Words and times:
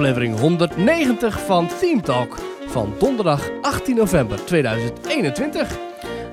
aflevering 0.00 0.38
190 0.38 1.40
van 1.46 1.68
Team 1.80 2.02
Talk 2.02 2.38
van 2.66 2.94
donderdag 2.98 3.48
18 3.60 3.96
november 3.96 4.44
2021. 4.44 5.78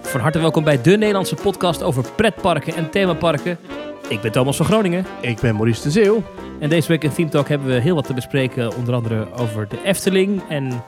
Van 0.02 0.20
harte 0.21 0.40
welkom 0.40 0.63
bij 0.63 0.81
de 0.81 0.98
Nederlandse 0.98 1.35
podcast 1.35 1.84
over 1.84 2.03
pretparken 2.16 2.76
en 2.76 2.90
themaparken. 2.90 3.57
Ik 4.09 4.21
ben 4.21 4.31
Thomas 4.31 4.57
van 4.57 4.66
Groningen 4.66 5.05
Ik 5.21 5.40
ben 5.40 5.55
Maurice 5.55 5.81
de 5.81 5.91
Zeeuw. 5.91 6.23
en 6.59 6.70
deze 6.70 6.88
week 6.88 7.03
in 7.03 7.12
Theme 7.13 7.30
Talk 7.30 7.48
hebben 7.48 7.67
we 7.67 7.73
heel 7.73 7.95
wat 7.95 8.05
te 8.05 8.13
bespreken. 8.13 8.76
Onder 8.76 8.93
andere 8.93 9.27
over 9.34 9.68
de 9.68 9.77
Efteling 9.84 10.41
en 10.49 10.84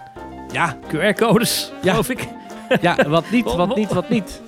Ja, 0.51 0.77
QR-codes, 0.87 1.71
Ja. 1.81 1.89
geloof 1.91 2.09
ik. 2.09 2.27
ja, 2.81 2.95
wat 3.07 3.29
niet, 3.31 3.43
wat 3.55 3.75
niet, 3.75 3.93
wat 3.93 4.09
niet. 4.09 4.41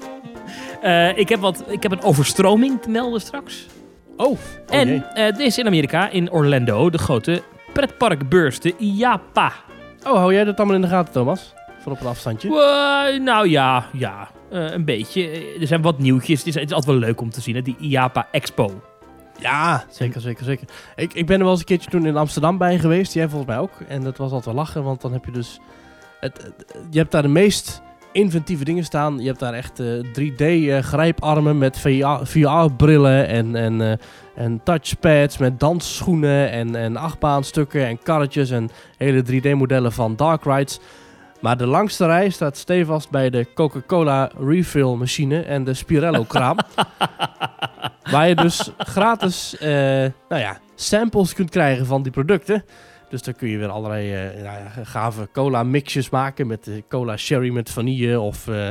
Eh, 0.81 1.17
ik, 1.17 1.29
heb 1.29 1.39
wat, 1.39 1.63
ik 1.67 1.83
heb 1.83 1.91
een 1.91 2.01
overstroming 2.03 2.81
te 2.81 2.89
melden 2.89 3.21
straks. 3.21 3.65
Oh, 4.17 4.27
oh 4.27 4.37
en 4.69 4.87
jee. 4.87 5.03
eh 5.13 5.25
er 5.25 5.41
is 5.41 5.57
in 5.57 5.65
Amerika, 5.67 6.09
in 6.09 6.31
Orlando, 6.31 6.89
de 6.89 6.97
grote 6.97 7.41
pretparkbeurs, 7.73 8.59
de 8.59 8.75
IAPA. 8.77 9.51
Oh, 10.07 10.13
hou 10.13 10.33
jij 10.33 10.43
dat 10.43 10.57
allemaal 10.57 10.75
in 10.75 10.81
de 10.81 10.87
gaten, 10.87 11.13
Thomas? 11.13 11.53
Van 11.79 11.91
op 11.91 12.01
een 12.01 12.07
afstandje. 12.07 12.49
Nou 13.23 13.49
ja, 13.49 13.85
ja 13.93 14.29
eh, 14.51 14.71
een 14.71 14.85
beetje. 14.85 15.27
Eh, 15.29 15.61
Er 15.61 15.67
zijn 15.67 15.81
wat 15.81 15.99
nieuwtjes. 15.99 16.37
Het 16.39 16.47
is, 16.47 16.53
het 16.55 16.63
is 16.69 16.75
altijd 16.75 16.97
wel 16.99 17.07
leuk 17.07 17.21
om 17.21 17.29
te 17.29 17.41
zien, 17.41 17.55
hè? 17.55 17.61
die 17.61 17.75
IAPA 17.79 18.27
Expo. 18.31 18.81
Ja, 19.39 19.83
zeker, 19.89 20.21
zeker, 20.21 20.43
zeker. 20.43 20.67
Ik, 20.95 21.13
ik 21.13 21.25
ben 21.25 21.35
er 21.37 21.41
wel 21.41 21.51
eens 21.51 21.59
een 21.59 21.65
keertje 21.65 21.89
toen 21.89 22.05
in 22.05 22.17
Amsterdam 22.17 22.57
bij 22.57 22.79
geweest. 22.79 23.13
Jij 23.13 23.27
volgens 23.29 23.49
mij 23.49 23.59
ook. 23.59 23.71
En 23.87 24.01
dat 24.03 24.17
was 24.17 24.27
altijd 24.31 24.45
wel 24.45 24.63
lachen, 24.63 24.83
want 24.83 25.01
dan 25.01 25.11
heb 25.13 25.25
je 25.25 25.31
dus... 25.31 25.59
Het, 26.19 26.41
het- 26.43 26.77
je 26.89 26.99
hebt 26.99 27.11
daar 27.11 27.21
de 27.21 27.27
meest 27.27 27.81
inventieve 28.11 28.63
dingen 28.63 28.83
staan. 28.83 29.19
Je 29.19 29.27
hebt 29.27 29.39
daar 29.39 29.53
echt 29.53 29.81
3D-grijparmen 30.19 31.57
met 31.57 31.79
VR-brillen 32.23 33.27
en, 33.27 33.55
en, 33.55 33.81
eh, 33.81 33.97
en 34.35 34.61
touchpads 34.63 35.37
met 35.37 35.59
dansschoenen 35.59 36.51
en, 36.51 36.75
en 36.75 36.97
achtbaanstukken 36.97 37.87
en 37.87 38.03
karretjes 38.03 38.49
en 38.49 38.69
hele 38.97 39.23
3D-modellen 39.23 39.91
van 39.91 40.15
dark 40.15 40.43
rides. 40.43 40.79
Maar 41.41 41.57
de 41.57 41.67
langste 41.67 42.05
rij 42.05 42.29
staat 42.29 42.57
stevast 42.57 43.09
bij 43.09 43.29
de 43.29 43.47
Coca-Cola 43.53 44.31
refill 44.39 44.95
machine 44.95 45.41
en 45.41 45.63
de 45.63 45.73
Spirello-kraam. 45.73 46.57
Waar 48.11 48.27
je 48.27 48.35
dus 48.35 48.71
gratis 48.77 49.57
eh, 49.57 49.69
nou 50.29 50.41
ja, 50.41 50.57
samples 50.75 51.33
kunt 51.33 51.49
krijgen 51.49 51.85
van 51.85 52.03
die 52.03 52.11
producten. 52.11 52.63
Dus 53.11 53.21
dan 53.21 53.35
kun 53.35 53.49
je 53.49 53.57
weer 53.57 53.67
allerlei 53.69 54.13
eh, 54.13 54.43
ja, 54.43 54.69
gave 54.83 55.29
cola 55.33 55.63
mixjes 55.63 56.09
maken 56.09 56.47
met 56.47 56.67
eh, 56.67 56.73
cola 56.89 57.17
sherry 57.17 57.49
met 57.49 57.69
vanille 57.69 58.19
of 58.19 58.47
eh, 58.47 58.69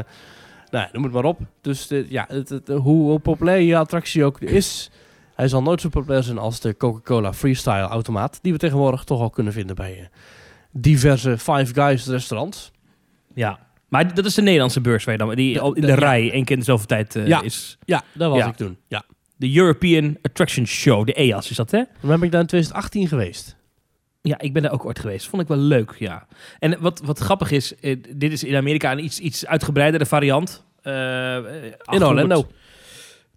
nou, 0.70 0.88
noem 0.92 1.02
het 1.02 1.12
maar 1.12 1.24
op. 1.24 1.38
Dus 1.60 1.88
ja, 2.08 2.24
het, 2.28 2.48
het- 2.48 2.68
hoe, 2.68 2.80
hoe 3.11 3.18
populair 3.18 3.61
je 3.61 3.77
attractie 3.77 4.24
ook 4.24 4.41
is, 4.41 4.91
hij 5.34 5.48
zal 5.48 5.62
nooit 5.62 5.80
zo 5.80 5.88
populair 5.88 6.22
zijn 6.22 6.38
als 6.38 6.61
de 6.61 6.77
Coca-Cola 6.77 7.33
Freestyle 7.33 7.80
automaat. 7.88 8.39
Die 8.42 8.52
we 8.52 8.58
tegenwoordig 8.58 9.05
toch 9.05 9.20
al 9.20 9.30
kunnen 9.30 9.52
vinden 9.52 9.77
bij 9.77 10.08
diverse 10.70 11.39
Five 11.39 11.74
Guys 11.74 12.06
restaurants. 12.06 12.70
Ja. 13.34 13.58
Maar 13.89 14.14
dat 14.14 14.24
is 14.24 14.34
de 14.34 14.42
Nederlandse 14.42 14.80
beurs 14.80 15.05
waar 15.05 15.14
je 15.14 15.20
dan 15.20 15.34
die 15.34 15.62
in 15.62 15.73
de 15.74 15.80
de- 15.80 15.86
ja. 15.86 15.95
rij 15.95 16.30
één 16.33 16.45
keer 16.45 16.56
in 16.56 16.62
zoveel 16.62 16.86
tijd 16.86 17.14
Ja. 17.27 17.42
is. 17.42 17.79
Ja, 17.84 18.02
dat 18.12 18.30
was 18.30 18.39
Ja. 18.39 18.46
ik 18.48 18.56
toen. 18.56 18.77
Ja. 18.89 19.02
De 19.36 19.56
European 19.56 20.17
Attraction 20.23 20.67
Show, 20.67 21.06
de 21.06 21.12
EAS 21.12 21.50
is 21.50 21.56
dat 21.56 21.70
hè? 21.70 21.83
Dan 22.00 22.11
ben 22.11 22.23
ik 22.23 22.30
daar 22.30 22.40
in 22.40 22.46
2018 22.46 23.08
geweest. 23.08 23.56
Ja, 24.23 24.39
ik 24.39 24.53
ben 24.53 24.63
daar 24.63 24.73
ook 24.73 24.85
ooit 24.85 24.98
geweest. 24.98 25.29
Vond 25.29 25.42
ik 25.42 25.48
wel 25.48 25.57
leuk, 25.57 25.95
ja. 25.98 26.27
En 26.58 26.81
wat, 26.81 27.01
wat 27.05 27.19
grappig 27.19 27.51
is, 27.51 27.75
eh, 27.75 27.97
dit 28.17 28.33
is 28.33 28.45
in 28.45 28.57
Amerika 28.57 28.92
een 28.92 29.05
iets, 29.05 29.19
iets 29.19 29.47
uitgebreidere 29.47 30.07
variant. 30.07 30.64
Eh, 30.83 31.36
In 31.91 32.05
Orlando. 32.05 32.47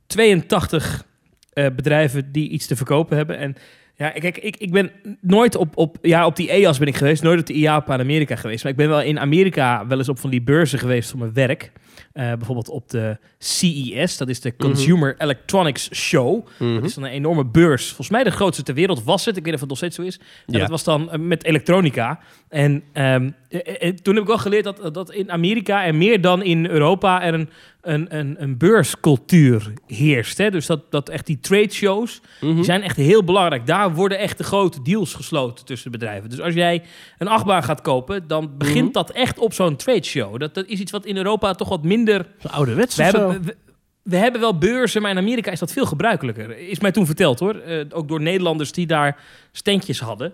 82 0.08 1.06
eh, 1.54 1.66
bedrijven 1.76 2.32
die 2.32 2.50
iets 2.50 2.68
te 2.68 2.76
verkopen 2.76 3.18
hebben. 3.18 3.38
En 3.38 3.56
ja, 3.96 4.10
kijk, 4.10 4.38
ik, 4.38 4.58
ik 4.58 4.72
ben 4.72 4.92
nooit 5.22 5.56
op, 5.56 5.78
op, 5.78 5.98
ja, 6.02 6.26
op 6.26 6.36
die 6.36 6.50
EAS 6.50 6.78
ben 6.78 6.88
ik 6.88 6.96
geweest, 6.96 7.24
nooit 7.24 7.40
op 7.40 7.46
de 7.46 7.54
IAPA 7.54 7.94
in 7.94 8.00
Amerika 8.00 8.36
geweest. 8.36 8.64
Maar 8.64 8.72
ik 8.72 8.78
ben 8.78 8.90
wel 8.90 9.02
in 9.02 9.20
Amerika 9.20 9.88
wel 9.88 9.98
eens 9.98 10.10
op 10.10 10.20
van 10.20 10.30
die 10.30 10.42
beurzen 10.42 10.80
geweest 10.80 11.10
voor 11.10 11.20
mijn 11.20 11.34
werk. 11.34 11.72
Eh, 12.14 12.26
bijvoorbeeld 12.34 12.70
op 12.70 12.90
de 12.90 13.18
CES, 13.38 14.18
dat 14.18 14.30
is 14.30 14.40
de 14.42 14.56
Consumer 14.56 15.16
Electronics 15.18 15.90
Show. 15.96 16.48
Mhm. 16.60 16.74
Dat 16.76 16.84
is 16.84 16.94
dan 16.94 17.04
een 17.04 17.10
enorme 17.10 17.46
beurs. 17.46 17.86
Volgens 17.88 18.10
mij 18.10 18.24
de 18.24 18.32
grootste 18.32 18.64
ter 18.64 18.74
wereld 18.74 19.04
was 19.04 19.26
het. 19.26 19.38
Ik 19.38 19.44
weet 19.44 19.54
niet 19.54 19.54
of 19.54 19.60
het 19.60 19.70
nog 19.70 19.78
steeds 19.78 19.96
zo 19.96 20.02
is. 20.02 20.18
En 20.46 20.54
Ja. 20.54 20.60
dat 20.60 20.70
was 20.70 20.84
dan 20.84 21.12
eh, 21.12 21.20
met 21.20 21.44
elektronica. 21.44 22.20
En 22.50 22.84
ehm, 22.94 23.30
eh, 23.50 23.90
toen 23.90 24.14
heb 24.14 24.24
ik 24.24 24.30
wel 24.30 24.38
geleerd 24.38 24.64
dat, 24.64 24.94
dat 24.94 25.12
in 25.12 25.32
Amerika 25.32 25.84
en 25.84 25.98
meer 25.98 26.22
dan 26.22 26.44
in 26.44 26.66
Europa 26.66 27.24
er 27.24 27.34
een, 27.34 27.50
een, 27.82 28.18
een, 28.18 28.36
een 28.44 28.58
beurscultuur 28.58 29.74
heerst. 29.88 30.38
Hè? 30.38 30.52
Dus 30.52 30.66
dat, 30.66 30.92
dat 30.92 31.10
echt 31.10 31.26
die 31.26 31.40
trade 31.40 31.72
shows, 31.74 32.22
Mhm. 32.42 32.56
die 32.56 32.64
zijn 32.64 32.82
echt 32.82 32.96
heel 32.98 33.24
belangrijk. 33.24 33.66
Daar 33.66 33.94
worden 33.94 34.18
echt 34.20 34.38
de 34.38 34.44
grote 34.44 34.82
deals 34.82 35.14
gesloten 35.14 35.66
tussen 35.66 35.92
bedrijven. 35.92 36.30
Dus 36.30 36.40
als 36.42 36.54
jij 36.54 36.84
een 37.18 37.28
achtbaan 37.28 37.64
gaat 37.64 37.82
kopen, 37.82 38.28
dan 38.28 38.58
begint 38.58 38.84
Mhm. 38.84 38.92
dat 38.94 39.12
echt 39.12 39.40
op 39.40 39.54
zo'n 39.54 39.76
trade 39.76 40.04
show. 40.04 40.40
Dat, 40.40 40.54
dat 40.54 40.66
is 40.66 40.80
iets 40.80 40.92
wat 40.92 41.06
in 41.06 41.18
Europa 41.18 41.54
toch 41.54 41.70
wat 41.70 41.83
minder 41.84 42.26
ouderwets 42.42 42.96
we 42.96 43.04
hebben, 43.04 43.44
we, 43.44 43.56
we 44.04 44.18
hebben 44.18 44.42
wel 44.42 44.58
beurzen, 44.58 45.02
maar 45.02 45.12
in 45.12 45.18
Amerika 45.18 45.52
is 45.52 45.60
dat 45.60 45.72
veel 45.72 45.86
gebruikelijker. 45.86 46.58
Is 46.58 46.80
mij 46.80 46.92
toen 46.92 47.06
verteld 47.06 47.40
hoor. 47.40 47.56
Eh, 47.56 47.86
ook 47.90 48.08
door 48.08 48.22
Nederlanders 48.22 48.72
die 48.72 48.88
daar 48.88 49.18
standjes 49.52 50.00
hadden. 50.00 50.34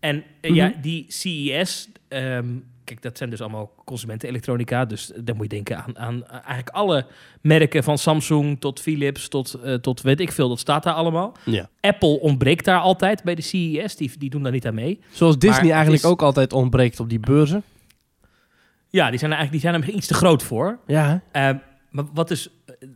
En 0.00 0.24
eh, 0.40 0.54
ja, 0.54 0.66
Mhm. 0.68 0.80
die 0.80 1.04
CES, 1.08 1.88
ehm, 2.08 2.46
kijk, 2.84 3.02
dat 3.02 3.18
zijn 3.18 3.30
dus 3.30 3.40
allemaal 3.40 3.72
consumentenelektronica. 3.84 4.84
Dus 4.84 5.12
dan 5.16 5.36
moet 5.36 5.44
je 5.50 5.54
denken 5.54 5.76
aan, 5.84 5.98
aan 5.98 6.26
eigenlijk 6.30 6.68
alle 6.68 7.06
merken 7.40 7.84
van 7.84 7.98
Samsung 7.98 8.60
tot 8.60 8.80
Philips 8.80 9.28
tot, 9.28 9.54
eh, 9.54 9.74
tot 9.74 10.00
weet 10.00 10.20
ik 10.20 10.32
veel. 10.32 10.48
Dat 10.48 10.58
staat 10.58 10.82
daar 10.82 10.94
allemaal. 10.94 11.36
Ja. 11.44 11.68
Apple 11.80 12.20
ontbreekt 12.20 12.64
daar 12.64 12.80
altijd 12.80 13.22
bij 13.22 13.34
de 13.34 13.42
CES. 13.42 13.96
Die, 13.96 14.10
die 14.18 14.30
doen 14.30 14.42
daar 14.42 14.52
niet 14.52 14.66
aan 14.66 14.74
mee. 14.74 15.00
Zoals 15.12 15.38
Disney 15.38 15.70
eigenlijk 15.70 16.02
is- 16.02 16.08
ook 16.10 16.22
altijd 16.22 16.52
ontbreekt 16.52 17.00
op 17.00 17.08
die 17.08 17.20
beurzen. 17.20 17.62
Ja, 18.90 19.10
die 19.10 19.18
zijn 19.18 19.30
er 19.30 19.36
eigenlijk 19.36 19.50
die 19.50 19.60
zijn 19.60 19.72
er 19.72 19.78
misschien 19.78 19.98
iets 19.98 20.06
te 20.06 20.14
groot 20.14 20.42
voor. 20.42 20.78
Ja, 20.86 21.22
hè? 21.32 21.48
Eh, 21.50 21.56
maar 21.90 22.04
wat, 22.12 22.28
dus, 22.28 22.48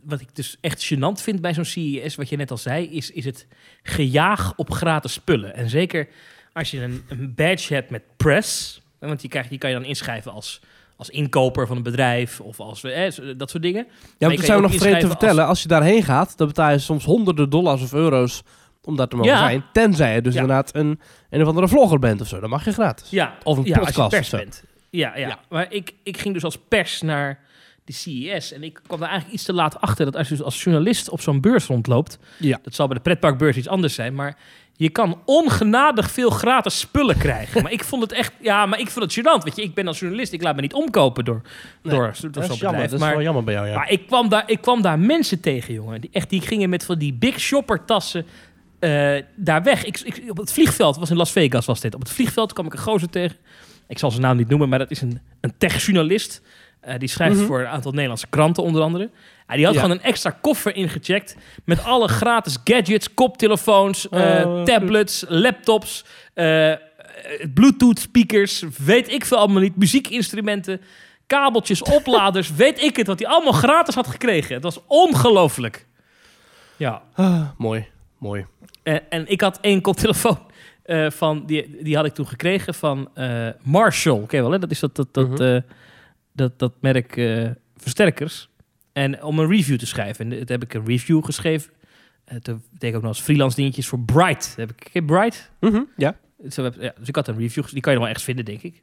wat 0.03 0.21
ik 0.21 0.35
dus 0.35 0.57
echt 0.61 0.93
gênant 0.93 1.21
vind 1.21 1.41
bij 1.41 1.53
zo'n 1.53 1.65
CES, 1.65 2.15
wat 2.15 2.29
je 2.29 2.37
net 2.37 2.51
al 2.51 2.57
zei, 2.57 2.85
is, 2.89 3.11
is 3.11 3.25
het 3.25 3.47
gejaag 3.83 4.53
op 4.55 4.71
gratis 4.71 5.13
spullen. 5.13 5.55
En 5.55 5.69
zeker 5.69 6.07
als 6.53 6.71
je 6.71 6.81
een, 6.81 7.03
een 7.07 7.33
badge 7.35 7.73
hebt 7.73 7.89
met 7.89 8.01
press, 8.17 8.81
want 8.99 9.19
die, 9.21 9.29
krijg, 9.29 9.47
die 9.47 9.57
kan 9.57 9.69
je 9.69 9.75
dan 9.75 9.85
inschrijven 9.85 10.31
als, 10.31 10.61
als 10.97 11.09
inkoper 11.09 11.67
van 11.67 11.77
een 11.77 11.83
bedrijf 11.83 12.39
of 12.39 12.59
als 12.59 12.83
eh, 12.83 13.11
dat 13.37 13.49
soort 13.49 13.63
dingen. 13.63 13.85
Ja, 14.17 14.27
Maar 14.27 14.35
dat 14.35 14.45
zijn 14.45 14.57
we 14.61 14.63
je 14.63 14.69
nog 14.69 14.71
vergeten 14.81 14.99
te 14.99 15.07
vertellen. 15.07 15.45
Als... 15.47 15.61
je 15.61 15.67
daarheen 15.67 16.03
gaat, 16.03 16.37
dan 16.37 16.47
betaal 16.47 16.71
je 16.71 16.79
soms 16.79 17.05
honderden 17.05 17.49
dollars 17.49 17.81
of 17.81 17.93
euro's 17.93 18.43
om 18.83 18.95
daar 18.95 19.07
te 19.07 19.15
mogen 19.15 19.31
Ja. 19.31 19.37
zijn. 19.37 19.63
Tenzij 19.73 20.15
je 20.15 20.21
dus 20.21 20.33
Ja. 20.33 20.41
inderdaad 20.41 20.75
een, 20.75 20.99
een 21.29 21.41
of 21.41 21.47
andere 21.47 21.67
vlogger 21.67 21.99
bent 21.99 22.21
of 22.21 22.27
zo. 22.27 22.39
Dan 22.39 22.49
mag 22.49 22.65
je 22.65 22.71
gratis. 22.73 23.09
Ja, 23.09 23.37
Of 23.43 23.57
een 23.57 23.63
ja, 23.63 23.77
podcast 23.77 23.97
als 23.99 24.11
je 24.11 24.17
pers 24.19 24.33
of 24.33 24.39
zo. 24.39 24.45
bent. 24.45 24.63
Ja, 24.99 25.17
ja. 25.17 25.27
Ja. 25.27 25.39
maar 25.49 25.65
ik, 25.71 25.93
ik 26.03 26.17
ging 26.17 26.33
dus 26.33 26.43
als 26.43 26.57
pers 26.67 27.01
naar 27.01 27.39
de 27.85 27.93
CES 27.93 28.51
en 28.53 28.63
ik 28.63 28.79
kwam 28.87 28.99
daar 28.99 29.09
eigenlijk 29.09 29.37
iets 29.39 29.45
te 29.47 29.53
laat 29.53 29.81
achter 29.81 30.05
dat 30.05 30.15
als 30.15 30.27
je 30.29 30.35
dus 30.35 30.43
als 30.43 30.63
journalist 30.63 31.09
op 31.09 31.21
zo'n 31.21 31.41
beurs 31.41 31.65
rondloopt, 31.65 32.19
Ja. 32.39 32.59
dat 32.63 32.75
zal 32.75 32.87
bij 32.87 32.95
de 32.95 33.01
pretparkbeurs 33.01 33.57
iets 33.57 33.67
anders 33.67 33.93
zijn, 33.93 34.15
maar 34.15 34.37
je 34.75 34.89
kan 34.89 35.21
ongenadig 35.25 36.11
veel 36.11 36.29
gratis 36.29 36.79
spullen 36.79 37.17
krijgen. 37.17 37.61
maar 37.63 37.71
ik 37.71 37.83
vond 37.83 38.01
het 38.01 38.11
echt, 38.11 38.33
ja, 38.41 38.65
maar 38.65 38.79
ik 38.79 38.89
vond 38.89 39.05
het 39.05 39.19
gênant. 39.25 39.43
Weet 39.43 39.55
je, 39.55 39.61
ik 39.61 39.73
ben 39.73 39.87
als 39.87 39.99
journalist, 39.99 40.33
ik 40.33 40.43
laat 40.43 40.55
me 40.55 40.61
niet 40.61 40.73
omkopen 40.73 41.25
door, 41.25 41.41
Nee, 41.43 41.93
door, 41.93 42.13
door 42.21 42.31
Dat 42.31 42.43
zo'n 42.45 42.53
is 42.53 42.59
jammer. 42.59 42.59
bedrijf. 42.59 42.83
Dat 42.83 42.93
is 42.93 42.99
maar 42.99 43.13
wel 43.15 43.21
jammer 43.23 43.43
bij 43.43 43.53
jou, 43.53 43.67
ja. 43.67 43.75
maar 43.75 43.89
ik 43.91 44.07
kwam, 44.07 44.29
daar, 44.29 44.43
ik 44.45 44.61
kwam 44.61 44.81
daar 44.81 44.99
mensen 44.99 45.39
tegen, 45.39 45.73
jongen. 45.73 46.01
Die, 46.01 46.09
echt, 46.13 46.29
die 46.29 46.41
gingen 46.41 46.69
met 46.69 46.85
van 46.85 46.97
die 46.97 47.13
big 47.13 47.39
shopper 47.39 47.85
tassen 47.85 48.25
eh, 48.79 49.15
daar 49.35 49.63
weg. 49.63 49.83
Ik, 49.85 49.99
ik, 49.99 50.23
op 50.29 50.37
het 50.37 50.53
vliegveld, 50.53 50.97
was 50.97 51.09
in 51.09 51.17
Las 51.17 51.31
Vegas 51.31 51.65
was 51.65 51.79
dit. 51.79 51.93
Op 51.95 51.99
het 52.01 52.11
vliegveld 52.11 52.53
kwam 52.53 52.65
ik 52.65 52.73
een 52.73 52.79
gozer 52.79 53.09
tegen. 53.09 53.35
Ik 53.87 53.99
zal 53.99 54.09
zijn 54.11 54.21
naam 54.23 54.37
niet 54.37 54.49
noemen, 54.49 54.69
maar 54.69 54.79
dat 54.79 54.91
is 54.91 55.01
een, 55.01 55.21
een 55.41 55.53
techjournalist. 55.57 56.41
Eh, 56.79 56.99
die 56.99 57.07
schrijft 57.07 57.35
Mhm. 57.37 57.45
voor 57.45 57.59
een 57.59 57.67
aantal 57.67 57.91
Nederlandse 57.91 58.27
kranten 58.29 58.63
onder 58.63 58.81
andere. 58.81 59.09
En 59.47 59.55
die 59.57 59.65
had 59.65 59.73
Ja. 59.75 59.81
gewoon 59.81 59.95
een 59.97 60.03
extra 60.03 60.37
koffer 60.41 60.75
ingecheckt 60.75 61.35
met 61.65 61.83
alle 61.83 62.07
gratis 62.07 62.57
gadgets, 62.63 63.13
koptelefoons, 63.13 64.09
eh, 64.09 64.19
Oh, 64.45 64.63
tablets, 64.63 65.25
laptops, 65.27 66.05
Bluetooth 67.53 67.99
speakers, 67.99 68.63
weet 68.77 69.11
ik 69.11 69.25
veel 69.25 69.37
allemaal 69.37 69.61
niet, 69.61 69.75
muziekinstrumenten, 69.75 70.81
kabeltjes, 71.27 71.81
opladers, 71.97 72.53
weet 72.55 72.81
ik 72.81 72.95
het, 72.95 73.07
wat 73.07 73.19
hij 73.19 73.27
allemaal 73.27 73.53
gratis 73.53 73.95
had 73.95 74.07
gekregen. 74.07 74.53
Het 74.53 74.63
was 74.63 74.79
ongelooflijk. 74.87 75.87
Ja, 76.77 77.01
Ah, 77.15 77.41
mooi, 77.57 77.87
mooi. 78.17 78.45
en, 78.83 79.01
en 79.11 79.27
ik 79.29 79.41
had 79.41 79.57
één 79.61 79.81
koptelefoon 79.81 80.39
eh, 80.83 81.09
van, 81.09 81.45
die, 81.45 81.83
die 81.83 81.95
had 81.95 82.05
ik 82.05 82.13
toen 82.13 82.27
gekregen 82.27 82.73
van 82.73 83.09
eh, 83.13 83.47
Marshall. 83.61 84.25
Je 84.29 84.41
wel, 84.41 84.51
hè? 84.51 84.59
Dat 84.59 84.71
is 84.71 84.79
dat, 84.79 84.95
dat, 84.95 85.13
dat, 85.13 85.29
Mhm. 85.29 85.41
eh, 85.41 85.61
dat, 86.33 86.59
dat 86.59 86.73
merk 86.81 87.13
versterkers. 87.77 88.49
En 88.93 89.23
om 89.23 89.39
een 89.39 89.49
review 89.49 89.77
te 89.77 89.85
schrijven. 89.85 90.31
En 90.31 90.37
toen 90.37 90.45
heb 90.47 90.63
ik 90.63 90.73
een 90.73 90.85
review 90.85 91.23
geschreven. 91.25 91.71
Toen 92.41 92.63
deed 92.77 92.89
ik 92.89 92.95
ook 92.95 93.01
nog 93.01 93.11
eens 93.11 93.21
freelance 93.21 93.55
dingetjes 93.55 93.87
voor 93.87 93.99
Bright. 93.99 94.53
Heb 94.57 94.71
ik, 94.91 95.05
Bright? 95.05 95.51
Mhm, 95.59 95.81
Ja. 95.97 96.15
Zo 96.49 96.63
heb, 96.63 96.75
ja, 96.79 96.93
dus 96.99 97.07
ik 97.07 97.15
had 97.15 97.27
een 97.27 97.37
review, 97.37 97.63
die 97.69 97.81
kan 97.81 97.93
je 97.93 97.99
nog 97.99 98.07
wel 98.07 98.07
ergens 98.07 98.23
vinden, 98.23 98.45
denk 98.45 98.61
ik. 98.61 98.81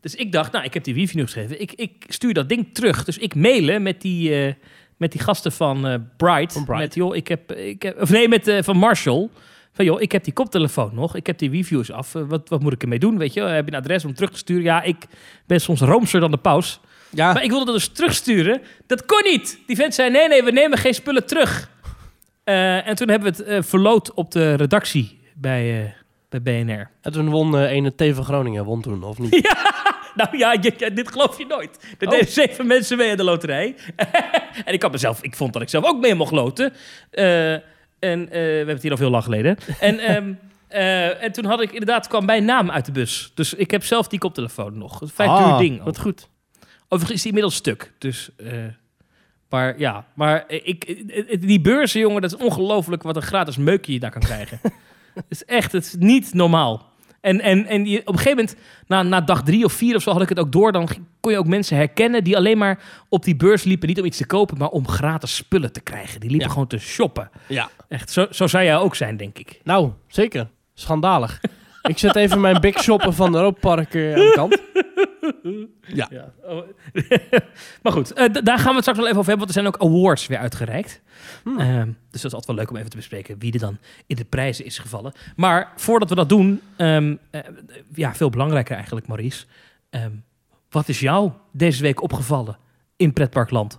Dus 0.00 0.14
ik 0.14 0.32
dacht, 0.32 0.52
nou, 0.52 0.64
ik 0.64 0.74
heb 0.74 0.84
die 0.84 0.94
review 0.94 1.16
nu 1.16 1.22
geschreven. 1.22 1.60
Ik, 1.60 1.72
ik 1.72 2.04
stuur 2.08 2.34
dat 2.34 2.48
ding 2.48 2.74
terug. 2.74 3.04
Dus 3.04 3.18
ik 3.18 3.34
mailen 3.34 3.82
met 3.82 4.00
die, 4.00 4.54
met 4.96 5.12
die 5.12 5.20
gasten 5.20 5.52
van 5.52 6.08
Bright. 6.16 6.52
Van 6.52 6.64
Bright. 6.64 6.82
Met, 6.82 6.94
joh, 6.94 7.16
ik 7.16 7.28
heb, 7.28 7.52
ik 7.52 7.82
heb, 7.82 8.00
of 8.00 8.10
nee, 8.10 8.28
met, 8.28 8.52
van 8.60 8.76
Marshall. 8.76 9.28
Van 9.74 9.84
joh, 9.84 10.00
ik 10.00 10.12
heb 10.12 10.24
die 10.24 10.32
koptelefoon 10.32 10.90
nog, 10.94 11.14
ik 11.16 11.26
heb 11.26 11.38
die 11.38 11.50
reviews 11.50 11.90
af. 11.92 12.14
eh, 12.14 12.22
wat, 12.26 12.48
wat 12.48 12.60
moet 12.60 12.72
ik 12.72 12.82
ermee 12.82 12.98
doen? 12.98 13.18
Weet 13.18 13.32
je, 13.34 13.40
heb 13.40 13.66
je 13.68 13.72
een 13.72 13.78
adres 13.78 14.04
om 14.04 14.14
terug 14.14 14.30
te 14.30 14.38
sturen? 14.38 14.62
Ja, 14.62 14.82
ik 14.82 14.96
ben 15.46 15.60
soms 15.60 15.80
roomser 15.80 16.20
dan 16.20 16.30
de 16.30 16.36
paus. 16.36 16.80
Ja, 17.10 17.32
Maar 17.32 17.42
ik 17.42 17.50
wilde 17.50 17.64
dat 17.64 17.74
dus 17.74 17.88
terugsturen. 17.88 18.60
Dat 18.86 19.06
kon 19.06 19.22
niet. 19.24 19.58
Die 19.66 19.76
vent 19.76 19.94
zei: 19.94 20.10
nee, 20.10 20.28
nee, 20.28 20.42
we 20.42 20.50
nemen 20.50 20.78
geen 20.78 20.94
spullen 20.94 21.26
terug. 21.26 21.70
Eh, 22.44 22.86
en 22.88 22.94
toen 22.96 23.08
hebben 23.08 23.32
we 23.32 23.38
het 23.38 23.46
eh, 23.48 23.62
verloot 23.62 24.14
op 24.14 24.30
de 24.30 24.54
redactie 24.54 25.20
bij, 25.34 25.82
eh, 25.84 25.90
bij 26.28 26.42
BNR. 26.42 26.90
en 27.00 27.12
toen 27.12 27.28
won 27.28 27.58
ene 27.64 27.90
T 27.96 28.14
van 28.14 28.24
Groningen, 28.24 28.64
won 28.64 28.82
toen, 28.82 29.02
of 29.02 29.18
niet? 29.18 29.40
Nou 30.14 30.36
ja, 30.38 30.52
je- 30.52 30.74
je- 30.78 30.92
dit 30.92 31.08
geloof 31.12 31.38
je 31.38 31.46
nooit. 31.46 31.78
Er 31.98 32.06
Oh. 32.06 32.12
deden 32.12 32.28
zeven 32.32 32.66
mensen 32.66 32.96
mee 32.96 33.10
aan 33.10 33.16
de 33.16 33.24
loterij. 33.24 33.74
en 34.64 34.72
ik 34.72 34.82
had 34.82 34.92
mezelf, 34.92 35.22
ik 35.22 35.36
vond 35.36 35.52
dat 35.52 35.62
ik 35.62 35.68
zelf 35.68 35.84
ook 35.84 36.00
mee 36.00 36.14
mocht 36.14 36.32
loten. 36.32 36.72
En 38.02 38.20
eh, 38.26 38.30
we 38.30 38.38
hebben 38.38 38.74
het 38.74 38.82
hier 38.82 38.90
al 38.90 38.96
veel 38.96 39.10
lang 39.10 39.24
geleden. 39.24 39.56
en, 39.80 39.98
ehm, 40.08 40.32
eh, 40.68 41.22
en 41.22 41.32
toen 41.32 41.44
had 41.44 41.60
ik 41.62 41.70
inderdaad, 41.70 42.08
kwam 42.08 42.24
mijn 42.24 42.44
naam 42.44 42.70
uit 42.70 42.84
de 42.86 42.92
bus. 42.92 43.32
Dus 43.34 43.54
ik 43.54 43.70
heb 43.70 43.84
zelf 43.84 44.08
die 44.08 44.18
koptelefoon 44.18 44.78
nog. 44.78 45.00
Een 45.00 45.08
Vijf 45.08 45.28
Ah, 45.28 45.50
uur 45.50 45.58
ding. 45.58 45.78
ook. 45.78 45.84
Wat 45.84 45.98
goed. 45.98 46.28
Overigens 46.88 47.10
is 47.12 47.18
die 47.22 47.26
inmiddels 47.26 47.54
stuk. 47.54 47.92
Dus, 47.98 48.30
eh, 48.36 48.52
maar 49.48 49.78
ja, 49.78 50.04
maar 50.14 50.44
ik, 50.48 51.04
die 51.40 51.60
beurzen, 51.60 52.00
jongen, 52.00 52.22
dat 52.22 52.32
is 52.32 52.38
ongelooflijk 52.46 53.02
wat 53.02 53.16
een 53.16 53.22
gratis 53.22 53.56
meukje 53.56 53.92
je 53.92 54.00
daar 54.00 54.10
kan 54.10 54.22
krijgen. 54.22 54.60
Het 55.14 55.24
is 55.28 55.44
echt, 55.44 55.72
het 55.72 55.84
is 55.84 55.94
niet 55.98 56.34
normaal. 56.34 56.91
En, 57.22 57.40
en, 57.40 57.66
en 57.66 57.84
je, 57.86 58.00
op 58.00 58.06
een 58.08 58.18
gegeven 58.18 58.36
moment, 58.38 58.56
na, 58.86 59.02
na 59.02 59.20
dag 59.20 59.42
drie 59.42 59.64
of 59.64 59.72
vier 59.72 59.96
of 59.96 60.02
zo, 60.02 60.10
had 60.12 60.22
ik 60.22 60.28
het 60.28 60.38
ook 60.38 60.52
door. 60.52 60.72
Dan 60.72 60.88
kon 61.20 61.32
je 61.32 61.38
ook 61.38 61.46
mensen 61.46 61.76
herkennen 61.76 62.24
die 62.24 62.36
alleen 62.36 62.58
maar 62.58 62.78
op 63.08 63.24
die 63.24 63.36
beurs 63.36 63.62
liepen. 63.64 63.88
Niet 63.88 63.98
om 63.98 64.04
iets 64.04 64.16
te 64.16 64.26
kopen, 64.26 64.58
maar 64.58 64.68
om 64.68 64.88
gratis 64.88 65.36
spullen 65.36 65.72
te 65.72 65.80
krijgen. 65.80 66.20
Die 66.20 66.28
liepen 66.30 66.46
Ja. 66.46 66.52
gewoon 66.52 66.68
te 66.68 66.78
shoppen. 66.78 67.30
Ja. 67.48 67.68
Echt, 67.88 68.10
zo, 68.10 68.26
zo 68.30 68.46
zou 68.46 68.64
jij 68.64 68.76
ook 68.76 68.94
zijn, 68.94 69.16
denk 69.16 69.38
ik. 69.38 69.60
Nou, 69.64 69.90
zeker. 70.06 70.48
Schandalig. 70.74 71.40
ik 71.82 71.98
zet 71.98 72.16
even 72.16 72.40
mijn 72.40 72.60
big 72.60 72.82
shoppen 72.82 73.14
van 73.14 73.34
Europa 73.34 73.58
Park 73.60 73.94
eh, 73.94 74.12
aan 74.12 74.18
de 74.18 74.32
kant. 74.34 74.58
Ja. 75.86 76.08
Ja. 76.10 76.32
Oh. 76.44 76.62
maar 77.82 77.92
goed, 77.92 78.12
eh, 78.12 78.32
daar 78.42 78.58
gaan 78.58 78.68
we 78.68 78.72
het 78.74 78.80
straks 78.80 78.98
wel 78.98 79.06
even 79.08 79.18
over 79.18 79.30
hebben. 79.30 79.36
Want 79.46 79.48
er 79.48 79.62
zijn 79.62 79.66
ook 79.66 79.78
awards 79.80 80.26
weer 80.26 80.38
uitgereikt. 80.38 81.00
Hmm. 81.44 81.58
Ehm, 81.58 81.86
dus 81.86 82.22
dat 82.22 82.24
is 82.24 82.32
altijd 82.32 82.46
wel 82.46 82.56
leuk 82.56 82.70
om 82.70 82.76
even 82.76 82.90
te 82.90 82.96
bespreken 82.96 83.38
wie 83.38 83.52
er 83.52 83.58
dan 83.58 83.78
in 84.06 84.16
de 84.16 84.24
prijzen 84.24 84.64
is 84.64 84.78
gevallen. 84.78 85.12
Maar 85.36 85.72
voordat 85.76 86.08
we 86.08 86.14
dat 86.14 86.28
doen, 86.28 86.60
ehm, 86.76 87.16
eh, 87.30 87.40
ja, 87.94 88.14
veel 88.14 88.30
belangrijker 88.30 88.74
eigenlijk, 88.76 89.06
Maurice. 89.06 89.44
Ehm, 89.90 90.10
wat 90.70 90.88
is 90.88 91.00
jou 91.00 91.30
deze 91.52 91.82
week 91.82 92.02
opgevallen 92.02 92.56
in 92.96 93.12
pretparkland? 93.12 93.78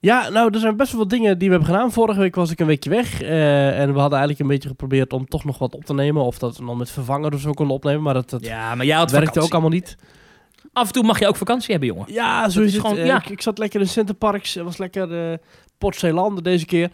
Ja, 0.00 0.28
nou, 0.28 0.54
er 0.54 0.60
zijn 0.60 0.76
best 0.76 0.90
wel 0.92 1.00
wat 1.00 1.10
dingen 1.10 1.38
die 1.38 1.48
we 1.48 1.54
hebben 1.54 1.74
gedaan. 1.74 1.92
Vorige 1.92 2.20
week 2.20 2.34
was 2.34 2.50
ik 2.50 2.60
een 2.60 2.66
weekje 2.66 2.90
weg. 2.90 3.22
eh, 3.22 3.80
en 3.80 3.92
we 3.92 3.98
hadden 3.98 4.18
eigenlijk 4.18 4.40
een 4.40 4.46
beetje 4.54 4.68
geprobeerd 4.68 5.12
om 5.12 5.26
toch 5.28 5.44
nog 5.44 5.58
wat 5.58 5.74
op 5.74 5.84
te 5.84 5.94
nemen. 5.94 6.22
Of 6.22 6.38
dat 6.38 6.56
we 6.56 6.64
dan 6.66 6.76
met 6.76 6.90
vervanger 6.90 7.32
of 7.34 7.40
zo 7.40 7.52
konden 7.52 7.76
opnemen. 7.76 8.02
Maar 8.02 8.14
dat, 8.14 8.30
dat 8.30 8.44
Ja, 8.44 8.74
maar 8.74 8.86
jij 8.86 8.96
had 8.96 9.10
werkte 9.10 9.26
vakantie. 9.28 9.42
ook 9.56 9.60
allemaal 9.60 9.78
niet. 9.78 9.96
Af 10.72 10.86
en 10.86 10.92
toe 10.92 11.02
mag 11.04 11.18
je 11.18 11.26
ook 11.28 11.36
vakantie 11.36 11.70
hebben, 11.70 11.88
jongen. 11.88 12.12
Ja, 12.12 12.48
zo 12.48 12.58
Dat 12.58 12.68
is 12.68 12.74
het. 12.74 12.82
gewoon- 12.82 12.96
Eh, 12.98 13.06
ja. 13.06 13.16
ik, 13.16 13.28
ik 13.28 13.42
zat 13.42 13.58
lekker 13.58 13.80
in 13.80 13.88
Centerparks. 13.88 14.54
Het 14.54 14.64
was 14.64 14.76
lekker 14.76 15.30
eh 15.32 15.38
Port 15.78 15.96
Zeelanden 15.96 16.44
deze 16.44 16.66
keer. 16.66 16.90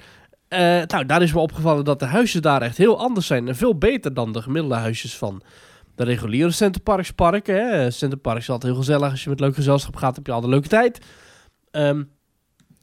Eh, 0.49 0.59
nou, 0.87 1.07
daar 1.07 1.23
is 1.23 1.33
me 1.33 1.41
opgevallen 1.41 1.85
dat 1.85 1.99
de 1.99 2.05
huisjes 2.05 2.41
daar 2.41 2.63
echt 2.63 2.77
heel 2.77 2.99
anders 2.99 3.27
zijn. 3.27 3.49
En 3.49 3.57
veel 3.57 3.79
beter 3.79 4.15
dan 4.15 4.33
de 4.33 4.43
gemiddelde 4.43 4.77
huisjes 4.77 5.17
van 5.17 5.43
de 5.95 6.05
reguliere 6.05 6.51
Centerparks 6.51 7.11
parken. 7.11 7.55
Hè. 7.69 7.91
Centerparks 7.91 8.41
is 8.41 8.51
altijd 8.51 8.73
heel 8.73 8.81
gezellig. 8.83 9.11
Als 9.11 9.25
je 9.25 9.31
met 9.31 9.41
leuk 9.41 9.55
gezelschap 9.55 9.97
gaat, 9.97 10.17
heb 10.17 10.27
je 10.27 10.33
altijd 10.33 10.53
een 10.53 10.59
leuke 10.59 10.75
tijd. 10.75 11.05
Ehm, 11.71 12.03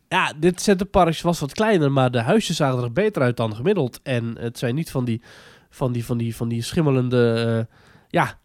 ja, 0.07 0.33
dit 0.39 0.61
Centerparks 0.61 1.21
was 1.21 1.39
wat 1.39 1.53
kleiner, 1.53 1.91
maar 1.91 2.11
de 2.11 2.21
huisjes 2.21 2.55
zagen 2.55 2.83
er 2.83 2.91
beter 2.91 3.21
uit 3.21 3.37
dan 3.37 3.55
gemiddeld. 3.55 3.99
En 4.03 4.35
het 4.39 4.57
zijn 4.57 4.75
niet 4.75 4.91
van 4.91 5.05
die, 5.05 5.21
van 5.69 5.91
die, 5.91 6.05
van 6.05 6.17
die, 6.17 6.35
van 6.35 6.47
die 6.47 6.61
schimmelende 6.63 7.33
eh, 7.69 7.75
ja, 8.09 8.39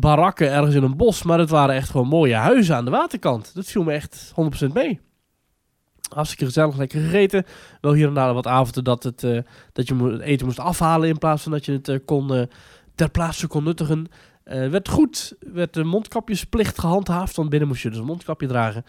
barakken 0.00 0.50
ergens 0.50 0.74
in 0.74 0.82
een 0.82 0.96
bos, 0.96 1.22
maar 1.22 1.38
het 1.38 1.50
waren 1.50 1.74
echt 1.74 1.90
gewoon 1.90 2.08
mooie 2.08 2.34
huizen 2.34 2.76
aan 2.76 2.84
de 2.84 2.90
waterkant. 2.90 3.54
Dat 3.54 3.66
viel 3.66 3.82
me 3.82 3.92
echt 3.92 4.32
100% 4.64 4.72
mee. 4.72 5.00
Hartstikke 6.08 6.44
gezellig, 6.44 6.76
lekker 6.76 7.00
gegeten. 7.00 7.44
Wel 7.80 7.92
hier 7.92 8.08
en 8.08 8.14
daar 8.14 8.34
wat 8.34 8.46
avonden 8.46 8.84
dat, 8.84 9.02
het, 9.02 9.24
eh, 9.24 9.38
dat 9.72 9.88
je 9.88 9.94
het 9.94 10.20
eten 10.20 10.46
moest 10.46 10.58
afhalen 10.58 11.08
in 11.08 11.18
plaats 11.18 11.42
van 11.42 11.52
dat 11.52 11.64
je 11.64 11.72
het 11.72 11.88
eh, 11.88 11.98
kon, 12.04 12.34
eh, 12.34 12.42
ter 12.94 13.10
plaatse 13.10 13.46
kon 13.46 13.64
nuttigen. 13.64 14.06
Werd 14.44 14.88
goed, 14.88 15.34
werd 15.52 15.74
de 15.74 15.84
mondkapjesplicht 15.84 16.78
gehandhaafd, 16.78 17.36
want 17.36 17.48
binnen 17.48 17.68
moest 17.68 17.82
je 17.82 17.90
dus 17.90 17.98
een 17.98 18.04
mondkapje 18.04 18.46
dragen. 18.46 18.84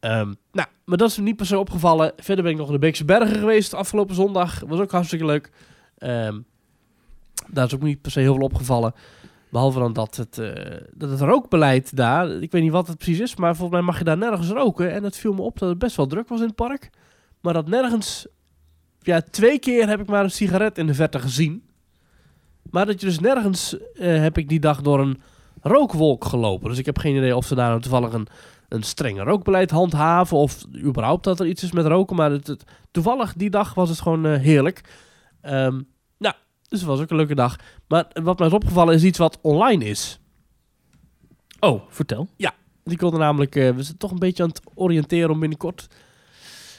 Ehm, 0.00 0.34
nou, 0.52 0.68
maar 0.84 0.98
dat 0.98 1.10
is 1.10 1.16
me 1.16 1.22
niet 1.22 1.36
per 1.36 1.46
se 1.46 1.58
opgevallen. 1.58 2.12
Verder 2.16 2.44
ben 2.44 2.52
ik 2.52 2.58
nog 2.58 2.66
in 2.66 2.72
de 2.72 2.78
Beekse 2.78 3.04
Bergen 3.04 3.38
geweest 3.38 3.74
afgelopen 3.74 4.14
zondag. 4.14 4.60
Was 4.66 4.80
ook 4.80 4.90
hartstikke 4.90 5.24
leuk. 5.24 5.50
Ehm, 5.98 6.38
daar 7.46 7.66
is 7.66 7.74
ook 7.74 7.82
niet 7.82 8.00
per 8.00 8.10
se 8.10 8.20
heel 8.20 8.34
veel 8.34 8.44
opgevallen. 8.44 8.94
Behalve 9.50 9.78
dan 9.78 9.92
dat 9.92 10.16
het, 10.16 10.38
eh, 10.38 10.76
dat 10.94 11.10
het 11.10 11.20
rookbeleid 11.20 11.96
daar, 11.96 12.30
ik 12.30 12.52
weet 12.52 12.62
niet 12.62 12.72
wat 12.72 12.86
het 12.86 12.98
precies 12.98 13.20
is, 13.20 13.36
maar 13.36 13.56
volgens 13.56 13.78
mij 13.78 13.86
mag 13.86 13.98
je 13.98 14.04
daar 14.04 14.18
nergens 14.18 14.48
roken. 14.48 14.92
En 14.92 15.04
het 15.04 15.16
viel 15.16 15.32
me 15.32 15.42
op 15.42 15.58
dat 15.58 15.68
het 15.68 15.78
best 15.78 15.96
wel 15.96 16.06
druk 16.06 16.28
was 16.28 16.40
in 16.40 16.46
het 16.46 16.54
park. 16.54 16.90
Maar 17.40 17.52
dat 17.52 17.68
nergens, 17.68 18.26
ja, 19.00 19.20
twee 19.30 19.58
keer 19.58 19.88
heb 19.88 20.00
ik 20.00 20.06
maar 20.06 20.24
een 20.24 20.30
sigaret 20.30 20.78
in 20.78 20.86
de 20.86 20.94
verte 20.94 21.18
gezien. 21.18 21.62
Maar 22.70 22.86
dat 22.86 23.00
je 23.00 23.06
dus 23.06 23.18
nergens, 23.18 23.76
eh, 23.94 24.20
heb 24.20 24.38
ik 24.38 24.48
die 24.48 24.60
dag 24.60 24.82
door 24.82 25.00
een 25.00 25.20
rookwolk 25.62 26.24
gelopen. 26.24 26.68
Dus 26.68 26.78
ik 26.78 26.86
heb 26.86 26.98
geen 26.98 27.16
idee 27.16 27.36
of 27.36 27.46
ze 27.46 27.54
daar 27.54 27.68
nou 27.68 27.80
toevallig 27.80 28.12
een, 28.12 28.26
een 28.68 28.82
strenge 28.82 29.22
rookbeleid 29.22 29.70
handhaven. 29.70 30.36
Of 30.36 30.64
überhaupt 30.76 31.24
dat 31.24 31.40
er 31.40 31.46
iets 31.46 31.62
is 31.62 31.72
met 31.72 31.86
roken. 31.86 32.16
Maar 32.16 32.30
het, 32.30 32.64
toevallig 32.90 33.34
die 33.34 33.50
dag 33.50 33.74
was 33.74 33.88
het 33.88 34.00
gewoon 34.00 34.26
eh, 34.26 34.40
heerlijk. 34.40 34.80
Nou, 35.42 35.84
dus 36.68 36.78
het 36.80 36.88
was 36.88 37.00
ook 37.00 37.10
een 37.10 37.16
leuke 37.16 37.34
dag. 37.34 37.56
Maar 37.88 38.06
wat 38.22 38.38
mij 38.38 38.46
is 38.48 38.52
opgevallen 38.54 38.94
is 38.94 39.04
iets 39.04 39.18
wat 39.18 39.38
online 39.40 39.84
is. 39.84 40.18
Oh, 41.60 41.82
vertel. 41.88 42.28
Die 42.84 42.98
konden 42.98 43.20
namelijk, 43.20 43.56
eh, 43.56 43.70
we 43.70 43.82
zijn 43.82 43.96
toch 43.96 44.10
een 44.10 44.18
beetje 44.18 44.42
aan 44.42 44.48
het 44.48 44.60
oriënteren 44.74 45.30
om 45.30 45.40
binnenkort. 45.40 45.86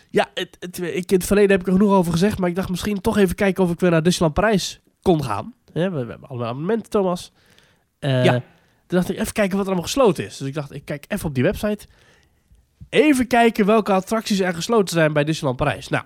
Ja, 0.09 0.29
het, 0.33 0.57
het, 0.59 0.79
ik, 0.81 1.11
in 1.11 1.17
het 1.17 1.25
verleden 1.25 1.51
heb 1.51 1.59
ik 1.59 1.67
er 1.67 1.73
genoeg 1.73 1.91
over 1.91 2.11
gezegd, 2.11 2.39
maar 2.39 2.49
ik 2.49 2.55
dacht 2.55 2.69
misschien 2.69 3.01
toch 3.01 3.17
even 3.17 3.35
kijken 3.35 3.63
of 3.63 3.71
ik 3.71 3.79
weer 3.79 3.91
naar 3.91 4.03
Disneyland 4.03 4.33
Parijs 4.33 4.79
kon 5.01 5.23
gaan. 5.23 5.53
We 5.73 5.79
hebben 5.79 6.19
allemaal 6.21 6.47
abonnementen, 6.47 6.89
Thomas. 6.89 7.31
Eh, 7.99 8.23
Ja. 8.25 8.31
Toen 8.87 8.97
dacht 8.97 9.09
ik 9.09 9.17
even 9.19 9.33
kijken 9.33 9.51
wat 9.57 9.65
er 9.65 9.71
allemaal 9.71 9.89
gesloten 9.91 10.25
is. 10.25 10.37
Dus 10.37 10.47
ik 10.47 10.53
dacht, 10.53 10.73
ik 10.73 10.85
kijk 10.85 11.05
even 11.07 11.27
op 11.27 11.33
die 11.35 11.43
website. 11.43 11.87
Even 12.89 13.27
kijken 13.27 13.65
welke 13.65 13.91
attracties 13.91 14.39
er 14.39 14.53
gesloten 14.53 14.93
zijn 14.95 15.13
bij 15.13 15.23
Disneyland 15.23 15.57
Parijs. 15.57 15.87
Nou, 15.87 16.03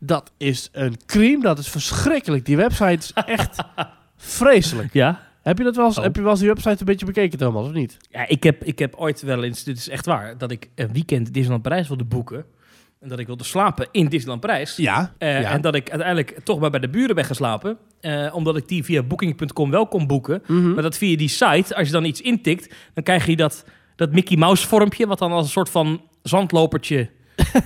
dat 0.00 0.32
is 0.36 0.68
een 0.72 0.96
cream. 1.06 1.40
Dat 1.42 1.58
is 1.58 1.68
verschrikkelijk. 1.68 2.44
Die 2.44 2.56
website 2.56 2.92
is 2.98 3.12
echt 3.12 3.56
vreselijk. 4.16 4.92
Ja? 4.92 5.28
Heb 5.42 5.58
je, 5.58 5.64
dat 5.64 5.76
wel 5.76 5.86
eens, 5.86 5.98
Oh. 5.98 6.04
heb 6.04 6.16
je 6.16 6.22
wel 6.22 6.30
eens 6.30 6.40
die 6.40 6.48
website 6.48 6.76
een 6.78 6.84
beetje 6.84 7.06
bekeken, 7.06 7.38
Thomas, 7.38 7.66
of 7.66 7.72
niet? 7.72 7.96
Ja, 8.10 8.28
ik 8.28 8.42
heb, 8.42 8.64
ik 8.64 8.78
heb 8.78 8.94
ooit 8.94 9.22
wel 9.22 9.42
eens, 9.44 9.64
dit 9.64 9.76
is 9.76 9.88
echt 9.88 10.06
waar, 10.06 10.38
dat 10.38 10.50
ik 10.50 10.68
een 10.74 10.92
weekend 10.92 11.26
Disneyland 11.32 11.62
Parijs 11.62 11.88
wilde 11.88 12.04
boeken. 12.04 12.44
En 13.00 13.08
dat 13.08 13.18
ik 13.18 13.26
wilde 13.26 13.44
slapen 13.44 13.88
in 13.90 14.06
Disneyland 14.06 14.40
Parijs. 14.40 14.76
Ja. 14.76 15.14
Eh, 15.18 15.40
ja. 15.40 15.50
En 15.50 15.60
dat 15.60 15.74
ik 15.74 15.90
uiteindelijk 15.90 16.38
toch 16.44 16.58
maar 16.60 16.70
bij 16.70 16.80
de 16.80 16.88
buren 16.88 17.14
ben 17.14 17.24
geslapen. 17.24 17.78
eh, 18.00 18.30
omdat 18.34 18.56
ik 18.56 18.68
die 18.68 18.84
via 18.84 19.02
booking.com 19.02 19.70
wel 19.70 19.86
kon 19.86 20.06
boeken. 20.06 20.42
Mhm. 20.46 20.72
Maar 20.72 20.82
dat 20.82 20.96
via 20.96 21.16
die 21.16 21.28
site, 21.28 21.74
als 21.76 21.86
je 21.86 21.92
dan 21.92 22.04
iets 22.04 22.20
intikt, 22.20 22.74
dan 22.94 23.04
krijg 23.04 23.26
je 23.26 23.36
dat, 23.36 23.64
dat 23.96 24.12
Mickey 24.12 24.36
Mouse 24.36 24.66
vormpje, 24.66 25.06
wat 25.06 25.18
dan 25.18 25.32
als 25.32 25.44
een 25.44 25.50
soort 25.50 25.70
van 25.70 26.02
zandlopertje 26.22 27.10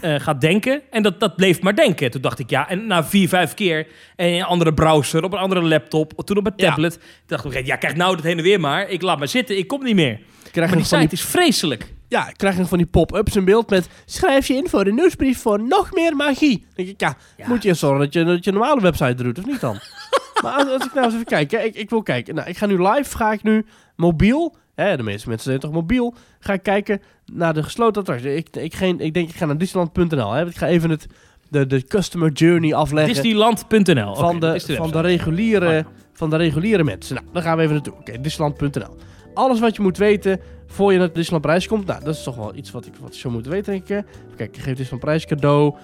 eh, 0.01 0.15
gaat 0.21 0.41
denken. 0.41 0.83
En 0.91 1.03
dat, 1.03 1.21
dat 1.21 1.37
bleef 1.37 1.61
maar 1.63 1.75
denken. 1.75 2.11
Toen 2.11 2.21
dacht 2.21 2.39
ik, 2.39 2.51
ja, 2.51 2.69
en 2.69 2.87
na 2.87 3.05
vier, 3.05 3.29
vijf 3.29 3.55
keer 3.55 3.87
en 4.17 4.29
in 4.29 4.35
een 4.35 4.45
andere 4.45 4.75
browser, 4.75 5.25
op 5.25 5.33
een 5.33 5.39
andere 5.39 5.63
laptop, 5.63 6.13
toen 6.25 6.37
op 6.37 6.47
een 6.47 6.53
Ja. 6.57 6.69
tablet. 6.69 6.99
dacht 7.27 7.45
ik, 7.55 7.67
ja, 7.67 7.77
krijg 7.77 7.95
nou 7.97 8.15
het 8.15 8.25
heen 8.25 8.37
en 8.39 8.43
weer 8.45 8.61
maar. 8.61 8.89
Ik 8.89 9.03
laat 9.03 9.19
maar 9.19 9.29
zitten, 9.29 9.59
ik 9.59 9.67
kom 9.69 9.83
niet 9.85 9.95
meer. 9.95 10.21
krijg 10.53 10.69
Maar 10.69 10.79
die 10.79 10.87
site 10.87 11.01
die, 11.01 11.09
is 11.13 11.23
vreselijk. 11.25 11.93
ja, 12.09 12.29
ik 12.29 12.37
krijg 12.37 12.57
nog 12.57 12.69
van 12.69 12.79
die 12.79 12.87
pop-ups 12.87 13.37
in 13.37 13.45
beeld 13.45 13.71
met... 13.71 13.89
Schrijf 14.05 14.47
je 14.47 14.55
in 14.55 14.69
voor 14.69 14.85
de 14.85 14.93
nieuwsbrief 14.93 15.39
voor 15.41 15.63
nog 15.63 15.93
meer 15.93 16.17
magie. 16.17 16.59
Dan 16.59 16.69
denk 16.75 16.89
ik, 16.89 17.01
ja, 17.01 17.17
Ja. 17.37 17.49
moet 17.49 17.63
je 17.63 17.75
zorgen 17.75 17.99
dat 18.01 18.13
je, 18.13 18.25
dat 18.25 18.45
je 18.45 18.51
een 18.51 18.57
normale 18.57 18.81
website 18.81 19.15
doet, 19.23 19.39
of 19.39 19.47
niet 19.47 19.61
dan? 19.61 19.79
maar 20.43 20.53
als, 20.53 20.69
als 20.69 20.85
ik 20.85 20.93
nou 20.95 21.05
eens 21.05 21.15
even 21.15 21.27
kijk, 21.27 21.51
hè, 21.51 21.59
ik, 21.59 21.75
ik 21.75 21.91
wil 21.91 22.03
kijken. 22.03 22.35
Nou, 22.35 22.49
ik 22.49 22.57
ga 22.57 22.67
nu 22.67 22.83
live, 22.89 23.17
ga 23.17 23.33
ik 23.33 23.43
nu 23.43 23.67
mobiel... 23.97 24.57
Hè, 24.75 24.97
de 24.97 25.03
meeste 25.03 25.29
mensen 25.29 25.49
zijn 25.49 25.61
toch 25.61 25.73
mobiel. 25.73 26.15
Ga 26.39 26.53
ik 26.53 26.63
kijken 26.63 27.03
naar 27.33 27.55
de 27.55 27.63
gesloten 27.63 28.01
attracties. 28.01 28.35
Ik, 28.35 28.57
ik, 28.57 28.75
geen, 28.75 29.01
ik 29.01 29.15
denk, 29.15 29.29
ik 29.29 29.37
ga 29.37 29.47
naar 29.47 29.59
Disneyland.nl. 29.59 30.39
Ik 30.39 30.57
ga 30.57 30.67
even 30.67 30.91
het, 30.91 31.07
de, 31.49 31.67
de 31.67 31.83
customer 31.83 32.33
journey 32.33 32.75
afleggen. 32.75 33.15
Disneyland.nl. 33.15 34.15
van, 34.15 34.41
de, 34.41 34.61
van, 34.61 34.91
de 34.91 35.01
reguliere, 35.01 35.85
van 36.13 36.31
de 36.31 36.37
reguliere 36.37 36.85
mensen. 36.85 37.15
Nou, 37.15 37.27
daar 37.33 37.43
gaan 37.43 37.57
we 37.57 37.63
even 37.63 37.75
naartoe. 37.75 37.95
Oké, 37.95 38.21
Disneyland.nl. 38.21 38.97
Alles 39.35 39.61
wat 39.61 39.77
je 39.77 39.83
moet 39.83 39.97
weten 39.97 40.41
voor 40.67 40.93
je 40.93 40.99
naar 40.99 41.13
Disneyland 41.13 41.43
Prijs 41.43 41.67
komt. 41.67 41.87
Nou, 41.87 42.05
dat 42.05 42.15
is 42.15 42.23
toch 42.23 42.37
wel 42.37 42.55
iets 42.55 42.71
wat 42.71 42.87
ik, 42.87 42.93
wat 43.01 43.15
ik 43.15 43.21
zou 43.21 43.33
moeten 43.33 43.53
weten, 43.53 43.73
denk 43.73 43.89
ik. 43.89 44.07
kijken, 44.37 44.57
je 44.57 44.61
geeft 44.61 44.77
Disneyland 44.77 45.01
Prijs 45.01 45.27
cadeau. 45.27 45.75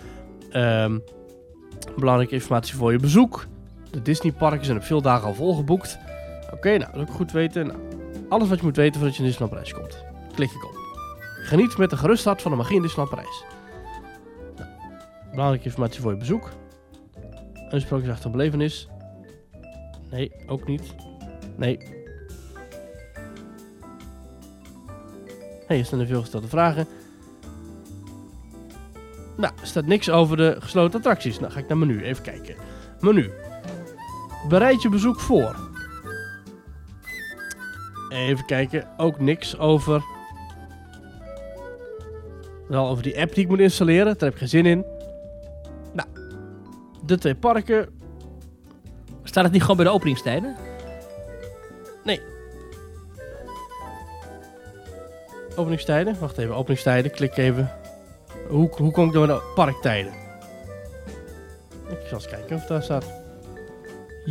Ehm, 0.50 0.98
belangrijke 1.96 2.34
informatie 2.34 2.74
voor 2.74 2.92
je 2.92 2.98
bezoek. 2.98 3.46
De 3.90 4.02
Disneyparken 4.02 4.64
zijn 4.64 4.76
op 4.76 4.84
veel 4.84 5.02
dagen 5.02 5.26
al 5.26 5.34
volgeboekt. 5.34 5.98
Oké, 6.52 6.76
nou, 6.76 6.92
dat 6.92 7.00
ook 7.00 7.10
goed 7.10 7.32
weten. 7.32 7.66
Nou, 7.66 7.78
alles 8.30 8.48
wat 8.48 8.58
je 8.58 8.64
moet 8.64 8.76
weten 8.76 8.94
voordat 8.94 9.16
je 9.16 9.22
in 9.22 9.28
Disneyland 9.28 9.60
Prijs 9.60 9.74
komt. 9.74 10.04
Klik 10.34 10.50
ik 10.50 10.64
op. 10.64 10.78
Geniet 11.42 11.78
met 11.78 11.92
een 11.92 11.98
gerust 11.98 12.22
van 12.22 12.50
de 12.50 12.56
magie 12.56 12.76
in 12.76 12.82
Disneyland 12.82 13.14
Prijs. 13.14 13.44
Nou, 14.56 14.68
belangrijke 15.30 15.64
informatie 15.64 16.00
voor 16.00 16.12
je 16.12 16.18
bezoek. 16.18 16.48
Een 17.68 17.80
sprookjesachtige 17.80 18.30
belevenis. 18.30 18.88
Nee, 20.10 20.32
ook 20.46 20.66
niet. 20.66 20.94
Nee. 21.56 21.78
Hey, 25.66 25.78
er 25.78 25.84
staan 25.84 26.00
er 26.00 26.06
veel 26.06 26.20
gestelde 26.20 26.48
vragen. 26.48 26.86
Nou, 29.36 29.52
er 29.60 29.66
staat 29.66 29.86
niks 29.86 30.10
over 30.10 30.36
de 30.36 30.56
gesloten 30.58 30.98
attracties. 30.98 31.38
Nou, 31.38 31.52
ga 31.52 31.58
ik 31.58 31.68
naar 31.68 31.78
menu. 31.78 32.04
Even 32.04 32.22
kijken. 32.22 32.54
Menu. 33.00 33.30
Bereid 34.48 34.82
je 34.82 34.88
bezoek 34.88 35.20
voor. 35.20 35.69
Even 38.10 38.46
kijken. 38.46 38.88
Ook 38.96 39.20
niks 39.20 39.58
over... 39.58 40.02
Wel 42.68 42.88
over 42.88 43.02
die 43.02 43.20
app 43.20 43.34
die 43.34 43.42
ik 43.44 43.50
moet 43.50 43.60
installeren. 43.60 44.04
Daar 44.04 44.16
heb 44.18 44.32
ik 44.32 44.38
geen 44.38 44.48
zin 44.48 44.66
in. 44.66 44.84
Nou. 45.92 46.08
De 47.04 47.18
twee 47.18 47.34
parken. 47.34 47.88
Staat 49.22 49.44
het 49.44 49.52
niet 49.52 49.62
gewoon 49.62 49.76
bij 49.76 49.84
de 49.84 49.92
openingstijden? 49.92 50.56
Openingstijden. 55.56 56.16
Wacht 56.20 56.38
even. 56.38 56.54
Openingstijden. 56.54 57.10
Klik 57.10 57.36
even. 57.36 57.70
Hoe, 58.48 58.70
hoe 58.76 58.92
kom 58.92 59.06
ik 59.06 59.12
door 59.12 59.26
de 59.26 59.52
parktijden? 59.54 60.12
Ik 61.88 62.06
zal 62.08 62.18
eens 62.18 62.28
kijken 62.28 62.56
of 62.56 62.66
daar 62.66 62.82
staat. 62.82 63.19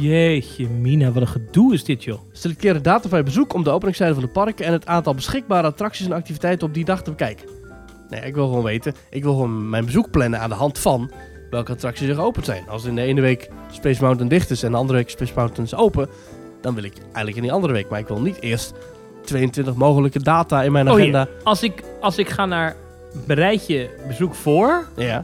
Jeetje, 0.02 0.68
Mina, 0.70 1.12
wat 1.12 1.22
een 1.22 1.28
gedoe 1.28 1.74
is 1.74 1.84
dit, 1.84 2.04
joh. 2.04 2.20
Selecteer 2.32 2.74
de 2.74 2.82
datum 2.82 3.10
van 3.10 3.20
je 3.20 3.26
bezoek 3.26 3.54
om 3.54 3.64
de 3.64 3.70
openingstijden 3.70 4.16
van 4.16 4.26
de 4.26 4.32
parken 4.32 4.66
en 4.66 4.72
het 4.72 4.86
aantal 4.86 5.14
beschikbare 5.16 5.68
attracties 5.68 6.06
en 6.06 6.12
activiteiten 6.12 6.68
op 6.68 6.74
die 6.74 6.86
dag 6.86 7.04
te 7.04 7.10
bekijken. 7.10 7.48
Nee, 8.10 8.22
ik 8.22 8.34
wil 8.36 8.48
gewoon 8.48 8.64
weten. 8.64 8.94
Ik 9.10 9.24
wil 9.24 9.32
gewoon 9.34 9.70
mijn 9.70 9.86
bezoek 9.86 10.12
plannen 10.12 10.40
aan 10.40 10.50
de 10.50 10.56
hand 10.56 10.80
van 10.80 11.12
welke 11.50 11.72
attracties 11.72 12.08
er 12.08 12.16
geopend 12.16 12.46
zijn. 12.46 12.64
Als 12.70 12.86
in 12.86 12.96
de 12.96 13.02
ene 13.02 13.22
week 13.22 13.50
Space 13.72 14.02
Mountain 14.04 14.30
dicht 14.30 14.50
is 14.50 14.64
en 14.64 14.72
de 14.72 14.78
andere 14.78 14.98
week 14.98 15.10
Space 15.10 15.34
Mountain 15.36 15.64
is 15.66 15.76
open, 15.76 16.10
dan 16.62 16.76
wil 16.76 16.84
ik 16.84 16.94
eigenlijk 17.04 17.36
in 17.36 17.42
die 17.42 17.52
andere 17.52 17.74
week. 17.74 17.90
Maar 17.90 18.00
ik 18.00 18.08
wil 18.08 18.22
niet 18.22 18.42
eerst 18.42 18.74
22 19.24 19.76
mogelijke 19.76 20.20
data 20.20 20.64
in 20.64 20.72
mijn 20.72 20.88
Oh, 20.90 20.94
agenda. 20.94 21.28
Als 21.44 21.64
ik, 21.64 21.84
als 22.02 22.18
ik 22.18 22.30
ga 22.30 22.46
naar 22.46 22.76
bereid 23.26 23.68
je 23.68 23.90
bezoek 24.08 24.36
voor, 24.36 24.88
Ja. 24.96 25.16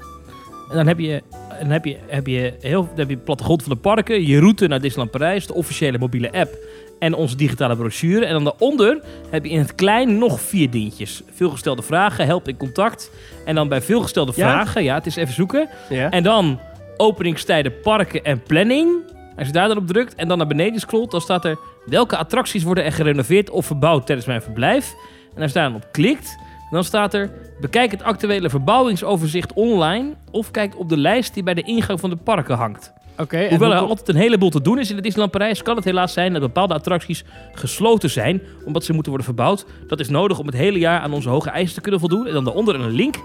en 0.69 0.75
dan 0.75 0.87
heb 0.87 0.99
je, 0.99 1.21
dan 1.59 1.69
heb 1.69 1.85
je, 1.85 1.97
heb 2.07 2.27
je 2.27 2.53
heel 2.61 2.81
dan 2.81 2.97
heb 2.97 3.09
je 3.09 3.15
het 3.15 3.23
plattegrond 3.23 3.63
van 3.63 3.71
de 3.71 3.77
parken, 3.77 4.25
je 4.25 4.39
route 4.39 4.67
naar 4.67 4.81
Disneyland 4.81 5.11
Parijs, 5.11 5.47
de 5.47 5.53
officiële 5.53 5.97
mobiele 5.97 6.31
app 6.31 6.57
en 6.99 7.13
onze 7.13 7.35
digitale 7.35 7.75
brochure. 7.75 8.25
En 8.25 8.33
dan 8.33 8.43
daaronder 8.43 9.01
heb 9.29 9.45
je 9.45 9.51
in 9.51 9.59
het 9.59 9.75
klein 9.75 10.17
nog 10.17 10.41
vier 10.41 10.69
dingetjes. 10.69 11.23
Veelgestelde 11.31 11.81
vragen, 11.81 12.25
help 12.25 12.47
in 12.47 12.57
contact. 12.57 13.11
En 13.45 13.55
dan 13.55 13.67
bij 13.67 13.81
veelgestelde 13.81 14.31
Ja? 14.35 14.49
vragen, 14.49 14.83
ja, 14.83 14.95
het 14.95 15.05
is 15.05 15.15
even 15.15 15.33
zoeken. 15.33 15.69
ja. 15.89 16.09
En 16.11 16.23
dan 16.23 16.59
openingstijden, 16.97 17.79
parken 17.79 18.23
en 18.23 18.43
planning. 18.43 18.89
Als 19.37 19.47
je 19.47 19.53
daar 19.53 19.67
dan 19.67 19.77
op 19.77 19.87
drukt 19.87 20.15
en 20.15 20.27
dan 20.27 20.37
naar 20.37 20.47
beneden 20.47 20.79
scrolt, 20.79 21.11
dan 21.11 21.21
staat 21.21 21.45
er 21.45 21.57
welke 21.85 22.17
attracties 22.17 22.63
worden 22.63 22.83
er 22.83 22.91
gerenoveerd 22.91 23.49
of 23.49 23.65
verbouwd 23.65 24.05
tijdens 24.05 24.27
mijn 24.27 24.41
verblijf. 24.41 24.93
En 25.35 25.41
als 25.41 25.51
je 25.51 25.57
daar 25.59 25.67
dan 25.67 25.75
op 25.75 25.87
klikt, 25.91 26.37
dan 26.75 26.83
staat 26.83 27.13
er 27.13 27.31
bekijk 27.59 27.91
het 27.91 28.03
actuele 28.03 28.49
verbouwingsoverzicht 28.49 29.53
online 29.53 30.13
of 30.31 30.51
kijk 30.51 30.79
op 30.79 30.89
de 30.89 30.97
lijst 30.97 31.33
die 31.33 31.43
bij 31.43 31.53
de 31.53 31.61
ingang 31.61 31.99
van 31.99 32.09
de 32.09 32.15
parken 32.15 32.55
hangt. 32.55 32.93
Oké. 33.17 33.47
Hoewel 33.49 33.67
hoe 33.71 33.77
er 33.81 33.87
altijd 33.87 34.07
een 34.09 34.15
heleboel 34.15 34.49
te 34.49 34.61
doen 34.61 34.79
is 34.79 34.89
in 34.89 34.95
het 34.95 35.03
Disneyland 35.03 35.37
Parijs, 35.37 35.61
kan 35.61 35.75
het 35.75 35.85
helaas 35.85 36.13
zijn 36.13 36.31
dat 36.33 36.41
bepaalde 36.41 36.73
attracties 36.73 37.23
gesloten 37.53 38.09
zijn 38.09 38.41
omdat 38.65 38.83
ze 38.83 38.93
moeten 38.93 39.11
worden 39.11 39.33
verbouwd. 39.33 39.65
Dat 39.87 39.99
is 39.99 40.09
nodig 40.09 40.39
om 40.39 40.45
het 40.45 40.55
hele 40.55 40.79
jaar 40.79 40.99
aan 40.99 41.13
onze 41.13 41.29
hoge 41.29 41.49
eisen 41.49 41.75
te 41.75 41.81
kunnen 41.81 41.99
voldoen. 41.99 42.27
En 42.27 42.33
dan 42.33 42.43
daaronder 42.43 42.75
een 42.75 42.89
link. 42.89 43.15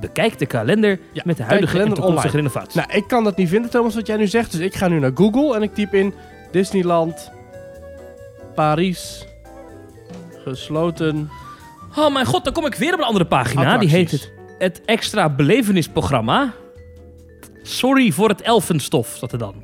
Bekijk 0.00 0.38
de 0.38 0.46
kalender 0.46 0.98
Ja, 1.12 1.22
met 1.24 1.36
de 1.36 1.42
huidige 1.42 1.78
en 1.78 1.84
toekomstige 1.84 2.16
online. 2.26 2.36
renovaties. 2.36 2.74
Nou, 2.74 2.88
ik 2.92 3.08
kan 3.08 3.24
dat 3.24 3.36
niet 3.36 3.48
vinden, 3.48 3.70
Thomas, 3.70 3.94
wat 3.94 4.06
jij 4.06 4.16
nu 4.16 4.26
zegt. 4.26 4.50
Dus 4.52 4.60
ik 4.60 4.74
ga 4.74 4.88
nu 4.88 4.98
naar 4.98 5.10
Google 5.14 5.54
en 5.54 5.62
ik 5.62 5.74
typ 5.74 5.94
in 5.94 6.14
Disneyland 6.50 7.30
Parijs 8.54 9.26
gesloten. 10.44 11.30
Oh 11.96 12.12
mijn 12.12 12.26
god, 12.26 12.44
dan 12.44 12.52
kom 12.52 12.66
ik 12.66 12.74
weer 12.74 12.92
op 12.92 12.98
een 12.98 13.04
andere 13.04 13.26
pagina. 13.26 13.78
Die 13.78 13.88
heet 13.88 14.10
het, 14.10 14.32
het 14.58 14.82
extra 14.84 15.28
belevenisprogramma. 15.28 16.52
Sorry 17.62 18.10
voor 18.10 18.28
het 18.28 18.40
elfenstof, 18.40 19.08
staat 19.16 19.32
er 19.32 19.38
dan. 19.38 19.54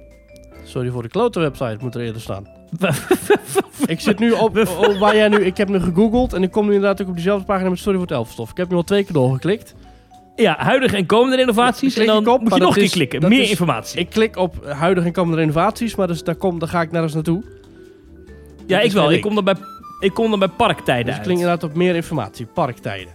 Sorry 0.65 0.91
voor 0.91 1.03
de 1.03 1.09
klote 1.09 1.41
website, 1.41 1.77
moet 1.81 1.95
er 1.95 2.01
eerder 2.01 2.21
staan. 2.21 2.47
ik 3.87 4.01
zit 4.01 4.19
nu 4.19 4.31
op, 4.33 4.57
op 4.79 4.97
waar 4.99 5.17
jij 5.17 5.29
nu, 5.29 5.37
ik 5.45 5.57
heb 5.57 5.69
nu 5.69 5.81
gegoogeld 5.81 6.33
en 6.33 6.43
ik 6.43 6.51
kom 6.51 6.67
nu 6.67 6.75
inderdaad 6.75 7.03
ook 7.03 7.09
op 7.09 7.15
diezelfde 7.15 7.45
pagina 7.45 7.69
met 7.71 7.79
Sorry 7.79 7.99
voor 7.99 8.07
het 8.07 8.17
elfstof. 8.17 8.51
Ik 8.51 8.57
heb 8.57 8.71
nu 8.71 8.77
al 8.77 8.83
twee 8.83 9.05
keer 9.05 9.13
doorgeklikt. 9.13 9.75
Ja, 10.37 10.57
huidige 10.59 10.97
en 10.97 11.07
komende 11.07 11.37
renovaties. 11.37 11.97
En 11.97 12.07
dan 12.07 12.29
op, 12.29 12.41
moet 12.41 12.55
je 12.55 12.61
nog 12.61 12.77
een 12.77 12.83
keer 12.83 12.91
klikken. 12.91 13.29
Meer 13.29 13.41
is- 13.41 13.51
informatie. 13.51 14.01
Ik 14.01 14.11
klik 14.11 14.37
op 14.37 14.67
huidige 14.67 15.07
en 15.07 15.13
komende 15.13 15.37
renovaties, 15.37 15.95
maar 15.95 16.07
dus 16.07 16.25
daar, 16.25 16.35
kom, 16.35 16.59
daar 16.59 16.69
ga 16.69 16.81
ik 16.81 16.91
nergens 16.91 17.15
naartoe. 17.15 17.43
ja, 18.67 18.77
dat 18.77 18.87
ik 18.87 18.93
wel. 18.93 19.13
Ik 19.13 19.21
kom 19.21 19.35
dan 19.35 19.45
bij, 19.45 19.55
ik 20.01 20.15
kom 20.15 20.31
dan 20.31 20.39
bij 20.39 20.49
parktijden 20.49 21.05
Dus 21.07 21.15
uit. 21.15 21.23
klik 21.23 21.37
inderdaad 21.37 21.63
op 21.63 21.75
meer 21.75 21.95
informatie, 21.95 22.47
parktijden. 22.47 23.13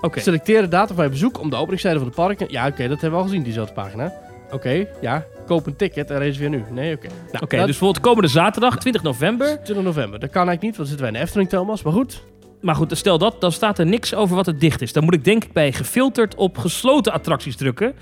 Oké. 0.00 0.20
Selecteer 0.20 0.60
de 0.60 0.68
datum 0.68 0.94
van 0.96 1.04
je 1.04 1.10
bezoek 1.10 1.40
om 1.40 1.50
de 1.50 1.56
openingstijden 1.56 2.00
van 2.00 2.08
de 2.10 2.14
parken. 2.16 2.46
Ja, 2.50 2.66
oké, 2.66 2.88
dat 2.88 3.00
hebben 3.00 3.10
we 3.10 3.16
al 3.16 3.22
gezien, 3.30 3.42
diezelfde 3.42 3.74
pagina. 3.74 4.12
Oké, 4.50 4.86
ja. 5.00 5.24
Koop 5.46 5.66
een 5.66 5.76
ticket 5.76 6.10
en 6.10 6.18
reserveer 6.18 6.48
nu. 6.48 6.64
Nee, 6.70 6.94
oké. 6.94 7.06
Nou, 7.06 7.18
Oké, 7.30 7.38
dat- 7.40 7.50
dus 7.50 7.78
bijvoorbeeld 7.78 8.00
komende 8.04 8.28
zaterdag, 8.28 8.78
20 8.78 9.02
november. 9.02 9.46
20 9.64 9.84
november. 9.84 10.20
Dat 10.20 10.30
kan 10.30 10.46
eigenlijk 10.48 10.62
niet, 10.62 10.76
want 10.76 10.76
dan 10.76 10.86
zitten 10.86 11.00
wij 11.06 11.08
in 11.08 11.14
de 11.14 11.24
Efteling, 11.24 11.48
Thomas. 11.48 11.82
Maar 11.82 11.92
goed. 11.92 12.24
Maar 12.60 12.74
goed, 12.74 12.96
stel 12.98 13.18
dat, 13.18 13.40
dan 13.40 13.52
staat 13.52 13.78
er 13.78 13.86
niks 13.86 14.14
over 14.14 14.36
wat 14.36 14.46
het 14.46 14.60
dicht 14.60 14.82
is. 14.82 14.92
Dan 14.92 15.04
moet 15.04 15.14
ik 15.14 15.24
denk 15.24 15.44
ik 15.44 15.52
bij 15.52 15.72
gefilterd 15.72 16.34
op 16.34 16.58
gesloten 16.58 17.12
attracties 17.12 17.56
drukken. 17.56 17.94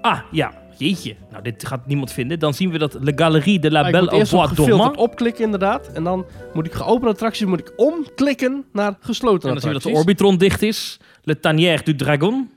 Ah, 0.00 0.18
ja, 0.30 0.52
jeetje. 0.78 1.16
Nou, 1.30 1.42
dit 1.42 1.66
gaat 1.66 1.86
niemand 1.86 2.12
vinden. 2.12 2.38
Dan 2.38 2.54
zien 2.54 2.70
we 2.70 2.78
dat 2.78 2.96
Le 3.00 3.12
Galerie 3.16 3.58
de 3.58 3.70
la 3.70 3.86
ik 3.86 3.92
Belle 3.92 4.10
au 4.10 4.28
Bois 4.30 4.52
Dormant. 4.52 4.96
opklikken, 4.96 5.44
inderdaad. 5.44 5.88
En 5.92 6.04
dan 6.04 6.26
moet 6.54 6.66
ik 6.66 6.72
geopende 6.72 7.12
attracties 7.12 7.46
moet 7.46 7.60
ik 7.60 7.72
omklikken 7.76 8.64
naar 8.72 8.96
gesloten 9.00 9.48
En 9.48 9.54
dan 9.54 9.62
zien 9.62 9.72
we 9.72 9.74
dat 9.74 9.82
de 9.82 9.88
attracties. 9.88 10.00
Orbitron 10.00 10.36
dicht 10.36 10.62
is. 10.62 10.96
Le 11.22 11.40
Tanière 11.40 11.82
du 11.82 11.94
Dragon. 11.94 12.50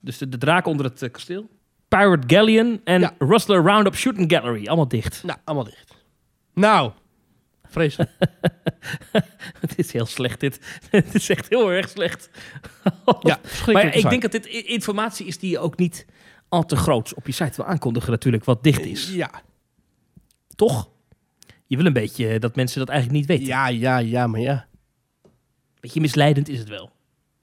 Dus 0.00 0.18
de, 0.18 0.28
de 0.28 0.38
draak 0.38 0.66
onder 0.66 0.86
het 0.86 1.02
eh, 1.02 1.10
kasteel. 1.10 1.48
Pirate 1.88 2.34
Galleon 2.34 2.80
en 2.84 3.00
Ja. 3.00 3.14
Rustler 3.18 3.62
Roundup 3.62 3.94
Shooting 3.96 4.32
Gallery. 4.32 4.66
Allemaal 4.66 4.88
dicht. 4.88 5.22
Nou, 5.24 5.38
allemaal 5.44 5.64
dicht. 5.64 5.94
Nou, 6.54 6.90
vreselijk. 7.64 8.10
Het 9.60 9.72
is 9.76 9.92
heel 9.92 10.06
slecht 10.06 10.40
dit. 10.40 10.60
Het 10.90 11.14
is 11.14 11.28
echt 11.28 11.48
heel 11.48 11.72
erg 11.72 11.88
slecht. 11.88 12.30
ja, 13.20 13.40
maar 13.72 13.96
ik 13.96 14.10
denk 14.10 14.22
dat 14.22 14.32
dit 14.32 14.46
informatie 14.46 15.26
is 15.26 15.38
die 15.38 15.50
je 15.50 15.58
ook 15.58 15.76
niet 15.76 16.06
al 16.48 16.64
te 16.64 16.76
groot 16.76 17.14
op 17.14 17.26
je 17.26 17.32
site 17.32 17.56
wil 17.56 17.64
aankondigen 17.64 18.10
natuurlijk. 18.10 18.44
Wat 18.44 18.62
dicht 18.62 18.84
is. 18.84 19.12
Ja, 19.14 19.30
Toch? 20.54 20.88
Je 21.66 21.76
wil 21.76 21.86
een 21.86 21.92
beetje 21.92 22.28
eh, 22.28 22.40
dat 22.40 22.56
mensen 22.56 22.78
dat 22.78 22.88
eigenlijk 22.88 23.18
niet 23.20 23.28
weten. 23.28 23.46
ja, 23.46 23.68
ja, 23.68 23.98
ja, 23.98 24.26
maar 24.26 24.40
ja. 24.40 24.66
Beetje 25.80 26.00
misleidend 26.00 26.48
is 26.48 26.58
het 26.58 26.68
wel. 26.68 26.90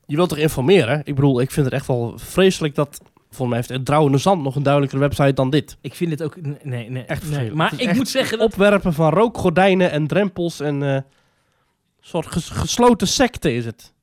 Je 0.05 0.15
wilt 0.15 0.29
toch 0.29 0.38
informeren? 0.38 1.01
Ik 1.03 1.15
bedoel, 1.15 1.41
ik 1.41 1.51
vind 1.51 1.65
het 1.65 1.75
echt 1.75 1.88
wel 1.88 2.13
vreselijk 2.17 2.75
dat... 2.75 3.01
Volgens 3.15 3.47
mij 3.50 3.57
heeft 3.57 3.69
het 3.69 3.85
Drouwende 3.85 4.17
Zand 4.17 4.41
nog 4.43 4.55
een 4.55 4.63
duidelijkere 4.63 5.01
website 5.01 5.33
dan 5.33 5.50
dit. 5.50 5.77
Ik 5.81 5.95
vind 5.95 6.12
het 6.12 6.24
ook... 6.24 6.35
Nee, 6.63 6.89
nee. 6.89 7.03
Echt 7.03 7.29
nee. 7.29 7.51
Maar 7.51 7.74
ik 7.74 7.79
echt 7.88 7.97
moet 7.97 8.09
zeggen 8.09 8.38
dat... 8.38 8.47
Opwerpen 8.51 8.93
van 8.93 9.09
rookgordijnen 9.13 9.91
en 9.91 10.07
drempels 10.07 10.59
en... 10.59 10.81
een 10.81 11.03
soort 12.00 12.25
ges- 12.27 12.50
gesloten 12.50 13.07
secte 13.07 13.53
is 13.53 13.65
het. 13.65 13.93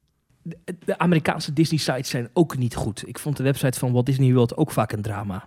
De, 0.85 0.99
Amerikaanse 0.99 1.53
Disney-sites 1.53 2.09
zijn 2.11 2.29
ook 2.33 2.57
niet 2.57 2.75
goed. 2.75 3.09
Ik 3.09 3.19
vond 3.19 3.37
de 3.37 3.43
website 3.43 3.79
van 3.79 3.93
Walt 3.93 4.07
Disney 4.07 4.33
World 4.33 4.57
ook 4.57 4.71
vaak 4.71 4.93
een 4.93 5.03
drama. 5.03 5.45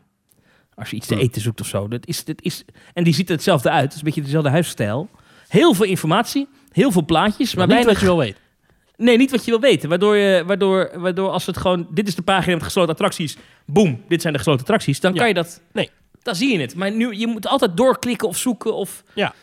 Als 0.75 0.89
je 0.89 0.95
iets 0.95 1.07
te 1.07 1.15
Hm. 1.15 1.19
eten 1.21 1.41
zoekt 1.41 1.61
of 1.61 1.67
zo. 1.67 1.87
Dat 1.87 2.07
is, 2.07 2.23
dat 2.25 2.41
is, 2.41 2.65
en 2.93 3.03
die 3.03 3.13
ziet 3.13 3.27
er 3.29 3.35
hetzelfde 3.35 3.69
uit. 3.69 3.83
Het 3.83 3.91
is 3.91 3.97
een 3.97 4.03
beetje 4.03 4.21
dezelfde 4.21 4.49
huisstijl. 4.49 5.09
Heel 5.47 5.73
veel 5.73 5.85
informatie. 5.85 6.47
Heel 6.71 6.91
veel 6.91 7.05
plaatjes. 7.05 7.55
Maar, 7.55 7.67
Maar 7.67 7.83
wat 7.83 7.99
je 7.99 8.05
wil 8.05 8.17
weten. 8.17 8.39
Nee, 8.97 9.17
niet 9.17 9.31
wat 9.31 9.45
je 9.45 9.51
wil 9.51 9.59
weten. 9.59 9.89
Waardoor, 9.89 10.15
je, 10.15 10.43
waardoor, 10.45 10.91
waardoor 10.99 11.29
als 11.29 11.45
het 11.45 11.57
gewoon... 11.57 11.87
Dit 11.91 12.07
is 12.07 12.15
de 12.15 12.21
pagina 12.21 12.53
met 12.53 12.63
gesloten 12.63 12.91
attracties. 12.91 13.37
Boom, 13.65 14.01
dit 14.07 14.21
zijn 14.21 14.33
de 14.33 14.39
gesloten 14.39 14.61
attracties. 14.61 14.99
Dan 14.99 15.11
Ja. 15.13 15.17
kan 15.19 15.27
je 15.27 15.33
dat... 15.33 15.61
Nee. 15.73 15.89
Dan 16.21 16.35
zie 16.35 16.51
je 16.53 16.59
het. 16.59 16.75
Maar 16.75 16.91
nu, 16.91 17.13
je 17.15 17.27
moet 17.27 17.47
altijd 17.47 17.77
doorklikken 17.77 18.27
of 18.27 18.37
zoeken 18.37 18.75
of... 18.75 19.03
Ja. 19.13 19.33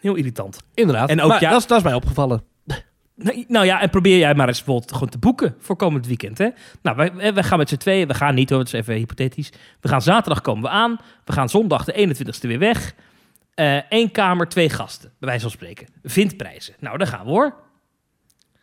Heel 0.00 0.14
irritant. 0.14 0.58
Inderdaad. 0.74 1.08
En 1.08 1.20
ook, 1.20 1.28
maar 1.28 1.40
ja- 1.42 1.50
dat, 1.50 1.60
is, 1.60 1.66
dat 1.66 1.78
is 1.78 1.84
mij 1.84 1.94
opgevallen. 1.94 2.42
Nou, 3.48 3.66
ja, 3.66 3.80
en 3.80 3.90
probeer 3.90 4.18
jij 4.18 4.34
maar 4.34 4.48
eens 4.48 4.56
bijvoorbeeld 4.56 4.92
gewoon 4.92 5.08
te 5.08 5.18
boeken 5.18 5.54
voor 5.58 5.76
komend 5.76 6.06
weekend. 6.06 6.38
Hè? 6.38 6.48
Nou, 6.82 6.96
wij, 6.96 7.34
wij 7.34 7.42
gaan 7.42 7.58
met 7.58 7.68
z'n 7.68 7.76
tweeën, 7.76 8.08
we 8.08 8.14
gaan 8.14 8.34
niet 8.34 8.50
hoor, 8.50 8.58
het 8.58 8.66
is 8.66 8.72
even 8.80 8.94
hypothetisch. 8.94 9.52
We 9.80 9.88
gaan 9.88 10.02
zaterdag 10.02 10.40
komen 10.40 10.62
we 10.62 10.68
aan. 10.68 10.98
We 11.24 11.32
gaan 11.32 11.48
zondag 11.48 11.84
de 11.84 12.08
21ste 12.08 12.48
weer 12.48 12.58
weg. 12.58 12.94
Eén 13.88 14.10
kamer, 14.10 14.48
twee 14.48 14.70
gasten, 14.70 15.12
bij 15.18 15.28
wijze 15.28 15.42
van 15.42 15.50
spreken. 15.50 15.86
Vindprijzen. 16.02 16.74
Nou, 16.78 16.98
daar 16.98 17.06
gaan 17.06 17.24
we 17.24 17.30
hoor. 17.30 17.54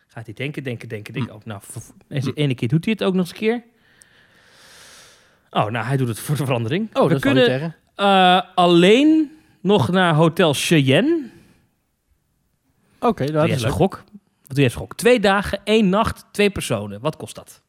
Gaat 0.08 0.26
hij 0.26 0.34
denken, 0.34 0.64
denken, 0.64 0.90
denken, 0.90 1.14
denken. 1.14 1.36
Oh, 1.36 1.42
nou, 1.46 1.62
deze 2.08 2.34
ene 2.34 2.56
keer 2.56 2.68
doet 2.68 2.86
hij 2.86 2.94
het 2.94 3.04
ook 3.04 3.14
nog 3.14 3.22
eens 3.22 3.32
een 3.32 3.38
keer. 3.38 3.64
Oh, 5.50 5.66
nou, 5.66 5.86
hij 5.86 5.98
doet 5.98 6.08
het 6.08 6.20
voor 6.20 6.36
de 6.36 6.46
verandering. 6.46 6.90
Oh, 6.94 7.04
we 7.04 7.10
dat 7.10 7.22
kunnen 7.22 7.76
eh, 7.96 8.42
alleen 8.56 9.32
nog 9.62 9.90
naar 9.90 10.14
Hotel 10.14 10.54
Cheyenne. 10.54 11.30
Oké, 13.00 13.32
dat 13.32 13.48
is 13.48 13.64
een 13.64 13.72
gok? 13.72 14.04
Wat 14.48 14.56
doe 14.56 14.66
jij 14.66 14.72
gok? 14.72 14.96
Twee 14.96 15.20
dagen, 15.20 15.60
één 15.63 15.89
nacht, 15.89 16.25
twee 16.32 16.50
personen. 16.50 17.00
Wat 17.01 17.16
kost 17.16 17.36
dat? 17.36 17.62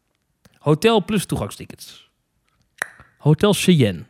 Hotel 0.58 1.04
plus 1.04 1.26
toegangstickets. 1.26 2.11
Hotel 3.18 3.52
Cheyenne. 3.52 4.04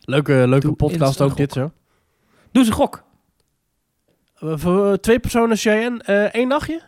Leuke, 0.00 0.32
leuke 0.32 0.66
Doe 0.66 0.76
podcast 0.76 1.20
ook 1.20 1.36
dit 1.36 1.52
zo. 1.52 1.72
Doe 2.50 2.62
eens 2.62 2.68
een 2.68 2.72
gok. 2.72 3.04
Eh, 4.34 4.52
voor 4.56 4.92
eh, 4.92 4.98
twee 4.98 5.20
personen 5.20 5.56
Cheyenne, 5.56 6.02
eh 6.02 6.34
één 6.34 6.48
nachtje? 6.48 6.82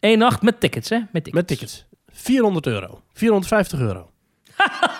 Eén 0.00 0.18
nacht 0.18 0.42
met 0.42 0.60
tickets, 0.60 0.88
hè? 0.88 0.96
Met 0.96 1.10
tickets. 1.12 1.34
Met 1.34 1.46
tickets. 1.46 1.86
400 2.08 2.66
euro. 2.66 3.02
450 3.12 3.80
euro. 3.80 4.10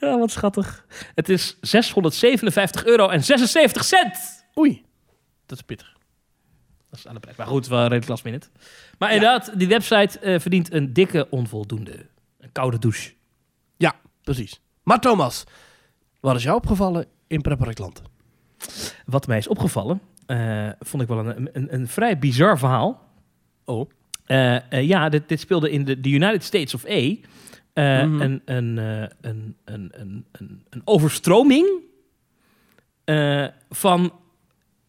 Ja, 0.00 0.18
wat 0.18 0.30
schattig. 0.30 0.86
Het 1.14 1.28
is 1.28 1.56
657 1.60 2.84
euro 2.84 3.08
en 3.08 3.24
76 3.24 3.84
cent. 3.84 4.44
Oei, 4.58 4.84
dat 5.46 5.58
is 5.58 5.64
pittig. 5.64 5.96
Dat 6.90 6.98
is 6.98 7.06
aan 7.06 7.14
de 7.14 7.20
prijs. 7.20 7.36
Maar 7.36 7.46
goed, 7.46 7.66
wel 7.66 7.82
redelijk 7.82 8.08
last 8.08 8.24
minute. 8.24 8.48
Maar 8.98 9.12
inderdaad, 9.12 9.58
die 9.58 9.68
website 9.68 10.18
eh, 10.18 10.40
verdient 10.40 10.72
een 10.72 10.92
dikke 10.92 11.26
onvoldoende. 11.30 12.06
Een 12.38 12.52
koude 12.52 12.78
douche. 12.78 13.12
Precies. 14.22 14.60
Maar 14.82 15.00
Thomas, 15.00 15.44
wat 16.20 16.36
is 16.36 16.42
jou 16.42 16.56
opgevallen 16.56 17.06
in 17.26 17.40
Preparatlanten? 17.40 18.04
Wat 19.06 19.26
mij 19.26 19.38
is 19.38 19.48
opgevallen, 19.48 20.00
eh, 20.26 20.68
vond 20.80 21.02
ik 21.02 21.08
wel 21.08 21.18
een, 21.26 21.48
een, 21.52 21.74
een 21.74 21.88
vrij 21.88 22.18
bizar 22.18 22.58
verhaal. 22.58 23.08
Oh. 23.64 23.90
Eh, 24.24 24.82
ja, 24.82 25.08
dit, 25.08 25.28
dit 25.28 25.40
speelde 25.40 25.70
in 25.70 25.84
de, 25.84 26.00
de 26.00 26.08
United 26.08 26.44
States 26.44 26.74
of 26.74 26.84
A. 26.86 26.88
Eh, 26.88 28.02
Mhm. 28.02 28.20
een, 28.20 28.42
een, 28.44 28.78
eh, 28.78 29.08
een, 29.20 29.56
een, 29.64 29.92
een, 29.92 30.26
een, 30.70 30.82
overstroming 30.84 31.66
van 33.70 34.12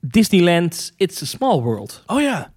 Disneyland 0.02 0.94
It's 0.98 1.22
a 1.22 1.26
Small 1.26 1.60
World. 1.62 2.04
Oh 2.08 2.22
ja. 2.22 2.52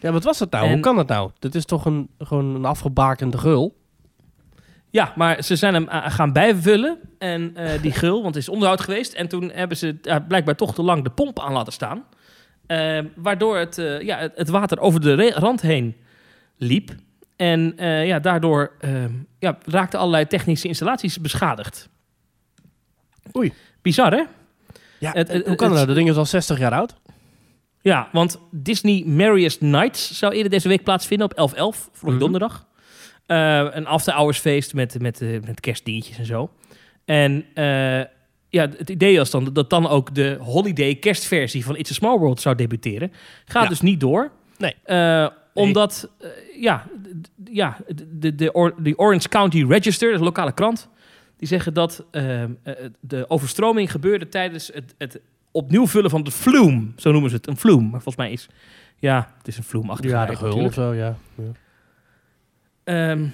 Ja, 0.00 0.12
wat 0.12 0.24
was 0.24 0.38
dat 0.38 0.50
nou? 0.50 0.64
En- 0.66 0.72
Hoe 0.72 0.80
kan 0.80 0.96
dat 0.96 1.08
nou? 1.08 1.30
Dit 1.38 1.54
is 1.54 1.64
toch 1.64 1.84
een, 1.84 2.08
gewoon 2.18 2.54
een 2.54 2.64
afgebakende 2.64 3.38
gul? 3.38 3.76
Ja, 4.90 5.12
maar 5.16 5.42
ze 5.42 5.56
zijn 5.56 5.74
hem 5.74 5.88
eh, 5.88 6.10
gaan 6.10 6.32
bijvullen. 6.32 6.98
En 7.18 7.56
eh, 7.56 7.82
die 7.82 7.92
gul, 8.02 8.22
want 8.22 8.34
het 8.34 8.42
is 8.42 8.48
onderhoud 8.48 8.80
geweest. 8.80 9.12
En 9.12 9.28
toen 9.28 9.50
hebben 9.50 9.76
ze 9.76 9.96
eh, 10.02 10.16
blijkbaar 10.28 10.54
toch 10.56 10.74
te 10.74 10.82
lang 10.82 11.04
de 11.04 11.10
pomp 11.10 11.40
aan 11.40 11.52
laten 11.52 11.72
staan. 11.72 12.04
Waardoor 13.16 13.56
het, 13.56 13.76
ja, 14.02 14.18
het, 14.18 14.32
het 14.36 14.48
water 14.48 14.78
over 14.80 15.00
de 15.00 15.30
rand 15.34 15.60
heen 15.60 15.96
liep. 16.56 16.94
En 17.36 17.72
ja, 18.06 18.18
daardoor 18.18 18.72
eh, 18.80 19.04
ja, 19.38 19.58
raakten 19.64 19.98
allerlei 19.98 20.26
technische 20.26 20.68
installaties 20.68 21.20
beschadigd. 21.20 21.88
Oei. 23.36 23.52
Bizar, 23.82 24.12
hè? 24.12 24.22
Ja, 24.98 25.12
Het- 25.12 25.28
het- 25.32 25.46
hoe 25.46 25.56
kan 25.56 25.56
dat 25.56 25.60
het- 25.60 25.72
nou? 25.74 25.86
Dat 25.86 25.96
ding 25.96 26.08
is 26.08 26.16
al 26.16 26.24
60 26.26 26.58
jaar 26.58 26.72
oud. 26.72 26.94
Ja, 27.80 28.08
want 28.12 28.38
Disney 28.50 29.02
Merriest 29.06 29.60
Nights 29.60 30.18
zou 30.18 30.32
eerder 30.32 30.50
deze 30.50 30.68
week 30.68 30.82
plaatsvinden 30.84 31.26
op 31.30 31.36
11-11, 31.36 31.88
vorige 31.92 32.06
Mhm. 32.10 32.18
donderdag. 32.18 32.66
Eh, 33.26 33.66
een 33.70 33.86
after-hours 33.86 34.38
feest 34.38 34.74
met, 34.74 35.00
met, 35.00 35.20
eh, 35.20 35.28
met 35.46 35.60
kerstdingetjes 35.60 36.18
en 36.18 36.26
zo. 36.26 36.50
En 37.04 37.44
eh, 37.54 37.64
ja, 38.48 38.68
het 38.78 38.90
idee 38.90 39.16
was 39.16 39.30
dan 39.30 39.50
dat 39.52 39.70
dan 39.70 39.88
ook 39.88 40.14
de 40.14 40.36
holiday 40.40 40.94
kerstversie 40.94 41.64
van 41.64 41.76
It's 41.76 41.90
a 41.90 41.94
Small 41.94 42.18
World 42.18 42.40
zou 42.40 42.54
debuteren. 42.56 43.12
Gaat 43.44 43.62
Ja. 43.62 43.68
dus 43.68 43.80
niet 43.80 44.00
door. 44.00 44.30
Nee. 44.58 44.74
Omdat, 45.54 46.10
ja, 46.60 46.86
ja 47.50 47.76
de, 47.94 48.34
de, 48.34 48.50
de 48.82 48.96
Orange 48.98 49.28
County 49.28 49.64
Register, 49.68 50.12
de 50.18 50.24
lokale 50.24 50.52
krant, 50.52 50.88
die 51.38 51.48
zeggen 51.48 51.74
dat 51.74 52.04
eh, 52.10 52.42
eh, 52.42 52.50
de 53.00 53.30
overstroming 53.30 53.90
gebeurde 53.90 54.28
tijdens 54.28 54.70
het, 54.74 54.94
het 54.98 55.20
opnieuw 55.50 55.86
vullen 55.86 56.10
van 56.10 56.22
de 56.22 56.30
flume. 56.30 56.86
Zo 56.96 57.12
noemen 57.12 57.30
ze 57.30 57.36
het, 57.36 57.46
een 57.46 57.56
flume. 57.56 57.82
Maar 57.82 58.02
volgens 58.02 58.16
mij 58.16 58.32
is, 58.32 58.48
ja, 58.96 59.34
het 59.38 59.48
is 59.48 59.56
een 59.56 59.64
flume-achtige 59.64 60.14
Ja, 60.14 60.26
de 60.26 60.36
gul 60.36 60.64
of 60.64 60.74
zo, 60.74 60.94
ja. 60.94 61.16
ja. 61.34 61.52
Ehm, 62.84 63.26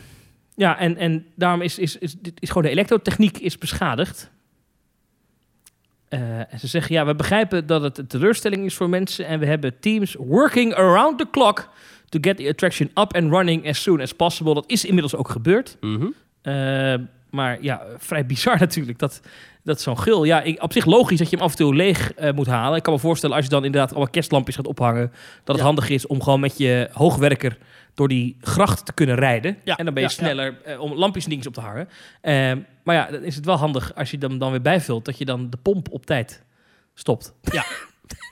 ja, 0.54 0.78
en, 0.78 0.96
en 0.96 1.26
daarom 1.34 1.60
is, 1.60 1.78
is, 1.78 1.98
is, 1.98 2.14
dit 2.20 2.40
is 2.40 2.48
gewoon 2.48 2.62
de 2.62 2.68
elektrotechniek 2.68 3.38
is 3.38 3.58
beschadigd. 3.58 4.30
Eh, 6.08 6.52
en 6.52 6.58
ze 6.58 6.66
zeggen, 6.66 6.94
ja, 6.94 7.06
we 7.06 7.14
begrijpen 7.14 7.66
dat 7.66 7.82
het 7.82 7.98
een 7.98 8.06
teleurstelling 8.06 8.64
is 8.64 8.74
voor 8.74 8.88
mensen 8.88 9.26
en 9.26 9.38
we 9.38 9.46
hebben 9.46 9.78
teams 9.80 10.14
working 10.18 10.74
around 10.74 11.18
the 11.18 11.26
clock 11.30 11.68
to 12.08 12.18
get 12.20 12.36
the 12.36 12.48
attraction 12.48 12.88
up 12.88 13.14
and 13.14 13.30
running 13.32 13.68
as 13.68 13.82
soon 13.82 14.00
as 14.00 14.12
possible. 14.12 14.54
Dat 14.54 14.70
is 14.70 14.84
inmiddels 14.84 15.14
ook 15.14 15.28
gebeurd. 15.28 15.76
Mhm. 15.80 16.06
Eh, 16.42 16.94
maar 17.34 17.58
ja, 17.60 17.82
vrij 17.98 18.26
bizar 18.26 18.58
natuurlijk 18.68 18.98
dat, 18.98 19.20
dat 19.62 19.80
zo'n 19.80 19.98
gul. 19.98 20.24
Ja, 20.24 20.42
ik, 20.42 20.62
op 20.62 20.72
zich 20.72 20.84
logisch 20.84 21.18
dat 21.18 21.30
je 21.30 21.36
hem 21.36 21.44
af 21.44 21.50
en 21.50 21.56
toe 21.56 21.74
leeg 21.74 22.12
eh, 22.14 22.32
moet 22.32 22.46
halen. 22.46 22.76
Ik 22.76 22.82
kan 22.82 22.92
me 22.92 22.98
voorstellen 22.98 23.36
als 23.36 23.44
je 23.44 23.50
dan 23.50 23.64
inderdaad 23.64 23.90
allemaal 23.90 24.10
kerstlampjes 24.10 24.56
gaat 24.56 24.66
ophangen, 24.66 25.10
dat 25.44 25.46
het 25.46 25.56
Ja. 25.56 25.62
handig 25.62 25.88
is 25.88 26.06
om 26.06 26.22
gewoon 26.22 26.40
met 26.40 26.58
je 26.58 26.88
hoogwerker 26.92 27.58
door 27.94 28.08
die 28.08 28.36
gracht 28.40 28.86
te 28.86 28.92
kunnen 28.92 29.16
rijden. 29.16 29.56
Ja, 29.64 29.76
En 29.76 29.84
dan 29.84 29.94
ben 29.94 30.02
je 30.02 30.08
ja, 30.08 30.14
sneller 30.14 30.56
eh, 30.64 30.80
om 30.80 30.94
lampjes 30.94 31.24
en 31.24 31.30
dingen 31.30 31.46
op 31.46 31.54
te 31.54 31.60
hangen. 31.60 31.88
Eh, 32.20 32.52
maar 32.84 32.94
ja, 32.94 33.06
dan 33.10 33.22
is 33.22 33.36
het 33.36 33.44
wel 33.44 33.56
handig 33.56 33.94
als 33.94 34.10
je 34.10 34.16
hem 34.20 34.38
dan 34.38 34.50
weer 34.50 34.62
bijvult, 34.62 35.04
dat 35.04 35.18
je 35.18 35.24
dan 35.24 35.50
de 35.50 35.56
pomp 35.62 35.88
op 35.90 36.06
tijd 36.06 36.42
stopt. 36.94 37.34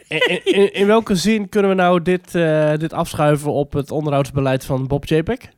In, 0.09 0.41
in, 0.45 0.73
in 0.75 0.87
welke 0.87 1.15
zin 1.15 1.49
kunnen 1.49 1.71
we 1.71 1.77
nou 1.77 2.03
dit, 2.03 2.35
eh, 2.35 2.73
dit 2.77 2.93
afschuiven 2.93 3.53
op 3.53 3.73
het 3.73 3.91
onderhoudsbeleid 3.91 4.65
van 4.65 4.87
Bob 4.87 5.05
Chapek? 5.07 5.49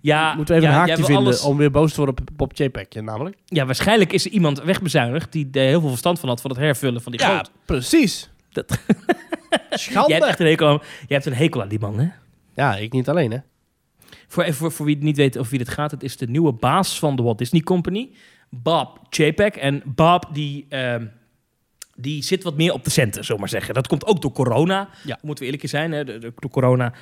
Ja, 0.00 0.34
Moeten 0.34 0.54
we 0.54 0.60
even 0.60 0.72
ja, 0.74 0.80
een 0.82 0.88
haakje 0.88 1.04
vinden 1.04 1.24
alles- 1.24 1.42
om 1.42 1.56
weer 1.56 1.70
boos 1.70 1.90
te 1.92 1.96
worden 1.96 2.14
op 2.20 2.36
Bob 2.36 2.52
namelijk? 3.00 3.36
Ja, 3.44 3.66
waarschijnlijk 3.66 4.12
is 4.12 4.24
er 4.24 4.30
iemand 4.30 4.62
wegbezuinigd 4.62 5.32
die 5.32 5.48
er 5.52 5.62
heel 5.66 5.80
veel 5.80 5.88
verstand 5.88 6.20
van 6.20 6.28
had 6.28 6.40
van 6.40 6.50
het 6.50 6.60
hervullen 6.60 7.02
van 7.02 7.12
die 7.12 7.20
Ja, 7.20 7.36
goot. 7.36 7.50
precies. 7.64 8.30
Dat- 8.52 8.78
Schande. 9.70 10.08
Jij 10.08 10.18
hebt 10.18 10.28
echt 10.30 10.40
een 10.40 10.46
hekel 10.46 10.66
aan, 10.68 10.78
jij 10.82 11.04
hebt 11.06 11.26
een 11.26 11.34
hekel 11.34 11.62
aan 11.62 11.68
die 11.68 11.78
man, 11.78 11.98
hè? 11.98 12.08
Ja, 12.54 12.76
ik 12.76 12.92
niet 12.92 13.08
alleen, 13.08 13.30
hè. 13.30 13.38
Voor, 14.28 14.42
even 14.42 14.54
voor, 14.54 14.72
voor 14.72 14.86
wie 14.86 14.94
het 14.94 15.04
niet 15.04 15.16
weet 15.16 15.38
over 15.38 15.50
wie 15.50 15.58
dit 15.58 15.68
gaat, 15.68 15.90
het 15.90 16.02
is 16.02 16.16
de 16.16 16.26
nieuwe 16.28 16.52
baas 16.52 16.98
van 16.98 17.16
de 17.16 17.22
Walt 17.22 17.38
Disney 17.38 17.60
Company, 17.60 18.10
Bob 18.50 19.00
Chapek. 19.10 19.56
En 19.56 19.82
Bob, 19.84 20.28
die, 20.32 20.66
ehm, 20.68 21.06
die 21.96 22.22
zit 22.22 22.42
wat 22.42 22.56
meer 22.56 22.72
op 22.72 22.84
de 22.84 22.90
centen, 22.90 23.12
zullen 23.20 23.34
we 23.34 23.40
maar 23.40 23.48
zeggen. 23.48 23.74
Dat 23.74 23.86
komt 23.86 24.06
ook 24.06 24.22
door 24.22 24.32
corona, 24.32 24.88
Ja. 25.04 25.18
moeten 25.22 25.44
we 25.44 25.50
eerlijk 25.50 25.70
zijn. 25.70 25.92
Hè? 25.92 26.04
Door 26.04 26.32
corona 26.50 26.92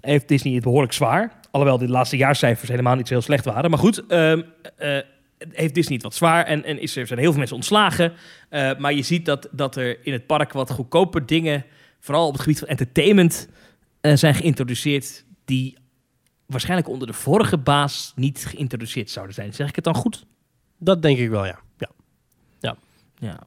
heeft 0.00 0.28
Disney 0.28 0.54
het 0.54 0.62
behoorlijk 0.62 0.92
zwaar. 0.92 1.32
Alhoewel 1.50 1.78
de 1.78 1.88
laatste 1.88 2.16
jaarcijfers 2.16 2.68
helemaal 2.68 2.94
niet 2.94 3.06
zo 3.08 3.14
heel 3.14 3.22
slecht 3.22 3.44
waren. 3.44 3.70
Maar 3.70 3.78
goed, 3.78 4.06
ehm, 4.06 4.42
eh, 4.76 4.98
heeft 5.38 5.74
Disney 5.74 5.94
het 5.94 6.02
wat 6.02 6.14
zwaar 6.14 6.44
en, 6.44 6.64
en 6.64 6.80
is 6.80 6.96
er 6.96 7.06
zijn 7.06 7.18
heel 7.18 7.28
veel 7.28 7.38
mensen 7.38 7.56
ontslagen. 7.56 8.12
Eh, 8.48 8.78
maar 8.78 8.92
je 8.92 9.02
ziet 9.02 9.24
dat, 9.24 9.48
dat 9.52 9.76
er 9.76 10.06
in 10.06 10.12
het 10.12 10.26
park 10.26 10.52
wat 10.52 10.70
goedkoper 10.70 11.26
dingen, 11.26 11.64
vooral 12.00 12.26
op 12.26 12.32
het 12.32 12.42
gebied 12.42 12.58
van 12.58 12.68
entertainment, 12.68 13.48
eh, 14.00 14.16
zijn 14.16 14.34
geïntroduceerd 14.34 15.24
die 15.44 15.76
waarschijnlijk 16.46 16.88
onder 16.88 17.06
de 17.06 17.12
vorige 17.12 17.58
baas 17.58 18.12
niet 18.16 18.46
geïntroduceerd 18.46 19.10
zouden 19.10 19.34
zijn. 19.34 19.54
Zeg 19.54 19.68
ik 19.68 19.74
het 19.74 19.84
dan 19.84 19.94
goed? 19.94 20.26
Dat 20.78 21.02
denk 21.02 21.18
ik 21.18 21.28
wel, 21.28 21.46
ja. 21.46 21.58
ja. 21.78 21.90
Ja. 23.20 23.38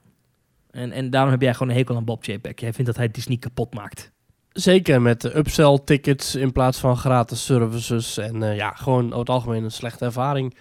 En, 0.72 0.92
en 0.92 1.10
daarom 1.10 1.32
heb 1.32 1.42
jij 1.42 1.54
gewoon 1.54 1.70
een 1.70 1.78
hekel 1.78 1.96
aan 1.96 2.06
Bob 2.06 2.24
Chapek. 2.24 2.60
Jij 2.60 2.74
vindt 2.74 2.86
dat 2.86 3.00
hij 3.00 3.12
Disney 3.12 3.38
kapot 3.38 3.74
maakt. 3.74 4.12
Zeker 4.54 5.02
met 5.02 5.22
de 5.22 5.38
upsell 5.38 5.80
tickets 5.86 6.36
in 6.36 6.52
plaats 6.52 6.78
van 6.80 6.98
gratis 6.98 7.46
services. 7.46 8.18
En 8.18 8.44
eh, 8.44 8.56
ja, 8.56 8.72
gewoon 8.72 9.06
over 9.06 9.20
het 9.20 9.30
algemeen 9.30 9.64
een 9.64 9.72
slechte 9.72 10.06
ervaring. 10.06 10.56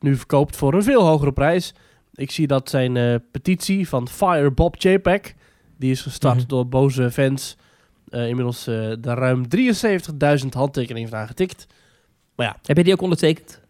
Nu 0.00 0.16
verkoopt 0.16 0.56
voor 0.56 0.74
een 0.74 0.82
veel 0.82 1.02
hogere 1.06 1.32
prijs. 1.32 1.74
Ik 2.14 2.30
zie 2.30 2.46
dat 2.46 2.70
zijn 2.70 2.96
eh, 2.96 3.14
petitie 3.30 3.88
van 3.88 4.08
Fire 4.08 4.50
Bob 4.50 4.74
Chapek. 4.78 5.34
Die 5.78 5.90
is 5.90 6.00
gestart 6.02 6.36
Mhm. 6.38 6.46
door 6.46 6.68
boze 6.68 7.10
fans. 7.10 7.56
eh, 8.06 8.28
inmiddels 8.28 8.64
de 8.64 8.98
ruim 9.00 9.48
73.000 9.48 10.54
handtekeningen 10.54 11.08
van 11.08 11.18
aangetikt. 11.18 11.66
Heb 12.62 12.76
je 12.76 12.84
die 12.84 12.92
ook 12.92 13.00
ondertekend? 13.00 13.60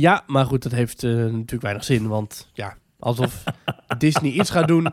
Ja, 0.00 0.22
maar 0.26 0.44
goed, 0.44 0.62
dat 0.62 0.72
heeft 0.72 1.02
natuurlijk 1.02 1.62
weinig 1.62 1.84
zin. 1.84 2.08
Want 2.08 2.48
ja, 2.52 2.76
alsof 2.98 3.44
Disney 3.98 4.30
iets 4.30 4.50
gaat 4.50 4.68
doen 4.68 4.86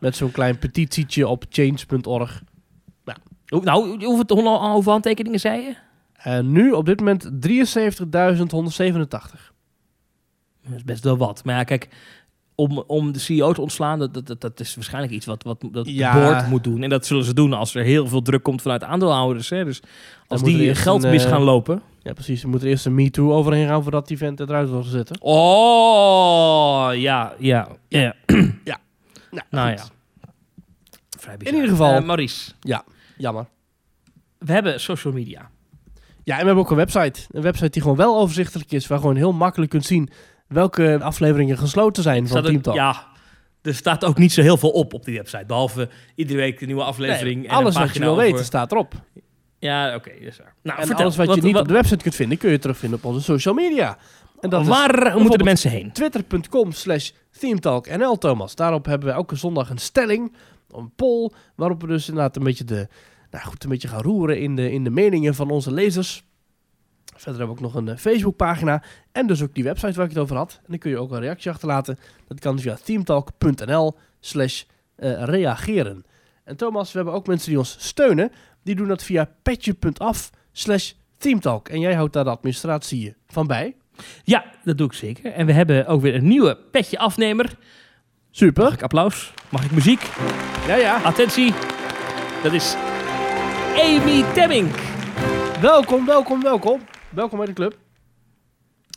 met 0.00 0.16
zo'n 0.16 0.30
klein 0.30 0.58
petitietje 0.58 1.28
op 1.28 1.44
change.org. 1.48 2.42
Nou, 3.46 4.04
hoeveel, 4.04 4.70
hoeveel 4.72 4.92
handtekeningen 4.92 5.40
zei 5.40 5.60
je? 5.60 5.74
En 6.16 6.52
nu 6.52 6.72
op 6.72 6.86
dit 6.86 6.98
moment 6.98 7.24
73.187. 7.24 7.30
Dat 10.68 10.76
is 10.76 10.84
best 10.84 11.04
wel 11.04 11.16
wat. 11.16 11.44
Maar 11.44 11.54
ja, 11.54 11.64
kijk, 11.64 11.88
om, 12.54 12.78
om 12.86 13.12
de 13.12 13.18
CEO 13.18 13.52
te 13.52 13.60
ontslaan, 13.60 13.98
dat, 13.98 14.26
dat, 14.26 14.40
dat, 14.40 14.60
is 14.60 14.74
waarschijnlijk 14.74 15.12
iets 15.12 15.26
wat, 15.26 15.42
wat 15.42 15.64
dat 15.70 15.88
Ja. 15.88 16.12
de 16.12 16.20
board 16.20 16.48
moet 16.48 16.64
doen. 16.64 16.82
En 16.82 16.88
dat 16.88 17.06
zullen 17.06 17.24
ze 17.24 17.34
doen 17.34 17.52
als 17.52 17.74
er 17.74 17.84
heel 17.84 18.06
veel 18.08 18.22
druk 18.22 18.42
komt 18.42 18.62
vanuit 18.62 18.84
aandeelhouders. 18.84 19.50
Hè. 19.50 19.64
Dus 19.64 19.80
als 20.26 20.42
die 20.42 20.74
geld 20.74 21.04
een, 21.04 21.10
mis 21.10 21.24
eh, 21.24 21.30
gaan 21.30 21.42
lopen. 21.42 21.82
Ja, 22.02 22.12
precies. 22.12 22.42
Er 22.42 22.48
moet 22.48 22.62
er 22.62 22.68
eerst 22.68 22.86
een 22.86 22.94
MeToo 22.94 23.32
overheen 23.32 23.66
gaan 23.68 23.82
voordat 23.82 24.08
die 24.08 24.16
vent 24.18 24.40
eruit 24.40 24.68
wordt 24.68 24.84
gezet. 24.84 25.10
Oh, 25.20 26.88
ja, 26.92 27.34
ja. 27.38 27.68
ja. 27.88 28.14
Ja. 28.64 28.78
Nou 29.50 29.70
ja. 29.70 29.84
Vrij 31.18 31.34
In 31.38 31.54
ieder 31.54 31.68
geval- 31.68 31.94
Eh, 31.94 32.02
Maurice, 32.04 32.52
Jammer. 33.16 33.46
we 34.38 34.52
hebben 34.52 34.80
social 34.80 35.12
media. 35.12 35.50
Ja, 36.24 36.34
en 36.34 36.40
we 36.40 36.46
hebben 36.46 36.64
ook 36.64 36.70
een 36.70 36.76
website. 36.76 37.20
Een 37.30 37.42
website 37.42 37.68
die 37.70 37.82
gewoon 37.82 37.96
wel 37.96 38.18
overzichtelijk 38.18 38.72
is. 38.72 38.86
Waar 38.86 38.98
gewoon 38.98 39.16
heel 39.16 39.32
makkelijk 39.32 39.70
kunt 39.70 39.84
zien 39.84 40.08
welke 40.48 40.98
afleveringen 41.02 41.58
gesloten 41.58 42.02
zijn 42.02 42.18
van 42.18 42.26
Staat 42.26 42.42
ook- 42.42 42.48
Team 42.48 42.62
Talk. 42.62 42.74
ja, 42.76 43.06
er 43.62 43.74
staat 43.74 44.04
ook 44.04 44.18
niet 44.18 44.32
zo 44.32 44.42
heel 44.42 44.56
veel 44.56 44.70
op 44.70 44.94
op 44.94 45.04
die 45.04 45.16
website. 45.16 45.44
Behalve 45.46 45.88
iedere 46.14 46.38
week 46.38 46.60
een 46.60 46.66
nieuwe 46.66 46.82
Nee, 46.82 46.90
aflevering. 46.90 47.48
en 47.48 47.50
alles 47.56 47.76
wat 47.76 47.92
je 47.94 47.98
wil 48.00 48.10
over- 48.10 48.22
weten 48.22 48.44
staat 48.44 48.72
erop. 48.72 48.94
Ja, 49.58 49.94
oké, 49.94 50.10
is 50.10 50.36
waar. 50.38 50.54
Nou, 50.62 50.78
en 50.80 50.86
vertel, 50.86 51.04
alles 51.04 51.16
wat, 51.16 51.34
je 51.34 51.42
niet 51.42 51.52
wat- 51.52 51.62
op 51.62 51.68
de 51.68 51.74
website 51.74 52.02
kunt 52.02 52.14
vinden, 52.14 52.38
kun 52.38 52.50
je 52.50 52.58
terugvinden 52.58 52.98
op 52.98 53.04
onze 53.04 53.20
social 53.22 53.54
media. 53.54 53.98
En 54.40 54.50
dat 54.50 54.60
is 54.60 54.68
Waar 54.68 55.18
moeten 55.20 55.38
de 55.38 55.44
mensen 55.44 55.70
heen? 55.70 55.92
twitter.com 55.92 56.72
slash 56.72 57.10
themetalknl, 57.38 58.18
Thomas. 58.18 58.54
Daarop 58.54 58.84
hebben 58.86 59.08
we 59.08 59.14
elke 59.14 59.36
zondag 59.36 59.70
een 59.70 59.78
stelling, 59.78 60.32
een 60.70 60.92
poll, 60.96 61.30
waarop 61.54 61.80
we 61.80 61.86
dus 61.86 62.08
inderdaad 62.08 62.36
een 62.36 62.42
beetje, 62.42 62.64
de, 62.64 62.88
nou 63.30 63.44
goed, 63.44 63.64
een 63.64 63.70
beetje 63.70 63.88
gaan 63.88 64.02
roeren 64.02 64.40
in 64.40 64.56
de, 64.56 64.72
in 64.72 64.84
de 64.84 64.90
meningen 64.90 65.34
van 65.34 65.50
onze 65.50 65.72
lezers. 65.72 66.24
Verder 67.04 67.38
hebben 67.38 67.46
we 67.46 67.52
ook 67.52 67.72
nog 67.72 67.82
een 67.82 67.88
eh, 67.88 67.96
Facebookpagina 67.96 68.82
en 69.12 69.26
dus 69.26 69.42
ook 69.42 69.54
die 69.54 69.64
website 69.64 69.92
waar 69.92 70.04
ik 70.04 70.10
het 70.10 70.18
over 70.22 70.36
had. 70.36 70.54
En 70.56 70.66
dan 70.68 70.78
kun 70.78 70.90
je 70.90 70.98
ook 70.98 71.10
een 71.10 71.20
reactie 71.20 71.50
achterlaten. 71.50 71.98
Dat 72.28 72.40
kan 72.40 72.58
via 72.58 72.76
themetalk.nl 72.84 73.96
slash 74.20 74.62
eh, 74.96 75.22
reageren. 75.22 76.04
En 76.44 76.56
Thomas, 76.56 76.92
we 76.92 76.98
hebben 76.98 77.14
ook 77.14 77.26
mensen 77.26 77.48
die 77.48 77.58
ons 77.58 77.76
steunen. 77.78 78.32
Die 78.62 78.74
doen 78.74 78.88
dat 78.88 79.02
via 79.02 79.30
petje.af 79.42 80.30
slash 80.52 80.92
themetalk. 81.18 81.68
En 81.68 81.80
jij 81.80 81.94
houdt 81.94 82.12
daar 82.12 82.24
de 82.24 82.30
administratie 82.30 83.14
van 83.26 83.46
bij. 83.46 83.76
Ja, 84.24 84.44
dat 84.64 84.78
doe 84.78 84.86
ik 84.86 84.92
zeker. 84.92 85.32
En 85.32 85.46
we 85.46 85.52
hebben 85.52 85.86
ook 85.86 86.00
weer 86.00 86.14
een 86.14 86.28
nieuwe 86.28 86.58
petje 86.70 86.98
afnemer. 86.98 87.58
Mag 88.36 88.44
Super. 88.48 88.72
ik 88.72 88.82
applaus? 88.82 89.32
Mag 89.48 89.64
ik 89.64 89.70
muziek? 89.70 90.10
Ja, 90.66 90.74
ja. 90.76 91.00
Attentie. 91.02 91.52
Dat 92.42 92.52
is 92.52 92.74
Amy 93.76 94.24
Temming. 94.34 94.70
Welkom, 95.60 96.06
welkom, 96.06 96.42
welkom. 96.42 96.80
Welkom 97.10 97.38
bij 97.38 97.46
de 97.46 97.52
club. 97.52 97.78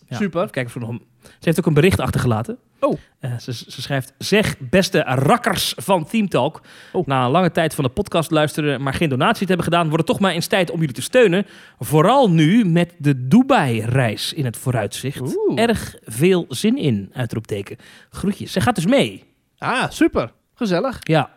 Ja, 0.08 0.18
Super. 0.18 0.40
even 0.40 0.52
kijken 0.52 0.66
of 0.66 0.74
we 0.74 0.80
nog 0.80 0.90
een- 0.90 1.06
Ze 1.24 1.30
heeft 1.40 1.60
ook 1.60 1.66
een 1.66 1.74
bericht 1.74 2.00
achtergelaten. 2.00 2.58
Oh. 2.80 2.98
Eh, 3.20 3.38
ze, 3.38 3.54
ze 3.54 3.82
schrijft: 3.82 4.14
Zeg, 4.18 4.56
beste 4.60 5.00
rakkers 5.06 5.74
van 5.78 6.06
Team 6.06 6.30
Talk. 6.30 6.62
Oh. 6.92 7.08
Na 7.08 7.26
een 7.26 7.32
lange 7.32 7.52
tijd 7.52 7.76
van 7.76 7.84
de 7.84 7.90
podcast 7.90 8.32
luisteren, 8.32 8.82
maar 8.82 8.94
geen 8.94 9.10
donatie 9.10 9.42
te 9.42 9.54
hebben 9.54 9.64
gedaan, 9.64 9.84
wordt 9.84 9.98
het 9.98 10.06
toch 10.08 10.20
maar 10.20 10.32
eens 10.34 10.48
tijd 10.48 10.72
om 10.72 10.80
jullie 10.80 10.96
te 10.96 11.02
steunen. 11.02 11.46
Vooral 11.80 12.30
nu 12.30 12.66
met 12.66 12.94
de 12.98 13.28
Dubai-reis 13.28 14.34
in 14.34 14.46
het 14.46 14.58
vooruitzicht. 14.58 15.22
Oeh. 15.38 15.60
Erg 15.62 15.96
veel 16.04 16.46
zin 16.50 16.78
in, 16.78 17.10
uitroepteken. 17.14 17.78
Groetjes. 18.10 18.52
Ze 18.52 18.62
gaat 18.62 18.76
dus 18.76 18.86
mee. 18.86 19.28
Ah, 19.60 19.90
super. 19.90 20.32
Gezellig. 20.56 21.00
Ja, 21.04 21.30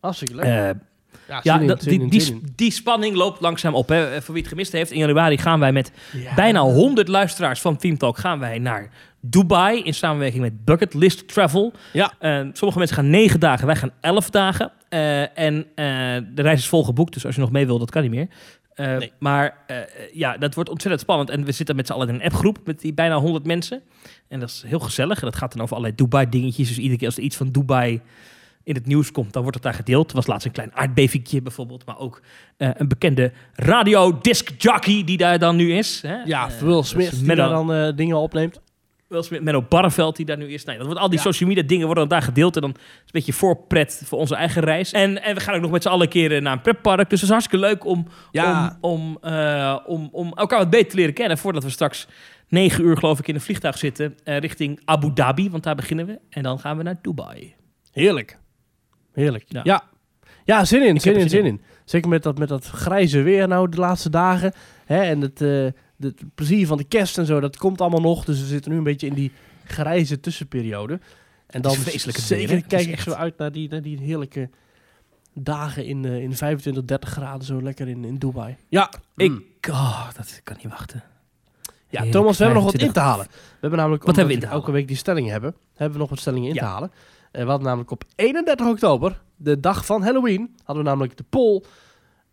Hartstikke 0.00 0.34
leuk. 0.34 0.44
eh, 0.44 0.50
ja, 1.28 1.40
ja 1.42 1.52
zin 1.52 1.60
in, 1.60 1.66
dat- 1.66 1.82
zin 1.82 1.90
die, 1.92 2.00
in, 2.00 2.08
die, 2.08 2.20
zin 2.20 2.34
in. 2.34 2.52
die 2.56 2.70
spanning 2.70 3.14
loopt 3.16 3.40
langzaam 3.40 3.74
op. 3.74 3.88
Hè. 3.88 4.22
Voor 4.22 4.34
wie 4.34 4.42
het 4.42 4.52
gemist 4.52 4.72
heeft, 4.72 4.90
in 4.90 4.98
januari 4.98 5.38
gaan 5.38 5.60
wij 5.60 5.72
met 5.72 5.92
Ja. 6.12 6.34
bijna 6.34 6.60
100 6.60 7.08
luisteraars 7.08 7.60
van 7.60 7.76
Team 7.76 7.98
Talk 7.98 8.18
gaan 8.18 8.38
wij 8.38 8.58
naar 8.58 8.90
Dubai 9.20 9.82
in 9.82 9.94
samenwerking 9.94 10.42
met 10.42 10.64
Bucket 10.64 10.94
List 10.94 11.28
Travel. 11.28 11.72
Ja. 11.92 12.12
Eh, 12.18 12.40
sommige 12.52 12.78
mensen 12.78 12.96
gaan 12.96 13.10
9 13.10 13.40
dagen, 13.40 13.66
wij 13.66 13.76
gaan 13.76 13.92
11 14.00 14.30
dagen. 14.30 14.72
Eh, 14.88 15.38
en 15.38 15.66
eh, 15.74 15.84
de 16.34 16.42
reis 16.42 16.58
is 16.58 16.68
vol 16.68 16.84
geboekt, 16.84 17.12
dus 17.14 17.26
als 17.26 17.34
je 17.34 17.40
nog 17.40 17.50
mee 17.50 17.66
wil, 17.66 17.78
dat 17.78 17.90
kan 17.90 18.02
niet 18.02 18.10
meer. 18.10 18.28
Eh, 18.74 18.96
Nee. 18.96 19.12
Maar 19.18 19.56
eh, 19.66 19.76
ja, 20.12 20.36
dat 20.36 20.54
wordt 20.54 20.70
ontzettend 20.70 21.02
spannend. 21.02 21.30
En 21.30 21.44
we 21.44 21.52
zitten 21.52 21.76
met 21.76 21.86
z'n 21.86 21.92
allen 21.92 22.08
in 22.08 22.14
een 22.14 22.22
appgroep 22.22 22.58
met 22.64 22.80
die 22.80 22.92
bijna 22.94 23.16
100 23.18 23.46
mensen. 23.46 23.82
En 24.28 24.40
dat 24.40 24.48
is 24.48 24.64
heel 24.66 24.78
gezellig. 24.78 25.18
En 25.18 25.24
dat 25.24 25.36
gaat 25.36 25.52
dan 25.52 25.62
over 25.62 25.76
allerlei 25.76 25.96
Dubai-dingetjes. 25.96 26.68
Dus 26.68 26.78
iedere 26.78 26.98
keer 26.98 27.06
als 27.06 27.16
er 27.16 27.22
iets 27.22 27.36
van 27.36 27.50
Dubai 27.50 28.00
in 28.64 28.74
het 28.74 28.86
nieuws 28.86 29.12
komt, 29.12 29.32
dan 29.32 29.42
wordt 29.42 29.56
het 29.56 29.66
daar 29.66 29.74
gedeeld. 29.74 30.10
Er 30.10 30.16
was 30.16 30.26
laatst 30.26 30.46
een 30.46 30.52
klein 30.52 30.74
aardbevingje 30.74 31.42
bijvoorbeeld. 31.42 31.86
Maar 31.86 31.98
ook 31.98 32.22
eh, 32.56 32.70
een 32.74 32.88
bekende 32.88 33.32
radio-disc 33.54 34.50
jockey 34.58 35.04
die 35.04 35.16
daar 35.16 35.38
dan 35.38 35.56
nu 35.56 35.72
is. 35.72 36.02
Hè? 36.02 36.16
Ja, 36.24 36.48
Will 36.60 36.76
dus 36.76 36.88
Smith 36.88 37.18
die 37.24 37.34
dan 37.34 37.72
eh, 37.72 37.96
dingen 37.96 38.16
opneemt. 38.16 38.60
Will 39.12 39.22
Smith, 39.22 39.42
Menno 39.42 39.62
Barreveld 39.62 40.16
die 40.16 40.26
daar 40.26 40.36
nu 40.36 40.52
is. 40.52 40.64
Nee, 40.64 40.76
dat 40.76 40.86
wordt 40.86 41.00
al 41.00 41.08
die 41.08 41.18
Ja. 41.18 41.24
social 41.24 41.48
media 41.48 41.62
dingen 41.66 41.86
worden 41.86 42.08
dan 42.08 42.18
daar 42.18 42.26
gedeeld. 42.28 42.54
En 42.56 42.60
dan 42.62 42.70
is 42.70 42.76
een 42.78 43.06
beetje 43.12 43.32
voorpret 43.32 44.02
voor 44.04 44.18
onze 44.18 44.34
eigen 44.34 44.62
reis. 44.62 44.92
En, 44.92 45.22
en 45.22 45.34
we 45.34 45.40
gaan 45.40 45.54
ook 45.54 45.60
nog 45.60 45.70
met 45.70 45.82
z'n 45.82 45.88
allen 45.88 46.08
keer 46.08 46.34
eh, 46.36 46.42
naar 46.42 46.52
een 46.52 46.60
pretpark. 46.62 47.10
Dus 47.10 47.20
het 47.20 47.22
is 47.22 47.28
hartstikke 47.28 47.66
leuk 47.66 47.84
om, 47.84 48.06
Ja. 48.30 48.78
om, 48.80 48.90
om, 49.20 49.30
eh, 49.32 49.78
om, 49.86 50.08
om 50.12 50.32
elkaar 50.34 50.58
wat 50.58 50.70
beter 50.70 50.88
te 50.90 50.96
leren 50.96 51.14
kennen. 51.14 51.38
Voordat 51.38 51.62
we 51.62 51.70
straks 51.70 52.06
negen 52.48 52.84
uur 52.84 52.96
geloof 52.96 53.18
ik 53.18 53.28
in 53.28 53.34
een 53.34 53.40
vliegtuig 53.40 53.78
zitten. 53.78 54.14
eh, 54.24 54.38
richting 54.38 54.80
Abu 54.84 55.10
Dhabi, 55.14 55.50
want 55.50 55.62
daar 55.62 55.74
beginnen 55.76 56.06
we. 56.06 56.18
En 56.30 56.42
dan 56.42 56.58
gaan 56.58 56.76
we 56.76 56.82
naar 56.82 56.98
Dubai. 57.02 57.54
Heerlijk. 57.92 58.38
Heerlijk. 59.12 59.44
Ja. 59.48 59.60
Ja. 59.64 59.82
Ja, 60.44 60.64
zin 60.64 60.86
in, 60.86 61.00
zin 61.00 61.16
in, 61.16 61.28
zin 61.28 61.44
in. 61.44 61.60
Zeker 61.84 62.08
met 62.08 62.22
dat, 62.22 62.38
met 62.38 62.48
dat 62.48 62.66
grijze 62.66 63.22
weer 63.22 63.48
nou 63.48 63.68
de 63.68 63.76
laatste 63.76 64.10
dagen. 64.10 64.52
Hè, 64.84 65.02
en 65.02 65.20
het, 65.20 65.40
het 66.02 66.22
plezier 66.34 66.66
van 66.66 66.76
de 66.76 66.84
kerst 66.84 67.18
en 67.18 67.26
zo, 67.26 67.40
dat 67.40 67.56
komt 67.56 67.80
allemaal 67.80 68.00
nog. 68.00 68.24
Dus 68.24 68.40
we 68.40 68.46
zitten 68.46 68.70
nu 68.70 68.76
een 68.76 68.82
beetje 68.82 69.06
in 69.06 69.14
die 69.14 69.32
grijze 69.64 70.20
tussenperiode. 70.20 71.00
En 71.46 71.62
dan 71.62 71.72
zeker 71.72 72.48
weer, 72.48 72.64
kijk 72.66 72.86
ik 72.86 72.92
echt- 72.92 73.02
zo 73.02 73.12
uit 73.12 73.38
naar 73.38 73.52
die, 73.52 73.68
naar 73.68 73.82
die 73.82 73.98
heerlijke 73.98 74.50
dagen 75.34 75.84
in, 75.84 76.04
eh, 76.04 76.22
in 76.22 76.36
25, 76.36 76.84
30 76.84 77.10
graden 77.10 77.44
zo 77.46 77.62
lekker 77.62 77.88
in, 77.88 78.04
in 78.04 78.16
Dubai. 78.18 78.56
Ja, 78.68 78.90
Ik, 79.16 79.30
Mm. 79.30 79.44
oh, 79.70 80.08
dat 80.16 80.40
kan 80.44 80.56
niet 80.62 80.72
wachten. 80.72 81.02
Ja, 81.62 81.72
Heerlijk, 81.88 82.12
Thomas, 82.12 82.38
we 82.38 82.44
hebben 82.44 82.62
nog 82.62 82.72
wat 82.72 82.80
in 82.80 82.86
25 82.92 83.02
te 83.02 83.08
halen. 83.08 83.26
We 83.26 83.58
hebben 83.60 83.78
namelijk, 83.78 84.02
Wat 84.04 84.10
omdat 84.10 84.16
hebben 84.16 84.26
we 84.36 84.42
in 84.42 84.48
te 84.48 84.54
elke 84.60 84.70
week 84.72 84.88
die 84.88 84.96
stellingen 84.96 85.32
hebben, 85.32 85.54
hebben 85.74 85.92
we 85.92 85.98
nog 86.00 86.10
wat 86.10 86.18
stellingen 86.18 86.48
in 86.48 86.54
Ja. 86.54 86.60
te 86.60 86.66
halen. 86.66 86.90
Eh, 87.30 87.42
we 87.42 87.48
hadden 87.48 87.66
namelijk 87.66 87.90
op 87.90 88.04
31 88.14 88.66
oktober, 88.66 89.22
de 89.36 89.60
dag 89.60 89.86
van 89.86 90.02
Halloween, 90.02 90.54
hadden 90.64 90.84
we 90.84 90.90
namelijk 90.90 91.16
de 91.16 91.24
poll, 91.28 91.62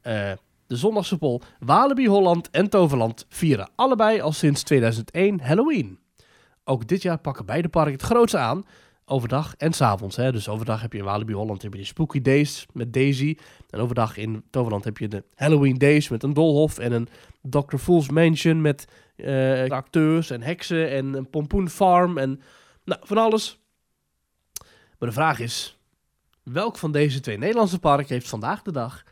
eh, 0.02 0.32
de 0.70 0.76
zondagse 0.76 1.18
poll. 1.18 1.42
Walibi 1.60 2.08
Holland 2.08 2.50
en 2.50 2.70
Toverland 2.70 3.26
vieren 3.30 3.70
allebei 3.76 4.22
al 4.22 4.32
sinds 4.32 4.64
2001 4.64 5.42
Halloween. 5.42 6.00
Ook 6.64 6.88
dit 6.88 7.02
jaar 7.02 7.18
pakken 7.18 7.46
beide 7.46 7.70
parken 7.70 7.94
het 7.94 8.02
grootste 8.02 8.38
aan, 8.38 8.66
overdag 9.06 9.56
en 9.56 9.74
s'avonds. 9.74 10.16
Dus 10.16 10.50
overdag 10.50 10.82
heb 10.82 10.94
je 10.94 11.00
in 11.00 11.04
Walibi 11.06 11.34
Holland 11.34 11.62
heb 11.62 11.74
je 11.74 11.80
de 11.80 11.86
Spooky 11.86 12.22
Days 12.22 12.66
met 12.74 12.94
Daisy. 12.94 13.38
En 13.70 13.80
overdag 13.80 14.18
in 14.18 14.44
Toverland 14.50 14.84
heb 14.84 14.98
je 14.98 15.08
de 15.08 15.24
Halloween 15.36 15.78
Days 15.78 16.10
met 16.10 16.24
een 16.24 16.34
doolhof 16.34 16.78
en 16.78 16.92
een 16.92 17.08
Dr. 17.42 17.78
Fool's 17.78 18.10
Mansion 18.10 18.62
met 18.62 18.88
eh, 19.16 19.70
acteurs 19.70 20.30
en 20.30 20.42
heksen 20.42 20.90
en 20.90 21.14
een 21.14 21.30
pompoenfarm 21.30 22.18
en 22.18 22.42
nou, 22.84 23.02
van 23.04 23.18
alles. 23.18 23.60
Maar 25.00 25.10
de 25.10 25.16
vraag 25.16 25.40
is, 25.40 25.80
welk 26.44 26.78
van 26.78 26.92
deze 26.92 27.20
twee 27.20 27.38
Nederlandse 27.38 27.80
parken 27.80 28.14
heeft 28.14 28.30
vandaag 28.30 28.62
de 28.62 28.72
dag 28.72 29.04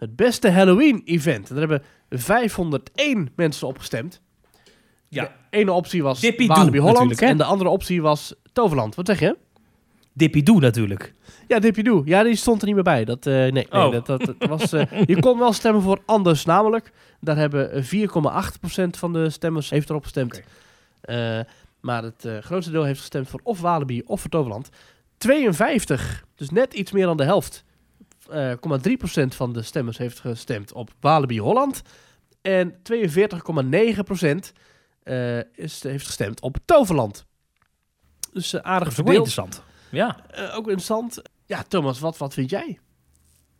het 0.00 0.16
beste 0.16 0.50
Halloween-event? 0.50 1.48
Daar 1.48 1.58
hebben 1.58 1.82
501 2.08 3.30
mensen 3.36 3.66
op 3.66 3.78
gestemd. 3.78 4.20
Ja. 5.08 5.22
De 5.22 5.56
ene 5.58 5.72
optie 5.72 6.02
was 6.02 6.20
Walibi 6.20 6.46
Doe 6.46 6.80
Holland 6.80 7.20
hè? 7.20 7.26
en 7.26 7.36
de 7.36 7.44
andere 7.44 7.70
optie 7.70 8.02
was 8.02 8.34
Toverland. 8.52 8.94
Wat 8.94 9.06
zeg 9.06 9.20
je? 9.20 9.36
Dippy 10.12 10.42
Doe 10.42 10.60
natuurlijk. 10.60 11.14
Ja, 11.48 11.58
Dippy 11.58 11.82
Doe. 11.82 12.02
Ja, 12.04 12.22
die 12.22 12.36
stond 12.36 12.60
er 12.60 12.66
niet 12.66 12.74
meer 12.74 12.84
bij. 12.84 13.04
Dat, 13.04 13.26
eh, 13.26 13.32
nee, 13.34 13.50
nee 13.52 13.66
Oh. 13.70 13.92
dat, 13.92 14.06
dat, 14.06 14.26
dat 14.26 14.48
was, 14.48 14.72
eh, 14.72 15.02
je 15.06 15.20
kon 15.20 15.38
wel 15.38 15.52
stemmen 15.52 15.82
voor 15.82 16.02
anders, 16.06 16.44
namelijk. 16.44 16.92
Daar 17.20 17.36
hebben 17.36 17.72
eh, 17.72 17.82
4,8% 17.82 18.96
van 18.96 19.12
de 19.12 19.30
stemmers 19.30 19.70
heeft 19.70 19.90
erop 19.90 20.02
gestemd. 20.02 20.36
Oké. 20.36 20.44
Eh, 21.00 21.40
maar 21.80 22.02
het 22.02 22.28
grootste 22.40 22.72
deel 22.72 22.84
heeft 22.84 23.00
gestemd 23.00 23.28
voor 23.28 23.40
of 23.42 23.60
Walibi 23.60 24.02
of 24.06 24.20
voor 24.20 24.30
Toverland. 24.30 24.68
52, 25.18 26.24
dus 26.34 26.50
net 26.50 26.74
iets 26.74 26.92
meer 26.92 27.06
dan 27.06 27.16
de 27.16 27.24
helft, 27.24 27.64
eh 28.30 28.52
0,3% 29.22 29.26
van 29.28 29.52
de 29.52 29.62
stemmers 29.62 29.98
heeft 29.98 30.20
gestemd 30.20 30.72
op 30.72 30.90
Walibi 31.00 31.40
Holland. 31.40 31.82
En 32.42 32.72
42,9% 32.72 32.78
eh, 35.02 35.38
is, 35.38 35.82
heeft 35.82 36.06
gestemd 36.06 36.40
op 36.40 36.56
Toverland. 36.64 37.26
Dus 38.32 38.52
eh, 38.52 38.60
aardig 38.60 38.92
verdeeld. 38.92 39.16
interessant. 39.16 39.62
Ja. 39.90 40.26
Eh, 40.30 40.56
ook 40.56 40.64
interessant. 40.64 41.22
Ja, 41.46 41.62
Thomas, 41.62 42.00
wat, 42.00 42.18
wat 42.18 42.34
vind 42.34 42.50
jij? 42.50 42.78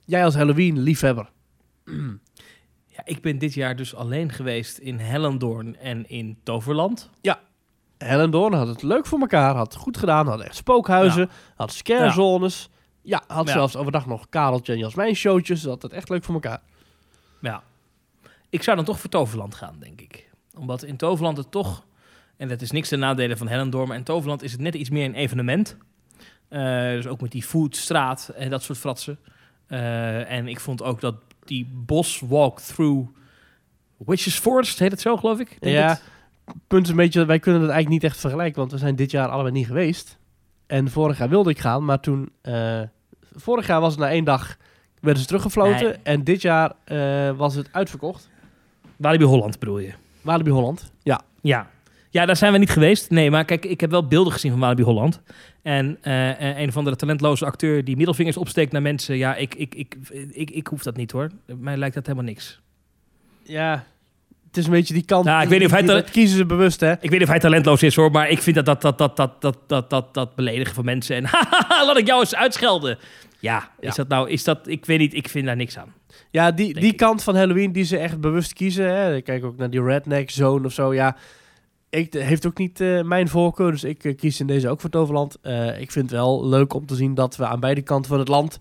Jij 0.05 0.25
als 0.25 0.35
Halloween-liefhebber. 0.35 1.31
ja. 2.97 3.05
Ik 3.05 3.23
ben 3.23 3.39
dit 3.39 3.55
jaar 3.55 3.77
dus 3.77 3.95
alleen 3.95 4.33
geweest 4.33 4.79
in 4.79 4.99
Hellendoorn 4.99 5.77
en 5.77 6.09
in 6.09 6.39
Toverland. 6.43 7.11
Hellendoorn 7.99 8.53
had 8.53 8.67
het 8.67 8.83
leuk 8.83 9.07
voor 9.07 9.21
elkaar, 9.21 9.55
had 9.55 9.73
het 9.73 9.83
goed 9.83 9.97
gedaan, 9.97 10.27
had 10.27 10.41
echt 10.41 10.57
spookhuizen, 10.57 11.31
had 11.55 11.73
scarezones. 11.73 12.69
Ja, 12.71 12.79
had 13.27 13.47
Ja. 13.47 13.53
zelfs 13.53 13.77
overdag 13.77 14.07
nog 14.07 14.29
Kareltje 14.29 14.73
en 14.73 14.79
Jasmijn 14.79 15.15
showtjes. 15.15 15.61
Dat 15.63 15.73
had 15.73 15.83
het 15.83 15.93
echt 15.93 16.09
leuk 16.09 16.25
voor 16.25 16.35
elkaar. 16.35 16.61
Ja. 17.41 17.63
Ik 18.49 18.63
zou 18.63 18.77
dan 18.77 18.85
toch 18.85 19.01
voor 19.01 19.11
Toverland 19.11 19.55
gaan, 19.55 19.77
denk 19.79 20.01
ik. 20.01 20.31
Omdat 20.59 20.83
in 20.83 20.97
Toverland 20.97 21.37
het 21.37 21.51
toch... 21.51 21.85
En 22.37 22.49
dat 22.49 22.61
is 22.61 22.71
niks 22.71 22.89
ten 22.89 22.99
nadele 22.99 23.37
van 23.37 23.49
Hellendoorn, 23.49 23.89
maar 23.89 23.97
in 23.97 24.05
Toverland 24.05 24.43
is 24.43 24.53
het 24.53 24.61
net 24.61 24.75
iets 24.75 24.91
meer 24.91 25.05
een 25.05 25.15
evenement. 25.15 25.77
Eh, 26.49 26.61
dus 26.91 27.07
ook 27.07 27.21
met 27.21 27.31
die 27.31 27.43
foodstraat 27.43 28.29
en 28.37 28.51
dat 28.51 28.63
soort 28.63 28.79
fratsen. 28.79 29.19
Eh, 29.67 30.31
en 30.31 30.49
ik 30.49 30.61
vond 30.61 30.83
ook 30.83 31.01
dat 31.01 31.15
die 31.45 31.69
bos 31.73 32.21
walk-through 32.29 33.09
Witches 33.97 34.39
Forest, 34.39 34.79
heet 34.79 34.91
het 34.91 35.01
zo, 35.01 35.17
geloof 35.17 35.39
ik? 35.39 35.57
Denk 35.61 35.77
Ja, 35.77 35.89
het. 35.89 36.03
punt 36.67 36.85
is 36.85 36.91
een 36.91 36.97
beetje, 36.97 37.25
wij 37.25 37.39
kunnen 37.39 37.61
het 37.63 37.71
eigenlijk 37.71 38.03
niet 38.03 38.11
echt 38.13 38.21
vergelijken, 38.21 38.59
want 38.59 38.73
we 38.73 38.79
zijn 38.79 38.97
dit 38.97 39.11
jaar 39.11 39.29
allebei 39.29 39.55
niet 39.55 39.67
geweest. 39.67 40.19
En 40.67 40.91
vorig 40.91 41.19
jaar 41.19 41.29
wilde 41.29 41.51
ik 41.51 41.59
gaan, 41.59 41.85
maar 41.85 42.01
toen, 42.01 42.31
eh, 42.43 42.81
vorig 43.35 43.67
jaar 43.67 43.81
was 43.81 43.91
het 43.91 44.01
na 44.01 44.11
één 44.11 44.25
dag, 44.25 44.57
werden 45.01 45.21
ze 45.21 45.29
teruggefloten. 45.29 45.85
Nee. 45.85 45.97
En 46.03 46.25
dit 46.25 46.43
jaar 46.43 46.73
eh, 46.85 47.31
was 47.37 47.55
het 47.55 47.69
uitverkocht. 47.73 48.29
Walibi 48.97 49.25
Holland 49.25 49.59
bedoel 49.59 49.79
je? 49.79 49.93
Walibi 50.21 50.51
Holland. 50.51 50.93
Ja. 51.03 51.21
Ja. 51.41 51.71
Ja, 52.13 52.27
daar 52.27 52.37
zijn 52.37 52.53
we 52.53 52.59
niet 52.59 52.71
geweest. 52.71 53.11
Nee, 53.11 53.31
maar 53.31 53.45
kijk, 53.45 53.65
ik 53.65 53.81
heb 53.81 53.91
wel 53.91 54.07
beelden 54.07 54.33
gezien 54.33 54.51
van 54.51 54.61
Walibi 54.61 54.83
Holland. 54.83 55.21
En 55.63 55.99
eh, 56.01 56.59
een 56.61 56.69
of 56.69 56.77
andere 56.77 56.97
talentloze 56.97 57.45
acteur 57.45 57.85
die 57.85 57.97
middelvingers 57.97 58.37
opsteekt 58.37 58.73
naar 58.73 58.83
mensen. 58.83 59.17
Ja, 59.17 59.35
ik, 59.35 59.55
ik, 59.55 59.75
ik, 59.75 59.97
ik, 60.31 60.51
ik, 60.51 60.67
hoef 60.67 60.83
dat 60.83 60.97
niet 60.97 61.13
hoor. 61.13 61.31
Mij 61.47 61.77
lijkt 61.77 61.95
dat 61.95 62.07
helemaal 62.07 62.29
niks. 62.29 62.61
Ja, 63.43 63.85
het 64.51 64.59
is 64.59 64.65
een 64.65 64.73
beetje 64.73 64.95
die 64.95 65.05
kant. 65.05 65.25
Nou, 65.25 65.43
ik 65.43 65.49
weet 65.49 65.59
niet 65.59 65.69
of 65.69 65.75
hij 65.75 65.83
dat 65.83 66.11
kiezen 66.11 66.37
ze 66.37 66.47
bewust, 66.47 66.81
hè? 66.81 66.93
Ik 66.93 67.01
weet 67.01 67.11
niet 67.11 67.23
of 67.23 67.29
hij 67.29 67.39
talentloos 67.39 67.83
is 67.83 67.97
hoor, 67.97 68.11
maar 68.11 68.29
ik 68.29 68.43
vind 68.43 68.57
dat 68.57 68.65
dat, 68.65 68.83
dat, 68.83 68.99
dat, 68.99 69.17
dat, 69.17 69.39
dat, 69.41 69.57
dat, 69.67 69.91
dat, 69.91 70.15
dat 70.15 70.35
beledigen 70.35 70.75
van 70.75 70.85
mensen 70.85 71.17
en 71.17 71.23
laat 71.87 71.97
ik 71.97 72.07
jou 72.07 72.21
eens 72.21 72.35
uitschelden. 72.35 72.99
Ja, 73.39 73.71
Ja. 73.81 73.89
is 73.89 73.95
dat 73.95 74.09
nou, 74.09 74.31
is 74.31 74.45
dat, 74.45 74.59
ik 74.69 74.87
weet 74.87 74.99
niet, 74.99 75.15
ik 75.15 75.29
vind 75.29 75.47
daar 75.47 75.57
niks 75.57 75.79
aan. 75.79 75.95
Ja, 76.31 76.51
die, 76.51 76.75
die 76.75 76.91
ik. 76.91 76.97
kant 76.97 77.23
van 77.23 77.37
Halloween 77.37 77.73
die 77.73 77.85
ze 77.85 77.99
echt 77.99 78.21
bewust 78.21 78.53
kiezen. 78.53 78.95
Hè? 78.95 79.17
Ik 79.17 79.25
kijk 79.25 79.45
ook 79.45 79.57
naar 79.57 79.71
die 79.71 79.83
redneck 79.83 80.31
zone 80.31 80.67
of 80.67 80.73
zo. 80.73 80.95
Ja, 80.95 81.17
ik, 81.91 82.13
heeft 82.13 82.47
ook 82.47 82.59
niet 82.59 82.81
eh, 82.81 83.03
mijn 83.03 83.29
voorkeur. 83.29 83.71
Dus 83.71 83.85
ik 83.85 84.05
eh, 84.05 84.17
kies 84.17 84.41
in 84.41 84.47
deze 84.47 84.69
ook 84.69 84.81
voor 84.81 84.91
Toverland. 84.91 85.37
Eh, 85.43 85.81
ik 85.81 85.91
vind 85.91 86.11
het 86.11 86.15
wel 86.21 86.49
leuk 86.49 86.75
om 86.75 86.87
te 86.87 86.95
zien 86.95 87.15
dat 87.15 87.37
we 87.37 87.47
aan 87.47 87.61
beide 87.61 87.83
kanten 87.83 88.11
van 88.11 88.19
het 88.19 88.29
land... 88.29 88.59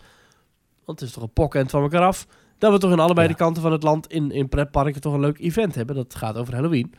Want 0.86 1.00
het 1.00 1.10
is 1.10 1.16
toch 1.16 1.24
een 1.24 1.34
pokkend 1.34 1.70
van 1.70 1.82
elkaar 1.82 2.02
af. 2.02 2.28
Dat 2.60 2.72
we 2.72 2.78
toch 2.78 2.92
in 2.92 3.00
allebei 3.00 3.28
Ja. 3.28 3.34
de 3.34 3.40
kanten 3.40 3.62
van 3.62 3.72
het 3.72 3.84
land 3.84 4.08
in, 4.08 4.32
in 4.32 4.50
pretparken 4.50 5.02
toch 5.02 5.14
een 5.14 5.20
leuk 5.20 5.40
event 5.40 5.76
hebben. 5.76 5.96
Dat 5.96 6.16
gaat 6.16 6.36
over 6.38 6.54
Halloween. 6.54 6.94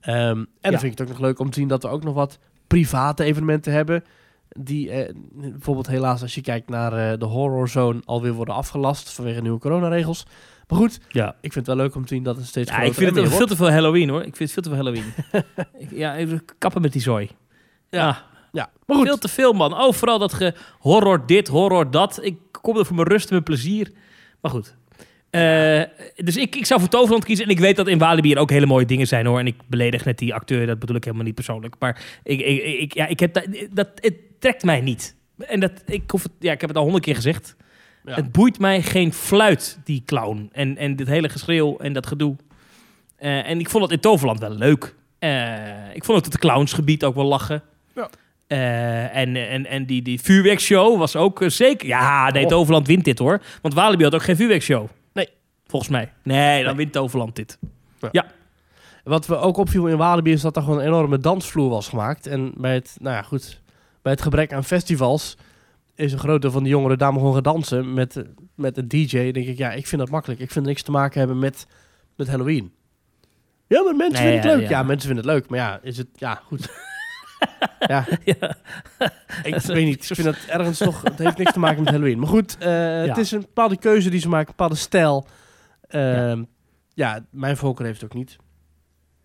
Ehm, 0.00 0.18
en 0.18 0.46
dan 0.60 0.72
Ja. 0.72 0.78
vind 0.78 0.92
ik 0.92 0.98
het 0.98 1.00
ook 1.00 1.08
nog 1.14 1.18
leuk 1.22 1.38
om 1.38 1.50
te 1.50 1.58
zien 1.58 1.68
dat 1.68 1.82
we 1.82 1.88
ook 1.88 2.04
nog 2.04 2.14
wat 2.14 2.38
private 2.66 3.24
evenementen 3.24 3.72
hebben. 3.72 4.04
Die 4.48 4.90
eh, 4.90 5.14
bijvoorbeeld 5.32 5.86
helaas 5.86 6.22
als 6.22 6.34
je 6.34 6.40
kijkt 6.40 6.68
naar 6.68 6.92
eh, 7.12 7.18
de 7.18 7.24
horror 7.24 7.68
zone 7.68 8.00
alweer 8.04 8.32
worden 8.32 8.54
afgelast 8.54 9.12
vanwege 9.12 9.40
nieuwe 9.40 9.58
coronaregels. 9.58 10.26
Maar 10.68 10.78
goed, 10.78 11.00
Ja. 11.08 11.28
ik 11.40 11.52
vind 11.52 11.66
het 11.66 11.76
wel 11.76 11.84
leuk 11.84 11.94
om 11.94 12.02
te 12.06 12.14
zien 12.14 12.22
dat 12.22 12.36
het 12.36 12.46
steeds 12.46 12.70
Ja, 12.70 12.80
ik 12.80 12.94
vind 12.94 13.16
het 13.16 13.28
veel 13.28 13.46
te 13.46 13.56
veel 13.56 13.70
Halloween 13.70 14.08
hoor. 14.08 14.22
Ik 14.22 14.36
vind 14.36 14.38
het 14.38 14.52
veel 14.52 14.62
te 14.62 14.68
veel 14.68 14.78
Halloween. 14.78 15.12
Ik- 15.84 15.90
ja, 15.98 16.16
even 16.16 16.44
kappen 16.58 16.82
met 16.82 16.92
die 16.92 17.02
zooi. 17.02 17.30
Ja, 17.90 18.24
Ja, 18.52 18.70
maar 18.86 18.96
goed. 18.96 19.06
veel 19.06 19.18
te 19.18 19.28
veel 19.28 19.52
man. 19.52 19.74
Oh, 19.80 19.92
vooral 19.92 20.18
dat 20.18 20.32
ge 20.32 20.54
horror 20.78 21.26
dit, 21.26 21.48
horror 21.48 21.90
dat. 21.90 22.18
Ik 22.22 22.38
kom 22.50 22.76
er 22.78 22.86
voor 22.86 22.96
mijn 22.96 23.08
rust 23.08 23.24
en 23.26 23.32
mijn 23.32 23.42
plezier. 23.44 23.92
Maar 24.40 24.50
goed. 24.50 24.76
Eh, 25.30 25.82
dus 26.16 26.36
ik, 26.36 26.56
ik 26.56 26.66
zou 26.66 26.80
voor 26.80 26.88
Toverland 26.88 27.24
kiezen. 27.24 27.44
En 27.44 27.50
ik 27.50 27.58
weet 27.58 27.76
dat 27.76 27.88
in 27.88 27.98
Walibi 27.98 28.32
er 28.32 28.38
ook 28.38 28.50
hele 28.50 28.66
mooie 28.66 28.86
dingen 28.86 29.06
zijn 29.06 29.26
hoor. 29.26 29.38
En 29.38 29.46
ik 29.46 29.54
beledig 29.66 30.04
net 30.04 30.18
die 30.18 30.34
acteur. 30.34 30.66
Dat 30.66 30.78
bedoel 30.78 30.96
ik 30.96 31.04
helemaal 31.04 31.24
niet 31.24 31.34
persoonlijk. 31.34 31.74
Maar 31.78 32.04
ik, 32.22 32.40
ik, 32.40 32.62
ik, 32.80 32.94
ja, 32.94 33.06
ik 33.06 33.20
heb 33.20 33.32
dat, 33.32 33.46
dat, 33.70 33.88
het 33.94 34.14
trekt 34.38 34.62
mij 34.64 34.80
niet. 34.80 35.16
En 35.38 35.60
dat, 35.60 35.72
ik, 35.86 36.10
hoef 36.10 36.22
het, 36.22 36.32
ja, 36.38 36.52
ik 36.52 36.60
heb 36.60 36.68
het 36.68 36.78
al 36.78 36.84
honderd 36.84 37.04
keer 37.04 37.14
gezegd. 37.14 37.56
Ja. 38.04 38.14
Het 38.14 38.32
boeit 38.32 38.58
mij 38.58 38.82
geen 38.82 39.12
fluit, 39.12 39.78
die 39.84 40.02
clown. 40.06 40.48
En, 40.52 40.76
en 40.76 40.96
dit 40.96 41.06
hele 41.06 41.28
geschreeuw 41.28 41.76
en 41.76 41.92
dat 41.92 42.06
gedoe. 42.06 42.36
Eh, 43.16 43.48
en 43.48 43.60
ik 43.60 43.70
vond 43.70 43.82
het 43.82 43.92
in 43.92 44.00
Toverland 44.00 44.40
wel 44.40 44.50
leuk. 44.50 44.94
Eh, 45.18 45.94
ik 45.94 46.04
vond 46.04 46.24
het 46.24 46.32
het 46.32 46.38
clownsgebied 46.38 47.04
ook 47.04 47.14
wel 47.14 47.24
lachen. 47.24 47.62
Ja. 47.94 48.08
En, 49.12 49.36
en, 49.36 49.66
en 49.66 49.86
die, 49.86 50.02
die 50.02 50.20
vuurwerkshow 50.20 50.98
was 50.98 51.16
ook 51.16 51.42
zeker... 51.46 51.88
Ja, 51.88 52.30
nee, 52.30 52.42
Oh. 52.44 52.48
Toverland 52.48 52.86
wint 52.86 53.04
dit 53.04 53.18
hoor. 53.18 53.42
Want 53.62 53.74
Walibi 53.74 54.04
had 54.04 54.14
ook 54.14 54.22
geen 54.22 54.36
vuurwerkshow. 54.36 54.88
Volgens 55.68 55.90
mij. 55.90 56.12
Nee, 56.22 56.56
dan 56.56 56.66
Nee. 56.66 56.74
wint 56.76 56.92
Toverland 56.92 57.36
dit. 57.36 57.58
Wat 59.04 59.26
we 59.26 59.36
ook 59.36 59.56
opviel 59.56 59.86
in 59.86 59.96
Walibi 59.96 60.32
is 60.32 60.40
dat 60.40 60.56
er 60.56 60.62
gewoon 60.62 60.78
een 60.78 60.86
enorme 60.86 61.18
dansvloer 61.18 61.68
was 61.70 61.88
gemaakt. 61.88 62.26
En 62.26 62.52
bij 62.56 62.74
het, 62.74 62.96
nou 63.00 63.16
ja, 63.16 63.22
goed, 63.22 63.60
bij 64.02 64.12
het 64.12 64.22
gebrek 64.22 64.52
aan 64.52 64.64
festivals 64.64 65.36
is 65.94 66.12
een 66.12 66.18
groot 66.18 66.42
deel 66.42 66.50
van 66.50 66.62
de 66.62 66.68
jongeren 66.68 66.98
daar 66.98 67.10
maar 67.10 67.18
gewoon 67.18 67.34
gaan 67.34 67.42
dansen 67.42 67.94
met, 67.94 68.24
met 68.54 68.76
een 68.76 68.88
DJ. 68.88 69.22
Dan 69.24 69.32
denk 69.32 69.46
ik, 69.46 69.58
ja, 69.58 69.72
ik 69.72 69.86
vind 69.86 70.00
dat 70.00 70.10
makkelijk. 70.10 70.40
Ik 70.40 70.50
vind 70.50 70.66
niks 70.66 70.82
te 70.82 70.90
maken 70.90 71.18
hebben 71.18 71.38
met, 71.38 71.66
met 72.16 72.28
Halloween. 72.28 72.72
Ja, 73.66 73.82
maar 73.82 73.96
mensen 73.96 74.24
Nee, 74.24 74.32
vinden 74.32 74.50
het 74.50 74.50
ja, 74.50 74.56
leuk. 74.60 74.68
ja. 74.70 74.78
Ja. 74.78 74.82
mensen 74.82 75.06
vinden 75.06 75.24
het 75.26 75.34
leuk. 75.34 75.50
Maar 75.50 75.58
ja, 75.58 75.78
is 75.82 75.96
het, 75.96 76.08
ja, 76.14 76.40
goed. 76.46 76.68
ja, 77.92 78.06
Ja. 78.24 78.56
ik 79.42 79.54
weet 79.54 79.84
niet. 79.84 80.10
Ik 80.10 80.14
vind 80.16 80.26
het 80.26 80.46
ergens 80.48 80.78
toch, 80.78 81.02
het 81.02 81.18
heeft 81.18 81.38
niks 81.38 81.52
te 81.52 81.58
maken 81.58 81.78
met 81.82 81.88
Halloween. 81.92 82.18
Maar 82.18 82.28
goed, 82.28 82.56
eh, 82.58 82.66
het 82.96 83.06
Ja. 83.06 83.16
is 83.16 83.30
een 83.30 83.40
bepaalde 83.40 83.76
keuze 83.78 84.10
die 84.10 84.20
ze 84.20 84.28
maken, 84.28 84.46
een 84.48 84.54
bepaalde 84.56 84.74
stijl. 84.80 85.26
Ehm, 85.88 86.44
ja. 86.94 87.24
mijn 87.30 87.56
voorkeur 87.56 87.86
heeft 87.86 88.00
het 88.00 88.10
ook 88.10 88.16
niet. 88.16 88.36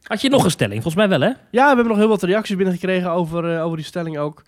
Had 0.02 0.22
je 0.22 0.30
nog 0.30 0.44
een 0.44 0.52
stelling? 0.52 0.82
Volgens 0.82 1.08
mij 1.08 1.20
wel, 1.20 1.30
hè? 1.30 1.34
Ja, 1.52 1.70
we 1.70 1.76
hebben 1.76 1.88
nog 1.88 1.98
heel 1.98 2.08
wat 2.08 2.24
reacties 2.24 2.56
binnengekregen 2.56 3.12
over, 3.12 3.56
eh, 3.56 3.64
over 3.64 3.78
die 3.78 3.86
stelling 3.86 4.18
ook. 4.18 4.44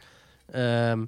Ehm 0.52 1.04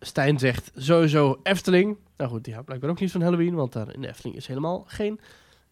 Stijn 0.00 0.38
zegt 0.38 0.70
sowieso 0.74 1.40
Efteling. 1.42 1.96
Nou 2.16 2.30
goed, 2.30 2.44
die 2.44 2.52
houdt 2.52 2.66
blijkbaar 2.66 2.90
ook 2.90 3.00
niet 3.00 3.12
van 3.12 3.22
Halloween, 3.22 3.54
want 3.54 3.72
daar 3.72 3.94
in 3.94 4.00
de 4.00 4.08
Efteling 4.08 4.36
is 4.36 4.46
helemaal 4.46 4.84
geen 4.86 5.20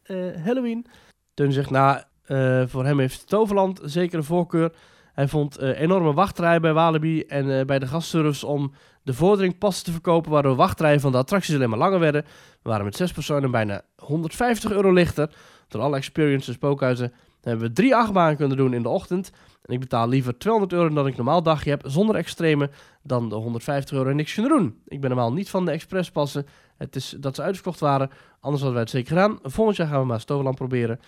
eh, 0.03 0.17
Halloween. 0.45 0.87
Teun 1.35 1.53
zegt, 1.53 1.71
nou, 1.71 2.03
eh, 2.25 2.63
voor 2.67 2.85
hem 2.85 2.99
heeft 2.99 3.29
Toverland 3.29 3.81
zeker 3.85 4.19
een 4.19 4.25
voorkeur. 4.25 4.73
Hij 5.13 5.29
vond 5.29 5.57
eh, 5.57 5.81
enorme 5.81 6.13
wachtrijen 6.13 6.61
bij 6.61 6.73
Walibi 6.73 7.21
en 7.21 7.67
bij 7.67 7.79
de 7.79 7.87
gastservice 7.87 8.47
om 8.47 8.73
de 9.03 9.15
vordering 9.15 9.59
passen 9.59 9.85
te 9.85 9.93
verkopen, 9.93 10.31
waardoor 10.31 10.57
wachtrijen 10.57 11.01
van 11.01 11.13
de 11.13 11.19
attracties 11.19 11.55
alleen 11.55 11.71
maar 11.71 11.79
langer 11.79 11.99
werden. 11.99 12.25
We 12.67 12.73
waren 12.73 12.87
met 12.87 12.97
zes 12.97 13.13
personen 13.13 13.51
bijna 13.51 13.83
150 13.97 14.71
euro 14.71 14.93
lichter. 14.93 15.31
Door 15.69 15.83
alle 15.83 15.97
experiences 15.97 16.49
en 16.49 16.55
spookhuizen 16.55 17.13
hebben 17.43 17.67
we 17.67 17.73
drie 17.73 17.97
achtbanen 17.97 18.37
kunnen 18.37 18.57
doen 18.57 18.75
in 18.75 18.83
de 18.83 18.89
ochtend. 18.89 19.31
En 19.65 19.75
ik 19.75 19.81
betaal 19.81 20.09
liever 20.09 20.39
200 20.39 20.73
euro 20.73 20.95
dan 20.95 21.07
ik 21.07 21.17
normaal 21.17 21.43
dagje 21.43 21.71
heb, 21.71 21.83
zonder 21.85 22.17
extreme, 22.17 22.71
dan 23.03 23.29
de 23.29 23.35
150 23.35 23.97
euro 23.97 24.11
en 24.11 24.17
niks 24.17 24.35
kunnen 24.35 24.59
doen. 24.59 24.81
Ik 24.87 25.01
ben 25.01 25.11
normaal 25.11 25.33
niet 25.33 25.51
van 25.51 25.65
de 25.65 25.71
expresspassen. 25.71 26.47
Het 26.77 26.97
is 26.97 27.17
dat 27.21 27.35
ze 27.35 27.43
uitverkocht 27.43 27.81
waren, 27.81 28.11
anders 28.41 28.63
hadden 28.63 28.73
wij 28.73 28.81
het 28.81 28.91
zeker 28.91 29.09
gedaan. 29.09 29.39
Volgend 29.43 29.77
jaar 29.77 29.89
gaan 29.89 30.01
we 30.01 30.07
maar 30.07 30.25
Toverland 30.25 30.57
proberen. 30.57 31.01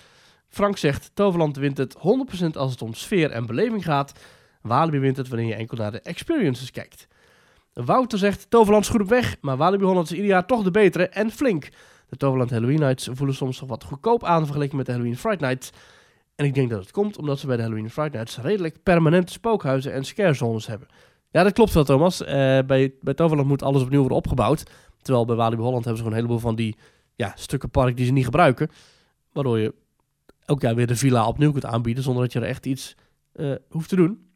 Frank 0.48 0.76
zegt, 0.76 1.10
Toverland 1.14 1.56
wint 1.56 1.78
het 1.78 1.96
100% 1.96 2.00
als 2.52 2.70
het 2.70 2.82
om 2.82 2.94
sfeer 2.94 3.30
en 3.30 3.46
beleving 3.46 3.84
gaat. 3.84 4.12
Walibi 4.62 4.98
wint 4.98 5.16
het 5.16 5.28
wanneer 5.28 5.48
je 5.48 5.54
enkel 5.54 5.76
naar 5.76 5.92
de 5.92 6.00
experiences 6.00 6.70
kijkt. 6.70 7.08
Wouter 7.84 8.18
zegt, 8.18 8.50
Toverland 8.50 8.84
is 8.84 8.90
goed 8.90 9.00
op 9.00 9.08
weg, 9.08 9.36
maar 9.40 9.56
Walibi 9.56 9.84
Holland 9.84 10.06
is 10.06 10.12
ieder 10.12 10.30
jaar 10.30 10.46
toch 10.46 10.62
de 10.62 10.70
betere 10.70 11.08
en 11.08 11.30
flink. 11.30 11.68
De 12.08 12.16
Toverland 12.16 12.50
Halloween 12.50 12.78
Nights 12.78 13.08
voelen 13.12 13.34
soms 13.34 13.60
nog 13.60 13.68
wat 13.68 13.84
goedkoop 13.84 14.24
aan 14.24 14.44
vergeleken 14.44 14.76
met 14.76 14.86
de 14.86 14.92
Halloween 14.92 15.16
Fright 15.16 15.40
Nights. 15.40 15.70
En 16.34 16.44
ik 16.44 16.54
denk 16.54 16.70
dat 16.70 16.80
het 16.80 16.90
komt 16.90 17.18
omdat 17.18 17.38
ze 17.38 17.46
bij 17.46 17.56
de 17.56 17.62
Halloween 17.62 17.90
Fright 17.90 18.12
Nights 18.12 18.38
redelijk 18.38 18.82
permanente 18.82 19.32
spookhuizen 19.32 19.92
en 19.92 20.04
scarezones 20.04 20.66
hebben. 20.66 20.88
Ja, 21.30 21.42
dat 21.42 21.52
klopt 21.52 21.72
wel, 21.72 21.84
Thomas. 21.84 22.24
Eh, 22.24 22.58
bij, 22.66 22.94
bij 23.00 23.14
Toverland 23.14 23.48
moet 23.48 23.62
alles 23.62 23.82
opnieuw 23.82 24.00
worden 24.00 24.18
opgebouwd. 24.18 24.62
Terwijl 25.02 25.24
bij 25.24 25.36
Walibi 25.36 25.62
Holland 25.62 25.84
hebben 25.84 25.96
ze 25.96 26.02
gewoon 26.02 26.18
een 26.18 26.24
heleboel 26.24 26.48
van 26.48 26.56
die 26.56 26.76
ja, 27.14 27.32
stukken 27.34 27.70
park 27.70 27.96
die 27.96 28.06
ze 28.06 28.12
niet 28.12 28.24
gebruiken. 28.24 28.68
Waardoor 29.32 29.58
je 29.58 29.74
elk 30.44 30.62
jaar 30.62 30.74
weer 30.74 30.86
de 30.86 30.96
villa 30.96 31.26
opnieuw 31.26 31.52
kunt 31.52 31.64
aanbieden 31.64 32.02
zonder 32.02 32.22
dat 32.22 32.32
je 32.32 32.40
er 32.40 32.46
echt 32.46 32.66
iets 32.66 32.96
eh, 33.32 33.52
hoeft 33.68 33.88
te 33.88 33.96
doen. 33.96 34.27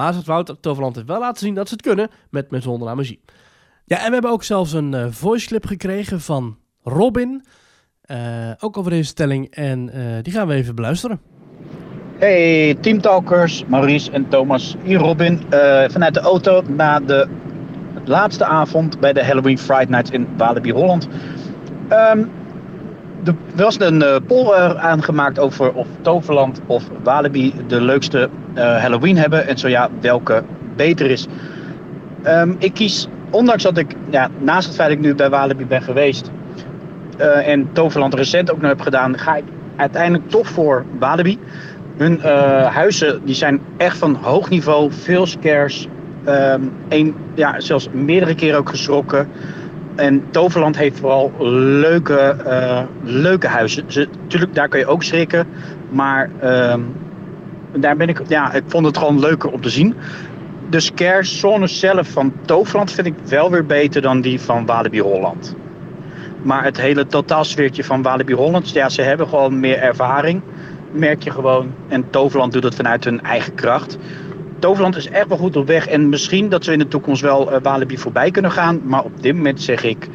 Maar 0.00 0.14
Wouter, 0.24 0.60
Toverland 0.60 0.94
heeft 0.94 1.06
wel 1.08 1.18
laten 1.18 1.46
zien 1.46 1.54
dat 1.54 1.68
ze 1.68 1.74
het 1.74 1.82
kunnen 1.82 2.08
met 2.30 2.50
met 2.50 2.62
zonder 2.62 2.88
aan 2.88 2.96
magie. 2.96 3.20
Ja, 3.84 3.96
en 3.98 4.06
we 4.06 4.12
hebben 4.12 4.30
ook 4.30 4.42
zelfs 4.42 4.72
een 4.72 4.94
eh 4.94 5.06
voice 5.10 5.46
clip 5.46 5.66
gekregen 5.66 6.20
van 6.20 6.56
Robin. 6.82 7.44
eh, 8.00 8.50
ook 8.58 8.76
over 8.76 8.90
deze 8.90 9.08
stelling. 9.08 9.50
En 9.50 9.90
eh, 9.92 10.22
die 10.22 10.32
gaan 10.32 10.46
we 10.46 10.54
even 10.54 10.74
beluisteren. 10.74 11.20
Hey, 12.18 12.74
teamtalkers, 12.80 13.64
Maurice 13.66 14.10
en 14.10 14.28
Thomas. 14.28 14.76
Hier 14.82 14.98
Robin, 14.98 15.40
eh, 15.48 15.84
vanuit 15.88 16.14
de 16.14 16.20
auto 16.20 16.62
na 16.66 17.00
de 17.00 17.28
laatste 18.04 18.44
avond 18.44 19.00
bij 19.00 19.12
de 19.12 19.24
Halloween 19.24 19.58
Fright 19.58 19.88
Nights 19.88 20.10
in 20.10 20.28
Walibi 20.36 20.72
Holland. 20.72 21.08
Ehm, 21.88 22.24
er 23.24 23.34
was 23.54 23.80
een 23.80 24.02
eh, 24.02 24.16
poll 24.26 24.52
eh, 24.52 24.74
aangemaakt 24.74 25.38
over 25.38 25.72
of 25.72 25.86
Toverland 26.00 26.60
of 26.66 26.84
Walibi 27.02 27.54
de 27.66 27.80
leukste 27.80 28.28
eh, 28.54 28.76
Halloween 28.76 29.16
hebben. 29.16 29.46
En 29.46 29.58
zo 29.58 29.68
ja, 29.68 29.88
welke 30.00 30.42
beter 30.76 31.10
is. 31.10 31.26
Ehm, 32.22 32.52
ik 32.58 32.74
kies, 32.74 33.08
ondanks 33.30 33.62
dat 33.62 33.78
ik 33.78 33.94
ja, 34.10 34.28
naast 34.38 34.66
het 34.66 34.76
feit 34.76 34.88
dat 34.88 34.98
ik 34.98 35.04
nu 35.04 35.14
bij 35.14 35.30
Walibi 35.30 35.66
ben 35.66 35.82
geweest 35.82 36.30
en 37.44 37.68
Toverland 37.72 38.14
recent 38.14 38.50
ook 38.52 38.60
nog 38.60 38.70
heb 38.70 38.80
gedaan, 38.80 39.18
ga 39.18 39.36
ik 39.36 39.44
uiteindelijk 39.76 40.30
toch 40.30 40.48
voor 40.48 40.84
Walibi. 40.98 41.38
Hun 41.96 42.20
huizen 42.64 43.20
die 43.24 43.34
zijn 43.34 43.60
echt 43.76 43.98
van 43.98 44.14
hoog 44.14 44.50
niveau, 44.50 44.92
veel 44.92 45.26
scares. 45.26 45.88
Ehm, 46.24 46.60
een, 46.88 47.14
ja, 47.34 47.60
zelfs 47.60 47.88
meerdere 47.92 48.34
keren 48.34 48.58
ook 48.58 48.68
geschrokken. 48.68 49.28
En 49.94 50.24
Toverland 50.30 50.76
heeft 50.76 50.98
vooral 50.98 51.32
leuke, 51.80 52.18
eh, 52.18 52.82
leuke 53.02 53.48
huizen. 53.48 53.84
Ze, 53.86 54.08
tuurlijk, 54.26 54.54
daar 54.54 54.68
kun 54.68 54.78
je 54.78 54.86
ook 54.86 55.02
schrikken. 55.02 55.46
Maar 55.90 56.30
ehm, 56.40 56.80
daar 57.76 57.96
ben 57.96 58.08
ik, 58.08 58.20
ja, 58.28 58.52
ik 58.52 58.64
vond 58.66 58.86
het 58.86 58.98
gewoon 58.98 59.20
leuker 59.20 59.50
om 59.50 59.60
te 59.60 59.70
zien. 59.70 59.94
De 60.70 60.80
scarezone 60.80 61.66
zelf 61.66 62.08
van 62.08 62.32
Toverland 62.44 62.92
vind 62.92 63.06
ik 63.06 63.14
wel 63.28 63.50
weer 63.50 63.66
beter 63.66 64.02
dan 64.02 64.20
die 64.20 64.40
van 64.40 64.66
Walibi 64.66 65.00
Holland. 65.00 65.56
Maar 66.42 66.64
het 66.64 66.80
hele 66.80 67.06
totaalsfeertje 67.06 67.84
van 67.84 68.02
Walibi 68.02 68.34
Holland, 68.34 68.70
ja, 68.70 68.88
ze 68.88 69.02
hebben 69.02 69.28
gewoon 69.28 69.60
meer 69.60 69.78
ervaring 69.78 70.42
merk 70.92 71.22
je 71.22 71.30
gewoon. 71.30 71.72
En 71.88 72.10
Toverland 72.10 72.52
doet 72.52 72.62
het 72.62 72.74
vanuit 72.74 73.04
hun 73.04 73.22
eigen 73.22 73.54
kracht. 73.54 73.98
Toverland 74.60 74.96
is 74.96 75.06
echt 75.06 75.28
wel 75.28 75.36
goed 75.38 75.56
op 75.56 75.66
weg. 75.66 75.86
En 75.86 76.08
misschien 76.08 76.48
dat 76.48 76.64
ze 76.64 76.72
in 76.72 76.78
de 76.78 76.88
toekomst 76.88 77.22
wel 77.22 77.52
eh, 77.52 77.62
Walibi 77.62 77.98
voorbij 77.98 78.30
kunnen 78.30 78.50
gaan. 78.50 78.80
Maar 78.84 79.04
op 79.04 79.22
dit 79.22 79.34
moment 79.34 79.62
zeg 79.62 79.82
ik 79.82 80.08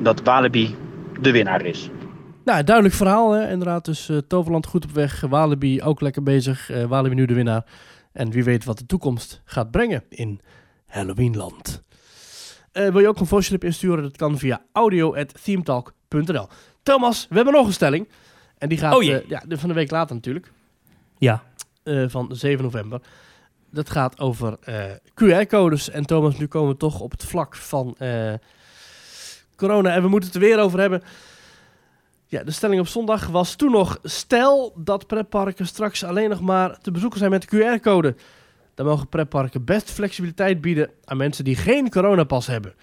dat 0.00 0.22
Walibi 0.22 0.76
de 1.20 1.30
winnaar 1.30 1.64
is. 1.64 1.90
Nou, 2.44 2.64
duidelijk 2.64 2.94
verhaal. 2.96 3.32
Hè? 3.32 3.50
Inderdaad, 3.50 3.84
dus 3.84 4.08
eh, 4.08 4.16
Toverland 4.16 4.66
goed 4.66 4.84
op 4.84 4.90
weg. 4.90 5.20
Walibi 5.20 5.82
ook 5.82 6.00
lekker 6.00 6.22
bezig. 6.22 6.70
Eh, 6.70 6.84
Walibi 6.84 7.14
nu 7.14 7.24
de 7.26 7.34
winnaar. 7.34 7.64
En 8.12 8.30
wie 8.30 8.44
weet 8.44 8.64
wat 8.64 8.78
de 8.78 8.86
toekomst 8.86 9.42
gaat 9.44 9.70
brengen 9.70 10.02
in 10.08 10.40
Halloweenland. 10.86 11.82
Eh, 12.72 12.88
wil 12.88 13.00
je 13.00 13.08
ook 13.08 13.20
een 13.20 13.26
voice 13.26 13.48
clip 13.48 13.64
insturen? 13.64 14.02
Dat 14.02 14.16
kan 14.16 14.38
via 14.38 14.62
audio.themetalk.nl 14.72 16.46
Thomas, 16.82 17.26
we 17.28 17.34
hebben 17.36 17.54
nog 17.54 17.66
een 17.66 17.72
stelling. 17.72 18.08
En 18.58 18.68
die 18.68 18.78
gaat 18.78 18.94
Oh 18.94 19.02
ja, 19.02 19.20
de- 19.46 19.58
van 19.58 19.68
de 19.68 19.74
week 19.74 19.90
later 19.90 20.14
natuurlijk. 20.14 20.52
Ja. 21.18 21.42
eh, 21.82 22.04
van 22.08 22.28
7 22.30 22.64
november. 22.64 23.00
Dat 23.72 23.90
gaat 23.90 24.20
over 24.20 24.56
eh, 24.60 24.84
QR-codes. 25.14 25.90
En 25.90 26.06
Thomas, 26.06 26.38
nu 26.38 26.46
komen 26.46 26.70
we 26.70 26.76
toch 26.76 27.00
op 27.00 27.10
het 27.10 27.24
vlak 27.24 27.56
van 27.56 27.94
eh, 27.98 28.32
corona. 29.56 29.94
En 29.94 30.02
we 30.02 30.08
moeten 30.08 30.30
het 30.32 30.42
er 30.42 30.48
weer 30.48 30.58
over 30.58 30.80
hebben. 30.80 31.02
Ja, 32.26 32.42
de 32.42 32.50
stelling 32.50 32.80
op 32.80 32.86
zondag 32.86 33.26
was 33.26 33.54
toen 33.54 33.70
nog... 33.70 33.98
Stel 34.02 34.72
dat 34.76 35.06
pretparken 35.06 35.66
straks 35.66 36.04
alleen 36.04 36.30
nog 36.30 36.40
maar 36.40 36.78
te 36.78 36.90
bezoeken 36.90 37.18
zijn 37.18 37.30
met 37.30 37.50
de 37.50 37.78
QR-code. 37.78 38.14
Dan 38.74 38.86
mogen 38.86 39.08
pretparken 39.08 39.64
best 39.64 39.90
flexibiliteit 39.90 40.60
bieden 40.60 40.90
aan 41.04 41.16
mensen 41.16 41.44
die 41.44 41.56
geen 41.56 41.90
coronapas 41.90 42.46
hebben. 42.46 42.74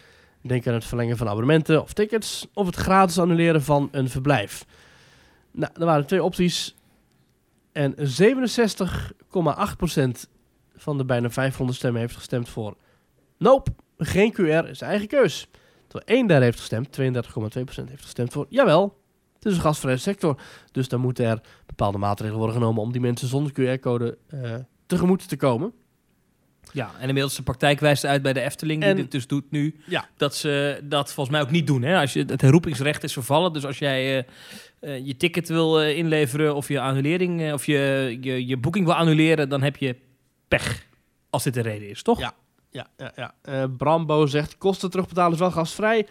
Denk 0.41 0.67
aan 0.67 0.73
het 0.73 0.85
verlengen 0.85 1.17
van 1.17 1.27
abonnementen 1.27 1.81
of 1.81 1.93
tickets... 1.93 2.47
of 2.53 2.65
het 2.65 2.75
gratis 2.75 3.19
annuleren 3.19 3.63
van 3.63 3.89
een 3.91 4.09
verblijf. 4.09 4.65
Nou, 5.51 5.71
er 5.75 5.85
waren 5.85 6.05
twee 6.05 6.23
opties. 6.23 6.75
En 7.71 7.95
67,8% 7.95 8.03
van 10.79 10.97
de 10.97 11.05
bijna 11.05 11.29
500 11.29 11.77
stemmen 11.77 12.01
heeft 12.01 12.15
gestemd 12.15 12.49
voor... 12.49 12.77
Nope, 13.37 13.71
geen 13.97 14.33
QR 14.33 14.69
is 14.69 14.81
eigen 14.81 15.07
keus. 15.07 15.47
Terwijl 15.87 16.17
één 16.17 16.27
derde 16.27 16.45
heeft 16.45 16.59
gestemd, 16.59 16.99
32,2% 16.99 17.03
heeft 17.89 18.03
gestemd 18.03 18.31
voor... 18.31 18.45
Jawel, 18.49 18.97
het 19.35 19.45
is 19.45 19.55
een 19.55 19.61
gastvrije 19.61 19.97
sector. 19.97 20.41
Dus 20.71 20.87
dan 20.87 20.99
moeten 20.99 21.25
er 21.25 21.41
bepaalde 21.65 21.97
maatregelen 21.97 22.39
worden 22.39 22.55
genomen... 22.57 22.81
om 22.81 22.91
die 22.91 23.01
mensen 23.01 23.27
zonder 23.27 23.51
QR-code 23.51 24.17
eh, 24.27 24.55
tegemoet 24.85 25.29
te 25.29 25.37
komen. 25.37 25.73
Ja, 26.71 26.91
en 26.99 27.07
inmiddels 27.07 27.35
de 27.35 27.43
praktijk 27.43 27.79
wijst 27.79 28.05
uit 28.05 28.21
bij 28.21 28.33
de 28.33 28.41
Efteling, 28.41 28.83
die 28.83 28.93
dit 28.93 29.11
dus 29.11 29.27
doet 29.27 29.51
nu, 29.51 29.75
Ja. 29.85 30.09
dat 30.17 30.35
ze 30.35 30.81
dat 30.83 31.13
volgens 31.13 31.35
mij 31.35 31.45
ook 31.45 31.51
niet 31.51 31.67
doen. 31.67 31.81
Hè? 31.81 31.99
Als 31.99 32.13
je, 32.13 32.23
het 32.27 32.41
herroepingsrecht 32.41 33.03
is 33.03 33.13
vervallen, 33.13 33.53
dus 33.53 33.65
als 33.65 33.79
jij 33.79 34.17
eh, 34.17 34.23
eh, 34.79 35.05
je 35.05 35.17
ticket 35.17 35.47
wil 35.47 35.81
inleveren 35.81 36.55
of 36.55 36.67
je 36.67 36.79
annulering 36.79 37.53
of 37.53 37.65
je, 37.65 38.17
je, 38.21 38.47
je 38.47 38.57
boeking 38.57 38.85
wil 38.85 38.95
annuleren, 38.95 39.49
dan 39.49 39.61
heb 39.61 39.77
je 39.77 39.95
pech. 40.49 40.87
Als 41.29 41.43
dit 41.43 41.53
de 41.53 41.61
reden 41.61 41.89
is, 41.89 42.01
toch? 42.01 42.19
Ja. 42.19 42.33
Ja, 42.71 42.87
ja, 42.97 43.11
ja. 43.15 43.33
Eh, 43.41 43.63
Brambo 43.77 44.25
zegt, 44.25 44.57
kosten 44.57 44.89
terugbetalen 44.89 45.33
is 45.33 45.39
wel 45.39 45.51
gastvrij. 45.51 46.07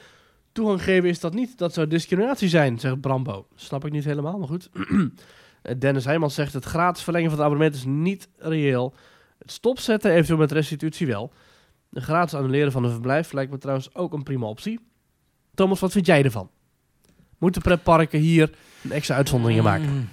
Toegang 0.52 0.82
geven 0.82 1.08
is 1.08 1.20
dat 1.20 1.34
niet. 1.34 1.58
Dat 1.58 1.74
zou 1.74 1.86
discriminatie 1.86 2.48
zijn, 2.48 2.78
zegt 2.78 3.00
Brambo. 3.00 3.46
Snap 3.54 3.84
ik 3.84 3.92
niet 3.92 4.04
helemaal, 4.04 4.38
maar 4.38 4.48
goed. 4.48 4.68
Eh, 5.62 5.74
Dennis 5.78 6.04
Heijmans 6.04 6.34
zegt, 6.34 6.52
het 6.52 6.64
gratis 6.64 7.02
verlengen 7.02 7.30
van 7.30 7.38
het 7.38 7.46
abonnement 7.46 7.74
is 7.74 7.84
niet 7.84 8.28
reëel. 8.36 8.94
Het 9.38 9.50
stopzetten 9.50 10.10
eventueel 10.10 10.38
met 10.38 10.52
restitutie 10.52 11.06
wel. 11.06 11.32
De 11.88 12.00
gratis 12.00 12.34
annuleren 12.34 12.72
van 12.72 12.84
een 12.84 12.90
verblijf 12.90 13.32
lijkt 13.32 13.50
me 13.50 13.58
trouwens 13.58 13.94
ook 13.94 14.12
een 14.12 14.22
prima 14.22 14.46
optie. 14.46 14.80
Thomas, 15.54 15.80
wat 15.80 15.92
vind 15.92 16.06
jij 16.06 16.24
ervan? 16.24 16.50
Moeten 17.38 17.62
pretparken 17.62 18.18
hier 18.18 18.50
een 18.82 18.92
extra 18.92 19.14
uitzonderingen 19.14 19.64
maken? 19.64 19.88
Mm. 19.88 20.08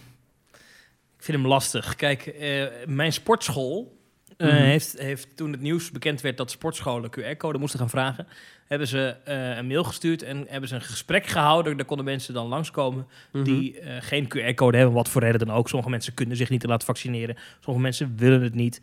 Ik 1.18 1.24
vind 1.24 1.38
hem 1.38 1.48
lastig. 1.48 1.96
Kijk, 1.96 2.26
eh, 2.26 2.66
mijn 2.86 3.14
sportschool 3.14 3.95
eh, 4.38 4.48
Mhm. 4.48 4.56
heeft, 4.56 4.96
heeft 5.00 5.38
toen 5.38 5.52
het 5.52 5.62
nieuws 5.62 5.92
bekend 5.92 6.22
werd 6.22 6.38
dat 6.38 6.52
sportscholen 6.52 7.10
QR-code 7.10 7.58
moesten 7.58 7.80
gaan 7.80 7.90
vragen, 7.90 8.28
hebben 8.68 8.88
ze 8.88 9.16
eh, 9.24 9.58
een 9.58 9.68
mail 9.68 9.84
gestuurd 9.84 10.24
en 10.24 10.46
hebben 10.50 10.70
ze 10.70 10.76
een 10.76 10.82
gesprek 10.82 11.26
gehouden. 11.26 11.78
Daar 11.78 11.86
konden 11.86 12.06
mensen 12.06 12.34
dan 12.34 12.48
langskomen 12.48 13.08
Mhm. 13.32 13.44
die 13.44 13.80
eh, 13.80 13.94
geen 14.00 14.28
QR-code 14.28 14.78
hebben, 14.78 14.96
wat 14.96 15.10
voor 15.10 15.22
reden 15.22 15.40
dan 15.48 15.56
ook. 15.56 15.68
Sommige 15.70 15.90
mensen 15.92 16.14
kunnen 16.14 16.38
zich 16.38 16.50
niet 16.50 16.66
laten 16.66 16.86
vaccineren, 16.86 17.36
sommige 17.60 17.84
mensen 17.86 18.14
willen 18.18 18.42
het 18.42 18.54
niet. 18.56 18.82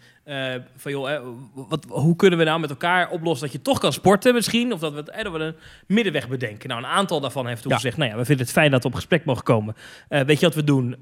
Van 0.77 0.93
joh, 0.93 1.27
wat, 1.55 1.85
hoe 1.89 2.17
kunnen 2.17 2.39
we 2.39 2.45
nou 2.45 2.61
met 2.61 2.71
elkaar 2.71 3.11
oplossen 3.11 3.47
dat 3.47 3.57
je 3.57 3.63
toch 3.63 3.79
kan 3.79 3.93
sporten 3.93 4.35
misschien? 4.35 4.73
Of 4.73 4.81
dat 4.81 4.93
we, 4.93 5.11
eh, 5.11 5.25
dat 5.25 5.33
we 5.33 5.39
een 5.39 5.55
middenweg 5.87 6.29
bedenken. 6.29 6.69
Nou, 6.69 6.83
een 6.83 6.89
aantal 6.89 7.21
daarvan 7.21 7.47
heeft 7.47 7.63
toen 7.63 7.71
Ja. 7.71 7.77
gezegd, 7.77 7.97
nou 7.97 8.11
ja, 8.11 8.17
we 8.17 8.25
vinden 8.25 8.45
het 8.45 8.55
fijn 8.55 8.71
dat 8.71 8.83
we 8.83 8.89
op 8.89 8.95
gesprek 8.95 9.25
mogen 9.25 9.43
komen. 9.45 9.75
Weet 10.09 10.41
je 10.41 10.47
wat 10.47 10.55
we 10.55 10.65
doen? 10.65 10.97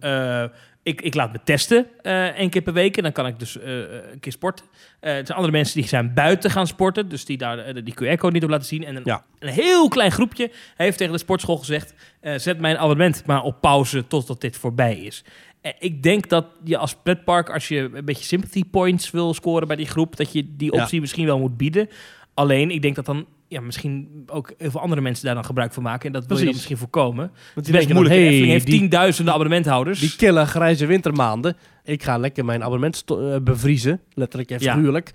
Eh, 0.83 0.93
ik, 0.93 1.01
ik 1.01 1.15
laat 1.15 1.33
me 1.33 1.39
testen 1.45 1.87
eh 2.03 2.27
één 2.27 2.51
keer 2.51 2.63
per 2.63 2.73
week 2.73 2.97
en 2.97 3.03
dan 3.03 3.13
kan 3.13 3.27
ik 3.27 3.39
dus 3.39 3.59
eh, 3.59 3.79
een 4.13 4.21
keer 4.21 4.33
sporten. 4.33 4.65
Eh, 5.01 5.11
er 5.17 5.27
zijn 5.27 5.37
andere 5.39 5.57
mensen 5.57 5.81
die 5.81 5.89
zijn 5.89 6.15
buiten 6.15 6.51
gaan 6.51 6.67
sporten, 6.67 7.09
dus 7.09 7.25
die 7.25 7.37
daar 7.39 7.59
eh, 7.59 7.75
die 7.85 7.95
QR-code 7.95 8.33
niet 8.33 8.45
op 8.45 8.51
laten 8.51 8.67
zien. 8.67 8.85
En 8.85 8.97
een, 8.97 9.03
Ja. 9.05 9.25
een 9.39 9.49
heel 9.49 9.89
klein 9.89 10.13
groepje 10.13 10.51
heeft 10.77 10.99
tegen 10.99 11.13
de 11.13 11.19
sportschool 11.19 11.57
gezegd, 11.57 11.95
eh, 12.21 12.35
zet 12.39 12.61
mijn 12.61 12.77
abonnement 12.79 13.27
maar 13.27 13.43
op 13.43 13.61
pauze 13.61 14.07
totdat 14.07 14.41
dit 14.41 14.57
voorbij 14.57 14.97
is. 14.97 15.25
Eh, 15.61 15.73
ik 15.79 16.03
denk 16.03 16.29
dat 16.29 16.47
je 16.65 16.77
als 16.77 16.95
pretpark, 17.03 17.51
als 17.51 17.69
je 17.69 17.91
een 17.93 18.05
beetje 18.05 18.25
sympathy 18.25 18.65
points 18.71 19.11
wil 19.11 19.35
scoren 19.35 19.67
bij 19.67 19.77
die 19.77 19.87
groep, 19.89 20.17
dat 20.17 20.33
je 20.33 20.57
die 20.57 20.75
Ja. 20.75 20.83
optie 20.83 21.01
misschien 21.01 21.27
wel 21.27 21.39
moet 21.39 21.57
bieden. 21.57 21.89
Alleen, 22.35 22.71
ik 22.71 22.83
denk 22.83 22.95
dat 22.97 23.07
dan 23.07 23.27
ja, 23.51 23.61
misschien 23.61 24.23
ook 24.27 24.53
heel 24.59 24.71
veel 24.71 24.81
andere 24.81 25.01
mensen 25.01 25.25
daar 25.25 25.35
dan 25.35 25.45
gebruik 25.45 25.73
van 25.73 25.83
maken. 25.83 26.07
En 26.07 26.13
dat 26.13 26.27
wil 26.27 26.37
je 26.39 26.45
dan 26.45 26.53
misschien 26.53 26.77
voorkomen. 26.77 27.31
Want 27.55 27.67
best 27.67 27.73
denken 27.73 27.95
moeilijk. 27.95 28.21
hey, 28.21 28.33
heeft 28.33 28.67
die- 28.67 28.79
tienduizenden 28.79 29.33
abonnementhouders. 29.35 30.01
Die 30.01 30.17
kille 30.17 30.47
grijze 30.47 30.87
wintermaanden. 30.87 31.57
Ik 31.85 32.03
ga 32.03 32.17
lekker 32.19 32.45
mijn 32.45 32.63
abonnement 32.63 33.05
eh, 33.07 33.37
bevriezen. 33.43 34.01
Letterlijk 34.15 34.51
en 34.51 34.57
Ja. 34.61 34.75
figuurlijk. 34.75 35.11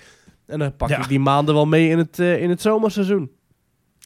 En 0.45 0.59
dan 0.59 0.75
pak 0.75 0.89
Ja. 0.89 0.97
ik 1.01 1.07
die 1.07 1.19
maanden 1.19 1.55
wel 1.55 1.65
mee 1.65 1.89
in 1.89 1.97
het, 1.97 2.19
eh, 2.19 2.41
in 2.41 2.49
het 2.49 2.61
zomerseizoen. 2.61 3.31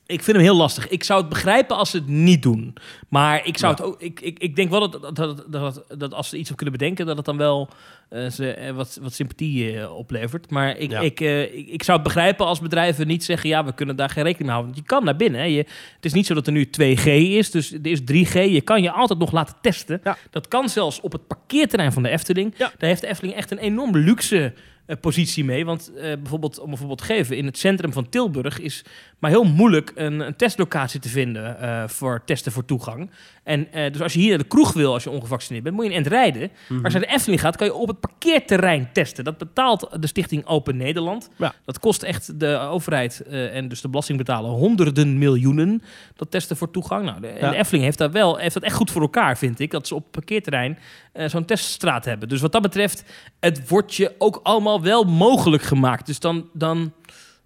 Ik 0.09 0.23
vind 0.23 0.37
hem 0.37 0.45
heel 0.45 0.55
lastig. 0.55 0.87
Ik 0.87 1.03
zou 1.03 1.19
het 1.19 1.29
begrijpen 1.29 1.75
als 1.77 1.89
ze 1.89 1.97
het 1.97 2.07
niet 2.07 2.41
doen. 2.43 2.73
Maar 3.09 3.45
ik, 3.45 3.57
zou 3.57 3.73
Ja. 3.77 3.83
het 3.83 3.93
ook, 3.93 4.01
ik, 4.01 4.19
ik, 4.19 4.39
ik 4.39 4.55
denk 4.55 4.69
wel 4.69 4.89
dat, 4.89 5.15
dat, 5.15 5.43
dat, 5.47 5.83
dat, 5.97 6.13
als 6.13 6.29
ze 6.29 6.37
iets 6.37 6.51
op 6.51 6.55
kunnen 6.57 6.77
bedenken, 6.77 7.05
dat 7.05 7.17
het 7.17 7.25
dan 7.25 7.37
wel 7.37 7.69
eh, 8.09 8.29
ze, 8.29 8.51
eh, 8.53 8.73
wat, 8.73 8.99
wat 9.01 9.13
sympathie 9.13 9.79
eh, 9.79 9.95
oplevert. 9.97 10.49
Maar 10.49 10.77
ik, 10.77 10.91
Ja. 10.91 10.99
ik, 10.99 11.19
ik, 11.19 11.67
ik 11.67 11.83
zou 11.83 11.97
het 11.97 12.07
begrijpen 12.07 12.45
als 12.45 12.59
bedrijven 12.59 13.07
niet 13.07 13.23
zeggen, 13.23 13.49
ja, 13.49 13.65
we 13.65 13.73
kunnen 13.73 13.95
daar 13.95 14.09
geen 14.09 14.23
rekening 14.23 14.45
mee 14.49 14.55
houden. 14.59 14.73
Want 14.73 14.85
je 14.87 14.95
kan 14.95 15.03
naar 15.03 15.15
binnen. 15.15 15.39
Hè. 15.41 15.45
Je, 15.47 15.57
het 15.95 16.05
is 16.05 16.13
niet 16.13 16.25
zo 16.25 16.33
dat 16.33 16.47
er 16.47 16.53
nu 16.53 16.69
2G 16.81 17.05
is, 17.05 17.51
dus 17.51 17.71
er 17.73 17.87
is 17.87 17.99
3G. 18.01 18.33
Je 18.33 18.61
kan 18.61 18.81
je 18.81 18.91
altijd 18.91 19.19
nog 19.19 19.31
laten 19.31 19.55
testen. 19.61 20.01
Ja. 20.03 20.17
Dat 20.29 20.47
kan 20.47 20.69
zelfs 20.69 21.01
op 21.01 21.11
het 21.11 21.27
parkeerterrein 21.27 21.91
van 21.93 22.03
de 22.03 22.09
Efteling. 22.09 22.55
Daar 22.55 22.71
heeft 22.79 23.01
de 23.01 23.07
Efteling 23.07 23.35
echt 23.37 23.51
een 23.51 23.57
enorm 23.57 23.97
luxe 23.97 24.53
positie 24.95 25.45
mee. 25.45 25.65
Want 25.65 25.91
eh, 25.93 26.01
bijvoorbeeld, 26.01 26.59
om 26.59 26.71
een 26.71 26.77
voorbeeld 26.77 26.99
te 26.99 27.05
geven, 27.05 27.37
in 27.37 27.45
het 27.45 27.57
centrum 27.57 27.93
van 27.93 28.09
Tilburg 28.09 28.59
is 28.59 28.83
maar 29.19 29.31
heel 29.31 29.43
moeilijk 29.43 29.91
een, 29.95 30.19
een 30.19 30.35
testlocatie 30.35 30.99
te 30.99 31.09
vinden 31.09 31.59
eh, 31.59 31.87
voor 31.87 32.21
testen 32.25 32.51
voor 32.51 32.65
toegang. 32.65 33.09
En 33.43 33.71
eh, 33.71 33.91
dus 33.91 34.01
als 34.01 34.13
je 34.13 34.19
hier 34.19 34.29
naar 34.29 34.37
de 34.37 34.43
kroeg 34.43 34.73
wil, 34.73 34.93
als 34.93 35.03
je 35.03 35.09
ongevaccineerd 35.09 35.63
bent, 35.63 35.75
moet 35.75 35.85
je 35.85 35.91
een 35.91 35.97
end 35.97 36.07
rijden. 36.07 36.51
Maar 36.67 36.83
als 36.83 36.93
je 36.93 36.99
naar 36.99 37.07
de 37.07 37.15
Efteling 37.15 37.41
gaat, 37.41 37.55
kan 37.55 37.67
je 37.67 37.73
op 37.73 37.87
het 37.87 37.99
parkeerterrein 37.99 38.89
testen. 38.93 39.23
Dat 39.23 39.37
betaalt 39.37 39.87
de 39.99 40.07
stichting 40.07 40.45
Open 40.45 40.77
Nederland. 40.77 41.29
Ja. 41.35 41.53
Dat 41.65 41.79
kost 41.79 42.03
echt 42.03 42.39
de 42.39 42.57
overheid 42.57 43.19
eh, 43.19 43.55
en 43.55 43.67
dus 43.67 43.81
de 43.81 43.89
belastingbetaler 43.89 44.49
honderden 44.51 45.17
miljoenen. 45.17 45.81
Dat 46.15 46.31
testen 46.31 46.57
voor 46.57 46.71
toegang. 46.71 47.05
Nou, 47.05 47.21
de, 47.21 47.33
Ja. 47.39 47.49
de 47.49 47.55
Efteling 47.55 47.83
heeft, 47.83 47.97
daar 47.97 48.11
wel, 48.11 48.37
heeft 48.37 48.53
dat 48.53 48.63
echt 48.63 48.75
goed 48.75 48.91
voor 48.91 49.01
elkaar, 49.01 49.37
vind 49.37 49.59
ik. 49.59 49.71
Dat 49.71 49.87
ze 49.87 49.95
op 49.95 50.03
het 50.03 50.11
parkeerterrein 50.11 50.77
eh, 51.13 51.29
zo'n 51.29 51.45
teststraat 51.45 52.05
hebben. 52.05 52.29
Dus 52.29 52.41
wat 52.41 52.51
dat 52.51 52.61
betreft, 52.61 53.03
het 53.39 53.69
wordt 53.69 53.95
je 53.95 54.15
ook 54.17 54.39
allemaal 54.43 54.78
wel 54.81 55.03
mogelijk 55.03 55.63
gemaakt. 55.63 56.05
Dus 56.05 56.19
dan, 56.19 56.49
dan 56.53 56.93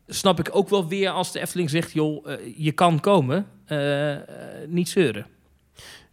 snap 0.07 0.39
ik 0.39 0.49
ook 0.51 0.69
wel 0.69 0.87
weer 0.87 1.09
als 1.09 1.31
de 1.31 1.39
Efteling 1.39 1.69
zegt... 1.69 1.91
joh, 1.91 2.31
eh, 2.31 2.37
je 2.57 2.71
kan 2.71 2.99
komen, 2.99 3.47
eh, 3.65 4.15
niet 4.67 4.89
zeuren. 4.89 5.25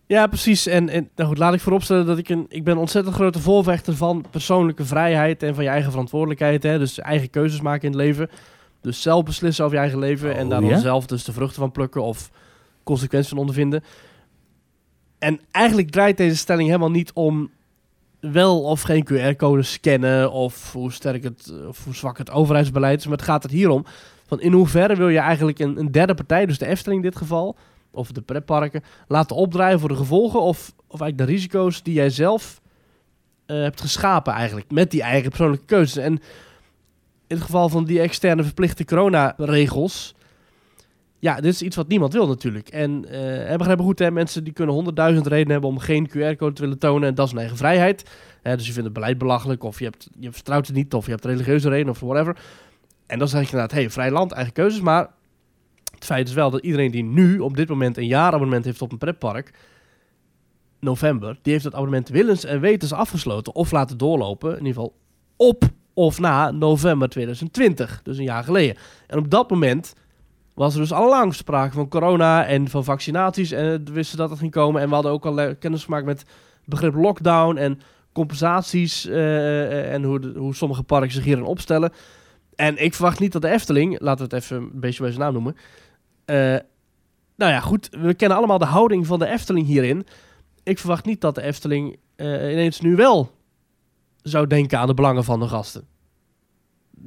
Ja, 0.06 0.26
precies. 0.26 0.66
En, 0.66 0.88
en 0.88 1.10
nou 1.16 1.28
goed, 1.28 1.38
laat 1.38 1.54
ik 1.54 1.60
vooropstellen 1.60 2.06
dat 2.06 2.18
ik 2.18 2.28
een... 2.28 2.46
Ik 2.48 2.64
ben 2.64 2.74
een 2.74 2.80
ontzettend 2.80 3.14
grote 3.14 3.40
voorvechter 3.40 3.96
van 3.96 4.24
persoonlijke 4.30 4.84
vrijheid 4.84 5.42
en 5.42 5.54
van 5.54 5.64
je 5.64 5.70
eigen 5.70 5.90
verantwoordelijkheid. 5.90 6.62
Hè? 6.62 6.78
Dus 6.78 6.98
eigen 6.98 7.30
keuzes 7.30 7.60
maken 7.60 7.82
in 7.82 7.92
het 7.92 8.00
leven. 8.00 8.30
Dus 8.80 9.02
zelf 9.02 9.24
beslissen 9.24 9.64
over 9.64 9.76
je 9.76 9.82
eigen 9.82 10.00
leven 10.00 10.36
en 10.36 10.44
Oh, 10.44 10.50
daar 10.50 10.60
dan 10.60 10.70
ja? 10.70 10.78
zelf 10.78 11.06
dus 11.06 11.24
de 11.24 11.32
vruchten 11.32 11.60
van 11.60 11.72
plukken 11.72 12.02
of 12.02 12.30
consequenties 12.84 13.30
van 13.30 13.38
ondervinden. 13.38 13.84
En 15.18 15.40
eigenlijk 15.50 15.90
draait 15.90 16.16
deze 16.16 16.36
stelling 16.36 16.66
helemaal 16.66 16.90
niet 16.90 17.12
om 17.12 17.50
wel 18.20 18.62
of 18.62 18.82
geen 18.82 19.06
QR-code 19.12 19.62
scannen 19.62 20.32
of 20.32 20.72
hoe 20.72 20.92
sterk 20.92 21.22
het 21.22 21.52
of 21.68 21.84
hoe 21.84 21.94
zwak 21.94 22.18
het 22.18 22.30
overheidsbeleid 22.30 22.98
is. 22.98 23.06
Maar 23.06 23.16
het 23.16 23.26
gaat 23.26 23.44
er 23.44 23.50
hier 23.50 23.70
om 23.70 23.84
van 24.26 24.40
in 24.40 24.52
hoeverre 24.52 24.96
wil 24.96 25.08
je 25.08 25.18
eigenlijk 25.18 25.58
een, 25.58 25.78
een 25.78 25.92
derde 25.92 26.14
partij, 26.14 26.46
dus 26.46 26.58
de 26.58 26.66
Efteling 26.66 27.04
in 27.04 27.10
dit 27.10 27.18
geval, 27.18 27.56
of 27.90 28.12
de 28.12 28.20
pretparken, 28.20 28.82
laten 29.08 29.36
opdraaien 29.36 29.80
voor 29.80 29.88
de 29.88 29.96
gevolgen 29.96 30.40
of, 30.40 30.72
of 30.86 31.00
eigenlijk 31.00 31.18
de 31.18 31.36
risico's 31.36 31.82
die 31.82 31.94
jij 31.94 32.10
zelf 32.10 32.60
eh, 33.46 33.56
hebt 33.56 33.80
geschapen 33.80 34.32
eigenlijk 34.32 34.70
met 34.70 34.90
die 34.90 35.02
eigen 35.02 35.28
persoonlijke 35.28 35.66
keuzes. 35.66 35.96
En 35.96 36.12
in 37.26 37.36
het 37.36 37.44
geval 37.44 37.68
van 37.68 37.84
die 37.84 38.00
externe 38.00 38.42
verplichte 38.42 38.84
coronaregels, 38.84 40.14
ja, 41.20 41.34
dit 41.34 41.52
is 41.52 41.62
iets 41.62 41.76
wat 41.76 41.88
niemand 41.88 42.12
wil 42.12 42.26
natuurlijk. 42.26 42.68
En 42.68 43.04
eh 43.04 43.56
begrijp 43.56 43.78
me 43.78 43.84
goed, 43.84 43.98
hè, 43.98 44.10
mensen 44.10 44.44
die 44.44 44.52
kunnen 44.52 44.74
honderdduizend 44.74 45.26
redenen 45.26 45.52
hebben 45.52 45.70
om 45.70 45.78
geen 45.78 46.08
QR-code 46.08 46.52
te 46.52 46.62
willen 46.62 46.78
tonen 46.78 47.08
en 47.08 47.14
dat 47.14 47.24
is 47.24 47.30
hun 47.30 47.40
eigen 47.40 47.58
vrijheid. 47.58 48.02
Dus 48.42 48.66
je 48.66 48.72
vindt 48.72 48.84
het 48.84 48.92
beleid 48.92 49.18
belachelijk 49.18 49.64
of 49.64 49.78
je, 49.78 49.84
hebt, 49.84 50.08
je 50.18 50.32
vertrouwt 50.32 50.66
het 50.66 50.76
niet 50.76 50.94
of 50.94 51.04
je 51.04 51.10
hebt 51.10 51.24
religieuze 51.24 51.68
redenen 51.68 51.92
of 51.92 52.00
whatever. 52.00 52.36
En 53.06 53.18
dan 53.18 53.28
zeg 53.28 53.40
je 53.40 53.46
inderdaad, 53.46 53.72
hey, 53.72 53.90
vrij 53.90 54.10
land, 54.10 54.32
eigen 54.32 54.52
keuzes, 54.52 54.80
maar 54.80 55.10
het 55.94 56.04
feit 56.04 56.28
is 56.28 56.34
wel 56.34 56.50
dat 56.50 56.62
iedereen 56.62 56.90
die 56.90 57.04
nu 57.04 57.38
op 57.38 57.56
dit 57.56 57.68
moment 57.68 57.96
een 57.96 58.06
jaarabonnement 58.06 58.64
heeft 58.64 58.82
op 58.82 58.92
een 58.92 58.98
pretpark, 58.98 59.52
november, 60.80 61.38
die 61.42 61.52
heeft 61.52 61.64
het 61.64 61.74
abonnement 61.74 62.08
willens 62.08 62.44
en 62.44 62.60
wetens 62.60 62.92
afgesloten 62.92 63.54
of 63.54 63.70
laten 63.70 63.98
doorlopen, 63.98 64.50
in 64.50 64.66
ieder 64.66 64.72
geval 64.72 64.94
op 65.36 65.64
of 65.94 66.18
na 66.18 66.50
november 66.50 67.08
2020, 67.08 68.00
dus 68.02 68.18
een 68.18 68.24
jaar 68.24 68.44
geleden. 68.44 68.76
En 69.06 69.18
op 69.18 69.30
dat 69.30 69.50
moment 69.50 69.94
was 70.60 70.74
er 70.74 70.80
dus 70.80 70.92
al 70.92 71.08
lang 71.08 71.34
sprake 71.34 71.72
van 71.72 71.88
corona 71.88 72.46
en 72.46 72.68
van 72.68 72.84
vaccinaties 72.84 73.50
en 73.50 73.84
we 73.84 73.92
wisten 73.92 74.18
dat 74.18 74.30
het 74.30 74.38
ging 74.38 74.50
komen 74.50 74.82
en 74.82 74.88
we 74.88 74.94
hadden 74.94 75.12
ook 75.12 75.26
al 75.26 75.40
eh, 75.40 75.54
kennis 75.58 75.84
gemaakt 75.84 76.04
met 76.04 76.24
begrip 76.64 76.94
lockdown 76.94 77.56
en 77.56 77.80
compensaties 78.12 79.06
eh, 79.06 79.92
en 79.94 80.02
hoe, 80.02 80.20
de- 80.20 80.32
hoe 80.36 80.54
sommige 80.54 80.82
parken 80.82 81.10
zich 81.12 81.24
hierin 81.24 81.44
opstellen. 81.44 81.92
En 82.54 82.82
ik 82.84 82.94
verwacht 82.94 83.20
niet 83.20 83.32
dat 83.32 83.42
de 83.42 83.48
Efteling, 83.48 84.00
laten 84.00 84.28
we 84.28 84.34
het 84.34 84.42
even 84.44 84.56
een 84.56 84.70
beetje 84.80 85.02
bij 85.02 85.10
zijn 85.12 85.22
naam 85.22 85.32
noemen. 85.32 85.56
eh, 86.24 86.36
nou 87.36 87.52
ja, 87.52 87.60
goed, 87.60 87.88
we 87.90 88.14
kennen 88.14 88.38
allemaal 88.38 88.58
de 88.58 88.64
houding 88.64 89.06
van 89.06 89.18
de 89.18 89.26
Efteling 89.26 89.66
hierin. 89.66 90.06
Ik 90.62 90.78
verwacht 90.78 91.04
niet 91.04 91.20
dat 91.20 91.34
de 91.34 91.42
Efteling 91.42 91.96
eh, 92.16 92.52
ineens 92.52 92.80
nu 92.80 92.96
wel 92.96 93.30
zou 94.22 94.46
denken 94.46 94.78
aan 94.78 94.86
de 94.86 94.94
belangen 94.94 95.24
van 95.24 95.40
de 95.40 95.48
gasten. 95.48 95.84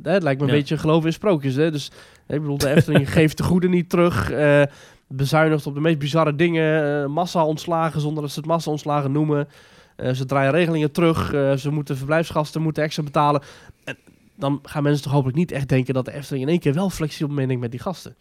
Het 0.04 0.24
lijkt 0.24 0.40
me 0.42 0.46
een 0.48 0.54
Ja. 0.54 0.60
beetje 0.60 0.78
geloven 0.78 1.08
in 1.08 1.14
sprookjes. 1.14 1.56
Hè? 1.56 1.72
Dus 1.72 1.92
ik 2.34 2.42
bedoel, 2.42 2.58
de 2.58 2.70
Efteling 2.70 3.12
geeft 3.14 3.38
de 3.38 3.44
goede 3.44 3.70
niet 3.70 3.90
terug. 3.90 4.32
eh, 4.32 4.64
bezuinigt 5.08 5.68
op 5.68 5.74
de 5.74 5.80
meest 5.82 6.00
bizarre 6.00 6.36
dingen. 6.36 7.02
eh, 7.04 7.08
massa 7.10 7.46
ontslagen 7.46 8.02
zonder 8.02 8.24
dat 8.24 8.32
ze 8.32 8.40
het 8.40 8.48
massa 8.48 8.72
ontslagen 8.72 9.12
noemen. 9.12 9.48
Eh, 9.96 10.12
ze 10.12 10.26
draaien 10.26 10.52
regelingen 10.52 10.92
terug. 10.92 11.28
ze 11.60 11.72
moeten 11.72 11.98
verblijfsgasten 11.98 12.62
moeten 12.62 12.84
extra 12.84 13.04
betalen. 13.04 13.42
En 13.84 13.98
dan 14.36 14.60
gaan 14.64 14.84
mensen 14.84 15.04
toch 15.04 15.12
hopelijk 15.12 15.38
niet 15.38 15.52
echt 15.52 15.70
denken 15.70 15.94
dat 15.94 16.06
de 16.06 16.14
Efteling 16.14 16.44
in 16.44 16.50
één 16.50 16.60
keer 16.60 16.74
wel 16.74 16.90
flexibel 16.90 17.34
meedenkt 17.36 17.62
met 17.62 17.72
die 17.72 17.80
gasten. 17.80 18.16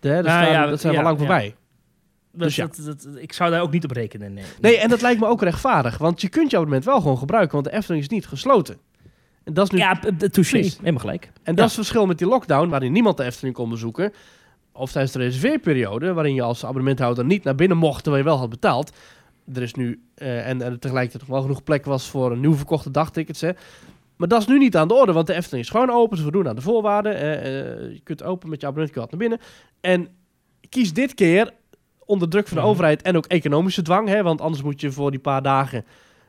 De, 0.00 0.08
dat, 0.08 0.24
Nou 0.24 0.42
staan- 0.42 0.52
ja, 0.52 0.66
dat 0.66 0.80
zijn 0.80 0.92
ja, 0.92 0.98
we 0.98 1.04
lang 1.04 1.18
ja. 1.20 1.24
voorbij. 1.26 1.54
Dat, 2.32 2.40
Dus 2.42 2.56
ja. 2.56 2.66
dat, 2.66 2.84
dat- 2.84 3.08
ik 3.16 3.32
zou 3.32 3.50
daar 3.50 3.60
ook 3.62 3.70
niet 3.72 3.84
op 3.84 3.90
rekenen. 3.90 4.34
Nee, 4.34 4.44
Nee, 4.60 4.78
en 4.78 4.88
dat 4.88 5.00
lijkt 5.02 5.20
me 5.20 5.26
ook 5.26 5.42
rechtvaardig. 5.42 5.98
Want 5.98 6.20
je 6.20 6.28
kunt 6.28 6.50
je 6.50 6.56
abonnement 6.56 6.84
wel 6.84 7.00
gewoon 7.00 7.18
gebruiken. 7.18 7.52
Want 7.52 7.64
de 7.64 7.72
Efteling 7.72 8.02
is 8.02 8.08
niet 8.08 8.26
gesloten. 8.26 8.76
En 9.44 9.54
dat 9.54 9.64
is 9.64 9.70
nu 9.70 9.78
Ja, 9.78 9.98
touché. 10.30 10.56
Helemaal 10.58 11.00
gelijk. 11.00 11.32
En 11.42 11.54
dat 11.54 11.58
is 11.64 11.76
het 11.76 11.80
verschil 11.86 12.06
met 12.06 12.18
die 12.18 12.26
lockdown, 12.26 12.68
waarin 12.68 12.92
niemand 12.92 13.16
de 13.16 13.24
Efteling 13.24 13.54
kon 13.54 13.68
bezoeken. 13.68 14.12
Of 14.72 14.92
tijdens 14.92 15.12
de 15.12 15.18
reserveerperiode, 15.18 16.12
waarin 16.12 16.34
je 16.34 16.42
als 16.42 16.64
abonnementhouder 16.64 17.24
niet 17.24 17.44
naar 17.44 17.54
binnen 17.54 17.76
mocht, 17.76 18.02
terwijl 18.02 18.24
je 18.24 18.28
wel 18.28 18.38
had 18.38 18.50
betaald. 18.50 18.92
Er 19.54 19.62
is 19.62 19.74
nu, 19.74 20.02
eh, 20.14 20.48
en, 20.48 20.62
en 20.62 20.78
tegelijkertijd 20.80 21.22
nog 21.22 21.30
wel 21.36 21.40
genoeg 21.42 21.62
plek 21.62 21.84
was 21.84 22.08
voor 22.08 22.32
een 22.32 22.40
nieuw 22.40 22.54
verkochte 22.54 22.90
dagtickets. 22.90 23.40
Hè. 23.40 23.50
Maar 24.16 24.28
dat 24.28 24.40
is 24.40 24.46
nu 24.46 24.58
niet 24.58 24.76
aan 24.76 24.88
de 24.88 24.94
orde, 24.94 25.12
want 25.12 25.26
de 25.26 25.34
Efteling 25.34 25.64
is 25.64 25.70
gewoon 25.70 25.90
open. 25.90 26.16
Ze 26.16 26.22
voldoen 26.22 26.48
aan 26.48 26.54
de 26.54 26.60
voorwaarden. 26.60 27.14
eh, 27.16 27.92
je 27.92 28.00
kunt 28.04 28.22
open 28.22 28.48
met 28.48 28.60
je 28.60 28.66
abonnementkaart 28.66 29.10
naar 29.10 29.20
binnen. 29.20 29.38
En 29.80 30.08
kies 30.68 30.92
dit 30.92 31.14
keer 31.14 31.50
onder 32.04 32.28
druk 32.28 32.46
van 32.48 32.56
de 32.56 32.62
Mhm. 32.62 32.70
overheid 32.72 33.02
en 33.02 33.16
ook 33.16 33.26
economische 33.26 33.82
dwang. 33.82 34.08
Hè, 34.08 34.22
want 34.22 34.40
anders 34.40 34.62
moet 34.62 34.80
je 34.80 34.92
voor 34.92 35.10
die 35.10 35.20
paar 35.20 35.42
dagen, 35.42 35.84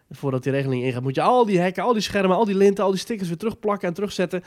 voordat 0.09 0.43
die 0.43 0.51
regeling 0.51 0.83
ingaat, 0.83 1.01
moet 1.03 1.15
je 1.15 1.21
al 1.21 1.45
die 1.45 1.59
hekken, 1.59 1.83
al 1.83 1.93
die 1.93 2.01
schermen, 2.01 2.35
al 2.37 2.45
die 2.45 2.55
linten, 2.55 2.83
al 2.83 2.91
die 2.91 2.99
stickers 2.99 3.27
weer 3.27 3.37
terugplakken 3.37 3.87
en 3.87 3.93
terugzetten. 3.93 4.43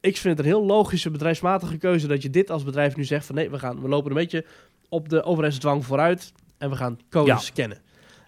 Ik 0.00 0.16
vind 0.16 0.36
het 0.36 0.46
een 0.46 0.52
heel 0.52 0.64
logische 0.66 1.10
bedrijfsmatige 1.10 1.76
keuze 1.76 2.06
dat 2.06 2.22
je 2.22 2.30
dit 2.30 2.50
als 2.50 2.64
bedrijf 2.64 2.96
nu 2.96 3.04
zegt 3.04 3.26
van 3.26 3.34
nee, 3.34 3.50
we, 3.50 3.58
gaan, 3.58 3.82
we 3.82 3.88
lopen 3.88 4.10
een 4.10 4.16
beetje 4.16 4.44
op 4.88 5.08
de 5.08 5.22
overheidsdwang 5.22 5.84
vooruit 5.84 6.32
en 6.58 6.70
we 6.70 6.76
gaan 6.76 6.98
codes 7.10 7.28
Ja. 7.28 7.38
scannen. 7.38 7.78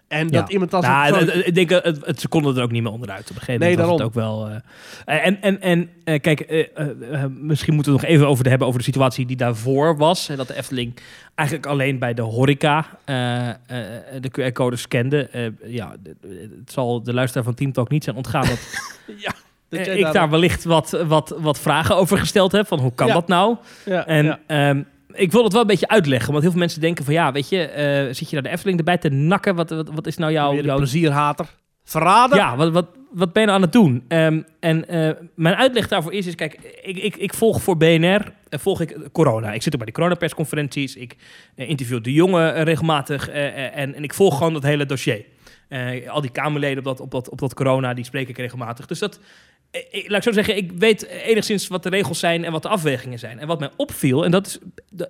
En 0.09 0.29
Ja. 0.29 0.39
dat 0.41 0.49
iemand 0.51 0.73
als 0.73 0.85
Ja, 0.85 1.13
het- 1.13 1.45
ik 1.47 1.55
denk, 1.55 1.69
dat 1.69 1.83
het, 1.83 2.05
het, 2.05 2.19
ze 2.19 2.27
konden 2.27 2.57
er 2.57 2.63
ook 2.63 2.71
niet 2.71 2.83
meer 2.83 2.91
onderuit. 2.91 3.29
Op 3.29 3.35
een 3.35 3.41
gegeven 3.41 3.59
Nee, 3.59 3.77
moment 3.77 3.99
was 3.99 4.01
het 4.01 4.13
daarom. 4.13 4.35
ook 4.43 4.47
wel... 4.47 4.61
eh, 5.05 5.25
en 5.25 5.41
en, 5.41 5.61
en 5.61 5.89
eh, 6.03 6.21
kijk, 6.21 6.39
eh, 6.39 6.59
eh, 6.75 7.23
eh, 7.23 7.29
misschien 7.39 7.73
moeten 7.73 7.91
we 7.93 7.97
het 7.99 8.07
nog 8.07 8.15
even 8.17 8.27
over 8.27 8.43
de 8.43 8.49
hebben 8.49 8.67
over 8.67 8.79
de 8.79 8.85
situatie 8.85 9.25
die 9.25 9.35
daarvoor 9.35 9.97
was. 9.97 10.27
Hè, 10.27 10.35
dat 10.35 10.47
de 10.47 10.55
Efteling 10.57 10.93
eigenlijk 11.35 11.67
alleen 11.69 11.99
bij 11.99 12.13
de 12.13 12.21
horeca 12.21 12.85
eh, 13.05 13.49
eh, 13.49 13.55
de 14.19 14.29
QR-code 14.31 14.75
scande. 14.75 15.27
Eh, 15.29 15.45
ja, 15.65 15.95
het 16.59 16.71
zal 16.71 17.03
de 17.03 17.13
luisteraar 17.13 17.43
van 17.45 17.53
Team 17.53 17.71
Talk 17.71 17.89
niet 17.89 18.03
zijn 18.03 18.15
ontgaan 18.15 18.45
dat 18.47 18.59
ja, 19.17 19.31
dat 19.69 19.79
eh, 19.87 19.97
ik 19.97 20.11
daar 20.11 20.29
wellicht 20.29 20.63
wat, 20.63 21.03
wat, 21.07 21.35
wat 21.39 21.59
vragen 21.59 21.95
over 21.95 22.17
gesteld 22.17 22.51
heb. 22.51 22.67
Van 22.67 22.79
hoe 22.79 22.93
kan 22.95 23.07
Ja. 23.07 23.13
dat 23.13 23.27
nou? 23.27 23.55
ja, 23.85 24.05
En 24.05 24.25
ja. 24.25 24.39
ehm, 24.47 24.81
ik 25.13 25.31
wil 25.31 25.43
het 25.43 25.51
wel 25.51 25.61
een 25.61 25.67
beetje 25.67 25.87
uitleggen. 25.87 26.31
Want 26.31 26.41
heel 26.41 26.51
veel 26.51 26.59
mensen 26.59 26.81
denken 26.81 27.05
van 27.05 27.13
ja, 27.13 27.31
weet 27.31 27.49
je, 27.49 27.63
eh, 27.63 28.13
zit 28.13 28.29
je 28.29 28.33
naar 28.33 28.43
de 28.43 28.49
Efteling 28.49 28.77
erbij 28.77 28.97
te 28.97 29.09
nakken? 29.09 29.55
Wat, 29.55 29.69
wat, 29.69 29.89
wat 29.93 30.07
is 30.07 30.17
nou 30.17 30.31
jouw, 30.31 30.53
jouw 30.53 30.77
plezierhater. 30.77 31.45
Verraden? 31.83 32.37
ja, 32.37 32.55
wat, 32.55 32.71
wat, 32.71 32.87
wat 33.11 33.33
ben 33.33 33.41
je 33.41 33.47
nou 33.47 33.59
aan 33.59 33.65
het 33.65 33.73
doen? 33.73 34.03
Ehm, 34.07 34.41
en 34.59 34.87
eh, 34.87 35.11
mijn 35.35 35.55
uitleg 35.55 35.87
daarvoor 35.87 36.13
is, 36.13 36.25
is 36.25 36.35
kijk, 36.35 36.53
ik, 36.81 36.97
ik, 36.97 37.15
ik 37.15 37.33
volg 37.33 37.61
voor 37.61 37.77
BNR, 37.77 38.33
eh, 38.49 38.59
volg 38.59 38.81
ik 38.81 38.97
corona. 39.11 39.51
Ik 39.51 39.61
zit 39.61 39.73
ook 39.73 39.79
bij 39.79 39.87
de 39.87 39.93
coronapersconferenties, 39.93 40.95
ik 40.95 41.15
interview 41.55 42.03
de 42.03 42.13
jongen 42.13 42.63
regelmatig 42.63 43.29
en, 43.29 43.95
en 43.95 44.03
ik 44.03 44.13
volg 44.13 44.37
gewoon 44.37 44.53
dat 44.53 44.63
hele 44.63 44.85
dossier. 44.85 45.25
Al 46.07 46.21
die 46.21 46.31
Kamerleden 46.31 46.77
op 46.77 46.83
dat, 46.83 46.99
op, 46.99 47.11
dat, 47.11 47.29
op 47.29 47.39
dat 47.39 47.53
corona, 47.53 47.93
die 47.93 48.05
spreek 48.05 48.29
ik 48.29 48.37
regelmatig. 48.37 48.85
Dus 48.85 48.99
dat, 48.99 49.19
ik, 49.71 50.05
laat 50.07 50.17
ik 50.17 50.23
zo 50.23 50.31
zeggen, 50.31 50.57
ik 50.57 50.71
weet 50.71 51.05
enigszins 51.07 51.67
wat 51.67 51.83
de 51.83 51.89
regels 51.89 52.19
zijn 52.19 52.45
en 52.45 52.51
wat 52.51 52.61
de 52.61 52.69
afwegingen 52.69 53.19
zijn. 53.19 53.39
En 53.39 53.47
wat 53.47 53.59
mij 53.59 53.69
opviel, 53.75 54.25
en 54.25 54.31
dat 54.31 54.47
is, 54.47 54.57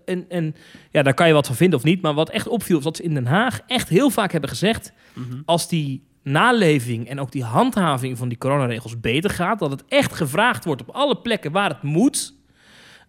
en, 0.05 0.25
en 0.29 0.55
ja, 0.91 1.01
daar 1.03 1.13
kan 1.13 1.27
je 1.27 1.33
wat 1.33 1.47
van 1.47 1.55
vinden 1.55 1.79
of 1.79 1.85
niet, 1.85 2.01
maar 2.01 2.13
wat 2.13 2.29
echt 2.29 2.47
opviel, 2.47 2.77
is 2.77 2.83
dat 2.83 2.95
ze 2.97 3.03
in 3.03 3.13
Den 3.13 3.25
Haag 3.27 3.59
echt 3.67 3.89
heel 3.89 4.09
vaak 4.09 4.31
hebben 4.31 4.49
gezegd, 4.49 4.91
Mhm. 5.13 5.41
als 5.45 5.67
die 5.69 6.03
naleving 6.23 7.07
en 7.09 7.19
ook 7.19 7.31
die 7.31 7.43
handhaving 7.43 8.17
van 8.17 8.29
die 8.29 8.37
coronaregels 8.37 8.99
beter 8.99 9.29
gaat, 9.29 9.59
dat 9.59 9.71
het 9.71 9.83
echt 9.87 10.13
gevraagd 10.13 10.65
wordt 10.65 10.81
op 10.81 10.89
alle 10.89 11.17
plekken 11.17 11.51
waar 11.51 11.69
het 11.69 11.81
moet, 11.83 12.33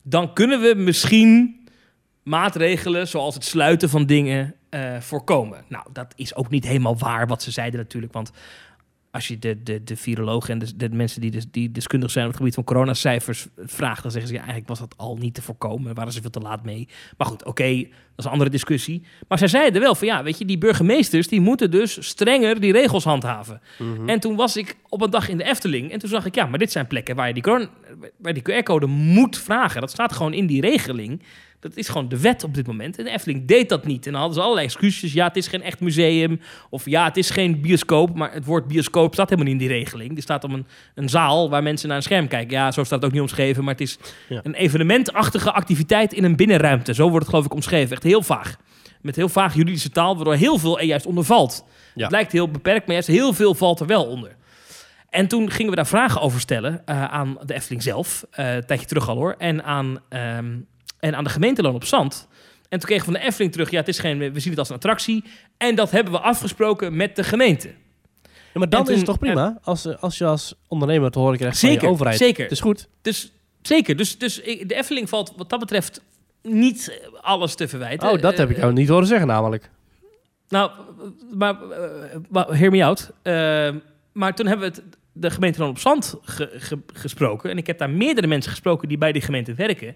dan 0.03 0.33
kunnen 0.33 0.61
we 0.61 0.75
misschien 0.77 1.61
maatregelen 2.23 3.09
zoals 3.09 3.35
het 3.35 3.45
sluiten 3.45 3.89
van 3.89 4.07
dingen 4.07 4.55
eh, 4.71 5.01
voorkomen. 5.01 5.65
Nou, 5.69 5.87
dat 5.93 6.13
is 6.17 6.35
ook 6.35 6.51
niet 6.51 6.65
helemaal 6.67 6.99
waar 6.99 7.27
wat 7.27 7.43
ze 7.43 7.51
zeiden 7.51 7.81
natuurlijk, 7.81 8.13
want 8.13 8.31
als 9.11 9.29
je 9.29 9.39
de, 9.39 9.63
de, 9.63 9.85
de 9.85 9.97
virologen 9.97 10.53
en 10.53 10.59
de, 10.59 10.77
de 10.77 10.89
mensen 10.91 11.21
die, 11.21 11.31
dus, 11.31 11.45
die 11.51 11.71
deskundig 11.71 12.11
zijn 12.11 12.25
op 12.25 12.31
het 12.31 12.41
gebied 12.41 12.55
van 12.55 12.65
coronacijfers 12.65 13.47
vraagt, 13.57 14.03
dan 14.03 14.11
zeggen 14.11 14.29
ze 14.29 14.35
ja, 14.35 14.41
eigenlijk 14.41 14.69
was 14.69 14.79
dat 14.79 14.95
al 14.97 15.17
niet 15.17 15.35
te 15.35 15.43
voorkomen, 15.43 15.95
waren 15.95 16.13
ze 16.13 16.21
veel 16.21 16.31
te 16.31 16.41
laat 16.41 16.65
mee. 16.65 16.89
Maar 17.17 17.27
goed, 17.27 17.45
oké, 17.45 17.75
dat 17.75 17.89
is 18.17 18.25
een 18.25 18.31
andere 18.31 18.51
discussie. 18.51 19.03
Maar 19.29 19.39
zij 19.39 19.49
zeiden 19.49 19.81
wel 19.81 19.95
van 19.95 20.07
ja, 20.07 20.23
weet 20.23 20.39
je, 20.39 20.45
die 20.45 20.59
burgemeesters 20.59 21.29
die 21.29 21.41
moeten 21.41 21.71
dus 21.71 22.07
strenger 22.09 22.61
die 22.61 22.73
regels 22.73 23.05
handhaven. 23.05 23.61
Mhm. 23.79 24.09
En 24.09 24.21
toen 24.21 24.37
was 24.37 24.57
ik 24.57 24.77
op 24.89 25.03
een 25.03 25.11
dag 25.11 25.29
in 25.29 25.37
de 25.37 25.45
Efteling 25.45 25.93
en 25.93 25.99
toen 25.99 26.09
zag 26.09 26.25
ik 26.25 26.35
ja, 26.35 26.47
maar 26.47 26.59
dit 26.59 26.73
zijn 26.73 26.87
plekken 26.87 27.17
waar 27.17 27.27
je 27.27 27.35
die, 27.35 27.43
corona- 27.43 27.71
waar 28.17 28.35
die 28.35 28.43
QR-code 28.43 28.87
moet 28.87 29.39
vragen. 29.39 29.81
Dat 29.81 29.91
staat 29.91 30.13
gewoon 30.13 30.33
in 30.33 30.47
die 30.47 30.61
regeling. 30.61 31.23
Dat 31.61 31.77
is 31.77 31.89
gewoon 31.89 32.09
de 32.09 32.21
wet 32.21 32.45
op 32.45 32.55
dit 32.55 32.67
moment. 32.67 32.99
En 32.99 33.05
de 33.05 33.11
Efteling 33.11 33.47
deed 33.47 33.69
dat 33.69 33.85
niet. 33.87 34.07
En 34.07 34.11
dan 34.13 34.21
hadden 34.21 34.39
ze 34.39 34.43
allerlei 34.45 34.67
excuses. 34.67 35.13
Ja, 35.13 35.27
het 35.27 35.37
is 35.37 35.47
geen 35.47 35.63
echt 35.63 35.81
museum. 35.81 36.41
Of 36.71 36.85
ja, 36.89 37.05
het 37.05 37.17
is 37.17 37.31
geen 37.31 37.61
bioscoop. 37.61 38.17
Maar 38.17 38.33
het 38.33 38.45
woord 38.45 38.69
bioscoop 38.69 39.13
staat 39.13 39.31
helemaal 39.31 39.53
niet 39.53 39.63
in 39.63 39.69
die 39.69 39.77
regeling. 39.79 40.17
Er 40.17 40.23
staat 40.23 40.45
om 40.45 40.53
een, 40.55 40.67
een 40.95 41.09
zaal 41.09 41.51
waar 41.51 41.63
mensen 41.63 41.89
naar 41.89 41.97
een 41.97 42.03
scherm 42.03 42.29
kijken. 42.29 42.57
Ja, 42.57 42.71
zo 42.71 42.85
staat 42.85 42.99
het 42.99 43.05
ook 43.05 43.13
niet 43.13 43.21
omschreven. 43.21 43.65
Maar 43.65 43.73
het 43.73 43.83
is 43.83 43.99
Ja. 44.29 44.41
een 44.43 44.55
evenementachtige 44.55 45.53
activiteit 45.53 46.13
in 46.13 46.25
een 46.25 46.37
binnenruimte. 46.37 46.95
Zo 46.95 47.03
wordt 47.03 47.19
het 47.19 47.29
geloof 47.29 47.45
ik 47.45 47.55
omschreven. 47.55 47.93
Echt 47.93 48.03
heel 48.03 48.23
vaag. 48.23 48.57
Met 49.01 49.17
heel 49.17 49.29
vaag 49.29 49.55
juridische 49.55 49.91
taal, 49.91 50.15
waardoor 50.17 50.35
heel 50.35 50.59
veel 50.59 50.79
er 50.79 50.85
juist 50.87 51.07
onder 51.07 51.25
valt. 51.25 51.65
Ja. 51.95 52.03
Het 52.03 52.13
lijkt 52.13 52.33
heel 52.33 52.51
beperkt, 52.51 52.85
maar 52.87 52.93
juist 52.95 53.09
heel 53.09 53.33
veel 53.33 53.55
valt 53.55 53.81
er 53.81 53.87
wel 53.87 54.05
onder. 54.07 54.37
En 55.11 55.27
toen 55.29 55.51
gingen 55.51 55.71
we 55.71 55.77
daar 55.77 55.87
vragen 55.87 56.21
over 56.21 56.41
stellen 56.41 56.83
eh, 56.87 57.05
aan 57.05 57.39
de 57.45 57.55
Efteling 57.55 57.83
zelf, 57.83 58.25
eh, 58.31 58.55
een 58.55 58.67
tijdje 58.67 58.87
terug 58.87 59.09
al 59.09 59.17
hoor, 59.17 59.35
en 59.39 59.65
aan, 59.65 59.99
ehm, 60.09 60.47
en 61.01 61.15
aan 61.17 61.25
de 61.25 61.31
gemeenteloon 61.31 61.75
op 61.75 61.85
Zand. 61.85 62.29
En 62.69 62.79
toen 62.79 62.89
kregen 62.89 63.07
we 63.07 63.13
van 63.13 63.21
de 63.21 63.27
Efteling 63.27 63.53
terug, 63.53 63.71
ja, 63.71 63.79
het 63.79 63.89
is 63.89 63.99
geen, 63.99 64.19
we 64.33 64.41
zien 64.41 64.51
het 64.51 64.59
als 64.59 64.69
een 64.69 64.75
attractie. 64.75 65.25
En 65.57 65.75
dat 65.75 65.91
hebben 65.91 66.13
we 66.13 66.21
afgesproken 66.21 66.97
met 66.97 67.17
de 67.17 67.25
gemeente. 67.25 67.69
Ja, 68.23 68.31
maar 68.59 68.69
dan 68.69 68.85
toen- 68.85 68.93
is 68.93 68.97
het 69.01 69.07
toch 69.09 69.19
prima 69.19 69.59
als, 69.63 69.87
eh, 69.87 69.97
als 70.03 70.19
je 70.19 70.25
als 70.25 70.55
ondernemer 70.69 71.11
te 71.11 71.19
horen 71.19 71.37
krijgt 71.37 71.59
van 71.61 71.69
Zeker, 71.69 71.85
je 71.87 71.91
overheid. 71.93 72.19
zeker. 72.19 72.43
Het 72.43 72.53
is 72.53 72.61
goed. 72.61 72.89
Dus 73.03 73.33
zeker, 73.63 73.97
dus, 73.97 74.19
dus 74.19 74.41
ik- 74.41 74.69
de 74.69 74.75
Efteling 74.75 75.09
valt 75.09 75.33
wat 75.37 75.51
dat 75.51 75.59
betreft 75.59 76.01
niet 76.43 77.01
alles 77.21 77.55
te 77.55 77.69
verwijten. 77.69 78.11
Oh, 78.11 78.21
dat 78.21 78.37
heb 78.37 78.49
ik 78.51 78.57
Eh, 78.57 78.63
jou 78.63 78.73
niet 78.75 78.89
horen 78.89 79.07
zeggen 79.07 79.27
namelijk. 79.27 79.71
Nou, 80.49 80.71
maar, 81.35 81.55
eh, 81.71 82.17
maar 82.29 82.47
hear 82.57 82.71
me 82.71 82.85
out. 82.85 83.11
Eh, 83.23 83.33
maar 84.13 84.35
toen 84.35 84.47
hebben 84.47 84.71
we 84.71 84.77
het, 84.77 84.97
de 85.13 85.31
gemeente 85.31 85.59
dan 85.59 85.69
op 85.69 85.79
Zand 85.79 86.15
ge- 86.23 86.51
ge- 86.57 86.79
gesproken. 86.95 87.51
En 87.51 87.57
ik 87.59 87.67
heb 87.67 87.79
daar 87.79 87.91
meerdere 87.91 88.27
mensen 88.27 88.51
gesproken 88.51 88.89
die 88.89 88.99
bij 88.99 89.13
die 89.13 89.23
gemeente 89.23 89.55
werken. 89.55 89.95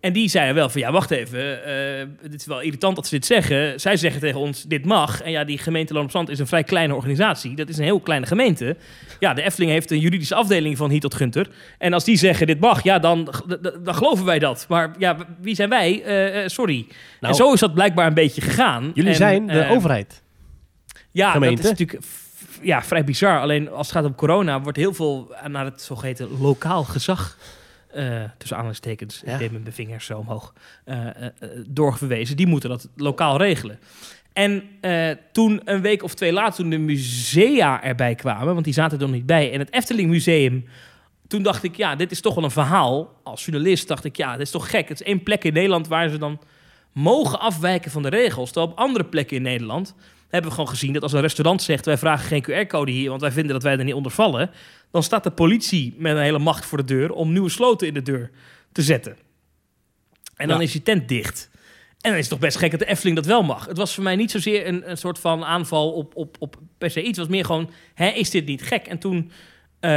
En 0.00 0.12
die 0.12 0.28
zeiden 0.28 0.54
wel 0.54 0.68
van, 0.68 0.80
ja, 0.80 0.92
wacht 0.92 1.10
even. 1.10 1.64
eh 1.64 2.06
dit 2.22 2.40
is 2.40 2.46
wel 2.46 2.60
irritant 2.60 2.96
dat 2.96 3.06
ze 3.06 3.14
dit 3.14 3.26
zeggen. 3.26 3.80
Zij 3.80 3.96
zeggen 3.96 4.20
tegen 4.20 4.40
ons, 4.40 4.64
dit 4.64 4.84
mag. 4.84 5.22
En 5.22 5.30
ja, 5.30 5.44
die 5.44 5.58
gemeente 5.58 5.92
Loon 5.94 6.04
op 6.04 6.10
Zand 6.10 6.28
is 6.28 6.38
een 6.38 6.46
vrij 6.46 6.64
kleine 6.64 6.94
organisatie. 6.94 7.56
Dat 7.56 7.68
is 7.68 7.78
een 7.78 7.84
heel 7.84 8.00
kleine 8.00 8.26
gemeente. 8.26 8.76
Ja, 9.20 9.34
de 9.34 9.42
Efteling 9.42 9.70
heeft 9.72 9.90
een 9.90 9.98
juridische 9.98 10.34
afdeling 10.34 10.76
van 10.76 10.90
Hier 10.90 11.00
tot 11.00 11.14
Gunter. 11.14 11.48
En 11.78 11.92
als 11.92 12.04
die 12.04 12.16
zeggen, 12.16 12.46
dit 12.46 12.60
mag, 12.60 12.82
ja, 12.82 12.98
dan, 12.98 13.34
dan, 13.82 13.94
geloven 13.94 14.24
wij 14.24 14.38
dat. 14.38 14.66
Maar 14.68 14.94
ja, 14.98 15.16
wie 15.40 15.54
zijn 15.54 15.68
wij? 15.68 16.02
Eh, 16.04 16.42
eh, 16.42 16.48
sorry. 16.48 16.86
Nou, 17.20 17.32
en 17.32 17.34
zo 17.34 17.52
is 17.52 17.60
dat 17.60 17.74
blijkbaar 17.74 18.06
een 18.06 18.14
beetje 18.14 18.40
gegaan. 18.40 18.90
jullie 18.94 19.10
En, 19.10 19.16
zijn 19.16 19.46
de 19.46 19.60
eh, 19.60 19.70
overheid. 19.70 20.22
ja, 21.12 21.30
gemeente. 21.30 21.62
dat 21.62 21.72
is 21.72 21.78
natuurlijk 21.78 22.04
ja, 22.60 22.82
vrij 22.82 23.04
bizar. 23.04 23.40
Alleen 23.40 23.70
als 23.70 23.86
het 23.86 23.96
gaat 23.96 24.04
om 24.04 24.14
corona 24.14 24.60
wordt 24.60 24.78
heel 24.78 24.94
veel 24.94 25.34
naar 25.46 25.64
het 25.64 25.82
zogeheten 25.82 26.40
lokaal 26.40 26.84
gezag, 26.84 27.36
eh, 27.90 28.22
tussen 28.38 28.56
aanhalingstekens, 28.56 29.22
Ja. 29.24 29.32
ik 29.32 29.38
deed 29.38 29.52
met 29.52 29.62
mijn 29.62 29.74
vingers 29.74 30.06
zo 30.06 30.18
omhoog, 30.18 30.54
eh, 30.84 31.06
eh, 31.06 31.26
eh, 31.38 31.48
doorverwezen. 31.66 32.36
Die 32.36 32.46
moeten 32.46 32.68
dat 32.68 32.88
lokaal 32.96 33.36
regelen. 33.36 33.78
En 34.32 34.62
toen, 35.32 35.60
een 35.64 35.80
week 35.80 36.02
of 36.02 36.14
twee 36.14 36.32
later, 36.32 36.54
toen 36.54 36.70
de 36.70 36.78
musea 36.78 37.82
erbij 37.82 38.14
kwamen, 38.14 38.52
want 38.52 38.64
die 38.64 38.74
zaten 38.74 38.98
er 38.98 39.04
nog 39.04 39.14
niet 39.14 39.26
bij, 39.26 39.52
en 39.52 39.58
het 39.58 39.72
Efteling 39.72 40.10
Museum, 40.10 40.64
toen 41.26 41.42
dacht 41.42 41.62
ik, 41.62 41.76
ja, 41.76 41.96
dit 41.96 42.10
is 42.10 42.20
toch 42.20 42.34
wel 42.34 42.44
een 42.44 42.50
verhaal. 42.50 43.20
Als 43.22 43.44
journalist 43.44 43.88
dacht 43.88 44.04
ik, 44.04 44.16
ja, 44.16 44.32
dit 44.32 44.40
is 44.40 44.50
toch 44.50 44.70
gek. 44.70 44.88
Het 44.88 45.00
is 45.00 45.06
één 45.06 45.22
plek 45.22 45.44
in 45.44 45.52
Nederland 45.52 45.88
waar 45.88 46.08
ze 46.08 46.18
dan 46.18 46.40
mogen 46.92 47.40
afwijken 47.40 47.90
van 47.90 48.02
de 48.02 48.08
regels. 48.08 48.50
Terwijl 48.50 48.72
op 48.72 48.78
andere 48.78 49.04
plekken 49.04 49.36
in 49.36 49.42
Nederland 49.42 49.94
hebben 50.30 50.50
we 50.50 50.56
gewoon 50.56 50.70
gezien 50.70 50.92
dat 50.92 51.02
als 51.02 51.12
een 51.12 51.20
restaurant 51.20 51.62
zegt... 51.62 51.84
wij 51.84 51.98
vragen 51.98 52.26
geen 52.42 52.66
QR-code 52.66 52.90
hier, 52.92 53.08
want 53.08 53.20
wij 53.20 53.32
vinden 53.32 53.52
dat 53.52 53.62
wij 53.62 53.76
er 53.78 53.84
niet 53.84 53.94
onder 53.94 54.12
vallen... 54.12 54.50
dan 54.90 55.02
staat 55.02 55.22
de 55.24 55.30
politie 55.30 55.94
met 55.98 56.12
een 56.16 56.22
hele 56.22 56.38
macht 56.38 56.64
voor 56.64 56.78
de 56.78 56.84
deur... 56.84 57.12
om 57.12 57.32
nieuwe 57.32 57.48
sloten 57.50 57.86
in 57.86 57.94
de 57.94 58.02
deur 58.02 58.30
te 58.72 58.82
zetten. 58.82 59.16
En 60.36 60.48
dan 60.48 60.56
Ja. 60.56 60.62
is 60.62 60.72
je 60.72 60.82
tent 60.82 61.08
dicht. 61.08 61.50
En 62.00 62.10
dan 62.10 62.18
is 62.18 62.20
het 62.20 62.28
toch 62.28 62.38
best 62.38 62.56
gek 62.56 62.70
dat 62.70 62.80
de 62.80 62.86
Efteling 62.86 63.16
dat 63.16 63.26
wel 63.26 63.42
mag. 63.42 63.66
Het 63.66 63.76
was 63.76 63.94
voor 63.94 64.04
mij 64.04 64.16
niet 64.16 64.30
zozeer 64.30 64.66
een, 64.66 64.90
een 64.90 64.96
soort 64.96 65.18
van 65.18 65.44
aanval 65.44 65.92
op, 65.92 66.16
op, 66.16 66.36
op 66.38 66.56
per 66.78 66.90
se 66.90 66.98
iets. 67.00 67.08
Het 67.08 67.26
was 67.26 67.28
meer 67.36 67.44
gewoon, 67.44 67.70
hè, 67.94 68.08
is 68.08 68.30
dit 68.30 68.46
niet 68.46 68.62
gek? 68.62 68.86
En 68.86 68.98
toen 68.98 69.30
eh, 69.80 69.90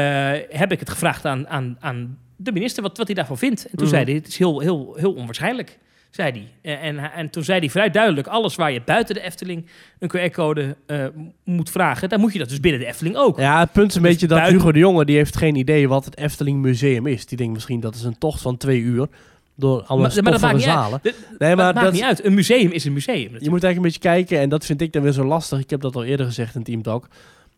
heb 0.49 0.71
ik 0.71 0.79
het 0.79 0.89
gevraagd 0.89 1.25
aan, 1.25 1.47
aan, 1.47 1.77
aan 1.79 2.17
de 2.35 2.51
minister 2.51 2.83
wat, 2.83 2.97
wat 2.97 3.05
hij 3.07 3.15
daarvan 3.15 3.37
vindt. 3.37 3.63
En 3.65 3.77
toen 3.77 3.85
Mhm. 3.87 3.95
zei 3.95 4.05
hij, 4.05 4.13
het 4.13 4.27
is 4.27 4.37
heel, 4.37 4.59
heel, 4.59 4.95
heel 4.97 5.13
onwaarschijnlijk, 5.13 5.79
zei 6.15 6.47
hij. 6.61 6.75
En, 6.77 7.11
en, 7.13 7.29
toen 7.29 7.43
zei 7.43 7.59
hij 7.59 7.69
vrij 7.69 7.89
duidelijk, 7.89 8.27
alles 8.27 8.55
waar 8.55 8.71
je 8.71 8.81
buiten 8.85 9.15
de 9.15 9.21
Efteling 9.21 9.65
een 9.99 10.11
QR-code 10.17 10.75
eh, 10.85 11.05
moet 11.43 11.69
vragen, 11.69 12.09
dan 12.09 12.19
moet 12.19 12.33
je 12.33 12.39
dat 12.39 12.49
dus 12.49 12.59
binnen 12.59 12.81
de 12.81 12.87
Efteling 12.87 13.15
ook. 13.15 13.39
Ja, 13.39 13.59
het 13.59 13.71
punt 13.71 13.89
is 13.89 13.95
een 13.95 14.01
Dus 14.01 14.11
beetje 14.11 14.27
dat 14.27 14.37
buiten- 14.37 14.59
Hugo 14.59 14.71
de 14.71 14.79
Jonge, 14.79 15.05
die 15.05 15.15
heeft 15.15 15.37
geen 15.37 15.55
idee 15.55 15.87
wat 15.87 16.05
het 16.05 16.17
Efteling 16.17 16.61
Museum 16.61 17.07
is. 17.07 17.25
Die 17.25 17.37
denkt 17.37 17.53
misschien 17.53 17.79
dat 17.79 17.95
is 17.95 18.03
een 18.03 18.17
tocht 18.17 18.41
van 18.41 18.57
twee 18.57 18.79
uur 18.79 19.07
door 19.55 19.83
allemaal 19.83 20.11
Maar- 20.23 20.39
dat 20.39 20.53
niet 20.53 20.61
zalen. 20.61 20.99
Nee, 21.03 21.55
maar 21.55 21.65
het 21.65 21.75
maakt 21.75 21.85
dat, 21.85 21.93
niet 21.93 22.03
uit. 22.03 22.25
Een 22.25 22.33
museum 22.33 22.71
is 22.71 22.85
een 22.85 22.93
museum. 22.93 23.15
natuurlijk. 23.15 23.43
je 23.43 23.49
moet 23.49 23.63
eigenlijk 23.63 23.95
een 23.95 24.01
beetje 24.01 24.15
kijken, 24.25 24.39
en 24.43 24.49
dat 24.49 24.65
vind 24.65 24.81
ik 24.81 24.93
dan 24.93 25.01
weer 25.01 25.11
zo 25.11 25.23
lastig. 25.23 25.59
Ik 25.59 25.69
heb 25.69 25.81
dat 25.81 25.95
al 25.95 26.03
eerder 26.03 26.25
gezegd 26.25 26.55
in 26.55 26.63
Team 26.63 26.81
Talk. 26.81 27.07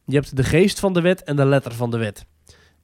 Je 0.06 0.16
hebt 0.16 0.36
de 0.36 0.44
geest 0.44 0.80
van 0.80 0.94
de 0.94 1.02
wet 1.02 1.24
en 1.24 1.36
de 1.36 1.46
letter 1.46 1.72
van 1.74 1.92
de 1.92 1.98
wet. 1.98 2.26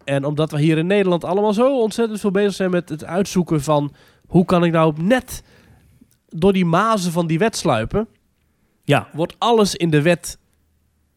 En 0.04 0.26
omdat 0.26 0.52
we 0.52 0.62
hier 0.62 0.78
in 0.78 0.88
Nederland 0.88 1.24
allemaal 1.24 1.54
zo 1.54 1.80
ontzettend 1.82 2.20
veel 2.20 2.32
bezig 2.32 2.54
zijn 2.54 2.72
met 2.72 2.90
het 2.90 3.06
uitzoeken 3.06 3.62
van... 3.64 3.94
hoe 4.28 4.46
kan 4.46 4.64
ik 4.64 4.72
nou 4.72 4.94
net 4.98 5.44
door 6.36 6.54
die 6.54 6.66
mazen 6.66 7.12
van 7.12 7.28
die 7.28 7.40
wet 7.40 7.56
sluipen... 7.56 8.08
Ja. 8.84 9.08
wordt 9.14 9.36
alles 9.38 9.76
in 9.76 9.90
de 9.90 10.02
wet, 10.02 10.38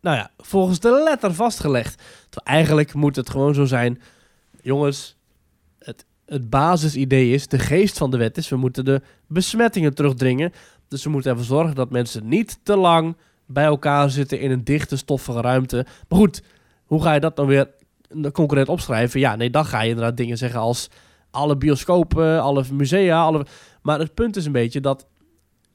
nou 0.01 0.17
ja, 0.17 0.31
volgens 0.39 0.81
de 0.81 1.03
letter 1.05 1.35
vastgelegd. 1.35 2.03
Terwijl 2.29 2.57
eigenlijk 2.57 2.95
moet 2.95 3.17
het 3.17 3.31
gewoon 3.31 3.55
zo 3.55 3.65
zijn, 3.65 4.01
jongens, 4.63 5.17
het, 5.79 6.05
het 6.27 6.51
basisidee 6.51 7.33
is, 7.33 7.49
de 7.49 7.59
geest 7.59 7.99
van 7.99 8.11
de 8.11 8.17
wet 8.17 8.37
is, 8.37 8.49
we 8.49 8.57
moeten 8.57 8.85
de 8.85 9.03
besmettingen 9.27 9.95
terugdringen. 9.95 10.53
Dus 10.89 11.05
we 11.05 11.11
moeten 11.11 11.31
ervoor 11.31 11.47
zorgen 11.47 11.75
dat 11.75 11.91
mensen 11.91 12.29
niet 12.29 12.59
te 12.63 12.77
lang 12.77 13.17
bij 13.47 13.65
elkaar 13.65 14.11
zitten 14.11 14.41
in 14.41 14.51
een 14.51 14.65
dichte, 14.65 14.97
stoffige 14.97 15.41
ruimte. 15.41 15.87
Maar 16.09 16.19
goed, 16.19 16.43
hoe 16.85 17.03
ga 17.03 17.15
je 17.15 17.21
dat 17.21 17.37
dan 17.37 17.47
weer 17.47 17.71
concurrent 18.33 18.69
opschrijven? 18.69 19.21
Ja, 19.21 19.37
nee, 19.37 19.51
dan 19.51 19.65
ga 19.65 19.81
je 19.81 19.89
inderdaad 19.89 20.17
dingen 20.17 20.39
zeggen 20.39 20.61
als 20.61 20.91
alle 21.31 21.57
bioscopen, 21.57 22.43
alle 22.43 22.65
musea, 22.73 23.23
alle... 23.23 23.47
Maar 23.85 23.99
het 23.99 24.15
punt 24.15 24.37
is 24.37 24.47
een 24.47 24.53
beetje 24.53 24.81
dat 24.81 25.07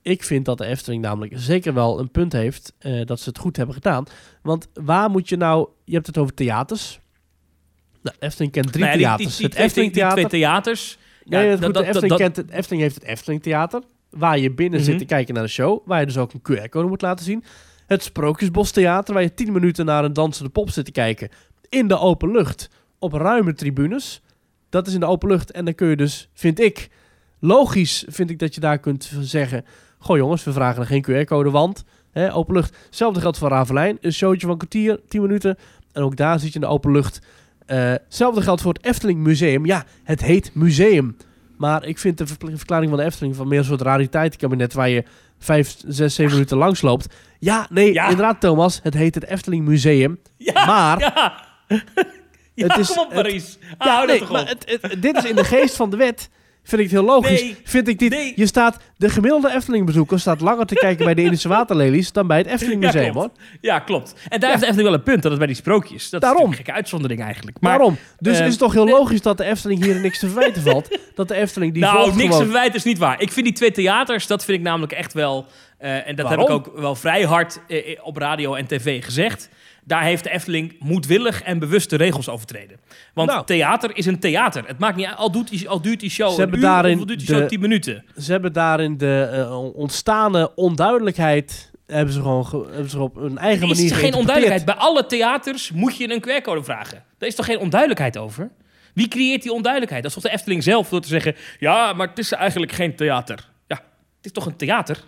ik 0.01 0.23
vind 0.23 0.45
dat 0.45 0.57
de 0.57 0.65
Efteling 0.65 1.01
namelijk 1.01 1.33
zeker 1.35 1.73
wel 1.73 1.99
een 1.99 2.11
punt 2.11 2.31
heeft 2.33 2.73
eh, 2.79 3.05
dat 3.05 3.19
ze 3.19 3.29
het 3.29 3.37
goed 3.37 3.55
hebben 3.57 3.75
gedaan. 3.75 4.05
Want 4.41 4.67
waar 4.73 5.09
moet 5.09 5.29
je 5.29 5.37
nou... 5.37 5.67
Je 5.83 5.93
hebt 5.93 6.07
het 6.07 6.17
over 6.17 6.33
theaters. 6.33 6.99
Nou, 8.01 8.15
de 8.19 8.25
Efteling 8.25 8.51
kent 8.51 8.71
drie 8.71 8.85
die- 8.85 8.93
theaters. 8.97 9.27
die- 9.37 9.37
die 9.37 9.45
het 9.55 9.65
Efteling 9.65 9.93
Theater. 9.93 10.15
twee 10.17 10.27
theaters. 10.41 10.97
Nee, 11.23 11.45
Ja, 11.45 11.51
goed, 11.51 11.61
dat- 11.61 11.73
de 11.73 11.79
Efteling, 11.85 12.09
dat- 12.09 12.17
kent 12.19 12.35
het, 12.35 12.49
Efteling 12.49 12.81
heeft 12.81 12.95
het 12.95 13.03
Efteling 13.03 13.41
Theater. 13.41 13.81
Waar 14.09 14.39
je 14.39 14.51
binnen 14.51 14.79
zit 14.79 14.89
Mhm. 14.89 14.97
te 14.97 15.05
kijken 15.05 15.33
naar 15.33 15.43
de 15.43 15.49
show. 15.49 15.81
Waar 15.85 15.99
je 15.99 16.05
dus 16.05 16.17
ook 16.17 16.33
een 16.33 16.41
QR-code 16.41 16.87
moet 16.87 17.01
laten 17.01 17.25
zien. 17.25 17.43
Het 17.87 18.03
Sprookjesbos 18.03 18.71
Theater. 18.71 19.13
Waar 19.13 19.23
je 19.23 19.33
tien 19.33 19.53
minuten 19.53 19.85
naar 19.85 20.03
een 20.03 20.13
dansende 20.13 20.49
pop 20.49 20.69
zit 20.69 20.85
te 20.85 20.91
kijken. 20.91 21.29
In 21.69 21.87
de 21.87 21.99
open 21.99 22.31
lucht. 22.31 22.69
Op 22.99 23.13
ruime 23.13 23.53
tribunes. 23.53 24.21
Dat 24.69 24.87
is 24.87 24.93
in 24.93 24.99
de 24.99 25.05
open 25.05 25.29
lucht. 25.29 25.51
En 25.51 25.65
dan 25.65 25.75
kun 25.75 25.87
je 25.87 25.95
dus, 25.95 26.29
vind 26.33 26.59
ik... 26.59 26.89
Logisch 27.39 28.05
vind 28.07 28.29
ik 28.29 28.39
dat 28.39 28.55
je 28.55 28.61
daar 28.61 28.77
kunt 28.79 29.11
zeggen... 29.21 29.65
Goh 30.01 30.17
jongens, 30.17 30.43
we 30.43 30.51
vragen 30.53 30.81
er 30.81 30.87
geen 30.87 31.05
QR-code, 31.09 31.49
want... 31.49 31.83
Hè, 32.11 32.33
open 32.33 32.53
lucht. 32.53 32.77
Hetzelfde 32.85 33.21
geldt 33.21 33.37
voor 33.37 33.49
Ravelijn. 33.49 33.97
Een 34.01 34.13
showtje 34.13 34.41
van 34.41 34.49
een 34.49 34.57
kwartier, 34.57 34.99
10 35.07 35.21
minuten. 35.21 35.57
En 35.91 36.03
ook 36.03 36.15
daar 36.15 36.39
zit 36.39 36.47
je 36.49 36.55
in 36.55 36.61
de 36.61 36.67
open 36.67 36.91
lucht. 36.91 37.19
Eh, 37.65 37.77
hetzelfde 37.77 38.41
geldt 38.41 38.61
voor 38.61 38.73
het 38.73 38.85
Efteling 38.85 39.19
Museum. 39.19 39.65
Ja, 39.65 39.85
het 40.03 40.21
heet 40.21 40.51
museum. 40.53 41.17
Maar 41.57 41.85
ik 41.85 41.97
vind 41.97 42.17
de 42.17 42.27
verklaring 42.27 42.89
van 42.89 42.99
de 42.99 43.05
Efteling 43.05 43.35
van 43.35 43.47
meer 43.47 43.59
een 43.59 43.65
soort 43.65 43.81
rariteitenkabinet... 43.81 44.73
waar 44.73 44.89
je 44.89 45.03
vijf, 45.39 45.75
zes, 45.87 46.15
zeven 46.15 46.33
minuten 46.33 46.57
langs 46.57 46.81
loopt. 46.81 47.15
Ja, 47.39 47.67
nee, 47.69 47.93
Ja. 47.93 48.03
inderdaad 48.09 48.39
Thomas. 48.41 48.79
Het 48.83 48.93
heet 48.93 49.15
het 49.15 49.25
Efteling 49.25 49.65
Museum. 49.65 50.19
Ja, 50.37 50.65
Maar- 50.65 50.99
ja. 50.99 51.43
ja, 52.53 52.67
Het 52.67 52.77
is- 52.77 52.87
kom 52.87 52.97
op, 52.97 53.05
het- 53.05 53.13
Maurice. 53.13 53.57
Ja, 53.59 53.75
Hou 53.77 54.07
nee, 54.07 54.19
dat 54.19 54.27
toch 54.27 54.37
maar 54.37 54.41
op. 54.41 54.47
het, 54.65 54.77
het- 54.81 55.01
dit 55.01 55.15
is 55.17 55.23
in 55.25 55.35
de 55.35 55.43
geest 55.43 55.75
van 55.75 55.89
de 55.89 55.97
wet. 55.97 56.29
Vind 56.69 56.81
ik 56.81 56.89
het 56.91 56.99
heel 56.99 57.09
logisch. 57.09 57.41
Nee, 57.41 57.55
vind 57.63 57.87
ik 57.87 57.99
dit. 57.99 58.09
nee. 58.09 58.33
Je 58.35 58.45
staat, 58.45 58.77
de 58.97 59.09
gemiddelde 59.09 59.53
Efteling-bezoeker 59.55 60.19
staat 60.19 60.41
langer 60.41 60.65
te 60.65 60.75
kijken 60.75 61.05
bij 61.05 61.13
de 61.13 61.21
Indische 61.23 61.47
waterlelies 61.47 62.11
dan 62.11 62.27
bij 62.27 62.37
het 62.37 62.47
Efteling 62.47 62.81
Ja, 62.81 62.91
Museum, 62.91 63.11
klopt. 63.11 63.37
hoor. 63.37 63.45
Ja, 63.61 63.79
klopt. 63.79 64.13
En 64.29 64.39
daar 64.39 64.49
heeft 64.49 64.61
de 64.61 64.67
Efteling 64.67 64.89
wel 64.89 64.97
een 64.99 65.05
punt, 65.05 65.21
dat 65.21 65.31
het 65.31 65.39
bij 65.39 65.47
die 65.47 65.55
sprookjes. 65.55 66.09
Dat 66.09 66.21
Daarom. 66.21 66.43
is 66.43 66.49
een 66.49 66.55
gekke 66.55 66.71
uitzondering 66.71 67.21
eigenlijk. 67.21 67.57
Maar, 67.61 67.77
Waarom? 67.77 67.97
Dus 68.19 68.39
eh, 68.39 68.43
is 68.45 68.49
het 68.49 68.59
toch 68.59 68.73
heel 68.73 68.85
nee. 68.85 68.93
logisch 68.93 69.21
dat 69.21 69.37
de 69.37 69.43
Efteling 69.43 69.83
hier 69.83 69.99
niks 69.99 70.19
te 70.19 70.25
verwijten 70.29 70.61
valt? 70.61 70.87
Dat 71.15 71.27
de 71.27 71.35
Efteling 71.35 71.73
die 71.73 71.81
nou, 71.83 72.15
niks 72.15 72.37
te 72.37 72.43
verwijten 72.43 72.75
is 72.75 72.83
niet 72.83 72.97
waar. 72.97 73.21
Ik 73.21 73.31
vind 73.31 73.45
die 73.45 73.55
twee 73.55 73.71
theaters, 73.71 74.27
dat 74.27 74.45
vind 74.45 74.57
ik 74.57 74.63
namelijk 74.63 74.91
echt 74.91 75.13
wel... 75.13 75.45
eh, 75.77 76.07
en 76.07 76.15
dat 76.15 76.29
heb 76.29 76.39
ik 76.39 76.49
ook 76.49 76.71
wel 76.75 76.95
vrij 76.95 77.23
hard 77.23 77.59
eh, 77.67 77.77
op 78.03 78.17
radio 78.17 78.53
en 78.55 78.65
tv 78.67 79.03
gezegd. 79.03 79.49
Daar 79.89 80.03
heeft 80.03 80.23
de 80.23 80.29
Efteling 80.31 80.75
moedwillig 80.79 81.41
en 81.41 81.59
bewust 81.59 81.89
de 81.89 81.95
regels 81.95 82.29
overtreden. 82.29 82.79
Want 83.13 83.29
Nou. 83.29 83.45
theater 83.45 83.97
is 83.97 84.05
een 84.05 84.19
theater. 84.19 84.63
Het 84.67 84.79
maakt 84.79 84.95
niet 84.95 85.05
uit, 85.05 85.17
al, 85.17 85.31
doet 85.31 85.49
die, 85.49 85.69
al 85.69 85.81
duurt 85.81 85.99
die 85.99 86.09
show 86.09 86.31
Ze 86.33 86.39
hebben 86.39 86.57
uur 86.57 86.63
daarin 86.65 86.93
of 86.93 86.99
al 86.99 87.05
duurt 87.05 87.19
die 87.19 87.27
de- 87.27 87.33
show 87.35 87.47
tien 87.47 87.59
minuten. 87.59 88.05
Ze 88.17 88.31
hebben 88.31 88.53
daarin 88.53 88.97
de 88.97 89.29
eh, 89.31 89.75
ontstane 89.75 90.55
onduidelijkheid... 90.55 91.71
hebben 91.87 92.13
ze 92.13 92.21
gewoon 92.21 92.45
ge- 92.45 92.67
hebben 92.71 92.89
ze 92.89 92.99
op 92.99 93.15
een 93.15 93.37
eigen 93.37 93.61
Er 93.61 93.67
manier 93.67 93.85
is 93.91 93.91
geen 93.97 94.13
onduidelijkheid. 94.13 94.65
Bij 94.65 94.75
alle 94.75 95.05
theaters 95.05 95.71
moet 95.71 95.97
je 95.97 96.11
een 96.13 96.21
QR-code 96.41 96.63
vragen. 96.63 97.03
Daar 97.17 97.29
is 97.29 97.35
toch 97.35 97.45
geen 97.45 97.59
onduidelijkheid 97.59 98.17
over? 98.17 98.49
Wie 98.93 99.07
creëert 99.07 99.41
die 99.41 99.51
onduidelijkheid? 99.53 100.03
Dat 100.03 100.15
is 100.15 100.21
toch 100.21 100.31
de 100.31 100.37
Efteling 100.37 100.63
zelf 100.63 100.89
door 100.89 101.01
te 101.01 101.07
zeggen... 101.07 101.35
ja, 101.59 101.93
maar 101.93 102.07
het 102.07 102.17
is 102.19 102.31
eigenlijk 102.31 102.71
geen 102.71 102.95
theater. 102.95 103.49
Ja, 103.67 103.75
het 103.75 104.25
is 104.25 104.31
toch 104.31 104.45
een 104.45 104.55
theater? 104.55 105.03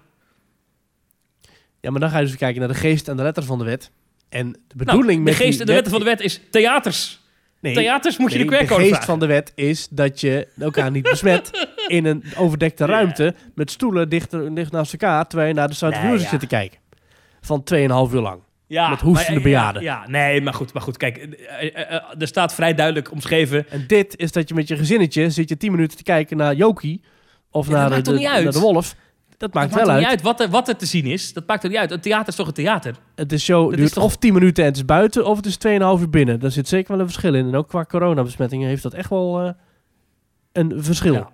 Ja, 1.82 1.92
maar 1.92 2.00
dan 2.00 2.10
ga 2.10 2.18
je 2.20 2.26
dus 2.26 2.36
kijken 2.36 2.60
naar 2.60 2.70
de 2.70 2.76
geest 2.76 3.08
en 3.08 3.18
de 3.18 3.24
letter 3.24 3.44
van 3.44 3.58
de 3.58 3.64
wet. 3.64 3.92
En 4.32 4.52
de 4.52 4.58
Nou, 4.76 4.86
bedoeling 4.86 5.18
de 5.18 5.24
met 5.24 5.36
geest 5.36 5.60
de 5.60 5.74
wetten 5.74 5.92
van 5.92 6.00
de 6.00 6.06
wet 6.06 6.22
is 6.22 6.42
theaters. 6.52 7.20
Nee, 7.60 7.74
theaters 7.74 8.18
moet 8.18 8.32
je 8.32 8.38
de 8.38 8.46
QR-code 8.46 8.66
geest 8.66 8.88
vragen. 8.88 9.06
van 9.06 9.20
de 9.20 9.26
wet 9.26 9.52
is 9.56 9.88
dat 9.90 10.22
je 10.22 10.48
elkaar 10.60 10.92
niet 10.92 11.04
besmet 11.04 11.68
in 11.88 12.06
een 12.06 12.24
overdekte 12.38 12.86
ruimte 12.86 13.36
met 13.56 13.72
stoelen 13.72 14.10
dicht, 14.10 14.32
dicht 14.56 14.72
naast 14.72 14.92
elkaar, 14.92 15.28
terwijl 15.28 15.50
je 15.50 15.56
naar 15.56 15.68
de 15.68 15.74
Sound 15.74 16.04
Nee, 16.04 16.20
ja. 16.20 16.30
zit 16.30 16.40
te 16.40 16.48
kijken. 16.48 16.80
Van 17.42 17.64
2,5 17.74 17.80
uur 18.14 18.22
lang. 18.22 18.42
Ja, 18.68 18.90
met 18.90 19.02
hoestende 19.02 19.34
maar, 19.34 19.44
bejaarden. 19.44 19.82
Ja, 19.82 20.08
nee, 20.08 20.42
maar 20.42 20.54
goed, 20.54 20.74
maar 20.74 20.82
goed. 20.82 20.98
Kijk, 20.98 21.18
eh, 21.18 21.76
eh, 21.76 21.92
eh, 21.92 22.02
er 22.20 22.28
staat 22.28 22.54
vrij 22.54 22.74
duidelijk 22.76 23.12
omschreven... 23.12 23.70
En 23.70 23.84
dit 23.88 24.18
is 24.18 24.32
dat 24.32 24.48
je 24.50 24.54
met 24.54 24.68
je 24.68 24.78
gezinnetje 24.78 25.30
zit 25.30 25.50
je 25.50 25.58
10 25.58 25.72
minuten 25.72 25.98
te 25.98 26.04
kijken 26.04 26.38
naar 26.38 26.56
Jokie 26.56 27.02
of 27.50 27.70
naar, 27.70 28.04
de, 28.04 28.12
naar 28.12 28.52
de 28.52 28.60
wolf. 28.60 28.96
Dat 29.42 29.54
maakt 29.54 29.66
het 29.70 29.74
maakt 29.74 29.74
wel 29.74 29.84
toch 29.84 29.94
uit. 29.94 30.00
niet 30.02 30.10
uit 30.10 30.22
wat 30.22 30.40
er, 30.40 30.50
wat 30.50 30.68
er 30.68 30.76
te 30.76 30.86
zien 30.86 31.06
is. 31.06 31.34
Dat 31.34 31.48
maakt 31.48 31.64
er 31.64 31.70
niet 31.70 31.78
uit. 31.78 31.92
Een 31.92 32.00
theater 32.00 32.28
is 32.28 32.36
toch 32.36 32.48
een 32.48 32.54
theater? 32.54 32.96
Het 33.16 33.32
is 33.32 33.44
show 33.44 33.68
Dat 33.68 33.76
duurt 33.78 33.88
is 33.88 33.94
toch- 33.94 34.04
of 34.04 34.16
10 34.18 34.34
minuten 34.34 34.64
en 34.64 34.70
het 34.70 34.78
is 34.80 34.86
buiten 34.86 35.26
of 35.26 35.38
het 35.38 35.46
is 35.46 35.58
2,5 35.58 36.02
uur 36.02 36.10
binnen. 36.10 36.40
Daar 36.40 36.52
zit 36.52 36.68
zeker 36.68 36.92
wel 36.92 37.00
een 37.00 37.06
verschil 37.06 37.34
in. 37.34 37.48
En 37.48 37.56
ook 37.56 37.68
qua 37.68 37.86
coronabesmettingen 37.86 38.68
heeft 38.68 38.84
dat 38.84 38.94
echt 38.94 39.10
wel 39.10 39.40
eh, 39.42 39.52
een 40.52 40.74
verschil. 40.78 41.14
Ja. 41.14 41.30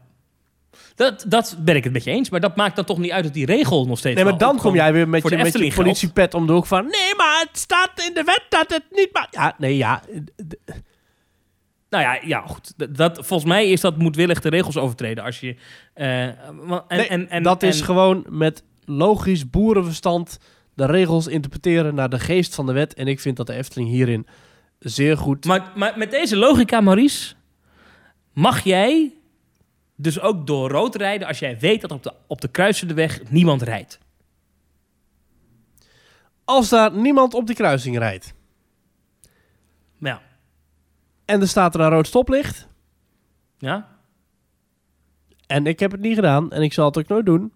Dat, 0.95 1.25
dat 1.27 1.57
ben 1.59 1.75
ik 1.75 1.83
het 1.83 1.93
met 1.93 2.03
je 2.03 2.11
eens. 2.11 2.29
Maar 2.29 2.39
dat 2.39 2.55
maakt 2.55 2.75
dan 2.75 2.85
toch 2.85 2.97
niet 2.97 3.11
uit 3.11 3.23
dat 3.23 3.33
die 3.33 3.45
regel 3.45 3.85
nog 3.85 3.97
steeds 3.97 4.15
Nee, 4.15 4.23
maar 4.23 4.37
dan 4.37 4.57
kom 4.57 4.75
jij 4.75 4.93
weer 4.93 5.09
met 5.09 5.29
je, 5.29 5.37
met 5.37 5.57
je 5.57 5.73
politiepet 5.73 6.33
om 6.33 6.47
de 6.47 6.53
hoek 6.53 6.65
van... 6.65 6.83
Nee, 6.83 7.15
maar 7.17 7.45
het 7.47 7.57
staat 7.57 7.91
in 8.07 8.13
de 8.13 8.23
wet 8.23 8.43
dat 8.49 8.69
het 8.69 8.83
niet. 8.91 9.09
Ja, 9.31 9.55
nee, 9.57 9.77
ja. 9.77 10.01
Nou 11.89 12.03
ja, 12.03 12.19
ja 12.23 12.41
goed. 12.47 12.73
Dat, 12.97 13.15
volgens 13.15 13.49
mij 13.49 13.69
is 13.69 13.81
dat 13.81 13.97
moedwillig 13.97 14.41
de 14.41 14.49
regels 14.49 14.77
overtreden. 14.77 15.23
Als 15.23 15.39
je, 15.39 15.55
eh, 15.93 16.23
en, 16.23 16.83
Nee, 16.87 17.07
en, 17.07 17.29
en, 17.29 17.43
dat 17.43 17.63
is 17.63 17.81
gewoon 17.81 18.25
met 18.29 18.63
logisch 18.85 19.49
boerenverstand 19.49 20.39
de 20.73 20.85
regels 20.85 21.27
interpreteren 21.27 21.95
naar 21.95 22.09
de 22.09 22.19
geest 22.19 22.55
van 22.55 22.65
de 22.65 22.71
wet. 22.71 22.93
En 22.93 23.07
ik 23.07 23.19
vind 23.19 23.37
dat 23.37 23.47
de 23.47 23.53
Efteling 23.53 23.89
hierin 23.89 24.27
zeer 24.79 25.17
goed... 25.17 25.45
Maar, 25.45 25.71
maar 25.75 25.97
met 25.97 26.11
deze 26.11 26.37
logica, 26.37 26.81
Maurice, 26.81 27.33
mag 28.33 28.63
jij 28.63 29.13
dus 29.95 30.19
ook 30.19 30.47
door 30.47 30.69
rood 30.69 30.95
rijden 30.95 31.27
als 31.27 31.39
jij 31.39 31.59
weet 31.59 31.81
dat 31.81 31.91
op 31.91 32.03
de, 32.03 32.13
op 32.27 32.41
de 32.41 32.47
kruisende 32.47 32.93
weg 32.93 33.21
niemand 33.29 33.61
rijdt. 33.61 33.99
Als 36.45 36.69
daar 36.69 36.91
niemand 36.91 37.33
op 37.33 37.47
die 37.47 37.55
kruising 37.55 37.97
rijdt 37.97 38.33
Ja. 39.97 40.21
En 41.27 41.41
er 41.41 41.47
staat 41.47 41.75
er 41.75 41.81
een 41.81 41.89
rood 41.89 42.07
stoplicht... 42.07 42.67
Ja? 43.57 43.87
En 45.47 45.67
ik 45.67 45.79
heb 45.79 45.91
het 45.91 45.99
niet 46.01 46.15
gedaan 46.15 46.51
en 46.51 46.61
ik 46.61 46.73
zal 46.73 46.85
het 46.85 46.97
ook 46.97 47.07
nooit 47.07 47.25
doen. 47.25 47.53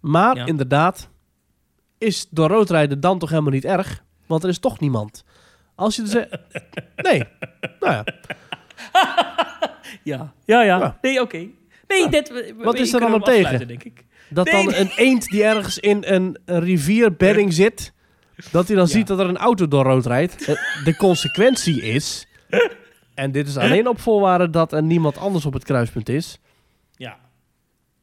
Maar 0.00 0.36
Ja. 0.36 0.46
inderdaad, 0.46 1.08
is 1.98 2.26
door 2.30 2.48
rood 2.48 2.70
rijden 2.70 3.00
dan 3.00 3.18
toch 3.18 3.28
helemaal 3.30 3.52
niet 3.52 3.64
erg? 3.64 4.04
Want 4.26 4.42
er 4.42 4.48
is 4.48 4.58
toch 4.58 4.80
niemand. 4.80 5.24
Als 5.74 5.96
je 5.96 6.02
dus... 6.02 6.12
nee. 7.10 7.24
Nou 7.80 7.92
ja. 7.92 8.04
Ja. 10.02 10.32
Ja, 10.44 10.62
ja. 10.62 10.78
Ja. 10.78 10.98
Nee, 11.00 11.20
oké. 11.20 11.46
Nee, 11.88 12.08
dit, 12.10 12.28
we- 12.28 12.54
Wat 12.58 12.78
is 12.78 12.92
er 12.92 13.00
dan 13.00 13.14
op 13.14 13.24
tegen? 13.24 13.68
denk 13.68 13.84
ik. 13.84 14.04
Dat 14.28 14.44
Nee, 14.52 14.54
dan 14.64 14.72
nee. 14.72 14.80
een 14.80 14.90
eend 14.96 15.24
die 15.24 15.44
ergens 15.44 15.78
in 15.78 16.02
een, 16.06 16.38
een 16.44 16.60
rivierbedding 16.60 17.52
zit... 17.52 17.92
Dat 18.50 18.66
hij 18.66 18.76
dan 18.76 18.88
ziet 18.88 19.06
dat 19.06 19.18
er 19.18 19.28
een 19.28 19.36
auto 19.38 19.68
door 19.68 19.84
rood 19.84 20.06
rijdt. 20.06 20.44
Eh, 20.48 20.56
De 20.84 20.96
consequentie 20.96 21.82
is... 21.82 22.26
En 23.14 23.32
dit 23.32 23.48
is 23.48 23.56
alleen 23.56 23.88
op 23.88 24.00
voorwaarde 24.00 24.50
dat 24.50 24.72
er 24.72 24.82
niemand 24.82 25.18
anders 25.18 25.44
op 25.46 25.52
het 25.52 25.64
kruispunt 25.64 26.08
is. 26.08 26.38
Ja. 26.96 27.16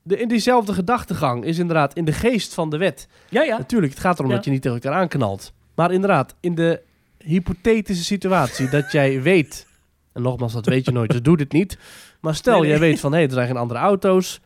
De, 0.01 0.17
in 0.19 0.27
diezelfde 0.27 0.73
gedachtegang 0.73 1.43
is 1.43 1.57
inderdaad 1.57 1.93
in 1.93 2.05
de 2.05 2.11
geest 2.13 2.53
van 2.53 2.69
de 2.69 2.77
wet. 2.77 3.07
Ja, 3.29 3.43
ja. 3.43 3.57
Natuurlijk, 3.57 3.91
het 3.93 4.01
gaat 4.01 4.17
erom 4.19 4.29
Ja. 4.29 4.35
dat 4.35 4.45
je 4.45 4.51
niet 4.51 4.61
tegen 4.61 4.81
elkaar 4.81 4.99
aanknalt. 4.99 5.53
Maar 5.75 5.91
inderdaad, 5.91 6.35
in 6.39 6.55
de 6.55 6.81
hypothetische 7.17 8.03
situatie 8.03 8.69
dat 8.69 8.91
jij 8.91 9.21
weet... 9.21 9.65
En 10.13 10.21
nogmaals, 10.21 10.53
dat 10.53 10.65
weet 10.65 10.85
je 10.85 10.91
nooit, 10.91 11.11
dus 11.11 11.21
doe 11.21 11.37
dit 11.37 11.51
niet. 11.51 11.77
Maar 12.21 12.35
stel, 12.35 12.53
Nee, 12.53 12.61
nee. 12.61 12.69
jij 12.69 12.79
weet 12.79 12.99
van, 12.99 13.13
hé, 13.13 13.21
er 13.21 13.31
zijn 13.31 13.47
geen 13.47 13.57
andere 13.57 13.79
auto's. 13.79 14.41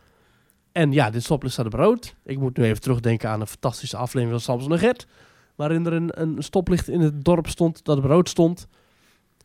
En 0.72 0.92
ja, 0.92 1.10
dit 1.10 1.22
stoplicht 1.22 1.54
staat 1.54 1.66
op 1.66 1.72
rood. 1.72 2.14
Ik 2.24 2.38
moet 2.38 2.56
nu 2.56 2.64
even 2.64 2.80
terugdenken 2.80 3.28
aan 3.28 3.40
een 3.40 3.46
fantastische 3.46 3.96
aflevering 3.96 4.30
van 4.30 4.40
Samson 4.40 4.72
en 4.72 4.78
Gert. 4.78 5.06
Waarin 5.54 5.86
er 5.86 5.92
een, 5.92 6.10
een 6.20 6.36
stoplicht 6.42 6.88
in 6.88 7.00
het 7.00 7.24
dorp 7.24 7.48
stond 7.48 7.84
dat 7.84 7.98
op 7.98 8.04
rood 8.04 8.28
stond. 8.28 8.68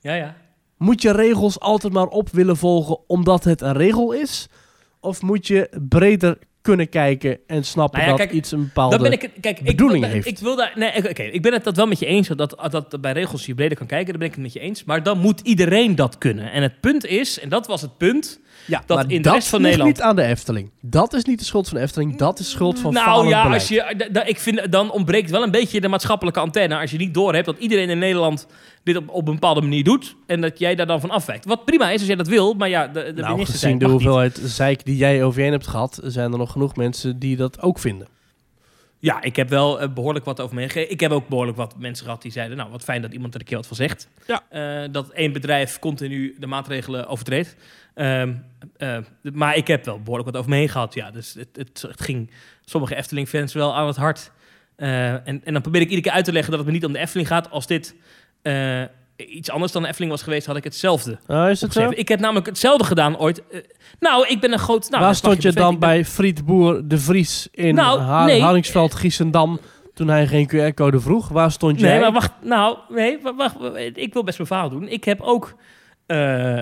Ja, 0.01 0.13
ja. 0.13 0.35
Moet 0.77 1.01
je 1.01 1.11
regels 1.11 1.59
altijd 1.59 1.93
maar 1.93 2.07
op 2.07 2.29
willen 2.29 2.57
volgen 2.57 2.99
omdat 3.07 3.43
het 3.43 3.61
een 3.61 3.73
regel 3.77 4.11
is? 4.11 4.47
Of 4.99 5.21
moet 5.21 5.47
je 5.47 5.69
breder 5.89 6.37
kunnen 6.67 6.89
kijken 6.89 7.39
en 7.47 7.63
snappen 7.63 7.99
Nou 7.99 8.11
ja, 8.11 8.17
dat 8.17 8.27
kijk, 8.27 8.37
iets 8.37 8.51
een 8.51 8.63
bepaalde... 8.63 8.97
Ben 8.99 9.11
ik, 9.11 9.29
kijk, 9.41 9.59
ik, 9.59 9.65
bedoeling 9.65 10.03
wil, 10.03 10.13
heeft. 10.13 10.27
ik 10.27 10.37
wil 10.37 10.55
daar, 10.55 10.71
nee, 10.75 11.09
oké, 11.09 11.23
ik 11.23 11.41
ben 11.41 11.53
het 11.53 11.63
dat 11.63 11.75
wel 11.75 11.87
met 11.87 11.99
je 11.99 12.05
eens, 12.05 12.27
dat, 12.27 12.55
dat, 12.69 13.01
bij 13.01 13.11
regels 13.11 13.45
je 13.45 13.55
breder 13.55 13.77
kan 13.77 13.87
kijken, 13.87 14.07
daar 14.07 14.17
ben 14.17 14.27
ik 14.27 14.33
het 14.33 14.43
met 14.43 14.53
je 14.53 14.59
eens. 14.59 14.83
Maar 14.83 15.03
dan 15.03 15.19
moet 15.19 15.39
iedereen 15.39 15.95
dat 15.95 16.17
kunnen. 16.17 16.51
En 16.51 16.61
het 16.61 16.79
punt 16.79 17.05
is, 17.05 17.39
en 17.39 17.49
dat 17.49 17.67
was 17.67 17.81
het 17.81 17.97
punt, 17.97 18.39
Ja, 18.65 18.83
dat 18.85 18.97
maar 18.97 19.11
in 19.11 19.21
de 19.21 19.29
rest 19.29 19.47
van 19.47 19.61
Nederland- 19.61 19.89
niet 19.89 20.01
aan 20.01 20.15
de 20.15 20.23
Efteling. 20.23 20.71
Dat 20.81 21.13
is 21.13 21.23
niet 21.23 21.39
de 21.39 21.45
schuld 21.45 21.67
van 21.67 21.77
de 21.77 21.83
Efteling, 21.83 22.17
dat 22.17 22.39
is 22.39 22.49
schuld 22.49 22.79
van 22.79 22.93
nou 22.93 23.27
ja, 23.27 23.43
beleid. 23.43 23.61
als 23.61 23.67
je, 23.67 24.23
ik 24.25 24.39
vind, 24.39 24.71
dan 24.71 24.91
ontbreekt 24.91 25.29
wel 25.29 25.43
een 25.43 25.51
beetje 25.51 25.81
de 25.81 25.87
maatschappelijke 25.87 26.39
antenne. 26.39 26.79
Als 26.79 26.91
je 26.91 26.97
niet 26.97 27.13
doorhebt 27.13 27.45
dat 27.45 27.57
iedereen 27.59 27.89
in 27.89 27.99
Nederland 27.99 28.47
dit 28.87 28.97
op, 28.97 29.09
op 29.09 29.27
een 29.27 29.33
bepaalde 29.33 29.61
manier 29.61 29.83
doet 29.83 30.15
en 30.25 30.41
dat 30.41 30.59
jij 30.59 30.75
daar 30.75 30.87
dan 30.87 30.99
van 30.99 31.09
afwijkt. 31.09 31.45
Wat 31.45 31.65
prima 31.65 31.89
is 31.89 31.99
als 31.99 32.07
jij 32.07 32.15
dat 32.15 32.27
wil, 32.27 32.53
maar 32.53 32.69
ja, 32.69 32.87
de, 32.87 32.93
de 32.93 33.21
nou, 33.21 33.33
minister 33.33 33.59
gezien 33.59 33.59
zei, 33.59 33.77
de 33.77 33.85
mag 33.85 33.93
niet. 33.93 34.03
hoeveelheid 34.03 34.39
zeik 34.43 34.85
die 34.85 34.97
jij 34.97 35.23
over 35.23 35.37
je 35.37 35.43
heen 35.43 35.53
hebt 35.53 35.67
gehad, 35.67 35.99
zijn 36.03 36.31
er 36.31 36.37
nog 36.37 36.51
genoeg 36.51 36.75
mensen 36.75 37.19
die 37.19 37.35
dat 37.35 37.61
ook 37.61 37.79
vinden. 37.79 38.07
Ja, 38.99 39.21
ik 39.21 39.35
heb 39.35 39.49
wel 39.49 39.81
eh, 39.81 39.93
behoorlijk 39.93 40.25
wat 40.25 40.41
over 40.41 40.55
meegegeven. 40.55 40.91
Ik 40.91 40.99
heb 40.99 41.11
ook 41.11 41.27
behoorlijk 41.27 41.57
wat 41.57 41.75
mensen 41.77 42.05
gehad 42.05 42.21
die 42.21 42.31
zeiden... 42.31 42.57
nou, 42.57 42.69
wat 42.71 42.83
fijn 42.83 43.01
dat 43.01 43.13
iemand 43.13 43.33
er 43.33 43.39
een 43.39 43.45
keer 43.45 43.57
wat 43.57 43.67
van 43.67 43.75
zegt. 43.75 44.07
Ja. 44.27 44.43
Eh, 44.49 44.89
dat 44.91 45.09
één 45.09 45.31
bedrijf 45.33 45.79
continu 45.79 46.35
de 46.39 46.47
maatregelen 46.47 47.07
overtreedt. 47.07 47.55
Ehm, 47.93 48.33
eh, 48.77 48.97
maar 49.33 49.55
ik 49.55 49.67
heb 49.67 49.85
wel 49.85 49.99
behoorlijk 49.99 50.29
wat 50.29 50.37
over 50.37 50.49
me 50.49 50.57
heen 50.57 50.69
gehad. 50.69 50.93
Ja, 50.93 51.11
dus 51.11 51.33
het, 51.33 51.49
het, 51.53 51.81
het 51.87 52.01
ging 52.01 52.31
sommige 52.65 52.95
Efteling-fans 52.95 53.53
wel 53.53 53.75
aan 53.75 53.87
het 53.87 53.95
hart. 53.95 54.31
Eh, 54.77 55.27
en, 55.27 55.41
en 55.43 55.53
dan 55.53 55.61
probeer 55.61 55.81
ik 55.81 55.89
iedere 55.89 56.07
keer 56.07 56.15
uit 56.15 56.25
te 56.25 56.31
leggen 56.31 56.51
dat 56.51 56.59
het 56.59 56.69
me 56.69 56.73
niet 56.75 56.85
om 56.85 56.93
de 56.93 56.99
Efteling 56.99 57.27
gaat. 57.27 57.49
Als 57.49 57.67
dit 57.67 57.95
eh, 58.41 58.81
iets 59.15 59.49
anders 59.51 59.71
dan 59.71 59.81
de 59.81 59.87
Efteling 59.87 60.11
was 60.11 60.21
geweest... 60.23 60.45
had 60.45 60.55
ik 60.55 60.63
hetzelfde 60.63 61.17
Ah, 61.27 61.49
is 61.49 61.61
het 61.61 61.73
zo? 61.73 61.89
Ik 61.95 62.07
heb 62.07 62.19
namelijk 62.19 62.45
hetzelfde 62.45 62.83
gedaan 62.83 63.17
ooit. 63.17 63.47
Eh, 63.47 63.59
nou, 63.99 64.27
ik 64.27 64.39
ben 64.39 64.51
een 64.53 64.59
groot... 64.59 64.89
Nou, 64.89 65.03
Waar 65.03 65.15
stond 65.15 65.41
je 65.41 65.51
dan 65.51 65.69
ben- 65.71 65.79
bij 65.79 66.05
Friet 66.05 66.45
Boer 66.45 66.87
de 66.87 66.97
Vries 66.97 67.47
in 67.51 67.75
Nou, 67.75 67.99
Ha- 67.99 68.25
nee. 68.25 68.41
Hardingsveld, 68.41 68.95
Giessendam, 68.95 69.59
toen 69.93 70.07
hij 70.07 70.27
geen 70.27 70.49
QR-code 70.49 70.99
vroeg? 70.99 71.27
Waar 71.29 71.51
stond 71.51 71.79
jij? 71.79 71.89
Nee, 71.91 71.99
maar 71.99 72.11
wacht. 72.11 72.31
Nou, 72.43 72.77
nee, 72.89 73.19
wa- 73.21 73.35
wacht. 73.35 73.55
Ik 73.93 74.13
wil 74.13 74.23
best 74.23 74.37
mijn 74.37 74.49
verhaal 74.49 74.69
doen. 74.69 74.87
Ik 74.87 75.03
heb 75.03 75.21
ook 75.21 75.55
eh, 76.05 76.61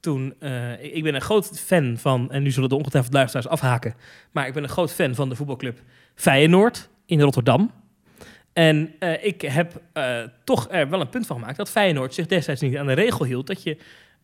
toen... 0.00 0.34
ik 0.80 1.02
ben 1.02 1.14
een 1.14 1.20
groot 1.20 1.60
fan 1.64 1.96
van... 1.98 2.30
En 2.30 2.42
nu 2.42 2.50
zullen 2.50 2.68
de 2.68 2.74
ongetwijfeld 2.76 3.14
luisteraars 3.14 3.48
afhaken. 3.48 3.94
Maar 4.32 4.46
ik 4.46 4.52
ben 4.54 4.62
een 4.62 4.68
groot 4.68 4.92
fan 4.92 5.14
van 5.14 5.28
de 5.28 5.34
voetbalclub 5.34 5.78
Feyenoord 6.14 6.88
in 7.06 7.20
Rotterdam. 7.20 7.70
En 8.52 8.94
eh, 8.98 9.24
ik 9.24 9.40
heb 9.40 9.80
eh, 9.92 10.16
toch 10.44 10.66
er 10.70 10.88
wel 10.90 11.00
een 11.00 11.08
punt 11.08 11.26
van 11.26 11.38
gemaakt... 11.38 11.56
dat 11.56 11.70
Feyenoord 11.70 12.14
zich 12.14 12.26
destijds 12.26 12.60
niet 12.60 12.76
aan 12.76 12.86
de 12.86 12.92
regel 12.92 13.24
hield... 13.24 13.46
dat 13.46 13.62
je... 13.62 13.76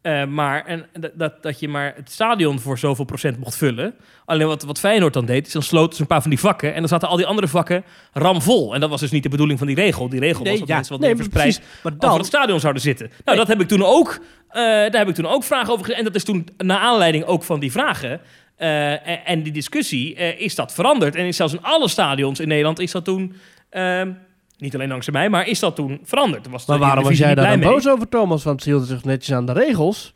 eh, 0.02 0.24
maar, 0.24 0.64
en, 0.66 0.86
dat, 1.14 1.42
dat, 1.42 1.60
je 1.60 1.68
maar 1.68 1.92
het 1.96 2.10
stadion 2.10 2.60
voor 2.60 2.78
zoveel 2.78 3.04
procent 3.04 3.38
mocht 3.38 3.56
vullen. 3.56 3.94
Alleen 4.24 4.46
wat, 4.46 4.62
wat 4.62 4.78
Feyenoord 4.78 5.12
dan 5.12 5.24
deed, 5.26 5.46
is 5.46 5.52
dan 5.52 5.62
sloten 5.62 5.96
ze 5.96 6.00
een 6.00 6.06
paar 6.06 6.20
van 6.20 6.30
die 6.30 6.40
vakken. 6.40 6.72
En 6.74 6.78
dan 6.78 6.88
zaten 6.88 7.08
al 7.08 7.16
die 7.16 7.26
andere 7.26 7.48
vakken 7.48 7.84
ramvol. 8.12 8.74
En 8.74 8.80
dat 8.80 8.90
was 8.90 9.00
dus 9.00 9.10
niet 9.10 9.22
de 9.22 9.28
bedoeling 9.28 9.58
van 9.58 9.66
die 9.66 9.76
regel. 9.76 10.08
Die 10.08 10.20
regel 10.20 10.44
was 10.44 10.58
dat 10.58 10.68
mensen 10.68 10.92
wat 10.92 11.06
meer 11.06 11.16
verspreid. 11.16 11.60
Maar 11.82 11.92
over 11.92 12.08
dan, 12.08 12.16
het 12.18 12.26
stadion 12.26 12.60
zouden 12.60 12.82
zitten. 12.82 13.06
Nou, 13.06 13.22
Nee. 13.24 13.36
dat 13.36 13.48
heb 13.48 13.60
ik 13.60 13.68
toen 13.68 13.84
ook, 13.84 14.20
daar 14.48 14.96
heb 14.96 15.08
ik 15.08 15.14
toen 15.14 15.26
ook 15.26 15.44
vragen 15.44 15.72
over 15.72 15.84
gezet. 15.84 15.98
En 15.98 16.04
dat 16.04 16.14
is 16.14 16.24
toen, 16.24 16.48
naar 16.56 16.78
aanleiding 16.78 17.24
ook 17.24 17.42
van 17.42 17.60
die 17.60 17.72
vragen 17.72 18.20
en, 18.56 19.24
en 19.24 19.42
die 19.42 19.52
discussie, 19.52 20.14
is 20.14 20.54
dat 20.54 20.74
veranderd. 20.74 21.14
En 21.14 21.26
is 21.26 21.36
zelfs 21.36 21.52
in 21.52 21.62
alle 21.62 21.88
stadions 21.88 22.40
in 22.40 22.48
Nederland 22.48 22.78
is 22.78 22.90
dat 22.90 23.04
toen, 23.04 23.34
ehm, 23.74 24.12
niet 24.58 24.74
alleen 24.74 24.88
dankzij 24.88 25.12
mij, 25.12 25.28
maar 25.30 25.46
is 25.48 25.58
dat 25.58 25.76
toen 25.76 26.00
veranderd. 26.02 26.48
Was 26.48 26.66
maar 26.66 26.78
waarom 26.78 27.04
was 27.04 27.18
jij 27.18 27.34
daar 27.34 27.48
dan 27.48 27.58
mee. 27.58 27.68
boos 27.68 27.88
over, 27.88 28.08
Thomas? 28.08 28.44
Want 28.44 28.62
ze 28.62 28.68
hielden 28.68 28.88
zich 28.88 29.04
netjes 29.04 29.36
aan 29.36 29.46
de 29.46 29.52
regels. 29.52 30.14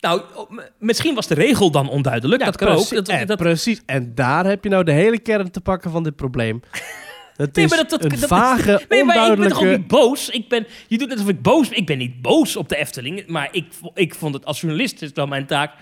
Nou, 0.00 0.22
oh, 0.34 0.50
misschien 0.78 1.14
was 1.14 1.26
de 1.26 1.34
regel 1.34 1.70
dan 1.70 1.88
onduidelijk. 1.88 2.44
dat 2.44 2.56
kan 2.56 2.68
ook. 2.68 2.88
Dat, 2.90 3.08
en, 3.08 3.26
dat, 3.26 3.38
precies. 3.38 3.82
En 3.86 4.14
daar 4.14 4.46
heb 4.46 4.64
je 4.64 4.70
nou 4.70 4.84
de 4.84 4.92
hele 4.92 5.18
kern 5.18 5.50
te 5.50 5.60
pakken 5.60 5.90
van 5.90 6.02
dit 6.02 6.16
probleem. 6.16 6.60
Het 7.36 7.54
Nee, 7.56 7.64
is 7.64 7.70
maar 7.70 7.80
dat- 7.80 7.90
dat- 7.90 8.12
een 8.12 8.20
dat- 8.20 8.28
vage, 8.28 8.84
Nee, 8.88 9.04
maar 9.04 9.30
ik 9.32 9.38
ben 9.38 9.48
toch 9.48 9.58
ook 9.62 9.66
niet 9.76 9.86
boos? 9.86 10.28
Ik 10.30 10.48
ben, 10.48 10.66
je 10.88 10.98
doet 10.98 11.08
net 11.08 11.16
alsof 11.18 11.32
ik 11.32 11.42
boos 11.42 11.68
Ik 11.68 11.86
ben 11.86 11.98
niet 11.98 12.22
boos 12.22 12.56
op 12.56 12.68
de 12.68 12.76
Efteling. 12.76 13.26
Maar 13.26 13.48
ik, 13.52 13.66
ik 13.94 14.14
vond 14.14 14.34
het 14.34 14.44
als 14.44 14.60
journalist 14.60 15.02
is 15.02 15.10
wel 15.14 15.26
mijn 15.26 15.46
taak 15.46 15.72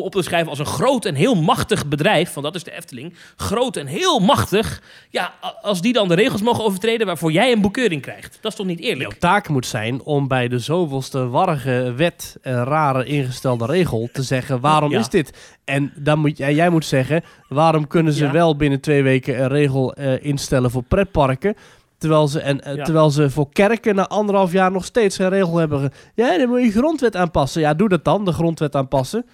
op 0.00 0.12
te 0.12 0.22
schrijven 0.22 0.48
als 0.48 0.58
een 0.58 0.66
groot 0.66 1.04
en 1.04 1.14
heel 1.14 1.34
machtig 1.34 1.86
bedrijf. 1.86 2.32
Want 2.32 2.46
dat 2.46 2.54
is 2.54 2.64
de 2.64 2.72
Efteling. 2.76 3.14
Groot 3.36 3.76
en 3.76 3.86
heel 3.86 4.18
machtig. 4.18 4.82
Ja, 5.10 5.32
als 5.62 5.80
die 5.80 5.92
dan 5.92 6.08
de 6.08 6.14
regels 6.14 6.42
mogen 6.42 6.64
overtreden 6.64 7.06
waarvoor 7.06 7.32
jij 7.32 7.52
een 7.52 7.60
boekeuring 7.60 8.02
krijgt. 8.02 8.38
Dat 8.40 8.50
is 8.52 8.58
toch 8.58 8.66
niet 8.66 8.80
eerlijk? 8.80 9.00
Jouw 9.10 9.18
taak 9.18 9.48
moet 9.48 9.66
zijn 9.66 10.02
om 10.02 10.28
bij 10.28 10.48
de 10.48 10.58
zoveelste 10.58 11.28
warrige 11.28 11.92
wet 11.96 12.36
en 12.42 12.64
rare 12.64 13.04
ingestelde 13.04 13.66
regel 13.66 14.08
te 14.12 14.22
zeggen 14.22 14.60
waarom 14.60 14.90
Ja. 14.90 14.98
is 14.98 15.08
dit? 15.08 15.54
En 15.64 15.92
dan 15.96 16.18
moet 16.18 16.38
jij, 16.38 16.54
jij 16.54 16.68
moet 16.70 16.84
zeggen 16.84 17.22
waarom 17.48 17.86
kunnen 17.86 18.12
ze 18.12 18.24
Ja. 18.24 18.32
wel 18.32 18.56
binnen 18.56 18.80
twee 18.80 19.02
weken 19.02 19.42
een 19.42 19.48
regel 19.48 19.92
eh, 19.94 20.24
instellen 20.24 20.70
voor 20.70 20.82
pretparken. 20.82 21.54
Terwijl 21.98 22.28
ze, 22.28 22.40
en, 22.40 22.60
eh, 22.64 22.74
Ja. 22.74 22.84
terwijl 22.84 23.10
ze 23.10 23.30
voor 23.30 23.48
kerken 23.52 23.94
na 23.94 24.08
anderhalf 24.08 24.52
jaar 24.52 24.70
nog 24.72 24.84
steeds 24.84 25.16
geen 25.16 25.28
regel 25.28 25.56
hebben. 25.56 25.92
Ja, 26.14 26.38
dan 26.38 26.48
moet 26.48 26.62
je 26.62 26.70
grondwet 26.70 27.16
aanpassen. 27.16 27.60
Ja, 27.60 27.74
doe 27.74 27.88
dat 27.88 28.04
dan, 28.04 28.24
de 28.24 28.32
grondwet 28.32 28.74
aanpassen. 28.76 29.24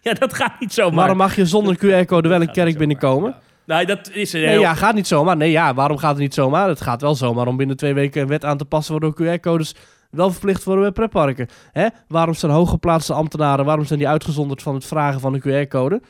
Ja, 0.06 0.12
dat 0.12 0.34
gaat 0.34 0.60
niet 0.60 0.72
zomaar. 0.72 0.94
Waarom 0.94 1.16
mag 1.16 1.36
je 1.36 1.46
zonder 1.46 1.76
QR-code 1.84 2.28
wel 2.28 2.40
een 2.40 2.52
kerk 2.52 2.78
binnenkomen? 2.78 3.34
Nou, 3.66 3.84
dat 3.84 4.10
is 4.10 4.32
een 4.32 4.40
Nee, 4.40 4.48
heel... 4.48 4.60
ja, 4.60 4.74
gaat 4.74 4.94
niet 4.94 5.06
zomaar. 5.06 5.36
Nee, 5.36 5.50
ja, 5.50 5.74
waarom 5.74 5.98
gaat 5.98 6.10
het 6.10 6.20
niet 6.20 6.34
zomaar? 6.34 6.68
Het 6.68 6.80
gaat 6.80 7.00
wel 7.00 7.14
zomaar 7.14 7.46
om 7.46 7.56
binnen 7.56 7.76
twee 7.76 7.94
weken 7.94 8.22
een 8.22 8.28
wet 8.28 8.44
aan 8.44 8.56
te 8.58 8.64
passen... 8.64 9.00
waardoor 9.00 9.22
QR-codes 9.22 9.74
wel 10.10 10.30
verplicht 10.30 10.64
worden 10.64 10.82
bij 10.82 10.92
pretparken. 10.92 11.48
Hè? 11.72 11.86
Waarom 12.08 12.34
zijn 12.34 12.52
hooggeplaatste 12.52 13.12
ambtenaren... 13.12 13.64
waarom 13.64 13.84
zijn 13.84 13.98
die 13.98 14.08
uitgezonderd 14.08 14.62
van 14.62 14.74
het 14.74 14.84
vragen 14.84 15.20
van 15.20 15.34
een 15.34 15.40
QR-code? 15.66 16.00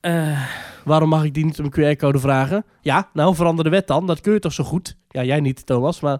Eh, 0.00 0.40
Waarom 0.84 1.08
mag 1.08 1.24
ik 1.24 1.34
die 1.34 1.44
niet 1.44 1.58
om 1.58 1.64
een 1.70 1.96
QR-code 1.96 2.18
vragen? 2.18 2.64
Ja, 2.80 3.08
nou 3.12 3.34
verander 3.34 3.64
de 3.64 3.70
wet 3.70 3.86
dan. 3.86 4.06
Dat 4.06 4.20
kun 4.20 4.32
je 4.32 4.38
toch 4.38 4.52
zo 4.52 4.64
goed? 4.64 4.96
Ja, 5.08 5.22
jij 5.22 5.40
niet, 5.40 5.66
Thomas, 5.66 6.00
maar... 6.00 6.18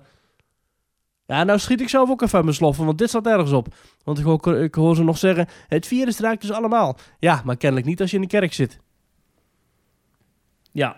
Ja, 1.26 1.44
nou 1.44 1.58
schiet 1.58 1.80
ik 1.80 1.88
zelf 1.88 2.10
ook 2.10 2.22
even 2.22 2.42
mijn 2.44 2.54
sloffen, 2.56 2.84
want 2.84 2.98
dit 2.98 3.08
staat 3.08 3.26
ergens 3.26 3.52
op. 3.52 3.74
Want 4.08 4.18
ik 4.18 4.24
hoor, 4.24 4.56
ik 4.62 4.74
hoor 4.74 4.96
ze 4.96 5.02
nog 5.04 5.18
zeggen... 5.18 5.46
het 5.68 5.86
virus 5.86 6.18
raakt 6.18 6.40
dus 6.40 6.52
allemaal. 6.52 6.98
Ja, 7.18 7.42
maar 7.44 7.56
kennelijk 7.56 7.86
niet 7.88 8.00
als 8.00 8.10
je 8.10 8.16
in 8.16 8.22
de 8.22 8.28
kerk 8.28 8.52
zit. 8.52 8.78
Ja. 10.72 10.96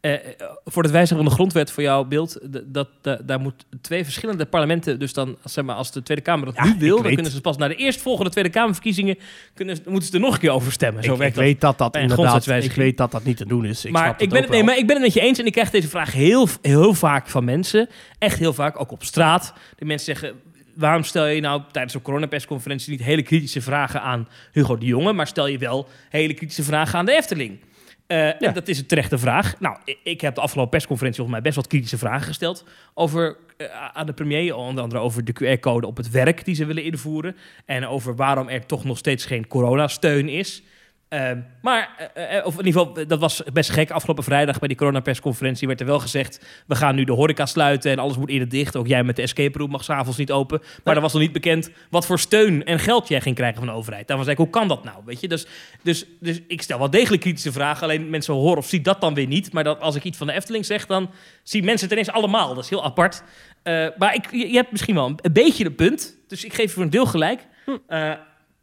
Eh, 0.00 0.14
eh, 0.14 0.20
voor 0.64 0.82
het 0.82 0.92
wijzigen 0.92 1.16
van 1.16 1.26
de 1.26 1.34
grondwet 1.34 1.70
voor 1.70 1.82
jouw 1.82 2.04
beeld, 2.04 2.38
dat, 2.64 2.88
da- 3.02 3.20
daar 3.24 3.40
moet 3.40 3.64
twee 3.80 4.04
verschillende 4.04 4.46
parlementen, 4.46 4.98
dus 4.98 5.12
dan 5.12 5.36
zeg 5.44 5.64
maar 5.64 5.74
als 5.76 5.92
de 5.92 6.02
Tweede 6.02 6.22
Kamer 6.22 6.46
dat 6.46 6.54
Ja, 6.54 6.64
nu 6.64 6.74
wil, 6.78 6.94
dan 6.94 7.04
weet- 7.04 7.14
kunnen 7.14 7.32
ze 7.32 7.40
pas 7.40 7.56
naar 7.56 7.68
de 7.68 7.74
eerstvolgende 7.74 8.30
Tweede 8.30 8.50
Kamerverkiezingen 8.50 9.18
kunnen, 9.54 9.78
moeten 9.86 10.08
ze 10.08 10.14
er 10.14 10.20
nog 10.20 10.34
een 10.34 10.40
keer 10.40 10.50
over 10.50 10.72
stemmen. 10.72 11.02
Zo 11.04 11.12
ik, 11.12 11.18
werkt 11.18 11.32
ik 11.32 11.38
dat. 11.38 11.48
weet 11.50 11.60
dat 11.60 11.78
dat 11.78 11.94
een 11.94 12.00
inderdaad... 12.02 12.46
Ik 12.46 12.72
weet 12.72 12.96
dat 12.96 13.10
dat 13.10 13.24
niet 13.24 13.36
te 13.36 13.46
doen 13.46 13.64
is. 13.64 13.84
Ik 13.84 13.92
maar, 13.92 14.04
snap 14.04 14.20
ik 14.20 14.28
ben 14.30 14.40
het, 14.42 14.50
nee, 14.50 14.62
maar 14.64 14.76
ik 14.78 14.86
ben 14.86 14.96
het 14.96 15.04
met 15.04 15.14
je 15.14 15.20
eens 15.20 15.38
en 15.38 15.46
ik 15.46 15.52
krijg 15.52 15.70
deze 15.70 15.88
vraag 15.88 16.12
heel, 16.12 16.48
heel 16.62 16.94
vaak 16.94 17.28
van 17.28 17.44
mensen. 17.44 17.88
Echt 18.18 18.38
heel 18.38 18.52
vaak, 18.52 18.80
ook 18.80 18.90
op 18.92 19.04
straat. 19.04 19.52
De 19.76 19.84
mensen 19.84 20.16
zeggen, 20.16 20.40
waarom 20.78 21.02
stel 21.02 21.26
je 21.26 21.40
nou 21.40 21.62
tijdens 21.72 21.94
een 21.94 22.02
coronapersconferentie 22.02 22.90
niet 22.90 23.02
hele 23.02 23.22
kritische 23.22 23.60
vragen 23.60 24.02
aan 24.02 24.28
Hugo 24.52 24.76
de 24.76 24.86
Jonge, 24.86 25.12
maar 25.12 25.26
stel 25.26 25.46
je 25.46 25.58
wel 25.58 25.88
hele 26.08 26.34
kritische 26.34 26.62
vragen 26.62 26.98
aan 26.98 27.04
de 27.04 27.16
Efteling? 27.16 27.58
Eh, 28.06 28.42
en 28.42 28.54
dat 28.54 28.68
is 28.68 28.78
een 28.78 28.86
terechte 28.86 29.18
vraag. 29.18 29.60
Nou, 29.60 29.76
ik, 29.84 29.98
ik 30.02 30.20
heb 30.20 30.34
de 30.34 30.40
afgelopen 30.40 30.70
persconferentie 30.70 31.22
volgens 31.22 31.42
mij 31.42 31.50
best 31.50 31.62
wat 31.62 31.70
kritische 31.70 31.98
vragen 31.98 32.26
gesteld 32.26 32.64
over, 32.94 33.36
eh, 33.56 33.66
aan 33.92 34.06
de 34.06 34.12
premier. 34.12 34.54
Onder 34.54 34.82
andere 34.82 35.00
over 35.00 35.24
de 35.24 35.32
QR-code 35.32 35.86
op 35.86 35.96
het 35.96 36.10
werk 36.10 36.44
die 36.44 36.54
ze 36.54 36.64
willen 36.64 36.82
invoeren. 36.82 37.36
En 37.64 37.86
over 37.86 38.16
waarom 38.16 38.48
er 38.48 38.66
toch 38.66 38.84
nog 38.84 38.98
steeds 38.98 39.26
geen 39.26 39.46
coronasteun 39.46 40.28
is. 40.28 40.62
Ehm, 41.08 41.38
maar, 41.62 42.10
eh, 42.14 42.36
eh, 42.36 42.46
of 42.46 42.58
in 42.58 42.66
ieder 42.66 42.80
geval, 42.80 43.06
dat 43.06 43.18
was 43.18 43.42
best 43.52 43.70
gek. 43.70 43.90
Afgelopen 43.90 44.24
vrijdag 44.24 44.58
bij 44.58 44.68
die 44.68 44.76
coronapersconferentie 44.76 45.66
werd 45.66 45.80
er 45.80 45.86
wel 45.86 45.98
gezegd... 45.98 46.46
we 46.66 46.74
gaan 46.74 46.94
nu 46.94 47.04
de 47.04 47.12
horeca 47.12 47.46
sluiten 47.46 47.90
en 47.90 47.98
alles 47.98 48.16
moet 48.16 48.28
eerder 48.28 48.48
dicht. 48.48 48.76
Ook 48.76 48.86
jij 48.86 49.04
met 49.04 49.16
de 49.16 49.22
escape 49.22 49.58
room 49.58 49.70
mag 49.70 49.84
s'avonds 49.84 50.18
niet 50.18 50.32
open. 50.32 50.58
Maar 50.58 50.80
Nee. 50.84 50.94
er 50.94 51.00
was 51.00 51.12
nog 51.12 51.22
niet 51.22 51.32
bekend 51.32 51.70
wat 51.90 52.06
voor 52.06 52.18
steun 52.18 52.64
en 52.64 52.78
geld 52.78 53.08
jij 53.08 53.20
ging 53.20 53.34
krijgen 53.34 53.58
van 53.58 53.66
de 53.66 53.72
overheid. 53.72 54.06
Daarvan 54.06 54.26
zei 54.26 54.38
ik, 54.38 54.42
hoe 54.44 54.52
kan 54.52 54.68
dat 54.68 54.84
nou? 54.84 54.96
Weet 55.04 55.20
je? 55.20 55.28
Dus, 55.28 55.46
dus, 55.82 56.04
dus 56.20 56.40
ik 56.46 56.62
stel 56.62 56.78
wel 56.78 56.90
degelijk 56.90 57.22
kritische 57.22 57.52
vragen. 57.52 57.82
Alleen 57.82 58.10
mensen 58.10 58.34
horen 58.34 58.58
of 58.58 58.66
zien 58.66 58.82
dat 58.82 59.00
dan 59.00 59.14
weer 59.14 59.26
niet. 59.26 59.52
Maar 59.52 59.64
dat, 59.64 59.80
als 59.80 59.94
ik 59.94 60.04
iets 60.04 60.18
van 60.18 60.26
de 60.26 60.32
Efteling 60.32 60.66
zeg, 60.66 60.86
dan 60.86 61.10
zien 61.42 61.64
mensen 61.64 61.88
het 61.88 61.92
ineens 61.98 62.10
allemaal. 62.16 62.54
Dat 62.54 62.64
is 62.64 62.70
heel 62.70 62.84
apart. 62.84 63.22
Eh, 63.62 63.86
maar 63.98 64.14
ik, 64.14 64.30
je, 64.30 64.48
je 64.48 64.56
hebt 64.56 64.70
misschien 64.70 64.94
wel 64.94 65.06
een, 65.06 65.18
een 65.22 65.32
beetje 65.32 65.64
een 65.64 65.74
punt. 65.74 66.16
Dus 66.26 66.44
ik 66.44 66.54
geef 66.54 66.64
je 66.64 66.70
voor 66.70 66.82
een 66.82 66.90
deel 66.90 67.06
gelijk. 67.06 67.46
Eh, 67.86 68.12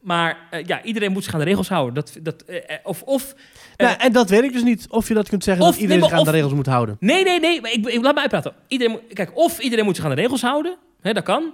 maar 0.06 0.38
eh, 0.52 0.66
ja, 0.66 0.84
iedereen 0.84 1.12
moet 1.12 1.24
zich 1.24 1.34
aan 1.34 1.40
de 1.40 1.46
regels 1.46 1.70
houden. 1.70 1.94
Dat, 1.94 2.18
dat, 2.22 2.42
eh, 2.42 2.56
eh, 2.56 2.78
of, 2.84 3.02
of, 3.02 3.36
Nou, 3.78 3.96
en 3.98 4.12
dat 4.12 4.30
weet 4.30 4.44
ik 4.44 4.54
dus 4.54 4.64
niet. 4.64 4.86
Of 4.90 5.08
je 5.08 5.14
dat 5.14 5.30
kunt 5.30 5.44
zeggen 5.44 5.64
Of- 5.66 5.72
dat 5.72 5.80
iedereen 5.80 6.02
nee, 6.02 6.10
zich 6.10 6.18
aan 6.18 6.26
de 6.26 6.32
regels 6.32 6.54
moet 6.54 6.66
houden. 6.66 6.98
nee, 7.00 7.24
nee, 7.24 7.40
nee. 7.40 7.62
Maar 7.62 7.72
ik, 7.72 7.86
ik, 7.86 8.02
laat 8.02 8.16
me 8.16 8.22
uitpraten. 8.22 8.54
Iedereen 8.68 8.94
moet, 8.94 9.14
kijk, 9.14 9.38
of 9.38 9.60
iedereen 9.60 9.86
moet 9.86 9.96
zich 9.96 10.06
aan 10.06 10.16
de 10.16 10.22
regels 10.22 10.42
houden. 10.42 10.78
Hè, 11.02 11.14
dat 11.14 11.24
kan. 11.24 11.54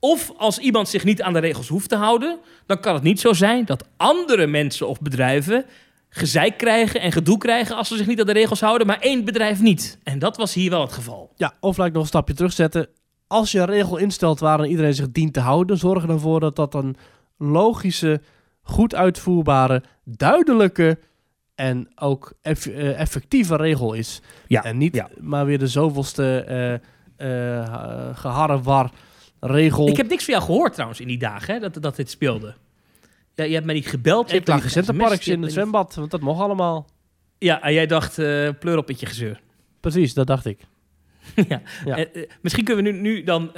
Of 0.00 0.32
als 0.36 0.58
iemand 0.58 0.88
zich 0.88 1.04
niet 1.04 1.22
aan 1.22 1.32
de 1.32 1.38
regels 1.38 1.68
hoeft 1.68 1.88
te 1.88 1.96
houden... 1.96 2.38
dan 2.66 2.80
kan 2.80 2.94
het 2.94 3.02
niet 3.02 3.20
zo 3.20 3.32
zijn 3.32 3.64
dat 3.64 3.84
andere 3.96 4.46
mensen 4.46 4.88
of 4.88 5.00
bedrijven... 5.00 5.64
gezeik 6.08 6.58
krijgen 6.58 7.00
en 7.00 7.12
gedoe 7.12 7.38
krijgen 7.38 7.76
als 7.76 7.88
ze 7.88 7.96
zich 7.96 8.06
niet 8.06 8.20
aan 8.20 8.26
de 8.26 8.32
regels 8.32 8.60
houden... 8.60 8.86
maar 8.86 9.00
één 9.00 9.24
bedrijf 9.24 9.60
niet. 9.60 9.98
En 10.02 10.18
dat 10.18 10.36
was 10.36 10.54
hier 10.54 10.70
wel 10.70 10.80
het 10.80 10.92
geval. 10.92 11.32
Ja, 11.36 11.54
of 11.60 11.76
laat 11.76 11.86
ik 11.86 11.92
nog 11.92 12.02
een 12.02 12.08
stapje 12.08 12.34
terugzetten. 12.34 12.88
Als 13.26 13.52
je 13.52 13.58
een 13.58 13.66
regel 13.66 13.96
instelt 13.96 14.40
waarin 14.40 14.70
iedereen 14.70 14.94
zich 14.94 15.10
dient 15.12 15.32
te 15.32 15.40
houden, 15.40 15.78
zorg 15.78 16.02
er 16.02 16.08
dan 16.08 16.20
voor 16.20 16.40
dat 16.40 16.56
dat 16.56 16.74
een 16.74 16.96
logische, 17.38 18.20
goed 18.62 18.94
uitvoerbare, 18.94 19.82
duidelijke 20.04 20.98
en 21.54 21.88
ook 21.94 22.32
eff- 22.42 22.66
eh, 22.66 23.00
effectieve 23.00 23.56
regel 23.56 23.92
is. 23.92 24.20
Ja, 24.46 24.64
en 24.64 24.78
niet 24.78 24.94
ja. 24.94 25.08
maar 25.20 25.46
weer 25.46 25.58
de 25.58 25.66
zoveelste 25.66 26.40
eh 26.40 26.74
eh 27.16 28.16
geharrewar 28.16 28.90
regel. 29.40 29.88
Ik 29.88 29.96
heb 29.96 30.08
niks 30.08 30.24
van 30.24 30.34
jou 30.34 30.46
gehoord 30.46 30.72
trouwens 30.72 31.00
in 31.00 31.06
die 31.06 31.18
dagen 31.18 31.54
hè, 31.54 31.60
dat, 31.60 31.82
dat 31.82 31.96
dit 31.96 32.10
speelde. 32.10 32.54
Ja, 33.34 33.44
je 33.44 33.52
hebt 33.52 33.64
mij 33.66 33.74
niet 33.74 33.86
gebeld. 33.86 34.30
je 34.30 34.36
ik 34.36 34.48
lag 34.48 34.62
in 34.62 34.70
Centerparks 34.70 35.28
in 35.28 35.42
het 35.42 35.52
zwembad, 35.52 35.94
want 35.94 36.10
dat 36.10 36.20
mocht 36.20 36.40
allemaal. 36.40 36.86
Ja, 37.38 37.62
en 37.62 37.72
jij 37.72 37.86
dacht, 37.86 38.18
eh, 38.18 38.48
pleur 38.60 38.76
op 38.76 38.88
met 38.88 39.00
je 39.00 39.06
gezeur. 39.06 39.40
Precies, 39.80 40.14
dat 40.14 40.26
dacht 40.26 40.46
ik. 40.46 40.60
ja. 41.48 41.62
Ja. 41.84 42.06
Misschien 42.40 42.64
kunnen 42.64 42.84
we 42.84 42.90
nu, 42.90 43.00
nu 43.00 43.22
dan, 43.22 43.52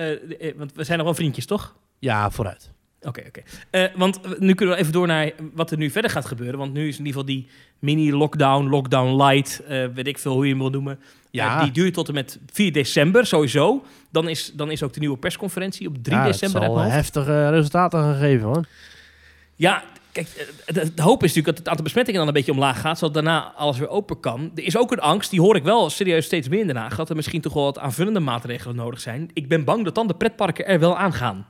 want 0.57 0.72
we 0.74 0.85
zijn 0.85 0.99
nog 0.99 1.07
wel 1.07 1.16
vriendjes, 1.16 1.47
toch? 1.47 1.76
Ja, 1.99 2.31
vooruit. 2.31 2.72
Oké, 3.03 3.22
oké. 3.26 3.42
Eh, 3.70 3.84
want 3.94 4.38
nu 4.38 4.55
kunnen 4.55 4.74
we 4.74 4.80
even 4.80 4.92
door 4.92 5.07
naar 5.07 5.30
wat 5.55 5.70
er 5.70 5.76
nu 5.76 5.90
verder 5.90 6.11
gaat 6.11 6.26
gebeuren. 6.26 6.59
Want 6.59 6.72
nu 6.72 6.88
is 6.88 6.98
in 6.98 7.07
ieder 7.07 7.20
geval 7.20 7.34
die 7.34 7.48
mini-lockdown, 7.78 8.68
lockdown 8.68 9.22
light, 9.22 9.62
eh, 9.68 9.84
weet 9.94 10.07
ik 10.07 10.18
veel 10.18 10.32
hoe 10.32 10.44
je 10.44 10.51
hem 10.51 10.59
wil 10.61 10.70
noemen. 10.70 10.98
Ja. 11.30 11.57
Eh, 11.57 11.62
die 11.62 11.72
duurt 11.72 11.94
tot 11.94 12.09
en 12.09 12.14
met 12.14 12.38
4 12.53 12.72
december 12.72 13.26
sowieso. 13.26 13.84
Dan 14.11 14.28
is, 14.28 14.53
dan 14.55 14.70
is 14.70 14.82
ook 14.82 14.92
de 14.92 15.01
nieuwe 15.01 15.16
persconferentie 15.16 15.88
op 15.88 15.96
3 16.03 16.16
ja, 16.16 16.24
december. 16.24 16.61
Het 16.61 16.70
zal 16.70 16.80
hoofd. 16.80 16.94
heftige 16.94 17.51
resultaten 17.51 18.01
gaan 18.01 18.16
geven 18.16 18.46
hoor. 18.46 18.64
Ja, 19.57 19.82
kijk, 20.12 20.28
eh, 20.66 20.74
de, 20.74 20.94
de 20.94 21.03
hoop 21.03 21.22
is 21.22 21.28
natuurlijk 21.28 21.46
dat 21.46 21.59
het 21.59 21.68
aantal 21.68 21.84
besmettingen 21.84 22.18
dan 22.20 22.28
een 22.28 22.34
beetje 22.34 22.53
omlaag 22.53 22.80
gaat, 22.80 22.98
zodat 22.98 23.14
daarna 23.14 23.53
alles 23.57 23.78
weer 23.78 23.88
open 23.88 24.20
kan. 24.20 24.51
Er 24.55 24.64
is 24.64 24.76
ook 24.76 24.92
een 24.92 25.01
angst, 25.01 25.30
die 25.30 25.40
hoor 25.40 25.57
ik 25.57 25.62
wel 25.62 25.90
serieus 25.90 26.24
steeds 26.24 26.48
meer 26.48 26.61
in 26.61 26.66
Den 26.66 26.76
Haag, 26.76 26.96
dat 26.96 27.11
er 27.11 27.16
misschien 27.16 27.40
toch 27.40 27.53
wel 27.53 27.64
wat 27.64 27.78
aanvullende 27.78 28.20
maatregelen 28.20 28.76
nodig 28.76 29.01
zijn. 29.01 29.30
Ik 29.32 29.48
ben 29.48 29.64
bang 29.64 29.84
dat 29.84 29.94
dan 29.94 30.07
de 30.07 30.14
pretparken 30.14 30.66
er 30.66 30.78
wel 30.78 30.96
aan 30.96 31.12
gaan. 31.12 31.46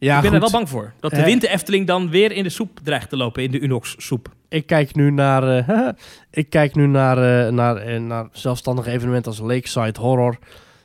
Ja, 0.00 0.16
ik 0.16 0.22
ben 0.22 0.32
er 0.32 0.40
wel 0.40 0.50
bang 0.50 0.68
voor. 0.68 0.92
Dat 1.00 1.10
de 1.10 1.24
winter 1.24 1.48
Efteling 1.50 1.86
dan 1.86 2.10
weer 2.10 2.32
in 2.32 2.42
de 2.42 2.48
soep 2.48 2.80
dreigt 2.82 3.08
te 3.08 3.16
lopen, 3.16 3.42
in 3.42 3.50
de 3.50 3.60
Unox 3.60 3.94
soep. 3.98 4.28
Ik 4.48 4.66
kijk 4.66 4.94
nu 4.94 5.10
naar, 5.10 5.58
eh, 5.58 5.88
ik 6.30 6.50
kijk 6.50 6.74
nu 6.74 6.86
naar, 6.86 7.46
eh, 7.46 7.52
naar, 7.52 7.76
eh, 7.76 8.00
naar 8.00 8.28
zelfstandige 8.32 8.90
evenementen 8.90 9.30
als 9.30 9.40
Lakeside 9.40 10.00
Horror. 10.00 10.38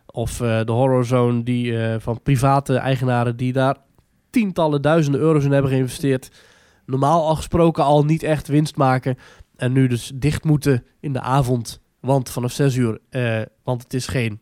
Of 0.05 0.38
de 0.38 0.72
Horror 0.72 1.05
Zone 1.05 1.43
die, 1.43 1.78
van 1.99 2.22
private 2.22 2.76
eigenaren 2.76 3.38
die 3.38 3.53
daar 3.53 3.76
tientallen 4.30 4.82
duizenden 4.82 5.22
euro's 5.22 5.43
in 5.43 5.51
hebben 5.51 5.72
geïnvesteerd. 5.72 6.32
Normaal 6.86 7.28
al 7.28 7.36
gesproken 7.36 7.84
al 7.84 8.05
niet 8.05 8.24
echt 8.24 8.47
winst 8.47 8.76
maken. 8.76 9.18
En 9.55 9.72
nu 9.72 9.88
dus 9.88 10.11
dicht 10.16 10.43
moeten 10.43 10.84
in 10.99 11.13
de 11.13 11.22
avond. 11.22 11.82
Want 11.99 12.30
vanaf 12.30 12.51
6 12.51 12.76
uur, 12.76 12.99
want 13.63 13.84
het 13.84 13.93
is 13.93 14.07
geen 14.07 14.39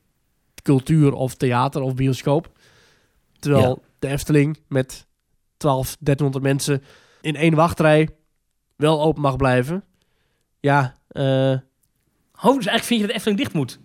cultuur 0.64 1.14
of 1.14 1.36
theater 1.36 1.82
of 1.82 1.96
bioscoop. 1.96 2.52
Terwijl 3.44 3.80
Ja. 3.82 3.88
de 4.00 4.08
Efteling 4.08 4.60
met 4.68 5.08
12, 5.58 5.96
1300 6.00 6.44
mensen 6.44 6.84
in 7.22 7.36
één 7.36 7.56
wachtrij 7.56 8.10
wel 8.76 9.02
open 9.02 9.22
mag 9.22 9.36
blijven. 9.36 9.84
Ja, 10.60 10.96
eh, 11.08 11.54
Oh, 12.46 12.56
dus 12.56 12.66
eigenlijk 12.66 12.84
vind 12.84 13.00
je 13.00 13.00
dat 13.00 13.08
de 13.08 13.14
Efteling 13.14 13.40
dicht 13.40 13.54
moet? 13.54 13.80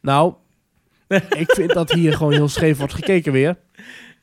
nou, 0.00 0.34
ik 1.42 1.50
vind 1.52 1.72
dat 1.74 1.92
hier 1.92 2.16
gewoon 2.16 2.32
heel 2.32 2.48
scheef 2.48 2.78
wordt 2.78 2.94
gekeken 2.94 3.32
weer. 3.32 3.58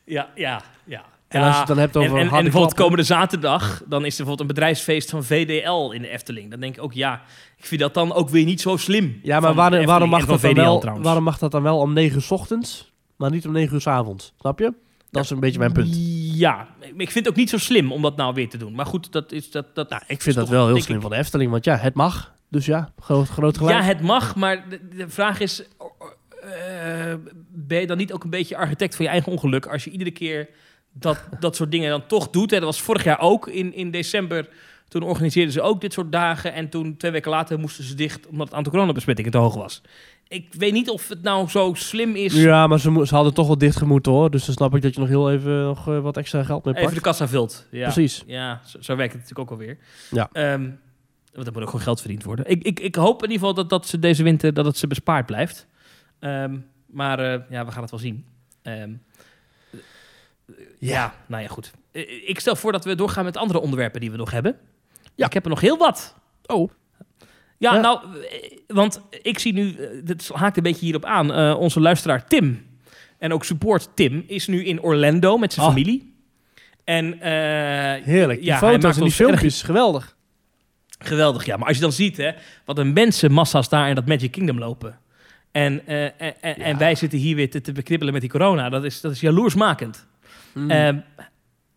Ja, 0.04 0.28
ja, 0.34 0.62
ja. 0.84 1.04
En 1.28 1.42
als 1.42 1.52
je 1.52 1.58
het 1.58 1.68
dan 1.68 1.78
hebt 1.78 1.96
over 1.96 2.10
en, 2.10 2.16
en, 2.16 2.22
en 2.22 2.28
bijvoorbeeld 2.28 2.52
klappen- 2.52 2.84
komende 2.84 3.02
zaterdag, 3.02 3.82
dan 3.86 4.04
is 4.04 4.10
er 4.18 4.24
bijvoorbeeld 4.24 4.40
een 4.40 4.46
bedrijfsfeest 4.54 5.10
van 5.10 5.24
VDL 5.24 5.90
in 5.90 6.02
de 6.02 6.08
Efteling. 6.08 6.50
Dan 6.50 6.60
denk 6.60 6.76
ik 6.76 6.82
ook, 6.82 6.92
ja, 6.92 7.22
ik 7.56 7.64
vind 7.64 7.80
dat 7.80 7.94
dan 7.94 8.12
ook 8.12 8.28
weer 8.28 8.44
niet 8.44 8.60
zo 8.60 8.76
slim. 8.76 9.20
Ja, 9.22 9.40
maar 9.40 9.54
waarom, 9.54 9.86
waarom, 9.86 10.08
mag 10.08 10.26
dat 10.26 10.40
dan 10.40 10.54
wel, 10.54 10.78
trouwens. 10.78 11.06
waarom 11.06 11.24
mag 11.24 11.38
dat 11.38 11.50
dan 11.50 11.62
wel 11.62 11.78
om 11.78 11.92
9 11.92 12.16
uur 12.16 12.22
's 12.22 12.30
ochtends, 12.30 12.89
maar 13.20 13.30
niet 13.30 13.46
om 13.46 13.52
9 13.52 13.74
uur 13.74 13.80
's 13.80 13.86
avonds? 13.86 14.32
Snap 14.40 14.58
je? 14.58 14.74
Dat 15.10 15.24
is 15.24 15.30
een 15.30 15.40
beetje 15.40 15.58
mijn 15.58 15.72
punt. 15.72 15.96
Ja, 16.34 16.68
ik 16.80 17.10
vind 17.10 17.14
het 17.14 17.28
ook 17.28 17.36
niet 17.36 17.50
zo 17.50 17.58
slim 17.58 17.92
om 17.92 18.02
dat 18.02 18.16
nou 18.16 18.34
weer 18.34 18.48
te 18.48 18.56
doen. 18.56 18.74
Maar 18.74 18.86
goed, 18.86 19.12
dat 19.12 19.32
is 19.32 19.50
dat. 19.50 19.74
dat 19.74 19.90
Nou, 19.90 20.02
ik 20.06 20.22
vind 20.22 20.36
dat 20.36 20.48
wel 20.48 20.66
heel 20.66 20.80
slim 20.80 20.96
ik- 20.96 21.02
van 21.02 21.10
de 21.10 21.16
Efteling, 21.16 21.50
want 21.50 21.64
ja, 21.64 21.76
het 21.76 21.94
mag. 21.94 22.32
Dus 22.48 22.66
ja, 22.66 22.92
groot, 23.00 23.28
groot 23.28 23.58
gelijk. 23.58 23.76
Ja, 23.78 23.84
het 23.84 24.00
mag, 24.00 24.36
maar 24.36 24.68
de, 24.68 24.88
de 24.96 25.08
vraag 25.08 25.40
is: 25.40 25.62
eh, 26.42 27.14
ben 27.48 27.80
je 27.80 27.86
dan 27.86 27.96
niet 27.96 28.12
ook 28.12 28.24
een 28.24 28.30
beetje 28.30 28.56
architect 28.56 28.96
van 28.96 29.04
je 29.04 29.10
eigen 29.10 29.32
ongeluk 29.32 29.66
als 29.66 29.84
je 29.84 29.90
iedere 29.90 30.10
keer 30.10 30.48
dat, 30.92 31.18
dat 31.40 31.56
soort 31.56 31.70
dingen 31.70 31.90
dan 31.90 32.06
toch 32.06 32.30
doet? 32.30 32.50
Hè? 32.50 32.56
Dat 32.56 32.66
was 32.66 32.80
vorig 32.80 33.04
jaar 33.04 33.20
ook 33.20 33.48
in, 33.48 33.74
in 33.74 33.90
december. 33.90 34.48
Toen 34.88 35.02
organiseerden 35.02 35.52
ze 35.52 35.60
ook 35.62 35.80
dit 35.80 35.92
soort 35.92 36.12
dagen. 36.12 36.52
En 36.52 36.68
toen, 36.68 36.96
twee 36.96 37.10
weken 37.10 37.30
later, 37.30 37.58
moesten 37.58 37.84
ze 37.84 37.94
dicht 37.94 38.26
omdat 38.26 38.46
het 38.46 38.56
aantal 38.56 38.72
coronabesmettingen 38.72 39.30
te 39.30 39.38
hoog 39.38 39.54
was. 39.54 39.82
Ik 40.30 40.54
weet 40.54 40.72
niet 40.72 40.88
of 40.90 41.08
het 41.08 41.22
nou 41.22 41.48
zo 41.48 41.74
slim 41.74 42.14
is. 42.16 42.34
Ja, 42.34 42.66
maar 42.66 42.80
ze, 42.80 43.02
ze 43.06 43.14
hadden 43.14 43.34
toch 43.34 43.46
wel 43.46 43.58
dicht 43.58 43.76
gemoeten 43.76 44.12
hoor. 44.12 44.30
Dus 44.30 44.44
dan 44.44 44.54
snap 44.54 44.74
ik 44.74 44.82
dat 44.82 44.94
je 44.94 45.00
nog 45.00 45.08
heel 45.08 45.30
even 45.30 45.62
nog, 45.62 45.88
eh, 45.88 46.00
wat 46.00 46.16
extra 46.16 46.42
geld 46.44 46.64
mee 46.64 46.74
Even 46.74 46.84
pakt. 46.86 46.96
de 46.96 47.02
kassa 47.04 47.28
vult. 47.28 47.66
Ja. 47.70 47.82
Precies. 47.92 48.22
Ja, 48.26 48.60
zo, 48.66 48.78
zo 48.80 48.96
werkt 48.96 49.12
het 49.12 49.22
natuurlijk 49.22 49.50
ook 49.50 49.58
alweer. 49.58 49.78
Ja. 50.10 50.28
Ehm, 50.32 50.70
want 51.34 51.46
er 51.46 51.52
moet 51.52 51.62
ook 51.62 51.68
gewoon 51.68 51.84
geld 51.84 52.00
verdiend 52.00 52.24
worden. 52.24 52.46
Ik, 52.50 52.62
ik, 52.62 52.80
ik 52.80 52.94
hoop 52.94 53.22
in 53.24 53.30
ieder 53.30 53.38
geval 53.38 53.54
dat, 53.54 53.68
dat 53.70 53.86
ze 53.86 53.98
deze 53.98 54.22
winter 54.22 54.54
dat 54.54 54.64
het 54.64 54.76
ze 54.76 54.86
bespaard 54.86 55.26
blijft. 55.26 55.66
Ehm, 56.18 56.56
maar 56.86 57.18
eh, 57.18 57.40
ja, 57.50 57.64
we 57.64 57.72
gaan 57.72 57.82
het 57.82 57.90
wel 57.90 58.00
zien. 58.00 58.24
Ehm, 58.62 58.90
ja. 60.78 61.14
nou 61.26 61.42
ja, 61.42 61.48
goed. 61.48 61.72
Eh, 61.92 62.28
Ik 62.28 62.40
stel 62.40 62.56
voor 62.56 62.72
dat 62.72 62.84
we 62.84 62.94
doorgaan 62.94 63.24
met 63.24 63.36
andere 63.36 63.60
onderwerpen 63.60 64.00
die 64.00 64.10
we 64.10 64.16
nog 64.16 64.30
hebben. 64.30 64.56
Ja. 65.14 65.26
Ik 65.26 65.32
heb 65.32 65.44
er 65.44 65.50
nog 65.50 65.60
heel 65.60 65.78
wat. 65.78 66.14
Oh. 66.46 66.70
Ja, 67.60 67.74
Ja. 67.74 67.80
nou, 67.80 68.00
eh, 68.04 68.58
want 68.66 69.00
ik 69.22 69.38
zie 69.38 69.52
nu, 69.52 69.74
eh, 69.74 69.86
dit 70.04 70.28
haakt 70.32 70.56
een 70.56 70.62
beetje 70.62 70.84
hierop 70.84 71.04
aan, 71.04 71.32
eh, 71.32 71.56
onze 71.58 71.80
luisteraar 71.80 72.26
Tim, 72.26 72.66
en 73.18 73.32
ook 73.32 73.44
support 73.44 73.88
Tim, 73.94 74.24
is 74.26 74.46
nu 74.46 74.64
in 74.64 74.82
Orlando 74.82 75.36
met 75.38 75.52
zijn 75.52 75.66
Oh. 75.66 75.72
familie. 75.72 76.14
En, 76.84 77.20
eh, 77.20 78.04
Heerlijk. 78.04 78.38
Die 78.38 78.48
Ja, 78.48 78.58
hij 78.58 78.72
foto's 78.72 78.96
en 78.96 79.02
die 79.02 79.12
filmpjes, 79.12 79.62
geweldig. 79.62 80.16
Geweldig, 80.98 81.44
ja. 81.46 81.56
Maar 81.56 81.66
als 81.66 81.76
je 81.76 81.82
dan 81.82 81.92
ziet, 81.92 82.16
hè, 82.16 82.30
wat 82.64 82.78
een 82.78 82.92
mensenmassa's 82.92 83.68
daar 83.68 83.88
in 83.88 83.94
dat 83.94 84.06
Magic 84.06 84.30
Kingdom 84.30 84.58
lopen. 84.58 84.98
En, 85.52 85.86
eh, 85.86 86.04
en, 86.04 86.34
en, 86.40 86.56
en 86.56 86.78
wij 86.78 86.94
zitten 86.94 87.18
hier 87.18 87.36
weer 87.36 87.50
te, 87.50 87.60
te 87.60 87.72
bekribbelen 87.72 88.12
met 88.12 88.22
die 88.22 88.30
corona. 88.30 88.68
Dat 88.68 88.84
is, 88.84 89.00
dat 89.00 89.12
is 89.12 89.20
jaloersmakend. 89.20 90.06
Mm. 90.54 91.02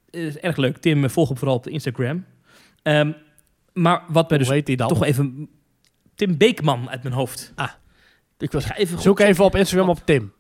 Is 0.10 0.38
erg 0.38 0.58
leuk. 0.58 0.78
Tim, 0.78 1.04
eh, 1.04 1.10
volg 1.10 1.28
hem 1.28 1.38
vooral 1.38 1.56
op 1.56 1.64
de 1.64 1.70
Instagram. 1.70 2.26
Ehm, 2.84 3.12
maar 3.74 4.04
wat 4.08 4.30
mij 4.30 4.38
Hoe 4.38 4.48
dus 4.48 4.88
toch 4.88 5.04
even... 5.04 5.50
Tim 6.16 6.38
Beekman 6.38 6.90
uit 6.90 7.04
mijn 7.04 7.16
hoofd. 7.16 7.54
ik 8.38 8.52
was, 8.52 8.64
Ik 8.64 8.72
ga 8.72 8.78
even 8.78 9.00
zoek 9.00 9.20
even 9.20 9.46
op 9.46 9.56
Instagram 9.56 9.90
op 9.90 10.02
Tim. 10.06 10.34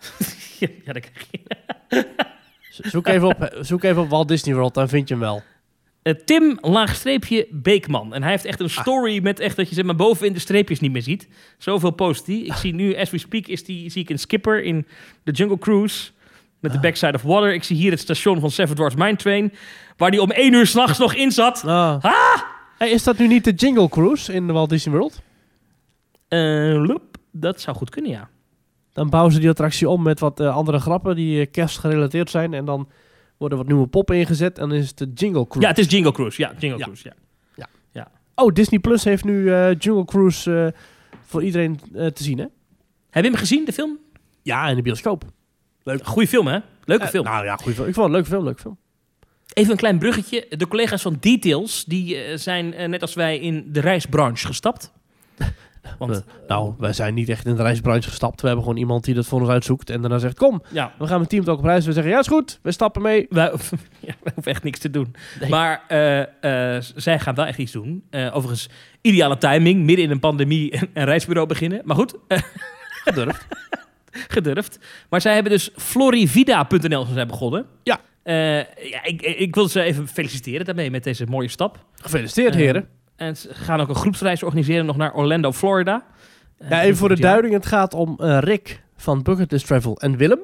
Ja, 0.58 0.92
dat 0.92 1.02
krijg 1.02 1.26
je. 1.30 2.06
Zoek 2.68 3.06
even 3.06 3.28
op, 3.28 3.56
zoek 3.60 3.82
even 3.82 4.02
op 4.02 4.08
Walt 4.08 4.28
Disney 4.28 4.54
World, 4.54 4.74
dan 4.74 4.88
vind 4.88 5.08
je 5.08 5.14
hem 5.14 5.22
wel. 5.22 5.42
Eh, 6.02 6.14
Tim 6.24 6.58
laagstreepje 6.60 7.46
Beekman. 7.50 8.14
En 8.14 8.22
hij 8.22 8.30
heeft 8.30 8.44
echt 8.44 8.60
een 8.60 8.70
story 8.70 9.22
met 9.22 9.40
echt 9.40 9.56
dat 9.56 9.68
je 9.68 9.74
zeg 9.74 9.84
maar 9.84 9.96
bovenin 9.96 10.32
de 10.32 10.38
streepjes 10.38 10.80
niet 10.80 10.92
meer 10.92 11.02
ziet. 11.02 11.28
Zoveel 11.58 11.90
post 11.90 12.26
hij. 12.26 12.36
Ik 12.36 12.52
zie 12.52 12.74
nu, 12.74 12.96
as 12.96 13.10
we 13.10 13.18
speak, 13.18 13.46
is 13.46 13.64
die, 13.64 13.90
zie 13.90 14.02
ik 14.02 14.10
een 14.10 14.18
skipper 14.18 14.62
in 14.62 14.86
de 15.22 15.32
Jungle 15.32 15.58
Cruise. 15.58 16.10
Met 16.60 16.72
de 16.72 16.80
backside 16.80 17.12
of 17.14 17.22
water. 17.22 17.52
Ik 17.54 17.64
zie 17.64 17.76
hier 17.76 17.90
het 17.90 18.00
station 18.00 18.40
van 18.40 18.50
Seven 18.50 18.74
Dwarfs 18.74 18.96
Mine 18.96 19.16
Train. 19.16 19.52
Waar 19.96 20.10
die 20.10 20.22
om 20.22 20.30
één 20.30 20.52
uur 20.52 20.66
s'nachts 20.66 20.98
nog 20.98 21.14
in 21.14 21.30
zat. 21.32 21.64
Ah. 21.64 22.04
Hey, 22.78 22.90
is 22.90 23.02
dat 23.04 23.18
nu 23.18 23.26
niet 23.26 23.44
de 23.44 23.52
Jingle 23.52 23.88
Cruise 23.88 24.32
in 24.32 24.46
de 24.46 24.52
Walt 24.52 24.68
Disney 24.70 24.94
World? 24.96 25.20
Eh, 26.28 26.84
loep, 26.86 27.16
dat 27.32 27.60
zou 27.60 27.76
goed 27.76 27.90
kunnen, 27.90 28.10
ja. 28.10 28.28
Dan 28.92 29.10
bouwen 29.10 29.32
ze 29.32 29.40
die 29.40 29.48
attractie 29.48 29.88
om 29.88 30.02
met 30.02 30.20
wat 30.20 30.40
eh, 30.40 30.54
andere 30.56 30.78
grappen 30.78 31.16
die 31.16 31.40
eh, 31.40 31.50
kerstgerelateerd 31.50 32.30
zijn. 32.30 32.54
En 32.54 32.64
dan 32.64 32.88
worden 33.36 33.58
wat 33.58 33.66
nieuwe 33.66 33.86
poppen 33.86 34.16
ingezet 34.16 34.58
en 34.58 34.68
dan 34.68 34.78
is 34.78 34.88
het 34.88 34.98
de 34.98 35.10
Jingle 35.14 35.46
Cruise. 35.46 35.60
Ja, 35.60 35.68
het 35.68 35.78
is 35.78 35.90
Jingle 35.90 36.12
Cruise. 36.12 36.42
Ja, 36.42 36.52
Jingle 36.58 36.78
Ja. 36.78 36.84
Cruise, 36.84 37.08
ja. 37.08 37.14
Oh, 38.38 38.52
Disney 38.52 38.78
Plus 38.80 39.04
heeft 39.04 39.24
nu 39.24 39.52
eh, 39.52 39.74
Jungle 39.78 40.04
Cruise 40.04 40.72
eh, 40.74 40.80
voor 41.20 41.42
iedereen 41.42 41.80
eh, 41.94 42.06
te 42.06 42.22
zien, 42.22 42.38
hè? 42.38 42.44
Heb 43.10 43.24
je 43.24 43.30
hem 43.30 43.38
gezien, 43.38 43.64
de 43.64 43.72
film? 43.72 43.98
Ja, 44.42 44.68
in 44.68 44.76
de 44.76 44.82
bioscoop. 44.82 45.24
Goeie 46.02 46.28
film, 46.28 46.46
hè? 46.46 46.58
Leuke 46.84 47.04
Eh, 47.04 47.08
film. 47.10 47.24
Nou 47.24 47.44
ja, 47.44 47.56
goeie 47.56 47.74
film. 47.74 47.88
Ik 47.88 47.94
vond 47.94 48.06
het 48.06 48.06
een 48.06 48.10
leuke 48.12 48.28
film, 48.28 48.44
leuke 48.44 48.60
film. 48.60 48.78
Even 49.52 49.70
een 49.70 49.76
klein 49.76 49.98
bruggetje. 49.98 50.46
De 50.48 50.68
collega's 50.68 51.02
van 51.02 51.16
Details, 51.20 51.84
die 51.84 52.16
eh, 52.16 52.36
zijn 52.38 52.74
eh, 52.74 52.88
net 52.88 53.02
als 53.02 53.14
wij 53.14 53.38
in 53.38 53.64
de 53.72 53.80
reisbranche 53.80 54.46
gestapt. 54.46 54.92
Want, 55.98 56.24
Nou, 56.48 56.74
wij 56.78 56.92
zijn 56.92 57.14
niet 57.14 57.28
echt 57.28 57.46
in 57.46 57.56
de 57.56 57.62
reisbranche 57.62 58.08
gestapt. 58.08 58.40
We 58.40 58.46
hebben 58.46 58.64
gewoon 58.64 58.78
iemand 58.80 59.04
die 59.04 59.14
dat 59.14 59.26
voor 59.26 59.40
ons 59.40 59.48
uitzoekt 59.48 59.90
en 59.90 60.00
daarna 60.00 60.18
zegt, 60.18 60.36
kom, 60.38 60.62
ja, 60.72 60.92
we 60.98 61.06
gaan 61.06 61.20
met 61.20 61.28
team 61.28 61.46
ook 61.46 61.58
op 61.58 61.64
reis. 61.64 61.86
We 61.86 61.92
zeggen, 61.92 62.12
ja, 62.12 62.18
is 62.18 62.26
goed, 62.26 62.58
we 62.62 62.72
stappen 62.72 63.02
mee. 63.02 63.26
wij, 63.30 63.50
ja, 64.06 64.14
wij 64.22 64.32
hoeven 64.34 64.52
echt 64.52 64.62
niks 64.62 64.78
te 64.78 64.90
doen. 64.90 65.14
Nee. 65.40 65.48
Maar 65.50 65.84
eh, 65.88 66.74
eh, 66.76 66.82
zij 66.96 67.18
gaan 67.18 67.34
wel 67.34 67.46
echt 67.46 67.58
iets 67.58 67.72
doen. 67.72 68.04
Eh, 68.10 68.36
overigens, 68.36 68.68
ideale 69.00 69.38
timing, 69.38 69.84
midden 69.84 70.04
in 70.04 70.10
een 70.10 70.20
pandemie 70.20 70.70
en 70.72 70.88
een 70.94 71.04
reisbureau 71.04 71.48
beginnen. 71.48 71.80
Maar 71.84 71.96
goed, 71.96 72.14
eh, 72.28 72.38
Gedurfd. 73.04 73.46
gedurfd. 74.10 74.78
Maar 75.08 75.20
zij 75.20 75.34
hebben 75.34 75.52
dus 75.52 75.70
florivida.nl 75.76 77.02
zijn 77.02 77.14
zij 77.14 77.26
begonnen. 77.26 77.66
Ja. 77.82 78.00
Eh, 78.26 78.56
ja 78.90 79.04
ik, 79.04 79.22
ik 79.22 79.54
wil 79.54 79.68
ze 79.68 79.82
even 79.82 80.08
feliciteren 80.08 80.64
daarmee 80.66 80.90
met 80.90 81.04
deze 81.04 81.26
mooie 81.26 81.48
stap. 81.48 81.84
Gefeliciteerd, 81.94 82.54
Eh, 82.54 82.60
heren. 82.60 82.88
En 83.16 83.36
ze 83.36 83.54
gaan 83.54 83.80
ook 83.80 83.88
een 83.88 83.94
groepsreis 83.94 84.42
organiseren 84.42 84.86
nog 84.86 84.96
naar 84.96 85.14
Orlando, 85.14 85.52
Florida. 85.52 86.04
Eh, 86.58 86.70
Ja, 86.70 86.82
even 86.82 86.96
voor 86.96 87.08
de 87.08 87.20
duiding. 87.20 87.54
Het 87.54 87.66
gaat 87.66 87.94
om 87.94 88.14
Rick 88.20 88.82
van 88.96 89.22
Bucket 89.22 89.50
List 89.50 89.66
Travel 89.66 89.96
en 90.00 90.16
Willem. 90.16 90.38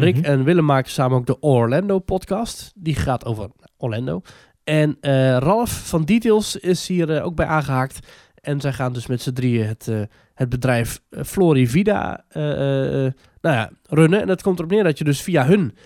Rick 0.00 0.16
Mhm. 0.16 0.24
en 0.24 0.44
Willem 0.44 0.64
maken 0.64 0.90
samen 0.90 1.16
ook 1.18 1.26
de 1.26 1.40
Orlando 1.40 1.98
podcast. 1.98 2.72
Die 2.74 2.94
gaat 2.94 3.24
over 3.24 3.50
Orlando. 3.76 4.22
En 4.64 4.96
Ralf 5.38 5.88
van 5.88 6.04
Details 6.04 6.56
is 6.56 6.88
hier 6.88 7.22
ook 7.22 7.34
bij 7.34 7.46
aangehaakt. 7.46 8.06
En 8.34 8.60
zij 8.60 8.72
gaan 8.72 8.92
dus 8.92 9.06
met 9.06 9.22
z'n 9.22 9.32
drieën 9.32 9.66
het, 9.66 9.88
het 10.34 10.48
bedrijf 10.48 11.00
Florivida 11.24 12.24
nou 12.34 13.12
ja, 13.56 13.70
runnen. 13.88 14.20
En 14.20 14.26
dat 14.26 14.42
komt 14.42 14.58
erop 14.58 14.70
neer 14.70 14.84
dat 14.84 14.98
je 14.98 15.04
dus 15.04 15.22
via 15.22 15.46
hun 15.46 15.76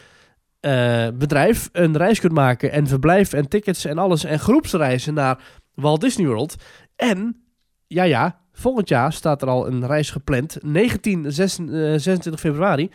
eh, 0.65 1.09
bedrijf 1.15 1.69
een 1.73 1.97
reis 1.97 2.21
kunt 2.21 2.33
maken. 2.33 2.73
En 2.73 2.87
verblijf 2.87 3.33
en 3.33 3.49
tickets 3.49 3.85
en 3.85 3.99
alles. 3.99 4.25
En 4.25 4.39
groepsreizen 4.39 5.15
naar 5.15 5.39
Walt 5.75 6.01
Disney 6.01 6.27
World. 6.27 6.55
En, 6.97 7.45
ja 7.87 8.03
ja, 8.03 8.41
volgend 8.53 8.89
jaar 8.89 9.13
staat 9.13 9.43
er 9.43 9.49
al 9.49 9.67
een 9.67 9.87
reis 9.87 10.11
gepland. 10.11 10.57
19, 10.63 11.33
26, 11.33 11.75
eh, 11.75 11.99
26 12.01 12.41
februari. 12.41 12.91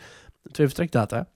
Twee 0.50 0.66
vertrekdata. 0.66 1.28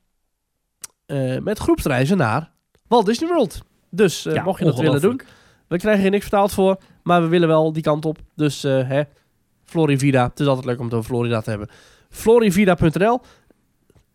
eh, 1.07 1.39
met 1.39 1.59
groepsreizen 1.59 2.17
naar 2.17 2.51
Walt 2.89 3.07
Disney 3.07 3.29
World. 3.29 3.63
Dus 3.91 4.23
Ja, 4.23 4.43
mocht 4.43 4.59
je 4.59 4.65
dat 4.65 4.79
willen 4.79 5.01
doen. 5.01 5.21
We 5.69 5.79
krijgen 5.79 6.03
hier 6.03 6.11
niks 6.11 6.23
vertaald 6.29 6.53
voor. 6.53 6.77
Maar 7.03 7.23
we 7.23 7.29
willen 7.29 7.49
wel 7.49 7.73
die 7.73 7.83
kant 7.83 8.05
op. 8.05 8.19
Dus 8.37 8.63
hè, 8.63 9.03
Florivida. 9.65 10.29
Het 10.29 10.41
is 10.41 10.47
altijd 10.47 10.67
leuk 10.67 10.79
om 10.79 10.85
het 10.85 10.95
over 10.95 11.07
Florida 11.11 11.41
te 11.41 11.51
hebben. 11.51 11.69
Florivida.nl. 12.11 13.21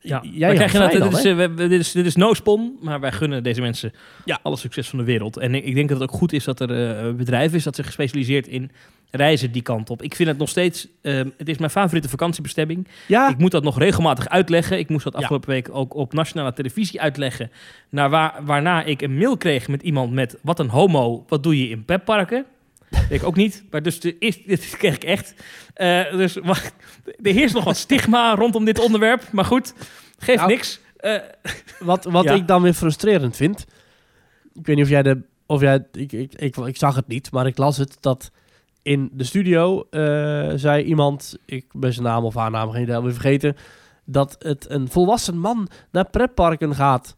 Ja, 0.02 0.24
Jij 0.32 0.54
krijg 0.54 0.72
je 0.72 0.78
dat, 0.78 0.92
dan, 0.92 1.10
dit, 1.10 1.18
is, 1.18 1.26
eh, 1.26 1.36
we- 1.36 1.54
dit, 1.54 1.72
is, 1.80 1.92
dit 1.92 2.06
is 2.06 2.16
no 2.16 2.34
spon, 2.34 2.78
maar 2.82 3.00
wij 3.00 3.12
gunnen 3.12 3.44
deze 3.44 3.62
mensen 3.62 3.94
Ja. 4.26 4.40
alle 4.42 4.58
succes 4.58 4.90
van 4.90 5.00
de 5.00 5.06
wereld. 5.06 5.38
En 5.38 5.56
ik, 5.56 5.76
denk 5.76 5.90
dat 5.90 6.00
het 6.00 6.10
ook 6.12 6.18
goed 6.18 6.34
is 6.34 6.44
dat 6.44 6.60
er 6.60 6.72
eh, 6.72 7.04
een 7.06 7.16
bedrijf 7.16 7.54
is 7.54 7.64
dat 7.64 7.76
zich 7.76 7.86
gespecialiseerd 7.86 8.48
in 8.48 8.72
reizen 9.12 9.52
die 9.52 9.62
kant 9.62 9.90
op. 9.90 10.02
Ik 10.02 10.16
vind 10.16 10.30
het 10.30 10.38
nog 10.38 10.50
steeds, 10.50 10.88
eh, 11.02 11.14
het 11.38 11.50
is 11.50 11.58
mijn 11.58 11.72
favoriete 11.72 12.10
vakantiebestemming. 12.10 12.88
Ja, 13.08 13.30
Ik 13.30 13.38
moet 13.38 13.52
dat 13.52 13.64
nog 13.64 13.78
regelmatig 13.80 14.30
uitleggen. 14.30 14.80
Ik 14.80 14.90
moest 14.90 15.04
dat 15.04 15.14
Ja. 15.14 15.20
afgelopen 15.20 15.50
week 15.50 15.70
ook 15.72 15.94
op 15.96 16.14
nationale 16.14 16.54
televisie 16.54 17.02
uitleggen. 17.02 17.52
Naar 17.90 18.10
waar, 18.10 18.34
waarna 18.46 18.84
ik 18.84 19.02
een 19.02 19.18
mail 19.18 19.38
kreeg 19.38 19.68
met 19.68 19.82
iemand 19.82 20.12
met... 20.14 20.38
Wat 20.42 20.60
een 20.60 20.70
homo, 20.70 21.26
wat 21.28 21.44
doe 21.44 21.58
je 21.64 21.70
in 21.70 21.86
petparken? 21.86 22.46
Weet 22.90 23.22
ik 23.22 23.24
ook 23.24 23.36
niet. 23.36 23.64
Maar 23.72 23.82
dus 23.82 24.00
de, 24.00 24.18
is, 24.18 24.44
dit 24.44 24.76
kreeg 24.78 24.96
ik 24.96 25.04
echt. 25.04 25.34
Eh, 25.74 26.12
dus 26.12 26.36
wacht, 26.36 26.74
er 27.06 27.34
heerst 27.34 27.54
nog 27.56 27.64
wat 27.64 27.78
stigma 27.78 28.36
rondom 28.36 28.66
dit 28.66 28.80
onderwerp. 28.80 29.32
Maar 29.32 29.46
goed, 29.46 29.74
geeft 30.18 30.38
Nou, 30.38 30.50
niks. 30.50 30.80
Eh, 30.98 31.16
wat, 31.80 32.04
wat 32.06 32.24
Ja. 32.24 32.34
ik 32.34 32.48
dan 32.48 32.62
weer 32.62 32.74
frustrerend 32.74 33.36
vind. 33.36 33.66
Ik 34.54 34.66
weet 34.66 34.76
niet 34.76 34.86
of 34.86 34.92
jij 34.92 35.04
de. 35.04 35.22
Of 35.46 35.62
jij, 35.62 35.86
ik, 35.92 36.12
ik, 36.12 36.34
ik, 36.36 36.58
ik 36.58 36.78
zag 36.78 36.96
het 36.96 37.08
niet, 37.08 37.32
maar 37.32 37.48
ik 37.48 37.58
las 37.58 37.78
het 37.78 37.98
dat 38.00 38.32
in 38.82 39.10
de 39.14 39.24
studio 39.24 39.88
eh, 39.90 40.00
zei 40.56 40.84
iemand. 40.84 41.38
Ik 41.46 41.66
ben 41.72 41.94
zijn 41.94 42.06
naam 42.06 42.24
of 42.24 42.36
haar 42.36 42.52
naam 42.52 42.72
geen 42.72 42.82
idee 42.82 42.96
alweer 42.96 43.12
vergeten. 43.14 43.56
Dat 44.06 44.36
het 44.40 44.70
een 44.70 44.90
volwassen 44.90 45.38
man 45.40 45.68
naar 45.92 46.10
pretparken 46.10 46.76
gaat. 46.76 47.16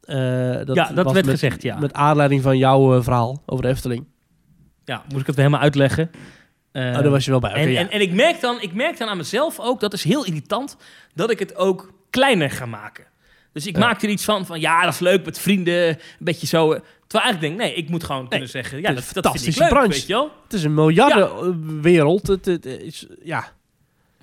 Eh, 0.00 0.16
Ja, 0.16 0.64
dat 0.64 0.94
werd 0.94 1.12
met, 1.12 1.28
gezegd, 1.28 1.62
ja. 1.62 1.78
Met 1.78 1.92
aanleiding 1.92 2.42
van 2.42 2.58
jouw 2.58 3.02
verhaal 3.02 3.42
over 3.46 3.64
de 3.64 3.70
Efteling. 3.70 4.04
Ja, 4.84 5.02
moest 5.08 5.20
ik 5.20 5.26
het 5.26 5.34
weer 5.36 5.44
helemaal 5.44 5.60
uitleggen. 5.60 6.10
Eh, 6.72 6.82
oh, 6.86 6.92
daar 6.94 7.10
was 7.10 7.24
je 7.24 7.30
wel 7.30 7.40
bij. 7.40 7.52
En, 7.52 7.70
ja. 7.70 7.80
en, 7.80 7.90
en 7.90 8.00
ik, 8.00 8.12
merk 8.12 8.40
dan, 8.40 8.60
ik 8.60 8.74
merk 8.74 8.98
dan 8.98 9.08
aan 9.08 9.16
mezelf 9.16 9.60
ook, 9.60 9.80
dat 9.80 9.92
is 9.92 10.04
heel 10.04 10.24
irritant, 10.24 10.76
dat 11.14 11.30
ik 11.30 11.38
het 11.38 11.56
ook 11.56 11.92
kleiner 12.10 12.50
ga 12.50 12.66
maken. 12.66 13.04
Dus 13.52 13.66
ik 13.66 13.74
Ja. 13.76 13.80
maak 13.86 14.02
er 14.02 14.08
iets 14.08 14.24
van, 14.24 14.46
van 14.46 14.60
ja, 14.60 14.82
dat 14.84 14.92
is 14.92 14.98
leuk 14.98 15.24
met 15.24 15.38
vrienden, 15.38 15.88
een 15.88 15.98
beetje 16.18 16.46
zo. 16.46 16.72
eh, 16.72 16.80
Terwijl 17.06 17.30
eigenlijk 17.30 17.40
denk 17.40 17.52
ik, 17.70 17.76
nee, 17.76 17.84
ik 17.84 17.90
moet 17.90 18.04
gewoon 18.04 18.28
kunnen 18.28 18.48
zeggen, 18.48 18.80
ja, 18.80 18.86
het 18.86 18.94
dat, 18.96 19.04
is 19.04 19.12
dat 19.12 19.24
een 19.24 19.40
vind 19.40 19.54
ik 19.54 19.60
leuk, 19.60 19.68
branche. 19.68 19.88
weet 19.88 20.06
je 20.06 20.12
wel. 20.12 20.30
Het 20.44 20.52
is 20.52 20.64
een 20.64 20.74
miljardenwereld. 20.74 22.26
Het, 22.26 22.44
het, 22.44 22.66
is, 22.66 23.06
ja. 23.22 23.44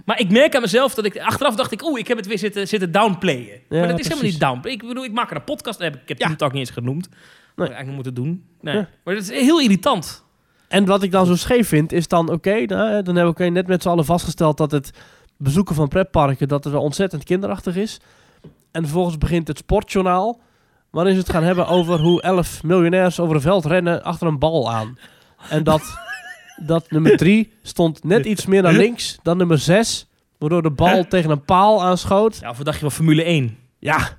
Maar 0.05 0.19
ik 0.19 0.29
merk 0.29 0.55
aan 0.55 0.61
mezelf 0.61 0.93
dat 0.93 1.05
ik, 1.05 1.17
achteraf 1.19 1.55
dacht 1.55 1.71
ik, 1.71 1.83
oeh, 1.83 1.99
ik 1.99 2.07
heb 2.07 2.17
het 2.17 2.27
weer 2.27 2.37
zitten, 2.37 2.67
zitten 2.67 2.91
downplayen. 2.91 3.61
maar 3.69 3.87
dat 3.87 3.99
is 3.99 4.07
helemaal 4.07 4.29
niet 4.29 4.39
downplayen. 4.39 4.79
Ik 4.81 4.87
bedoel, 4.87 5.03
ik 5.03 5.11
maak 5.11 5.29
er 5.29 5.35
een 5.35 5.43
podcast, 5.43 5.79
heb 5.79 5.95
ik, 5.95 6.01
heb 6.07 6.17
Ja. 6.19 6.25
Team 6.25 6.37
Talk 6.37 6.51
niet 6.51 6.59
eens 6.59 6.69
genoemd. 6.69 7.09
Nee. 7.09 7.67
ik 7.67 7.73
eigenlijk 7.73 7.93
moeten 7.95 8.13
doen. 8.13 8.45
Nee. 8.61 8.75
Ja. 8.75 8.89
Maar 9.03 9.13
dat 9.13 9.23
is 9.23 9.29
heel 9.29 9.59
irritant. 9.61 10.23
En 10.71 10.85
wat 10.85 11.03
ik 11.03 11.11
dan 11.11 11.25
zo 11.25 11.35
scheef 11.35 11.67
vind, 11.67 11.91
is 11.91 12.07
dan 12.07 12.29
oké, 12.29 12.65
nou, 12.65 13.03
dan 13.03 13.15
hebben 13.15 13.35
we 13.35 13.43
net 13.43 13.67
met 13.67 13.81
z'n 13.81 13.89
allen 13.89 14.05
vastgesteld 14.05 14.57
dat 14.57 14.71
het 14.71 14.91
bezoeken 15.37 15.75
van 15.75 15.87
pretparken, 15.87 16.47
dat 16.47 16.63
het 16.63 16.73
wel 16.73 16.81
ontzettend 16.81 17.23
kinderachtig 17.23 17.75
is. 17.75 17.99
En 18.71 18.81
vervolgens 18.81 19.17
begint 19.17 19.47
het 19.47 19.57
sportjournaal, 19.57 20.39
waarin 20.89 21.13
ze 21.13 21.19
het 21.19 21.29
gaan 21.29 21.43
hebben 21.43 21.67
over 21.67 21.99
hoe 21.99 22.21
elf 22.21 22.63
miljonairs 22.63 23.19
over 23.19 23.35
een 23.35 23.41
veld 23.41 23.65
rennen 23.65 24.03
achter 24.03 24.27
een 24.27 24.39
bal 24.39 24.71
aan. 24.71 24.97
En 25.49 25.63
dat, 25.63 25.81
dat 26.71 26.91
nummer 26.91 27.17
drie 27.17 27.53
stond 27.61 28.03
net 28.03 28.25
iets 28.25 28.45
meer 28.45 28.61
naar 28.61 28.73
links 28.85 29.19
dan 29.23 29.37
nummer 29.37 29.59
zes, 29.59 30.07
waardoor 30.37 30.61
de 30.61 30.71
bal 30.71 31.07
tegen 31.07 31.29
een 31.29 31.45
paal 31.45 31.83
aanschoot. 31.83 32.37
Ja, 32.41 32.49
of 32.49 32.57
dacht 32.57 32.75
je 32.75 32.81
van 32.81 32.91
Formule 32.91 33.23
1? 33.23 33.57
Ja, 33.79 34.17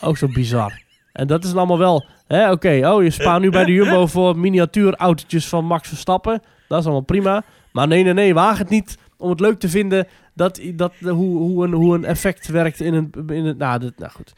ook 0.00 0.16
zo 0.16 0.28
bizar. 0.28 0.80
En 1.12 1.26
dat 1.26 1.44
is 1.44 1.48
dan 1.50 1.58
allemaal 1.58 1.78
wel... 1.78 2.06
Oké, 2.32 2.80
oh, 2.90 3.02
je 3.02 3.10
spaart 3.10 3.42
nu 3.42 3.50
bij 3.50 3.64
de 3.64 3.72
Jumbo 3.72 4.06
voor 4.16 4.38
miniatuurautootjes 4.38 5.48
van 5.48 5.64
Max 5.64 5.88
Verstappen. 5.88 6.42
Dat 6.68 6.78
is 6.78 6.84
allemaal 6.84 7.04
prima. 7.04 7.44
Maar 7.72 7.88
nee, 7.88 8.02
nee, 8.02 8.12
nee, 8.12 8.34
waag 8.34 8.58
het 8.58 8.68
niet 8.68 8.98
om 9.16 9.30
het 9.30 9.40
leuk 9.40 9.58
te 9.58 9.68
vinden 9.68 10.06
dat, 10.34 10.60
dat, 10.74 10.92
hoe, 11.00 11.38
hoe, 11.38 11.64
een, 11.64 11.72
hoe 11.72 11.94
een 11.94 12.04
effect 12.04 12.46
werkt 12.46 12.80
in 12.80 12.94
een... 12.94 13.10
In 13.28 13.46
een 13.46 13.56
nou, 13.56 13.78
dit, 13.80 13.98
nou 13.98 14.10
goed. 14.12 14.32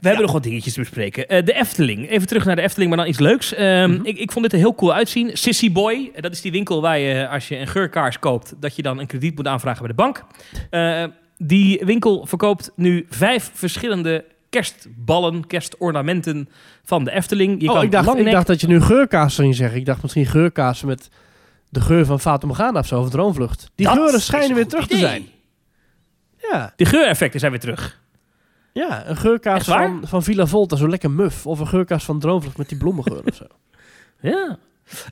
We 0.00 0.06
hebben 0.08 0.24
nog 0.24 0.32
wat 0.32 0.42
dingetjes 0.42 0.72
te 0.72 0.80
bespreken. 0.80 1.28
Eh, 1.28 1.44
de 1.44 1.52
Efteling. 1.54 2.08
Even 2.10 2.26
terug 2.26 2.44
naar 2.44 2.56
de 2.56 2.62
Efteling, 2.62 2.88
maar 2.90 2.98
dan 2.98 3.08
iets 3.08 3.18
leuks. 3.18 3.54
Ehm, 3.54 3.90
Mhm. 3.90 4.04
ik, 4.04 4.18
ik 4.18 4.32
vond 4.32 4.44
dit 4.44 4.52
er 4.52 4.58
heel 4.58 4.74
cool 4.74 4.94
uitzien. 4.94 5.36
Sissy 5.36 5.72
Boy, 5.72 6.10
eh, 6.14 6.22
dat 6.22 6.32
is 6.32 6.40
die 6.40 6.52
winkel 6.52 6.80
waar 6.80 6.98
je, 6.98 7.28
als 7.28 7.48
je 7.48 7.58
een 7.58 7.66
geurkaars 7.66 8.18
koopt, 8.18 8.54
dat 8.60 8.76
je 8.76 8.82
dan 8.82 8.98
een 8.98 9.06
krediet 9.06 9.36
moet 9.36 9.46
aanvragen 9.46 9.78
bij 9.80 9.88
de 9.88 9.94
bank. 10.02 10.24
Eh, 10.70 11.04
die 11.38 11.80
winkel 11.84 12.26
verkoopt 12.26 12.72
nu 12.76 13.06
vijf 13.10 13.50
verschillende 13.54 14.24
kerstballen, 14.50 15.46
kerstornamenten 15.46 16.48
van 16.84 17.04
de 17.04 17.10
Efteling. 17.10 17.60
Je 17.60 17.68
oh, 17.68 17.74
kan 17.74 17.82
ik 17.84 17.90
dacht, 17.90 18.18
ik 18.18 18.30
dacht 18.30 18.46
dat 18.46 18.60
je 18.60 18.66
nu 18.66 18.80
geurkaas 18.80 19.34
ging 19.34 19.54
zeggen. 19.54 19.78
Ik 19.78 19.86
dacht 19.86 20.02
misschien 20.02 20.26
geurkaas 20.26 20.82
met 20.82 21.08
de 21.68 21.80
geur 21.80 22.06
van 22.06 22.20
Fata 22.20 22.46
Morgana 22.46 22.78
of 22.78 22.86
zo, 22.86 23.00
of 23.00 23.10
Droomvlucht. 23.10 23.70
Die 23.74 23.86
Dat 23.86 23.96
geuren 23.96 24.20
schijnen 24.20 24.54
weer 24.54 24.66
terug 24.66 24.86
te 24.86 24.96
zijn. 24.96 25.26
Ja, 26.50 26.72
De 26.76 26.84
geureffecten 26.84 27.40
zijn 27.40 27.52
weer 27.52 27.60
terug. 27.60 28.00
ja 28.72 29.06
een 29.06 29.16
geurkaas 29.16 29.64
van, 29.64 30.00
van 30.04 30.22
Villa 30.22 30.46
Volta, 30.46 30.76
zo 30.76 30.88
lekker 30.88 31.10
muf. 31.10 31.46
Of 31.46 31.58
een 31.58 31.66
geurkaas 31.68 32.04
van 32.04 32.18
Droomvlucht 32.18 32.56
met 32.58 32.68
die 32.68 32.78
bloemengeur 32.78 33.22
of 33.24 33.34
zo. 33.34 33.44
Ja. 34.20 34.58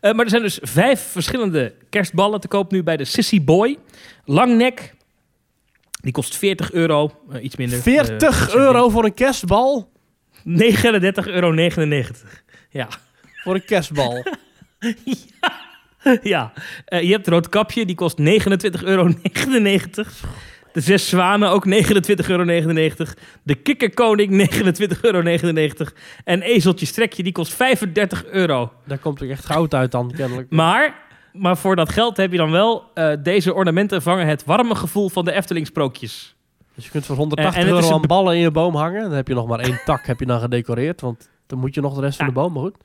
Eh, 0.01 0.13
maar 0.13 0.25
er 0.25 0.31
zijn 0.31 0.43
dus 0.43 0.59
vijf 0.63 1.01
verschillende 1.01 1.75
kerstballen 1.91 2.41
te 2.41 2.49
koop 2.49 2.71
nu 2.71 2.83
bij 2.83 2.97
de 2.97 3.05
Sissy 3.05 3.45
Boy. 3.45 3.79
Langnek. 4.25 4.95
Die 6.07 6.15
kost 6.15 6.37
40 6.37 6.73
euro. 6.73 7.13
eh, 7.33 7.45
iets 7.45 7.57
minder. 7.57 7.79
40 7.79 8.49
Eh, 8.49 8.55
euro 8.55 8.89
voor 8.89 9.05
een 9.05 9.15
kerstbal? 9.15 9.93
39,99 10.45 11.27
euro. 11.27 11.55
Ja. 12.71 12.89
Voor 13.43 13.55
een 13.55 13.65
kerstbal. 13.65 14.25
ja. 16.23 16.53
Eh, 16.85 17.03
je 17.03 17.11
hebt 17.13 17.29
Roodkapje, 17.29 17.87
die 17.87 17.95
kost 17.97 18.19
29,99 18.19 18.85
euro. 18.85 19.09
De 20.73 20.81
Zes 20.81 21.09
Zwanen 21.09 21.51
ook 21.51 21.67
29,99 21.67 22.27
euro. 22.29 22.45
De 23.43 23.55
Kikkerkoning 23.55 24.51
29,99 24.51 25.01
euro. 25.01 25.23
En 26.25 26.43
Ezeltje 26.43 26.87
Strekje, 26.87 27.23
die 27.23 27.33
kost 27.33 27.55
35 27.55 28.25
euro. 28.25 28.73
Daar 28.87 28.99
komt 28.99 29.21
er 29.21 29.31
echt 29.31 29.45
goud 29.45 29.75
uit 29.75 29.91
dan, 29.91 30.13
kennelijk. 30.17 30.51
Maar, 30.51 31.06
maar 31.39 31.57
voor 31.57 31.77
dat 31.77 31.89
geld 31.93 32.17
heb 32.17 32.31
je 32.33 32.39
dan 32.39 32.51
wel... 32.51 32.85
eh, 32.95 33.13
deze 33.23 33.55
ornamenten 33.55 34.03
vangen 34.03 34.27
het 34.27 34.45
warme 34.45 34.75
gevoel 34.75 35.09
van 35.09 35.25
de 35.25 35.33
Efteling-sprookjes. 35.33 36.35
Dus 36.75 36.85
je 36.85 36.91
kunt 36.91 37.07
voor 37.07 37.17
180 37.17 37.55
Eh, 37.55 37.61
en 37.61 37.67
het 37.75 37.79
is 37.79 37.85
euro 37.91 38.01
een 38.03 38.09
ballen 38.09 38.35
in 38.35 38.41
je 38.41 38.51
boom 38.51 38.75
hangen. 38.75 39.03
Dan 39.03 39.13
heb 39.13 39.29
je 39.29 39.35
nog 39.35 39.47
maar 39.47 39.59
één 39.59 39.81
tak 39.85 40.07
heb 40.07 40.21
je 40.21 40.27
dan 40.27 40.41
gedecoreerd. 40.41 41.01
Want 41.01 41.29
dan 41.47 41.59
moet 41.59 41.75
je 41.75 41.81
nog 41.81 41.95
de 41.95 42.01
rest 42.01 42.17
van 42.17 42.27
de 42.27 42.33
boom. 42.33 42.53
Maar 42.53 42.63
goed. 42.63 42.77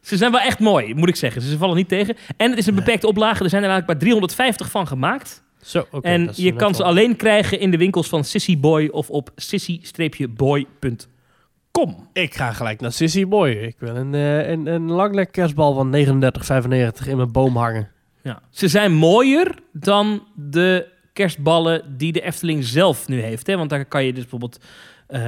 Ze 0.00 0.16
zijn 0.16 0.30
wel 0.32 0.40
echt 0.40 0.58
mooi, 0.58 0.94
moet 0.94 1.08
ik 1.08 1.16
zeggen. 1.16 1.42
Ze 1.42 1.58
vallen 1.58 1.76
niet 1.76 1.88
tegen. 1.88 2.16
En 2.36 2.50
het 2.50 2.58
is 2.58 2.66
een 2.66 2.74
beperkte 2.74 3.06
oplage. 3.06 3.42
Er 3.44 3.50
zijn 3.50 3.62
er 3.62 3.68
eigenlijk 3.70 4.00
maar 4.00 4.08
350 4.08 4.70
van 4.70 4.86
gemaakt. 4.86 5.42
Zo, 5.62 5.86
oké. 5.90 6.08
en 6.08 6.26
dat 6.26 6.36
is 6.38 6.44
je 6.44 6.52
kan 6.52 6.74
ze 6.74 6.84
alleen 6.84 7.16
krijgen 7.16 7.60
in 7.60 7.70
de 7.70 7.76
winkels 7.76 8.08
van 8.08 8.24
Sissy 8.24 8.58
Boy 8.58 8.88
of 8.92 9.10
op 9.10 9.30
sissy-boy.com. 9.36 12.08
Ik 12.12 12.34
ga 12.34 12.52
gelijk 12.52 12.80
naar 12.80 12.92
Sissy 12.92 13.26
Boy. 13.26 13.50
Ik 13.50 13.76
wil 13.78 13.96
een, 13.96 14.14
eh, 14.14 14.48
een, 14.48 14.66
een 14.66 14.90
langnek 14.90 15.32
kerstbal 15.32 15.74
van 15.74 15.90
39,95 15.90 17.08
in 17.08 17.16
mijn 17.16 17.32
boom 17.32 17.56
hangen. 17.56 17.88
Ja. 18.22 18.42
Ze 18.50 18.68
zijn 18.68 18.92
mooier 18.92 19.54
dan 19.72 20.26
de 20.34 20.86
kerstballen 21.12 21.96
die 21.96 22.12
de 22.12 22.20
Efteling 22.20 22.64
zelf 22.64 23.08
nu 23.08 23.20
heeft. 23.20 23.46
Hè? 23.46 23.56
Want 23.56 23.70
daar 23.70 23.84
kan 23.84 24.04
je 24.04 24.12
dus 24.12 24.20
bijvoorbeeld 24.22 24.58
eh, 25.06 25.20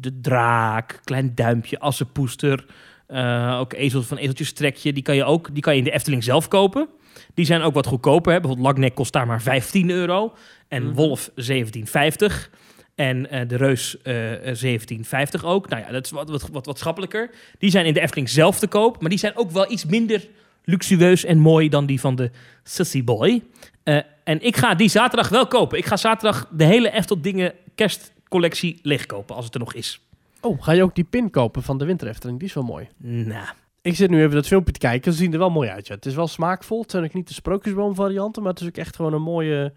de 0.00 0.18
draak, 0.20 1.00
klein 1.04 1.34
duimpje, 1.34 1.78
assenpoester, 1.78 2.66
eh, 3.06 3.56
ook 3.60 3.72
ezels 3.72 4.06
van 4.06 4.16
ezeltjes 4.16 4.52
trekje. 4.52 4.92
Die 4.92 5.02
kan 5.02 5.16
je 5.16 5.24
ook 5.24 5.48
die 5.52 5.62
kan 5.62 5.72
je 5.72 5.78
in 5.78 5.84
de 5.84 5.90
Efteling 5.92 6.24
zelf 6.24 6.48
kopen. 6.48 6.88
Die 7.34 7.44
zijn 7.44 7.62
ook 7.62 7.74
wat 7.74 7.86
goedkoper. 7.86 8.32
Hè? 8.32 8.40
Bijvoorbeeld 8.40 8.66
Langnek 8.66 8.94
kost 8.94 9.12
daar 9.12 9.26
maar 9.26 9.42
15 9.42 9.90
euro. 9.90 10.34
En 10.68 10.82
Mhm. 10.84 10.94
Wolf 10.94 11.30
17,50. 11.34 12.50
En 12.94 13.30
eh, 13.30 13.48
de 13.48 13.56
Reus 13.56 14.02
eh, 14.02 14.48
eh, 14.48 14.56
17,50 14.56 15.44
ook. 15.44 15.68
Nou 15.68 15.82
ja, 15.82 15.90
dat 15.90 16.04
is 16.04 16.10
wat, 16.10 16.30
wat, 16.30 16.48
wat, 16.52 16.66
wat 16.66 16.78
schappelijker. 16.78 17.30
Die 17.58 17.70
zijn 17.70 17.86
in 17.86 17.94
de 17.94 18.00
Efteling 18.00 18.28
zelf 18.28 18.58
te 18.58 18.66
koop. 18.66 19.00
Maar 19.00 19.10
die 19.10 19.18
zijn 19.18 19.36
ook 19.36 19.50
wel 19.50 19.70
iets 19.72 19.84
minder 19.84 20.28
luxueus 20.66 21.24
en 21.24 21.38
mooi 21.38 21.68
dan 21.68 21.86
die 21.86 22.00
van 22.00 22.14
de 22.16 22.30
Sussy 22.62 23.04
Boy. 23.04 23.42
Eh, 23.82 23.98
en 24.24 24.42
ik 24.42 24.56
ga 24.56 24.74
die 24.74 24.88
zaterdag 24.88 25.28
wel 25.28 25.46
kopen. 25.46 25.78
Ik 25.78 25.86
ga 25.86 25.96
zaterdag 25.96 26.48
de 26.50 26.64
hele 26.64 26.90
Eftel 26.90 27.20
Dingen 27.20 27.52
kerstcollectie 27.74 28.78
leegkopen, 28.82 29.36
als 29.36 29.44
het 29.44 29.54
er 29.54 29.60
nog 29.60 29.74
is. 29.74 30.00
Oh, 30.40 30.62
ga 30.62 30.72
je 30.72 30.82
ook 30.82 30.94
die 30.94 31.04
pin 31.04 31.30
kopen 31.30 31.62
van 31.62 31.78
de 31.78 31.84
Winter 31.84 32.08
Efteling? 32.08 32.38
Die 32.38 32.48
is 32.48 32.54
wel 32.54 32.64
mooi. 32.64 32.88
Nou, 32.96 33.46
Ik 33.82 33.96
zit 33.96 34.10
nu 34.10 34.22
even 34.22 34.34
dat 34.34 34.46
filmpje 34.46 34.72
te 34.72 34.78
kijken. 34.78 35.12
Ze 35.12 35.18
zien 35.18 35.32
er 35.32 35.38
wel 35.38 35.50
mooi 35.50 35.68
uit. 35.68 35.86
Ja. 35.86 35.94
Het 35.94 36.06
is 36.06 36.14
wel 36.14 36.26
smaakvol. 36.26 36.80
Het 36.82 36.90
zijn 36.90 37.04
ook 37.04 37.12
niet 37.14 37.28
de 37.28 37.34
sprookjesboom 37.34 37.94
varianten. 37.94 38.42
Maar 38.42 38.52
het 38.52 38.60
is 38.60 38.66
ook 38.66 38.76
echt 38.76 38.96
gewoon 38.96 39.12
een 39.12 39.22
mooie... 39.22 39.72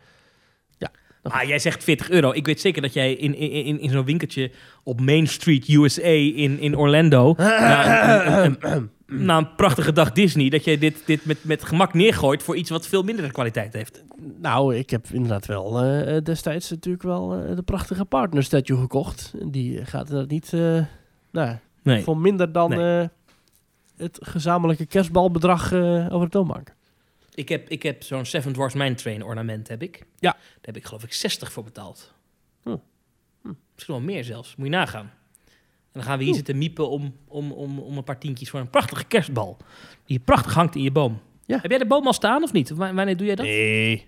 ah, 1.23 1.43
jij 1.43 1.59
zegt 1.59 1.83
40 1.83 2.09
euro. 2.09 2.31
Ik 2.31 2.45
weet 2.45 2.61
zeker 2.61 2.81
dat 2.81 2.93
jij 2.93 3.13
in, 3.13 3.35
in, 3.35 3.51
in, 3.51 3.79
in 3.79 3.89
zo'n 3.89 4.05
winkeltje 4.05 4.51
op 4.83 5.01
Main 5.01 5.27
Street 5.27 5.67
USA 5.67 6.01
in, 6.07 6.59
in 6.59 6.77
Orlando... 6.77 7.33
na, 7.37 8.25
een, 8.45 8.57
een- 8.59 8.71
een- 8.73 8.89
na 9.25 9.37
een 9.37 9.55
prachtige 9.55 9.93
dag 9.93 10.11
Disney... 10.11 10.49
dat 10.49 10.63
jij 10.63 10.77
dit, 10.77 11.01
dit 11.05 11.25
met, 11.25 11.37
met 11.43 11.63
gemak 11.63 11.93
neergooit 11.93 12.43
voor 12.43 12.55
iets 12.55 12.69
wat 12.69 12.87
veel 12.87 13.03
mindere 13.03 13.31
kwaliteit 13.31 13.73
heeft. 13.73 14.03
Nou, 14.41 14.75
ik 14.75 14.89
heb 14.89 15.05
inderdaad 15.11 15.45
wel 15.45 15.81
eh, 15.83 16.17
destijds 16.23 16.69
natuurlijk 16.69 17.03
wel 17.03 17.35
eh, 17.35 17.55
de 17.55 17.61
prachtige 17.61 18.05
partner 18.05 18.43
statue 18.43 18.77
gekocht. 18.77 19.33
Die 19.45 19.85
gaat 19.85 20.05
inderdaad 20.09 20.31
niet 20.31 20.53
eh, 20.53 20.83
nou, 21.31 21.55
Nee. 21.83 22.03
voor 22.03 22.17
minder 22.17 22.51
dan 22.51 22.69
Nee. 22.69 23.07
het 23.97 24.17
gezamenlijke 24.21 24.85
kerstbalbedrag 24.85 25.73
over 25.73 26.21
het 26.21 26.31
toon 26.31 26.47
maken. 26.47 26.73
Ik 27.39 27.49
heb, 27.49 27.69
ik 27.69 27.83
heb 27.83 28.03
zo'n 28.03 28.25
Seven 28.25 28.53
Dwarfs 28.53 28.75
Mine 28.75 28.93
Train 28.95 29.23
ornament, 29.23 29.67
heb 29.67 29.81
ik. 29.81 30.05
Ja. 30.17 30.31
Daar 30.31 30.41
heb 30.61 30.77
ik 30.77 30.85
geloof 30.85 31.03
ik 31.03 31.13
60 31.13 31.51
voor 31.51 31.63
betaald. 31.63 32.13
Hm. 32.63 32.75
Hm. 33.41 33.51
Misschien 33.73 33.93
wel 33.95 34.03
meer 34.03 34.23
zelfs. 34.23 34.55
Moet 34.55 34.65
je 34.65 34.71
nagaan. 34.71 35.11
En 35.45 35.51
dan 35.91 36.03
gaan 36.03 36.17
we 36.17 36.23
hier 36.23 36.27
Oeh. 36.27 36.35
zitten 36.37 36.57
miepen 36.57 36.89
om, 36.89 37.15
om, 37.27 37.51
om, 37.51 37.79
om 37.79 37.97
een 37.97 38.03
paar 38.03 38.17
tientjes 38.19 38.49
voor 38.49 38.59
een 38.59 38.69
prachtige 38.69 39.05
kerstbal. 39.05 39.57
Die 40.05 40.19
prachtig 40.19 40.53
hangt 40.53 40.75
in 40.75 40.81
je 40.81 40.91
boom. 40.91 41.21
Ja. 41.45 41.59
Heb 41.61 41.69
jij 41.69 41.79
de 41.79 41.85
boom 41.87 42.05
al 42.05 42.13
staan 42.13 42.43
of 42.43 42.51
niet? 42.53 42.69
Wa- 42.69 42.93
wanneer 42.93 43.17
doe 43.17 43.25
jij 43.27 43.35
dat? 43.35 43.45
Nee. 43.45 44.05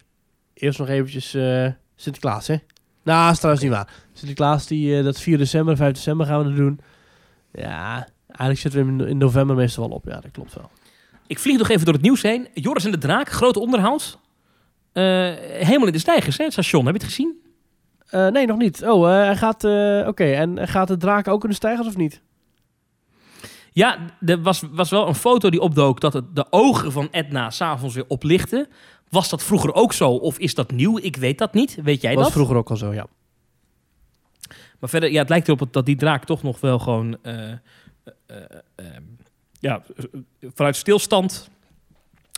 Eerst 0.53 0.79
nog 0.79 0.87
eventjes 0.89 1.33
eh, 1.33 1.67
Sinterklaas, 1.95 2.47
hè? 2.47 2.55
Nou, 3.03 3.23
dat 3.23 3.31
is 3.31 3.37
trouwens 3.37 3.63
niet 3.65 3.73
waar. 3.73 3.93
Sinterklaas, 4.13 4.67
die, 4.67 4.97
eh, 4.97 5.03
dat 5.03 5.19
4 5.19 5.37
december, 5.37 5.75
5 5.75 5.93
december 5.93 6.25
gaan 6.25 6.37
we 6.39 6.43
dat 6.45 6.55
doen. 6.55 6.79
Ja, 7.53 8.07
eigenlijk 8.27 8.59
zitten 8.59 8.97
we 8.97 9.07
in 9.09 9.17
november 9.17 9.55
meestal 9.55 9.87
wel 9.87 9.97
op. 9.97 10.05
Ja, 10.05 10.19
dat 10.19 10.31
klopt 10.31 10.53
wel. 10.53 10.69
Ik 11.31 11.39
vlieg 11.39 11.57
nog 11.57 11.69
even 11.69 11.85
door 11.85 11.93
het 11.93 12.03
nieuws 12.03 12.21
heen. 12.21 12.47
Joris 12.53 12.85
en 12.85 12.91
de 12.91 12.97
Draak, 12.97 13.29
groot 13.29 13.57
onderhoud. 13.57 14.17
Eh, 14.91 15.03
helemaal 15.39 15.87
in 15.87 15.93
de 15.93 15.99
stijgers, 15.99 16.37
hè, 16.37 16.43
het 16.43 16.53
station. 16.53 16.85
Heb 16.85 16.95
je 16.95 17.01
het 17.01 17.09
gezien? 17.09 17.41
Eh, 18.05 18.27
nee, 18.27 18.45
nog 18.45 18.57
niet. 18.57 18.83
Oh, 18.83 19.09
eh, 19.09 19.25
hij 19.25 19.35
gaat... 19.35 19.63
Oké, 20.07 20.23
en 20.23 20.67
gaat 20.67 20.87
de 20.87 20.97
draak 20.97 21.27
ook 21.27 21.43
in 21.43 21.49
de 21.49 21.55
stijgers 21.55 21.87
of 21.87 21.97
niet? 21.97 22.21
Ja, 23.71 23.97
er 24.25 24.41
was, 24.41 24.63
was 24.71 24.89
wel 24.89 25.07
een 25.07 25.15
foto 25.15 25.49
die 25.49 25.59
opdook 25.59 25.99
dat 25.99 26.13
het 26.13 26.35
de 26.35 26.45
ogen 26.49 26.91
van 26.91 27.07
Edna 27.11 27.49
s'avonds 27.49 27.95
weer 27.95 28.07
oplichten. 28.07 28.67
Was 29.09 29.29
dat 29.29 29.43
vroeger 29.43 29.73
ook 29.73 29.93
zo 29.93 30.09
of 30.09 30.39
is 30.39 30.55
dat 30.55 30.71
nieuw? 30.71 30.97
Ik 30.97 31.15
weet 31.15 31.37
dat 31.37 31.53
niet. 31.53 31.77
Weet 31.83 32.01
jij 32.01 32.15
was 32.15 32.23
dat? 32.23 32.33
vroeger 32.33 32.55
ook 32.55 32.69
al 32.69 32.77
zo, 32.77 32.93
ja. 32.93 33.07
Maar 34.79 34.89
verder, 34.89 35.11
ja, 35.11 35.19
het 35.19 35.29
lijkt 35.29 35.47
erop 35.47 35.73
dat 35.73 35.85
die 35.85 35.95
draak 35.95 36.25
toch 36.25 36.43
nog 36.43 36.59
wel 36.59 36.79
gewoon... 36.79 37.17
ja, 39.61 39.81
vanuit 40.53 40.75
stilstand 40.75 41.49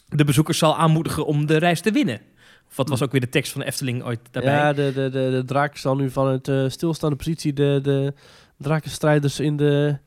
de 0.10 0.24
bezoekers 0.24 0.58
zal 0.58 0.78
aanmoedigen 0.78 1.26
om 1.26 1.46
de 1.46 1.58
reis 1.58 1.82
te 1.82 1.92
winnen. 1.92 2.22
Of 2.70 2.76
wat 2.76 2.90
was 2.90 3.02
ook 3.02 3.12
weer 3.12 3.22
de 3.22 3.30
tekst 3.30 3.52
van 3.52 3.62
de 3.62 3.68
Efteling 3.68 4.04
ooit 4.04 4.20
daarbij? 4.32 4.54
Ja, 4.54 4.74
de, 4.74 4.92
de, 4.94 5.10
de, 5.10 5.30
de 5.32 5.44
draak 5.46 5.78
zal 5.78 5.96
nu 5.96 6.10
vanuit 6.10 6.48
uh, 6.48 6.70
stilstaande 6.70 7.16
positie 7.16 7.54
de, 7.54 7.80
de 7.84 8.14
drakenstrijders 8.58 9.40
in 9.40 9.58
de, 9.58 9.98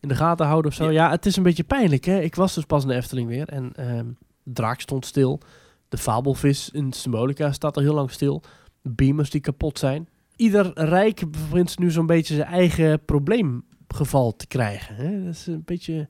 in 0.00 0.08
de 0.08 0.14
gaten 0.14 0.46
houden 0.46 0.70
of 0.70 0.76
zo. 0.76 0.84
Ja. 0.84 0.90
Ja. 0.90 1.10
het 1.10 1.26
is 1.26 1.36
een 1.36 1.42
beetje 1.42 1.64
pijnlijk, 1.64 2.04
hè. 2.04 2.20
Ik 2.20 2.34
was 2.34 2.54
dus 2.54 2.64
pas 2.64 2.82
in 2.82 2.88
de 2.88 2.94
Efteling 2.94 3.28
weer 3.28 3.48
en 3.48 3.72
ehm, 3.76 4.06
de 4.42 4.52
draak 4.52 4.80
stond 4.80 5.06
stil. 5.06 5.40
De 5.88 5.98
fabelvis 5.98 6.70
in 6.70 6.92
Symbolica 6.92 7.52
staat 7.52 7.76
al 7.76 7.82
heel 7.82 7.94
lang 7.94 8.10
stil. 8.10 8.42
Beamers 8.82 9.30
die 9.30 9.40
kapot 9.40 9.78
zijn. 9.78 10.08
Ieder 10.36 10.70
rijk 10.74 11.30
begint 11.30 11.78
nu 11.78 11.90
zo'n 11.90 12.06
beetje 12.06 12.34
zijn 12.34 12.48
eigen 12.48 13.04
probleemgeval 13.04 14.36
te 14.36 14.46
krijgen. 14.46 14.94
Hè? 14.94 15.24
Dat 15.24 15.34
is 15.34 15.46
een 15.46 15.62
beetje 15.64 16.08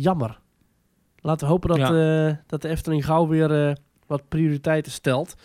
jammer. 0.00 0.38
Laten 1.20 1.46
we 1.46 1.52
hopen 1.52 1.68
dat, 1.68 1.78
eh, 1.78 2.36
dat 2.46 2.62
de 2.62 2.68
Efteling 2.68 3.04
gauw 3.04 3.26
weer 3.26 3.68
eh, 3.68 3.74
wat 4.06 4.22
prioriteiten 4.28 4.92
stelt. 4.92 5.36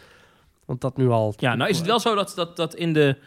Want 0.66 0.82
dat 0.82 0.98
nu 0.98 1.10
al... 1.10 1.34
Ja, 1.38 1.56
nou 1.56 1.70
is 1.70 1.78
het 1.78 1.86
wel 1.88 2.00
zo 2.00 2.16
dat, 2.16 2.34
dat, 2.36 2.56
dat 2.56 2.76
in 2.76 2.94
de 2.94 3.18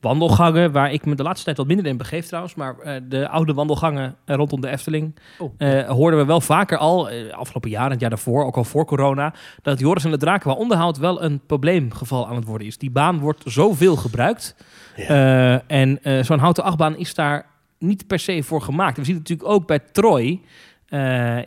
wandelgangen, 0.00 0.72
waar 0.72 0.92
ik 0.92 1.04
me 1.06 1.14
de 1.14 1.22
laatste 1.22 1.44
tijd 1.44 1.56
wat 1.56 1.66
minder 1.66 1.86
in 1.86 1.96
begeef 1.96 2.26
trouwens, 2.26 2.54
maar 2.54 2.78
eh, 2.78 3.00
de 3.08 3.28
oude 3.28 3.54
wandelgangen 3.54 4.16
eh, 4.24 4.36
rondom 4.36 4.60
de 4.60 4.68
Efteling, 4.68 5.14
Oh. 5.38 5.54
eh, 5.58 5.88
hoorden 5.88 6.18
we 6.20 6.26
wel 6.26 6.40
vaker 6.40 6.78
al, 6.78 7.10
eh, 7.10 7.32
afgelopen 7.32 7.70
jaar 7.70 7.84
en 7.84 7.90
het 7.90 8.00
jaar 8.00 8.10
daarvoor, 8.10 8.44
ook 8.44 8.56
al 8.56 8.64
voor 8.64 8.84
corona, 8.86 9.34
dat 9.62 9.78
Joris 9.78 10.04
en 10.04 10.10
de 10.10 10.16
Draak 10.16 10.40
qua 10.40 10.52
onderhoud 10.52 10.98
wel 10.98 11.22
een 11.22 11.40
probleemgeval 11.46 12.28
aan 12.28 12.34
het 12.36 12.44
worden 12.44 12.66
is. 12.66 12.78
Die 12.78 12.90
baan 12.90 13.18
wordt 13.18 13.42
zoveel 13.46 13.96
gebruikt 13.96 14.54
eh, 14.96 15.70
en 15.70 16.02
eh, 16.02 16.22
zo'n 16.22 16.38
houten 16.38 16.64
achtbaan 16.64 16.96
is 16.96 17.14
daar 17.14 17.46
niet 17.78 18.06
per 18.06 18.18
se 18.18 18.42
voor 18.42 18.62
gemaakt. 18.62 18.96
We 18.96 19.04
zien 19.04 19.14
het 19.16 19.28
natuurlijk 19.28 19.56
ook 19.56 19.66
bij 19.66 19.78
Troy 19.78 20.26
eh, 20.30 20.38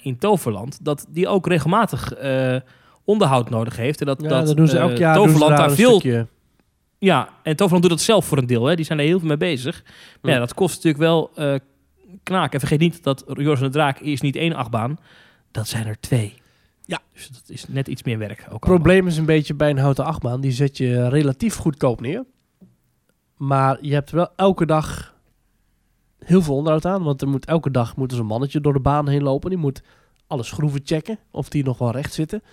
in 0.02 0.18
Toverland, 0.20 0.86
dat 0.86 1.06
die 1.10 1.28
ook 1.28 1.48
regelmatig 1.48 2.14
eh, 2.14 2.56
onderhoud 3.04 3.50
nodig 3.50 3.78
heeft. 3.78 4.00
En 4.00 4.06
dat, 4.06 4.22
Ja, 4.22 4.28
dat 4.30 4.48
dat 4.48 4.58
doen 4.58 4.68
ze 4.68 4.78
eh, 4.78 4.82
elk 4.84 4.98
jaar. 4.98 5.16
Toverland 5.16 5.58
daar 5.58 5.72
veel 5.72 6.00
stukje. 6.00 6.28
ja, 6.98 7.30
en 7.44 7.56
Toverland 7.56 7.84
doet 7.84 7.92
dat 7.98 8.02
zelf 8.02 8.26
voor 8.26 8.38
een 8.38 8.48
deel. 8.48 8.66
Hè. 8.66 8.76
Die 8.76 8.86
zijn 8.86 9.00
er 9.00 9.06
heel 9.06 9.20
veel 9.20 9.28
mee 9.28 9.38
bezig. 9.38 9.84
Maar 10.22 10.32
ja, 10.32 10.40
dat 10.40 10.54
kost 10.54 10.76
natuurlijk 10.76 11.04
wel 11.04 11.32
eh 11.36 11.56
knaken. 12.24 12.54
En 12.54 12.60
vergeet 12.60 12.80
niet 12.80 13.04
dat 13.04 13.24
Joris 13.34 13.60
en 13.60 13.66
de 13.66 13.72
Draak 13.72 14.00
is 14.00 14.22
niet 14.22 14.36
één 14.36 14.54
achtbaan. 14.54 14.98
Dat 15.52 15.68
zijn 15.68 15.86
er 15.88 16.00
twee. 16.00 16.34
Ja. 16.86 17.00
Dus 17.14 17.28
dat 17.28 17.44
is 17.48 17.66
net 17.68 17.88
iets 17.88 18.04
meer 18.04 18.18
werk. 18.18 18.40
Ook 18.46 18.52
Het 18.52 18.74
probleem 18.74 19.08
is 19.08 19.18
een 19.18 19.26
beetje 19.26 19.54
bij 19.54 19.70
een 19.70 19.78
houten 19.78 20.06
achtbaan. 20.06 20.42
Die 20.42 20.52
zet 20.52 20.78
je 20.78 21.10
relatief 21.10 21.56
goedkoop 21.56 22.02
neer. 22.02 22.24
Maar 23.38 23.78
je 23.82 23.94
hebt 23.94 24.12
wel 24.12 24.30
elke 24.36 24.66
dag 24.66 25.11
heel 26.26 26.42
veel 26.42 26.56
onderhoud 26.56 26.86
aan. 26.86 27.04
Want 27.04 27.22
er 27.22 27.28
moet, 27.28 27.46
elke 27.46 27.72
dag 27.72 27.96
moet 27.96 28.12
er 28.12 28.18
zo'n 28.18 28.26
mannetje 28.26 28.62
door 28.62 28.74
de 28.74 28.80
baan 28.80 29.08
heen 29.08 29.24
lopen. 29.24 29.50
Die 29.50 29.60
moet 29.60 29.82
alle 30.28 30.44
schroeven 30.44 30.82
checken 30.84 31.20
of 31.32 31.50
die 31.50 31.64
nog 31.64 31.78
wel 31.78 31.92
recht 31.92 32.14
zitten. 32.14 32.44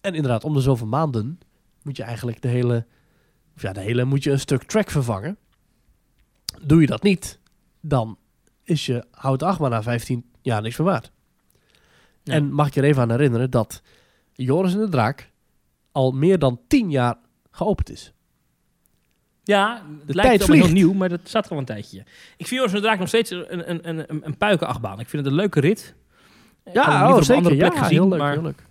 En 0.00 0.14
inderdaad, 0.14 0.44
om 0.44 0.54
de 0.54 0.60
zoveel 0.60 0.86
maanden 0.86 1.38
moet 1.82 1.96
je 1.96 2.02
eigenlijk 2.02 2.42
de 2.42 2.48
hele... 2.48 2.86
Of 3.56 3.62
ja, 3.62 3.72
de 3.72 3.80
hele 3.80 4.04
moet 4.04 4.22
je 4.22 4.30
een 4.30 4.40
stuk 4.40 4.62
track 4.62 4.90
vervangen. 4.90 5.38
Doe 6.62 6.80
je 6.80 6.86
dat 6.86 7.02
niet, 7.02 7.38
dan 7.80 8.18
is 8.62 8.86
je 8.86 9.04
houten 9.10 9.46
achtbaan 9.46 9.70
na 9.70 9.82
15 9.82 10.24
jaar 10.40 10.62
niks 10.62 10.76
meer 10.76 10.86
waard. 10.86 11.12
Ja. 12.22 12.32
En 12.32 12.52
mag 12.52 12.66
ik 12.66 12.74
je 12.74 12.80
er 12.80 12.86
even 12.86 13.02
aan 13.02 13.10
herinneren 13.10 13.50
dat 13.50 13.82
Joris 14.32 14.74
en 14.74 14.80
de 14.80 14.88
Draak 14.88 15.30
al 15.92 16.10
meer 16.10 16.38
dan 16.38 16.60
10 16.66 16.90
jaar 16.90 17.16
geopend 17.50 17.90
is. 17.90 18.12
Ja, 19.48 19.82
het 20.06 20.14
lijkt 20.14 20.28
tijd 20.30 20.40
allemaal 20.40 20.56
heel 20.56 20.66
vliegt. 20.68 20.72
nieuw, 20.86 20.92
maar 20.92 21.08
dat 21.08 21.20
staat 21.24 21.44
er 21.46 21.52
al 21.52 21.58
een 21.58 21.64
tijdje. 21.64 21.98
Ik 22.36 22.46
vind 22.46 22.50
Joris 22.50 22.70
en 22.70 22.76
de 22.76 22.82
Draak 22.82 22.98
nog 22.98 23.08
steeds 23.08 23.30
een, 23.30 23.70
een, 23.70 23.88
een, 23.88 24.04
een, 24.22 24.36
puikenachtbaan. 24.36 25.00
Ik 25.00 25.08
vind 25.08 25.22
het 25.22 25.32
een 25.32 25.38
leuke 25.38 25.60
rit. 25.60 25.94
Ik 26.64 26.72
Ja, 26.74 27.08
oh, 27.10 27.16
op 27.16 27.22
zeker. 27.22 27.36
andere 27.36 27.56
Ja, 27.56 27.70
gezien, 27.70 27.88
heel 27.98 28.08
leuk, 28.08 28.18
maar- 28.18 28.32
heel 28.32 28.42
leuk. 28.42 28.62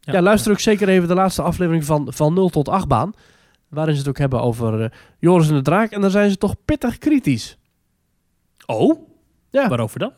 Ja, 0.00 0.22
luister 0.22 0.52
ook 0.52 0.58
zeker 0.60 0.88
even 0.88 1.08
de 1.08 1.14
laatste 1.14 1.42
aflevering 1.42 1.84
van, 1.84 2.06
van 2.12 2.34
0 2.34 2.48
tot 2.48 2.68
8 2.68 2.88
baan. 2.88 3.12
Waarin 3.68 3.94
ze 3.94 4.00
het 4.00 4.08
ook 4.08 4.18
hebben 4.18 4.40
over 4.42 4.82
eh, 4.82 4.90
Joris 5.18 5.48
en 5.48 5.54
de 5.54 5.62
Draak. 5.62 5.90
En 5.90 6.00
dan 6.00 6.10
zijn 6.10 6.30
ze 6.30 6.36
toch 6.36 6.54
pittig 6.64 6.98
kritisch. 6.98 7.58
Oh? 8.66 9.06
Ja. 9.50 9.68
Waarover 9.68 9.98
dan? 9.98 10.12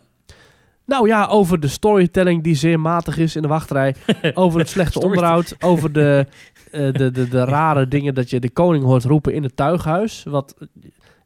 Nou 0.87 1.09
ja, 1.09 1.27
over 1.27 1.61
de 1.61 1.69
storytelling 1.69 2.43
die 2.43 2.55
zeer 2.55 2.81
matig 2.81 3.19
is 3.19 3.37
in 3.37 3.43
de 3.43 3.49
wachtrij. 3.49 3.95
over 4.35 4.59
het 4.61 4.69
slechte 4.69 5.01
onderhoud. 5.01 5.57
Over 5.61 5.93
de, 5.93 6.27
eh, 6.75 6.93
de, 6.93 7.11
de, 7.11 7.29
de 7.29 7.45
rare 7.45 7.89
dingen 7.95 8.14
dat 8.14 8.31
je 8.31 8.41
de 8.41 8.51
koning 8.51 8.85
hoort 8.85 9.05
roepen 9.05 9.35
in 9.35 9.43
het 9.43 9.57
tuighuis. 9.57 10.22
Wat, 10.25 10.55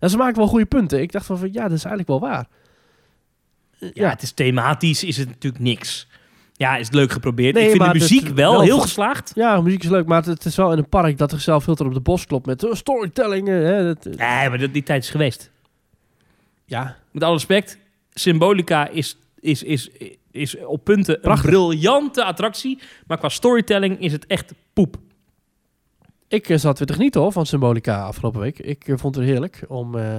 ja, 0.01 0.09
ze 0.09 0.17
maken 0.17 0.37
wel 0.37 0.47
goede 0.47 0.67
punten. 0.67 1.01
Ik 1.01 1.13
dacht 1.13 1.27
van, 1.27 1.39
van, 1.39 1.53
ja, 1.53 1.63
dat 1.63 1.73
is 1.79 1.85
eigenlijk 1.85 2.09
wel 2.09 2.31
waar. 2.31 2.47
Eh, 3.79 3.89
Ja, 3.95 4.09
het 4.09 4.23
is 4.23 4.33
thematisch, 4.33 5.05
is 5.05 5.17
het 5.17 5.29
natuurlijk 5.29 5.63
niks. 5.63 6.07
Ja, 6.53 6.77
is 6.77 6.87
het 6.87 6.95
leuk 6.95 7.13
geprobeerd. 7.13 7.55
Nee, 7.55 7.65
ik 7.65 7.71
vind 7.71 7.93
de 7.93 7.99
muziek 7.99 8.25
het- 8.27 8.35
wel, 8.35 8.53
wel 8.53 8.61
heel 8.61 8.81
geslaagd. 8.81 9.33
Ja, 9.35 9.61
muziek 9.61 9.83
is 9.83 9.91
leuk, 9.91 10.07
maar 10.07 10.17
het, 10.19 10.27
het 10.27 10.45
is 10.45 10.57
wel 10.57 10.73
in 10.73 10.79
een 10.79 10.89
park 10.89 11.19
dat 11.19 11.31
zichzelf 11.31 11.65
heel 11.67 11.77
erg 11.77 11.87
op 11.89 11.95
de 11.95 12.01
bos 12.01 12.27
klopt 12.27 12.47
met 12.47 12.65
eh, 12.65 12.73
storytelling. 12.75 13.49
Hè, 13.49 13.85
dat, 13.85 14.05
Nee, 14.05 14.49
maar 14.49 14.59
dat, 14.59 14.73
die 14.73 14.83
tijd 14.83 15.03
is 15.03 15.11
geweest. 15.11 15.51
ja, 16.65 16.97
Met 17.13 17.23
alle 17.23 17.33
respect, 17.33 17.79
Symbolica 18.13 18.89
is, 18.89 19.17
is, 19.41 19.63
is, 19.63 19.91
is 20.31 20.57
op 20.65 20.85
punten 20.85 21.21
Prachtig. 21.21 21.45
een 21.45 21.51
briljante 21.51 22.25
attractie. 22.25 22.79
Maar 23.07 23.19
qua 23.19 23.29
storytelling 23.29 24.01
is 24.01 24.13
het 24.13 24.27
echt 24.27 24.53
poep. 24.73 24.97
Ik 26.29 26.49
eh, 26.49 26.57
zat 26.59 26.79
weer 26.79 26.87
te 26.87 26.93
genieten 26.93 27.21
hoor, 27.21 27.33
van 27.33 27.47
Symbolica 27.47 28.03
afgelopen 28.03 28.41
week. 28.41 28.59
Ik 28.59 28.89
eh, 28.89 28.97
vond 28.97 29.15
het 29.15 29.25
heerlijk 29.25 29.61
om 29.69 29.95
eh, 29.99 30.17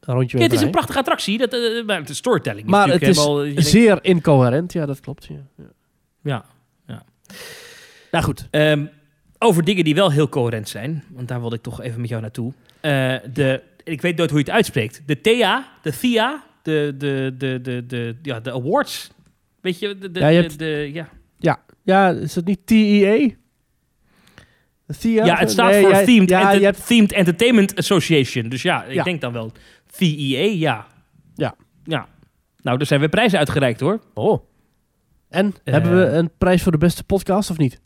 een 0.00 0.14
rondje 0.14 0.36
Ja, 0.38 0.42
het 0.44 0.52
is 0.52 0.60
een 0.60 0.70
prachtige 0.70 0.98
attractie, 0.98 1.38
dat, 1.38 1.52
eh, 1.52 1.84
maar 1.86 2.04
de 2.04 2.14
storytelling 2.14 2.64
is 2.64 2.70
Maar 2.70 2.88
het 2.88 3.02
is 3.02 3.16
helemaal... 3.16 3.42
je 3.44 3.52
denkt- 3.54 3.70
Zeer 3.70 3.98
incoherent, 4.04 4.72
ja, 4.72 4.86
dat 4.86 5.00
klopt. 5.00 5.24
Ja. 5.24 5.64
Ja. 6.22 6.44
ja. 6.86 7.02
Nou 8.10 8.24
goed, 8.24 8.46
Ehm, 8.50 8.86
over 9.38 9.64
dingen 9.64 9.84
die 9.84 9.94
wel 9.94 10.10
heel 10.12 10.28
coherent 10.28 10.68
zijn, 10.68 11.04
want 11.10 11.28
daar 11.28 11.40
wilde 11.40 11.56
ik 11.56 11.62
toch 11.62 11.80
even 11.82 12.00
met 12.00 12.08
jou 12.08 12.22
naartoe. 12.22 12.52
De, 13.32 13.62
ik 13.84 14.00
weet 14.00 14.16
nooit 14.16 14.30
hoe 14.30 14.38
je 14.38 14.44
het 14.44 14.54
uitspreekt. 14.54 15.02
De 15.06 15.20
THEA, 15.20 15.68
de 15.82 15.90
THEA, 15.98 16.44
de, 16.62 16.94
de, 16.98 17.34
de, 17.38 17.60
de, 17.60 17.86
de, 17.86 18.16
ja, 18.22 18.40
de 18.40 18.52
awards. 18.52 19.10
Weet 19.60 19.78
je, 19.78 19.98
de, 19.98 20.10
de, 20.10 20.20
Ja, 20.20 20.28
je 20.28 20.48
de- 20.48 20.56
de- 20.56 20.90
ja. 21.38 21.58
ja, 21.82 22.10
is 22.10 22.34
het 22.34 22.44
niet 22.44 22.66
TEA? 22.66 23.30
Ja, 25.00 25.36
het 25.36 25.50
staat 25.50 25.70
Nee, 25.70 25.80
voor 25.80 25.90
jij- 25.90 26.04
Themed, 26.04 26.28
ja, 26.28 26.40
Enter- 26.40 26.58
je 26.58 26.64
hebt, 26.64 26.86
Themed 26.86 27.12
Entertainment 27.12 27.76
Association. 27.76 28.48
Dus 28.48 28.62
ja, 28.62 28.84
ik 28.84 28.94
Ja. 28.94 29.02
denk 29.04 29.20
dan 29.20 29.32
wel 29.32 29.52
TEA, 29.96 30.44
ja. 30.44 30.86
Ja. 31.34 31.54
Ja. 31.84 32.06
Nou, 32.62 32.78
er 32.80 32.86
zijn 32.86 33.00
weer 33.00 33.08
prijzen 33.08 33.38
uitgereikt 33.38 33.80
hoor. 33.80 34.00
Oh. 34.14 34.42
En, 35.28 35.54
Eh. 35.64 35.72
hebben 35.72 35.96
we 35.98 36.06
een 36.06 36.30
prijs 36.38 36.62
voor 36.62 36.72
de 36.72 36.78
beste 36.78 37.04
podcast 37.04 37.50
of 37.50 37.58
niet? 37.58 37.80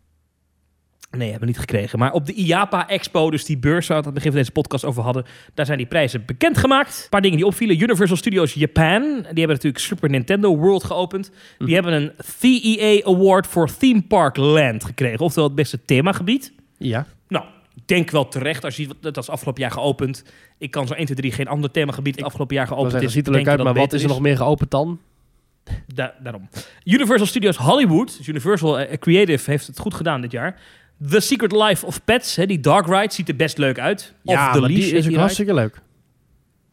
Nee, 1.11 1.23
hebben 1.31 1.41
we 1.41 1.47
niet 1.47 1.59
gekregen. 1.61 1.99
Maar 1.99 2.13
op 2.13 2.27
de 2.27 2.33
IAPA 2.33 2.89
Expo, 2.89 3.31
dus 3.31 3.45
die 3.45 3.59
beurs 3.59 3.87
waar 3.87 3.99
we 3.99 4.05
het 4.05 4.15
begin 4.15 4.31
van 4.31 4.39
deze 4.41 4.53
podcast 4.53 4.85
over 4.85 5.03
hadden, 5.03 5.25
daar 5.55 5.67
zijn 5.67 5.79
die 5.79 5.87
prijzen 5.87 6.23
bekendgemaakt. 6.27 7.01
Een 7.03 7.09
paar 7.09 7.21
dingen 7.21 7.37
die 7.37 7.47
opvielen. 7.47 7.81
Universal 7.83 8.17
Studios 8.17 8.55
Japan, 8.55 9.03
die 9.03 9.23
hebben 9.23 9.49
natuurlijk 9.49 9.79
Super 9.79 10.11
Nintendo 10.11 10.57
World 10.57 10.85
geopend. 10.85 11.31
Die 11.59 11.67
Mhm. 11.67 11.73
hebben 11.75 11.93
een 11.93 12.13
TEA 12.41 13.03
Award 13.05 13.47
voor 13.47 13.77
Theme 13.77 14.03
Park 14.03 14.37
Land 14.37 14.85
gekregen. 14.85 15.21
Oftewel 15.21 15.47
het 15.49 15.57
beste 15.57 15.85
themagebied. 15.85 16.53
Ja. 16.83 17.07
Nou, 17.29 17.45
ik 17.75 17.83
denk 17.89 18.11
wel 18.11 18.29
terecht 18.29 18.65
als 18.65 18.77
je 18.77 18.83
ziet, 18.83 18.95
dat 19.01 19.17
is 19.17 19.29
afgelopen 19.29 19.63
jaar 19.63 19.71
geopend. 19.71 20.25
Ik 20.59 20.71
kan 20.71 20.87
zo 20.87 20.95
1, 20.95 21.05
2, 21.05 21.17
3 21.17 21.33
geen 21.33 21.49
ander 21.49 21.71
themagebied 21.71 22.17
het 22.17 22.25
afgelopen 22.25 22.57
jaar 22.57 22.67
geopend 22.67 22.91
zeggen, 22.91 23.09
is. 23.09 23.15
ziet 23.15 23.27
er 23.27 23.33
leuk 23.33 23.49
uit, 23.49 23.63
maar 23.63 23.75
wat 23.75 23.93
is 23.93 24.03
er 24.03 24.09
nog 24.09 24.21
meer 24.21 24.37
geopend 24.37 24.71
dan? 24.71 25.01
Da- 25.95 26.15
daarom. 26.23 26.49
Universal 26.85 27.27
Studios 27.27 27.57
Hollywood, 27.57 28.17
dus 28.19 28.27
Universal 28.27 28.79
eh, 28.81 28.99
Creative 28.99 29.51
heeft 29.51 29.67
het 29.67 29.79
goed 29.79 29.95
gedaan 29.95 30.21
dit 30.21 30.33
jaar. 30.33 30.61
The 31.11 31.21
Secret 31.21 31.53
Life 31.53 31.87
of 31.87 32.05
Pets, 32.05 32.37
hè, 32.37 32.47
die 32.47 32.61
dog 32.61 32.87
ride, 32.87 33.13
ziet 33.13 33.29
er 33.29 33.37
best 33.37 33.59
leuk 33.59 33.79
uit. 33.79 34.15
Ja, 34.23 34.47
of 34.49 34.53
The 34.55 34.61
Leash 34.61 34.75
die 34.75 34.93
is 34.93 35.09
ook 35.09 35.15
hartstikke 35.15 35.55
leuk. 35.55 35.81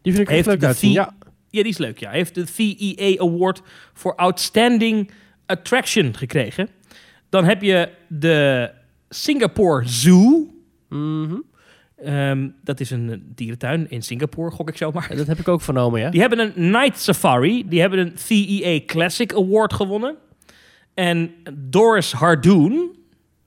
Die 0.02 0.14
vind 0.14 0.30
ik 0.30 0.36
echt 0.36 0.46
leuk. 0.62 0.76
V- 0.76 0.82
Ja. 0.94 1.14
Ja, 1.52 1.62
die 1.62 1.72
is 1.72 1.78
leuk, 1.78 2.00
ja. 2.00 2.10
Heeft 2.12 2.36
de 2.36 2.46
VEA 2.48 3.20
Award 3.22 3.62
voor 3.94 4.16
Outstanding 4.16 5.12
Attraction 5.46 6.16
gekregen. 6.18 6.70
Dan 7.30 7.46
heb 7.46 7.62
je 7.62 7.90
de 8.08 8.70
Singapore 9.10 9.88
Zoo. 9.88 10.48
Mhm. 10.90 11.36
Ehm, 12.04 12.50
dat 12.64 12.80
is 12.80 12.90
een 12.90 13.32
dierentuin 13.36 13.90
in 13.90 14.02
Singapore, 14.02 14.52
gok 14.52 14.70
ik 14.70 14.78
zomaar. 14.78 15.08
Ja, 15.10 15.16
Dat 15.16 15.28
heb 15.28 15.40
ik 15.40 15.48
ook 15.48 15.62
vernomen, 15.62 16.00
ja. 16.00 16.10
Die 16.10 16.20
hebben 16.20 16.40
een 16.40 16.72
Night 16.72 17.00
Safari. 17.00 17.68
Die 17.68 17.80
hebben 17.80 18.00
een 18.00 18.12
VEA 18.16 18.80
Classic 18.86 19.34
Award 19.34 19.74
gewonnen. 19.74 20.16
En 20.94 21.32
Doris 21.54 22.12
Hardoon, 22.12 22.96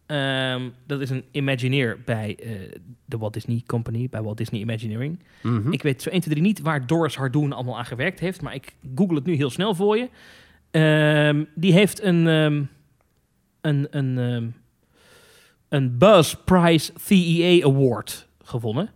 ehm, 0.07 0.69
dat 0.87 1.01
is 1.01 1.11
een 1.11 1.25
Imagineer 1.31 1.99
bij 2.05 2.37
eh, 2.43 2.51
de 3.05 3.19
Walt 3.19 3.33
Disney 3.33 3.63
Company, 3.67 4.09
bij 4.11 4.23
Walt 4.23 4.37
Disney 4.37 4.61
Imagineering. 4.61 5.19
Mhm. 5.43 5.73
Ik 5.73 5.83
weet 5.83 6.03
zo 6.03 6.09
1, 6.11 6.21
2, 6.21 6.35
3 6.35 6.47
niet 6.47 6.61
waar 6.61 6.87
Doris 6.87 7.17
Hardoon 7.17 7.53
allemaal 7.53 7.79
aan 7.79 7.85
gewerkt 7.85 8.21
heeft, 8.21 8.43
maar 8.43 8.55
ik 8.55 8.75
google 8.95 9.17
het 9.17 9.25
nu 9.25 9.35
heel 9.35 9.51
snel 9.51 9.75
voor 9.75 9.97
je. 9.97 10.09
Ehm, 10.71 11.45
die 11.55 11.73
heeft 11.73 12.03
een, 12.03 12.27
een, 13.61 13.87
een, 13.91 14.55
een 15.73 15.99
Buzz 15.99 16.35
Prize 16.45 16.93
VEA 16.97 17.67
Award 17.67 18.29
gewonnen. 18.43 18.91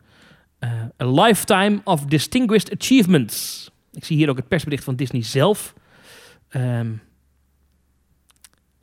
Eh, 0.59 0.71
a 1.03 1.07
Lifetime 1.07 1.81
of 1.85 2.05
Distinguished 2.05 2.73
Achievements. 2.81 3.71
Ik 3.93 4.05
zie 4.05 4.17
hier 4.17 4.29
ook 4.29 4.37
het 4.37 4.49
persbericht 4.49 4.85
van 4.85 4.97
Disney 4.97 5.23
zelf. 5.23 5.75
Ehm, 6.49 6.93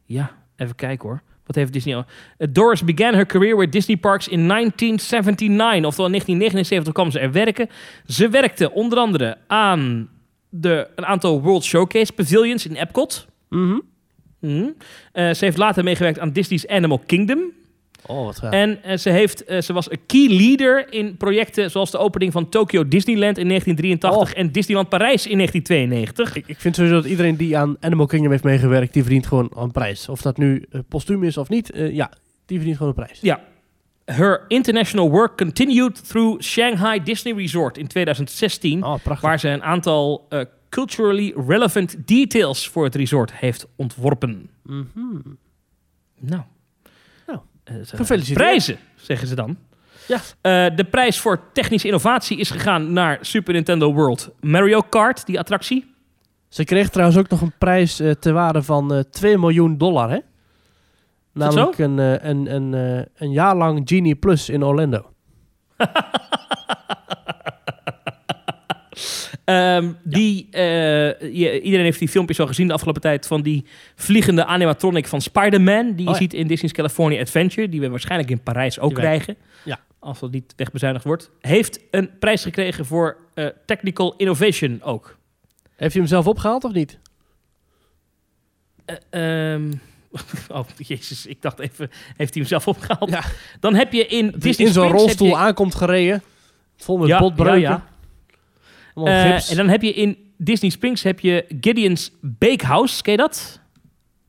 ja, 0.05 0.31
even 0.55 0.75
kijken 0.75 1.09
hoor. 1.09 1.21
Wat 1.45 1.55
heeft 1.55 1.73
Disney 1.73 1.95
al? 1.95 2.05
Uh, 2.37 2.47
Doris 2.51 2.83
began 2.83 3.13
her 3.13 3.25
career 3.25 3.57
with 3.57 3.71
Disney 3.71 3.97
Parks 3.97 4.27
in 4.27 4.47
1979. 4.47 5.85
Oftewel 5.85 6.05
in 6.05 6.11
1979 6.11 6.93
kwam 6.93 7.11
ze 7.11 7.19
er 7.19 7.31
werken. 7.31 7.69
Ze 8.07 8.29
werkte 8.29 8.71
onder 8.71 8.97
andere 8.97 9.37
aan 9.47 10.09
de, 10.49 10.87
een 10.95 11.05
aantal 11.05 11.41
World 11.41 11.63
Showcase 11.63 12.13
pavilions 12.13 12.65
in 12.65 12.75
Epcot. 12.75 13.27
Mhm. 13.49 13.79
Eh, 14.39 15.33
ze 15.33 15.45
heeft 15.45 15.57
later 15.57 15.83
meegewerkt 15.83 16.19
aan 16.19 16.31
Disney's 16.31 16.67
Animal 16.67 16.99
Kingdom. 16.99 17.61
Oh, 18.07 18.25
wat. 18.25 18.39
En 18.51 18.83
eh, 18.83 18.97
ze, 18.97 19.09
heeft, 19.09 19.43
eh, 19.45 19.61
ze 19.61 19.73
was 19.73 19.91
een 19.91 19.99
key 20.05 20.27
leader 20.27 20.93
in 20.93 21.17
projecten 21.17 21.71
zoals 21.71 21.91
de 21.91 21.97
opening 21.97 22.31
van 22.31 22.49
Tokyo 22.49 22.87
Disneyland 22.87 23.37
in 23.37 23.47
1983 23.47 24.33
en 24.33 24.51
Disneyland 24.51 24.89
Parijs 24.89 25.27
in 25.27 25.37
1992. 25.37 26.35
Ik, 26.35 26.47
ik 26.47 26.59
vind 26.59 26.75
sowieso 26.75 26.95
dat 26.95 27.05
iedereen 27.09 27.35
die 27.35 27.57
aan 27.57 27.77
Animal 27.79 28.05
Kingdom 28.05 28.31
heeft 28.31 28.43
meegewerkt, 28.43 28.93
die 28.93 29.01
verdient 29.01 29.27
gewoon 29.27 29.51
een 29.55 29.71
prijs. 29.71 30.09
Of 30.09 30.21
dat 30.21 30.37
nu 30.37 30.65
eh, 30.69 30.79
postuum 30.87 31.23
is 31.23 31.37
of 31.37 31.49
niet, 31.49 31.71
ja, 31.73 32.11
die 32.45 32.57
verdient 32.57 32.77
gewoon 32.77 32.93
een 32.97 33.03
prijs. 33.03 33.19
Ja. 33.21 33.41
Her 34.05 34.45
international 34.47 35.09
work 35.09 35.37
continued 35.37 36.07
through 36.07 36.41
Shanghai 36.41 37.03
Disney 37.03 37.33
Resort 37.33 37.77
in 37.77 37.87
2016, 37.87 38.83
Oh, 38.83 38.95
prachtig. 39.03 39.21
waar 39.21 39.39
ze 39.39 39.49
een 39.49 39.63
aantal 39.63 40.27
culturally 40.69 41.33
relevant 41.47 42.07
details 42.07 42.67
voor 42.67 42.83
het 42.83 42.95
resort 42.95 43.33
heeft 43.33 43.67
ontworpen. 43.75 44.49
Mhm. 44.63 44.85
Nou. 46.19 46.41
Gefeliciteerd. 47.85 48.37
Prijzen, 48.37 48.77
zeggen 48.95 49.27
ze 49.27 49.35
dan. 49.35 49.57
Ja. 50.07 50.19
Eh, 50.41 50.75
de 50.75 50.83
prijs 50.83 51.19
voor 51.19 51.39
technische 51.53 51.87
innovatie 51.87 52.37
is 52.37 52.51
gegaan 52.51 52.93
naar 52.93 53.17
Super 53.21 53.53
Nintendo 53.53 53.93
World 53.93 54.31
Mario 54.39 54.81
Kart, 54.81 55.25
die 55.25 55.39
attractie. 55.39 55.93
Ze 56.47 56.63
kreeg 56.63 56.89
trouwens 56.89 57.19
ook 57.19 57.29
nog 57.29 57.41
een 57.41 57.53
prijs 57.57 57.99
eh 57.99 58.11
ter 58.11 58.33
waarde 58.33 58.63
van 58.63 58.93
eh 58.93 58.99
2 58.99 59.37
miljoen 59.37 59.77
dollar, 59.77 60.09
hè? 60.09 60.19
Namelijk 61.33 61.77
een, 61.77 61.99
eh, 61.99 62.29
een, 62.29 62.55
een, 62.55 62.73
eh, 62.73 63.05
een 63.15 63.31
jaar 63.31 63.55
lang 63.55 63.81
Genie 63.85 64.15
Plus 64.15 64.49
in 64.49 64.63
Orlando. 64.63 65.05
Ehm, 69.43 69.91
die, 70.03 70.47
eh, 70.51 70.61
je- 71.21 71.61
iedereen 71.61 71.85
heeft 71.85 71.99
die 71.99 72.07
filmpjes 72.07 72.39
al 72.39 72.47
gezien 72.47 72.67
de 72.67 72.73
afgelopen 72.73 73.01
tijd 73.01 73.27
van 73.27 73.41
die 73.41 73.65
vliegende 73.95 74.45
animatronic 74.45 75.07
van 75.07 75.21
Spider-Man. 75.21 75.85
Die 75.93 75.95
je 76.03 76.07
Oh 76.07 76.13
ja. 76.13 76.21
ziet 76.21 76.33
in 76.33 76.47
Disney's 76.47 76.71
California 76.73 77.21
Adventure. 77.21 77.69
Die 77.69 77.79
we 77.79 77.89
waarschijnlijk 77.89 78.29
in 78.31 78.41
Parijs 78.41 78.79
ook 78.79 78.89
Die 78.89 78.97
wij- 78.97 79.05
krijgen. 79.05 79.35
Ja. 79.65 79.79
Als 79.99 80.19
dat 80.19 80.31
niet 80.31 80.53
wegbezuinigd 80.55 81.05
wordt. 81.05 81.29
Heeft 81.41 81.79
een 81.91 82.09
prijs 82.19 82.43
gekregen 82.43 82.85
voor 82.85 83.17
eh, 83.33 83.45
Technical 83.65 84.13
Innovation 84.17 84.81
ook. 84.83 85.17
Heeft 85.75 85.93
hij 85.93 86.01
hem 86.01 86.11
zelf 86.11 86.27
opgehaald 86.27 86.63
of 86.63 86.71
niet? 86.73 86.99
Eh, 88.85 89.53
ehm, 89.53 89.71
oh, 90.51 90.65
jezus. 90.77 91.25
Ik 91.25 91.41
dacht 91.41 91.59
even, 91.59 91.89
heeft 92.17 92.33
hij 92.33 92.41
hem 92.41 92.45
zelf 92.45 92.67
opgehaald? 92.67 93.09
Ja. 93.09 93.23
Dan 93.59 93.75
heb 93.75 93.93
je 93.93 94.05
in 94.07 94.33
Disney 94.37 94.67
in 94.67 94.73
zo'n 94.73 94.87
rolstoel 94.91 95.27
je- 95.27 95.35
aankomt 95.35 95.75
gereden. 95.75 96.23
Vol 96.77 96.97
met 96.97 97.07
Ja, 97.07 97.19
botbreuken. 97.19 97.61
ja, 97.61 97.87
Eh, 98.95 99.49
en 99.51 99.55
dan 99.55 99.67
heb 99.69 99.81
je 99.81 99.93
in 99.93 100.17
Disney 100.37 100.71
Springs 100.71 101.03
heb 101.03 101.19
je 101.19 101.45
Gideon's 101.61 102.11
Bakehouse. 102.21 103.01
Ken 103.01 103.11
je 103.11 103.17
dat? 103.17 103.61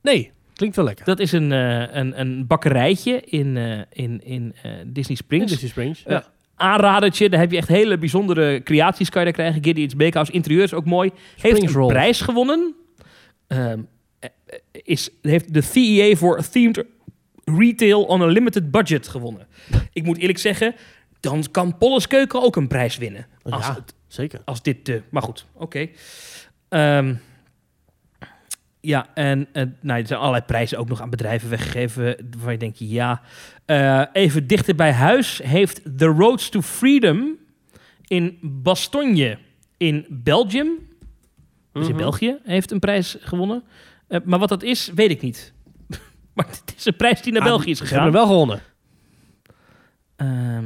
Nee, 0.01 0.31
klinkt 0.53 0.75
wel 0.75 0.85
lekker. 0.85 1.05
Dat 1.05 1.19
is 1.19 1.31
een, 1.31 1.51
eh, 1.51 1.95
een, 1.95 2.19
een 2.19 2.47
bakkerijtje 2.47 3.21
in, 3.21 3.57
eh, 3.57 3.79
in, 3.91 4.21
in 4.23 4.55
Disney 4.85 5.03
In 5.09 5.15
Springs. 5.17 5.51
Disney 5.51 5.69
Springs. 5.69 6.03
Ja. 6.07 6.33
Aanradertje, 6.55 7.29
daar 7.29 7.39
heb 7.39 7.51
je 7.51 7.57
echt 7.57 7.67
hele 7.67 7.97
bijzondere 7.97 8.63
creaties 8.63 9.09
kan 9.09 9.19
je 9.25 9.25
daar 9.31 9.37
krijgen. 9.37 9.63
Gideon's 9.63 9.95
Bakehouse, 9.95 10.31
interieur 10.31 10.63
is 10.63 10.73
ook 10.73 10.85
mooi. 10.85 11.11
Heeft 11.41 11.63
een 11.63 11.69
roll. 11.71 11.87
prijs 11.87 12.21
gewonnen. 12.21 12.75
Ehm, 13.47 13.79
eh, 14.19 14.29
eh, 14.45 14.59
is, 14.71 15.09
heeft 15.21 15.53
de 15.53 15.61
VEA 15.63 16.15
voor 16.15 16.49
Themed 16.49 16.83
Retail 17.45 18.03
on 18.03 18.21
a 18.21 18.25
Limited 18.25 18.71
Budget 18.71 19.07
gewonnen. 19.07 19.47
Ik 19.93 20.03
moet 20.03 20.17
eerlijk 20.17 20.39
zeggen, 20.39 20.75
dan 21.19 21.43
kan 21.51 21.77
Polles 21.77 22.07
Keuken 22.07 22.41
ook 22.41 22.55
een 22.55 22.67
prijs 22.67 22.97
winnen. 22.97 23.25
Als, 23.43 23.65
Ja. 23.65 23.73
het, 23.73 23.93
Zeker. 24.15 24.41
als 24.45 24.61
dit... 24.61 24.89
eh, 24.89 24.95
maar 25.09 25.21
goed, 25.21 25.45
oké. 25.53 25.87
Ehm, 26.69 27.15
Ja, 28.81 29.07
en 29.13 29.47
eh, 29.53 29.63
nou, 29.81 29.99
er 30.01 30.07
zijn 30.07 30.19
allerlei 30.19 30.43
prijzen 30.45 30.77
ook 30.77 30.87
nog 30.87 31.01
aan 31.01 31.09
bedrijven 31.09 31.49
weggegeven. 31.49 32.03
Waarvan 32.31 32.51
je 32.51 32.57
denkt, 32.57 32.79
ja. 32.79 33.21
Eh, 33.65 34.01
even 34.13 34.47
dichter 34.47 34.75
bij 34.75 34.91
huis 34.91 35.37
heeft 35.43 35.81
The 35.97 36.05
Roads 36.05 36.49
to 36.49 36.61
Freedom 36.61 37.37
in 38.07 38.37
Bastogne 38.41 39.37
in 39.77 40.05
Belgium, 40.09 40.69
dus 41.71 41.83
in 41.85 41.89
Mhm. 41.93 41.97
België, 41.97 42.37
heeft 42.43 42.71
een 42.71 42.79
prijs 42.79 43.17
gewonnen. 43.19 43.63
Eh, 44.07 44.19
maar 44.23 44.39
wat 44.39 44.49
dat 44.49 44.63
is, 44.63 44.91
weet 44.95 45.11
ik 45.11 45.21
niet. 45.21 45.53
maar 46.35 46.45
het 46.47 46.73
is 46.77 46.85
een 46.85 46.95
prijs 46.95 47.21
die 47.21 47.33
naar 47.33 47.41
Ah, 47.41 47.47
België 47.47 47.69
is 47.71 47.77
Ze 47.77 47.85
gegaan. 47.85 48.03
hebben 48.03 48.19
hem 48.21 48.29
wel 48.29 48.37
gewonnen. 48.37 48.61
Ehm, 50.15 50.65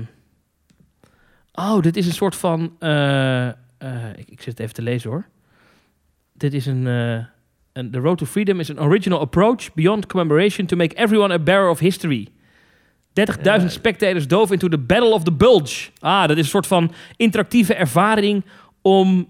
oh, 1.59 1.81
dit 1.81 1.97
is 1.97 2.05
een 2.07 2.13
soort 2.13 2.35
van. 2.35 2.75
eh, 2.79 3.47
eh, 3.47 3.53
ik, 4.15 4.29
ik 4.29 4.37
zit 4.41 4.45
het 4.45 4.59
even 4.59 4.73
te 4.73 4.81
lezen 4.81 5.09
hoor. 5.09 5.25
Dit 6.33 6.53
is 6.53 6.65
een. 6.65 6.87
eh, 6.87 7.23
een 7.73 7.91
The 7.91 7.99
Road 7.99 8.17
to 8.17 8.25
Freedom 8.25 8.59
is 8.59 8.69
an 8.69 8.79
original 8.79 9.19
approach 9.19 9.73
beyond 9.73 10.05
commemoration 10.05 10.65
to 10.67 10.75
make 10.77 10.95
everyone 10.95 11.33
a 11.33 11.39
bearer 11.39 11.69
of 11.69 11.79
history. 11.79 12.27
30.000 13.13 13.43
Ja. 13.43 13.67
spectators 13.67 14.27
dove 14.27 14.53
into 14.53 14.67
the 14.67 14.77
Battle 14.77 15.13
of 15.13 15.23
the 15.23 15.31
Bulge. 15.31 15.89
Ah, 15.99 16.27
dat 16.27 16.37
is 16.37 16.43
een 16.43 16.49
soort 16.49 16.67
van 16.67 16.91
interactieve 17.15 17.73
ervaring 17.73 18.43
om, 18.81 19.27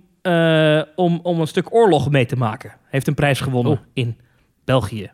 om, 0.95 1.19
om 1.23 1.39
een 1.39 1.47
stuk 1.47 1.73
oorlog 1.75 2.09
mee 2.11 2.25
te 2.25 2.35
maken. 2.35 2.71
Heeft 2.85 3.07
een 3.07 3.13
prijs 3.13 3.39
gewonnen 3.39 3.71
Oh. 3.73 3.79
in 3.93 4.17
België. 4.65 5.11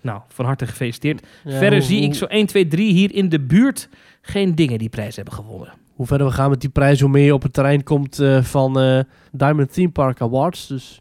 Nou, 0.00 0.20
van 0.28 0.44
harte 0.44 0.66
gefeliciteerd. 0.66 1.26
Ja, 1.44 1.50
Verder 1.58 1.78
hoe- 1.78 1.88
zie 1.88 2.02
ik 2.02 2.14
zo 2.14 2.24
1, 2.24 2.46
2, 2.46 2.68
3 2.68 2.92
hier 2.92 3.14
in 3.14 3.28
de 3.28 3.40
buurt 3.40 3.88
geen 4.22 4.54
dingen 4.54 4.78
die 4.78 4.88
prijs 4.88 5.16
hebben 5.16 5.34
gewonnen. 5.34 5.72
Hoe 5.96 6.06
verder 6.06 6.26
we 6.26 6.32
gaan 6.32 6.50
met 6.50 6.60
die 6.60 6.70
prijs, 6.70 7.00
hoe 7.00 7.10
meer 7.10 7.24
je 7.24 7.34
op 7.34 7.42
het 7.42 7.52
terrein 7.52 7.82
komt 7.82 8.18
eh, 8.18 8.42
van 8.42 8.80
eh, 8.80 9.00
Diamond 9.32 9.72
Theme 9.72 9.90
Park 9.90 10.20
Awards. 10.20 10.66
Dus 10.66 11.00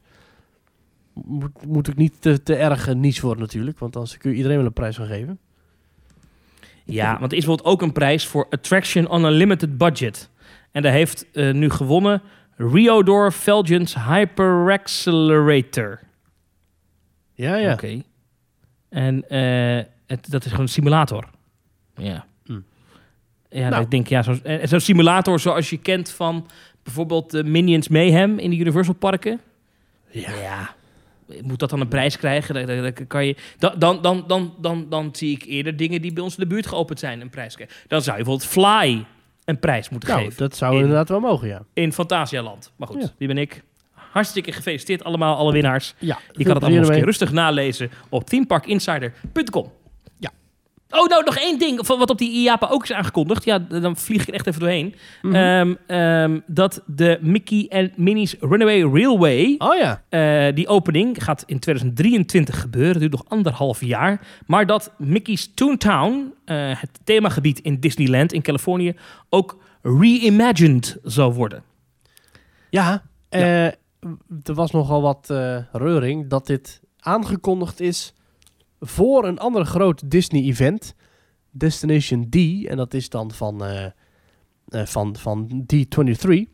moet, 1.13 1.65
moet 1.65 1.89
ook 1.89 1.95
niet 1.95 2.21
te, 2.21 2.43
te 2.43 2.55
erg 2.55 2.87
eh, 2.87 2.95
niche 2.95 3.21
worden 3.21 3.43
natuurlijk, 3.43 3.79
want 3.79 3.93
dan 3.93 4.07
kun 4.17 4.31
je 4.31 4.35
iedereen 4.35 4.57
wel 4.57 4.65
een 4.65 4.73
prijs 4.73 4.95
gaan 4.95 5.07
geven. 5.07 5.39
Ja, 6.85 7.19
want 7.19 7.31
er 7.31 7.37
is 7.37 7.45
bijvoorbeeld 7.45 7.73
ook 7.73 7.81
een 7.81 7.91
prijs 7.91 8.27
voor 8.27 8.47
Attraction 8.49 9.07
on 9.07 9.25
a 9.25 9.29
Limited 9.29 9.77
Budget. 9.77 10.29
En 10.71 10.81
daar 10.81 10.91
heeft 10.91 11.27
nu 11.33 11.69
gewonnen 11.69 12.21
Riodor 12.55 13.31
Felgens 13.31 13.95
Hyper 13.95 14.71
Accelerator. 14.71 15.99
Ja, 17.33 17.55
ja. 17.55 17.73
Oké. 17.73 18.01
En 18.89 19.23
het, 20.05 20.31
dat 20.31 20.43
is 20.43 20.49
gewoon 20.49 20.65
een 20.65 20.71
simulator. 20.71 21.29
Ja. 21.95 22.25
Ja, 23.55 23.69
Nou. 23.69 23.83
ik 23.83 23.91
denk, 23.91 24.07
ja, 24.07 24.23
zo'n 24.23 24.43
eh, 24.43 24.67
zo'n 24.67 24.79
simulator 24.79 25.39
zoals 25.39 25.69
je 25.69 25.77
kent 25.77 26.09
van 26.09 26.47
bijvoorbeeld 26.83 27.31
de 27.31 27.43
Minions 27.43 27.87
Mayhem 27.87 28.39
in 28.39 28.49
de 28.49 28.55
Universal 28.57 28.93
Parken. 28.93 29.39
Ja. 30.09 30.75
Moet 31.41 31.59
dat 31.59 31.69
dan 31.69 31.79
een 31.81 31.87
prijs 31.87 32.17
krijgen? 32.17 32.67
Dan, 32.83 33.07
kan 33.07 33.25
je, 33.25 33.35
dan, 33.57 33.73
dan, 34.01 34.01
dan, 34.27 34.53
dan, 34.59 34.85
dan, 34.89 35.09
zie 35.11 35.31
ik 35.35 35.43
eerder 35.43 35.75
dingen 35.77 36.01
die 36.01 36.13
bij 36.13 36.23
ons 36.23 36.37
in 36.37 36.43
de 36.43 36.49
buurt 36.49 36.67
geopend 36.67 36.99
zijn 36.99 37.21
een 37.21 37.29
prijs 37.29 37.55
krijgen. 37.55 37.75
Dan 37.87 38.01
zou 38.01 38.17
je 38.17 38.23
bijvoorbeeld 38.23 38.51
Fly 38.51 39.05
een 39.45 39.59
prijs 39.59 39.89
moeten 39.89 40.09
Nou, 40.09 40.21
geven 40.23 40.37
dat 40.37 40.55
zou 40.55 40.73
In- 40.75 40.79
inderdaad 40.81 41.09
wel 41.09 41.19
mogen, 41.19 41.47
ja. 41.47 41.61
in 41.73 41.93
Fantasialand. 41.93 42.71
Maar 42.75 42.87
goed, 42.87 43.01
Ja. 43.01 43.09
wie 43.17 43.27
ben 43.27 43.37
ik? 43.37 43.63
Hartstikke 43.93 44.51
gefeliciteerd 44.51 45.03
allemaal, 45.03 45.35
alle 45.37 45.51
winnaars. 45.51 45.93
Ja, 45.99 46.19
Je 46.31 46.43
kan 46.43 46.53
het 46.55 46.63
allemaal 46.63 46.91
eens 46.91 47.03
rustig 47.03 47.31
nalezen 47.31 47.89
op 48.09 48.29
themeparkinsider.com. 48.29 49.71
Oh, 50.89 51.07
nou, 51.07 51.23
nog 51.23 51.37
één 51.37 51.59
ding 51.59 51.85
van 51.85 51.99
wat 51.99 52.09
op 52.09 52.17
die 52.17 52.31
IAPA 52.31 52.67
ook 52.67 52.83
is 52.83 52.91
aangekondigd. 52.91 53.43
Ja, 53.43 53.59
dan 53.59 53.97
vlieg 53.97 54.21
ik 54.21 54.27
er 54.27 54.33
echt 54.33 54.47
even 54.47 54.59
doorheen. 54.59 54.95
Mhm. 55.21 55.35
Ehm, 55.35 55.73
ehm, 55.87 56.39
dat 56.47 56.81
de 56.85 57.17
Mickey 57.21 57.65
en 57.69 57.91
Minnie's 57.95 58.35
Runaway 58.39 58.81
Railway... 58.81 59.55
Oh 59.57 59.75
ja. 59.75 60.01
eh, 60.09 60.55
die 60.55 60.67
opening 60.67 61.23
gaat 61.23 61.43
in 61.47 61.59
2023 61.59 62.61
gebeuren. 62.61 62.91
Het 62.91 62.99
duurt 62.99 63.11
nog 63.11 63.25
anderhalf 63.27 63.83
jaar. 63.83 64.27
Maar 64.45 64.65
dat 64.65 64.91
Mickey's 64.97 65.53
Toontown, 65.53 66.33
eh, 66.45 66.55
het 66.57 66.99
themagebied 67.03 67.59
in 67.59 67.79
Disneyland 67.79 68.33
in 68.33 68.41
Californië, 68.41 68.95
ook 69.29 69.57
reimagined 69.81 70.97
zal 71.03 71.33
worden. 71.33 71.63
Ja, 72.69 73.03
eh, 73.29 73.65
er 74.43 74.53
was 74.53 74.71
nogal 74.71 75.01
wat 75.01 75.33
reuring 75.71 76.29
dat 76.29 76.47
dit 76.47 76.81
aangekondigd 76.99 77.79
is 77.79 78.13
voor 78.79 79.25
een 79.25 79.39
ander 79.39 79.65
groot 79.65 80.11
Disney-event, 80.11 80.95
Destination 81.51 82.29
D. 82.29 82.35
En 82.65 82.77
dat 82.77 82.93
is 82.93 83.09
dan 83.09 83.31
van, 83.31 83.65
eh, 83.65 83.85
eh, 83.85 84.85
van, 84.85 85.15
van 85.15 85.65
D23. 85.65 86.53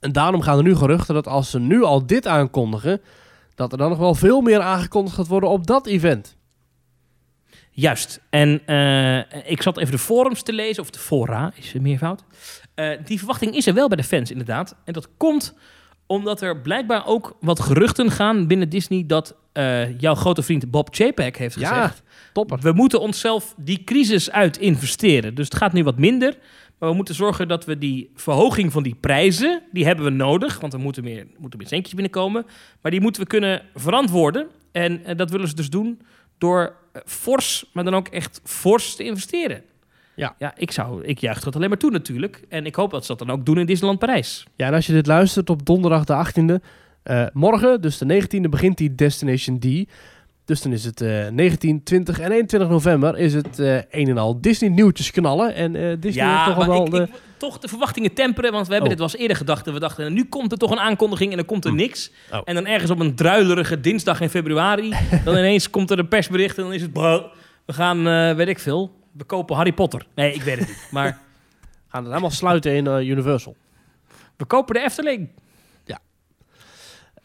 En 0.00 0.12
daarom 0.12 0.40
gaan 0.40 0.58
er 0.58 0.64
nu 0.64 0.76
geruchten 0.76 1.14
dat 1.14 1.26
als 1.26 1.50
ze 1.50 1.58
nu 1.58 1.82
al 1.82 2.06
dit 2.06 2.26
aankondigen, 2.26 3.00
dat 3.54 3.72
er 3.72 3.78
dan 3.78 3.88
nog 3.88 3.98
wel 3.98 4.14
veel 4.14 4.40
meer 4.40 4.60
aangekondigd 4.60 5.16
gaat 5.16 5.26
worden 5.26 5.50
op 5.50 5.66
dat 5.66 5.86
event. 5.86 6.36
Juist. 7.70 8.20
En 8.30 8.66
eh, 8.66 9.50
ik 9.50 9.62
zat 9.62 9.76
even 9.76 9.92
de 9.92 9.98
forums 9.98 10.42
te 10.42 10.52
lezen, 10.52 10.82
of 10.82 10.90
de 10.90 10.98
fora 10.98 11.52
is 11.54 11.74
een 11.74 11.82
meervoud. 11.82 12.24
Eh, 12.74 12.90
die 13.04 13.18
verwachting 13.18 13.54
is 13.54 13.66
er 13.66 13.74
wel 13.74 13.88
bij 13.88 13.96
de 13.96 14.04
fans, 14.04 14.30
inderdaad. 14.30 14.76
En 14.84 14.92
dat 14.92 15.08
komt 15.16 15.54
omdat 16.06 16.40
er 16.40 16.60
blijkbaar 16.60 17.06
ook 17.06 17.36
wat 17.40 17.60
geruchten 17.60 18.10
gaan 18.10 18.46
binnen 18.46 18.68
Disney 18.68 19.04
dat 19.06 19.36
eh, 19.58 20.00
jouw 20.00 20.14
grote 20.14 20.42
vriend 20.42 20.70
Bob 20.70 20.88
Chapek 20.90 21.36
heeft 21.36 21.60
Ja, 21.60 21.68
gezegd. 21.68 22.02
Topper. 22.32 22.58
We 22.58 22.72
moeten 22.72 23.00
onszelf 23.00 23.54
die 23.56 23.84
crisis 23.84 24.30
uit 24.30 24.56
investeren. 24.56 25.34
Dus 25.34 25.44
het 25.44 25.56
gaat 25.56 25.72
nu 25.72 25.84
wat 25.84 25.98
minder. 25.98 26.36
Maar 26.78 26.88
we 26.88 26.94
moeten 26.94 27.14
zorgen 27.14 27.48
dat 27.48 27.64
we 27.64 27.78
die 27.78 28.10
verhoging 28.14 28.72
van 28.72 28.82
die 28.82 28.94
prijzen, 29.00 29.62
die 29.72 29.84
hebben 29.84 30.04
we 30.04 30.10
nodig. 30.10 30.60
Want 30.60 30.72
er 30.72 30.78
moeten 30.78 31.04
meer, 31.04 31.26
moeten 31.38 31.58
meer 31.58 31.68
centjes 31.68 31.94
binnenkomen. 31.94 32.46
Maar 32.82 32.90
die 32.90 33.00
moeten 33.00 33.22
we 33.22 33.28
kunnen 33.28 33.62
verantwoorden. 33.74 34.46
En 34.72 35.04
eh, 35.04 35.16
dat 35.16 35.30
willen 35.30 35.48
ze 35.48 35.54
dus 35.54 35.70
doen 35.70 36.00
door 36.38 36.74
eh, 36.92 37.02
fors, 37.04 37.64
maar 37.72 37.84
dan 37.84 37.94
ook 37.94 38.08
echt 38.08 38.40
fors 38.44 38.94
te 38.94 39.04
investeren. 39.04 39.62
Ja. 40.14 40.34
ja 40.38 40.52
ik, 40.56 40.70
zou, 40.70 41.04
ik 41.04 41.18
juich 41.18 41.40
dat 41.40 41.56
alleen 41.56 41.68
maar 41.68 41.78
toe 41.78 41.90
natuurlijk. 41.90 42.42
En 42.48 42.66
ik 42.66 42.74
hoop 42.74 42.90
dat 42.90 43.02
ze 43.06 43.16
dat 43.16 43.26
dan 43.26 43.36
ook 43.36 43.46
doen 43.46 43.58
in 43.58 43.66
Disneyland 43.66 43.98
Parijs. 43.98 44.46
Ja, 44.56 44.66
en 44.66 44.74
als 44.74 44.86
je 44.86 44.92
dit 44.92 45.06
luistert 45.06 45.50
op 45.50 45.66
donderdag 45.66 46.04
de 46.04 46.26
18e, 46.26 46.64
eh, 47.08 47.26
morgen, 47.32 47.80
dus 47.80 47.98
de 47.98 48.22
19e, 48.22 48.48
begint 48.50 48.76
die 48.78 48.94
Destination 48.94 49.58
D. 49.58 49.66
Dus 50.44 50.62
dan 50.62 50.72
is 50.72 50.84
het 50.84 51.00
eh 51.00 51.28
19, 51.28 51.82
20 51.82 52.20
en 52.20 52.30
21 52.32 52.68
november 52.68 53.18
is 53.18 53.34
het 53.34 53.58
eh 53.58 53.74
een 53.90 54.08
en 54.08 54.18
al 54.18 54.40
Disney 54.40 54.70
nieuwtjes 54.70 55.10
knallen. 55.10 55.54
En 55.54 55.76
eh, 55.76 55.96
Disney 56.00 56.26
heeft 56.44 56.56
toch 56.56 56.66
wel 56.66 56.84
ik, 56.84 56.90
de... 56.90 57.02
ik- 57.02 57.08
toch 57.36 57.58
de 57.58 57.68
verwachtingen 57.68 58.14
temperen. 58.14 58.52
Want 58.52 58.66
we 58.66 58.72
hebben 58.72 58.90
Oh. 58.92 58.96
dit 58.96 59.04
wel 59.06 59.08
eens 59.14 59.22
eerder 59.22 59.36
gedacht. 59.36 59.66
En 59.66 59.72
we 59.72 59.78
dachten, 59.80 60.12
nu 60.12 60.24
komt 60.24 60.52
er 60.52 60.58
toch 60.58 60.70
een 60.70 60.78
aankondiging 60.78 61.30
en 61.30 61.36
dan 61.36 61.46
komt 61.46 61.64
er 61.64 61.70
Hm. 61.70 61.76
niks. 61.76 62.10
Oh. 62.32 62.40
En 62.44 62.54
dan 62.54 62.66
ergens 62.66 62.90
op 62.90 63.00
een 63.00 63.14
druilerige 63.14 63.80
dinsdag 63.80 64.20
in 64.20 64.28
februari... 64.30 64.94
dan 65.24 65.36
ineens 65.36 65.70
komt 65.70 65.90
er 65.90 65.98
een 65.98 66.08
persbericht 66.08 66.56
en 66.56 66.62
dan 66.62 66.72
is 66.72 66.82
het... 66.82 66.92
"Bah, 66.92 67.24
We 67.64 67.72
gaan, 67.72 68.06
eh, 68.08 68.34
weet 68.34 68.48
ik 68.48 68.58
veel, 68.58 68.92
we 69.12 69.24
kopen 69.24 69.56
Harry 69.56 69.72
Potter. 69.72 70.06
Nee, 70.14 70.32
ik 70.34 70.42
weet 70.42 70.58
het 70.58 70.68
niet. 70.68 70.88
Maar 70.90 71.18
gaan 71.88 72.00
het 72.02 72.08
helemaal 72.12 72.30
sluiten 72.30 72.72
in 72.74 72.86
eh, 72.86 73.08
Universal. 73.08 73.56
we 74.36 74.44
kopen 74.44 74.74
de 74.74 74.80
Efteling. 74.80 75.28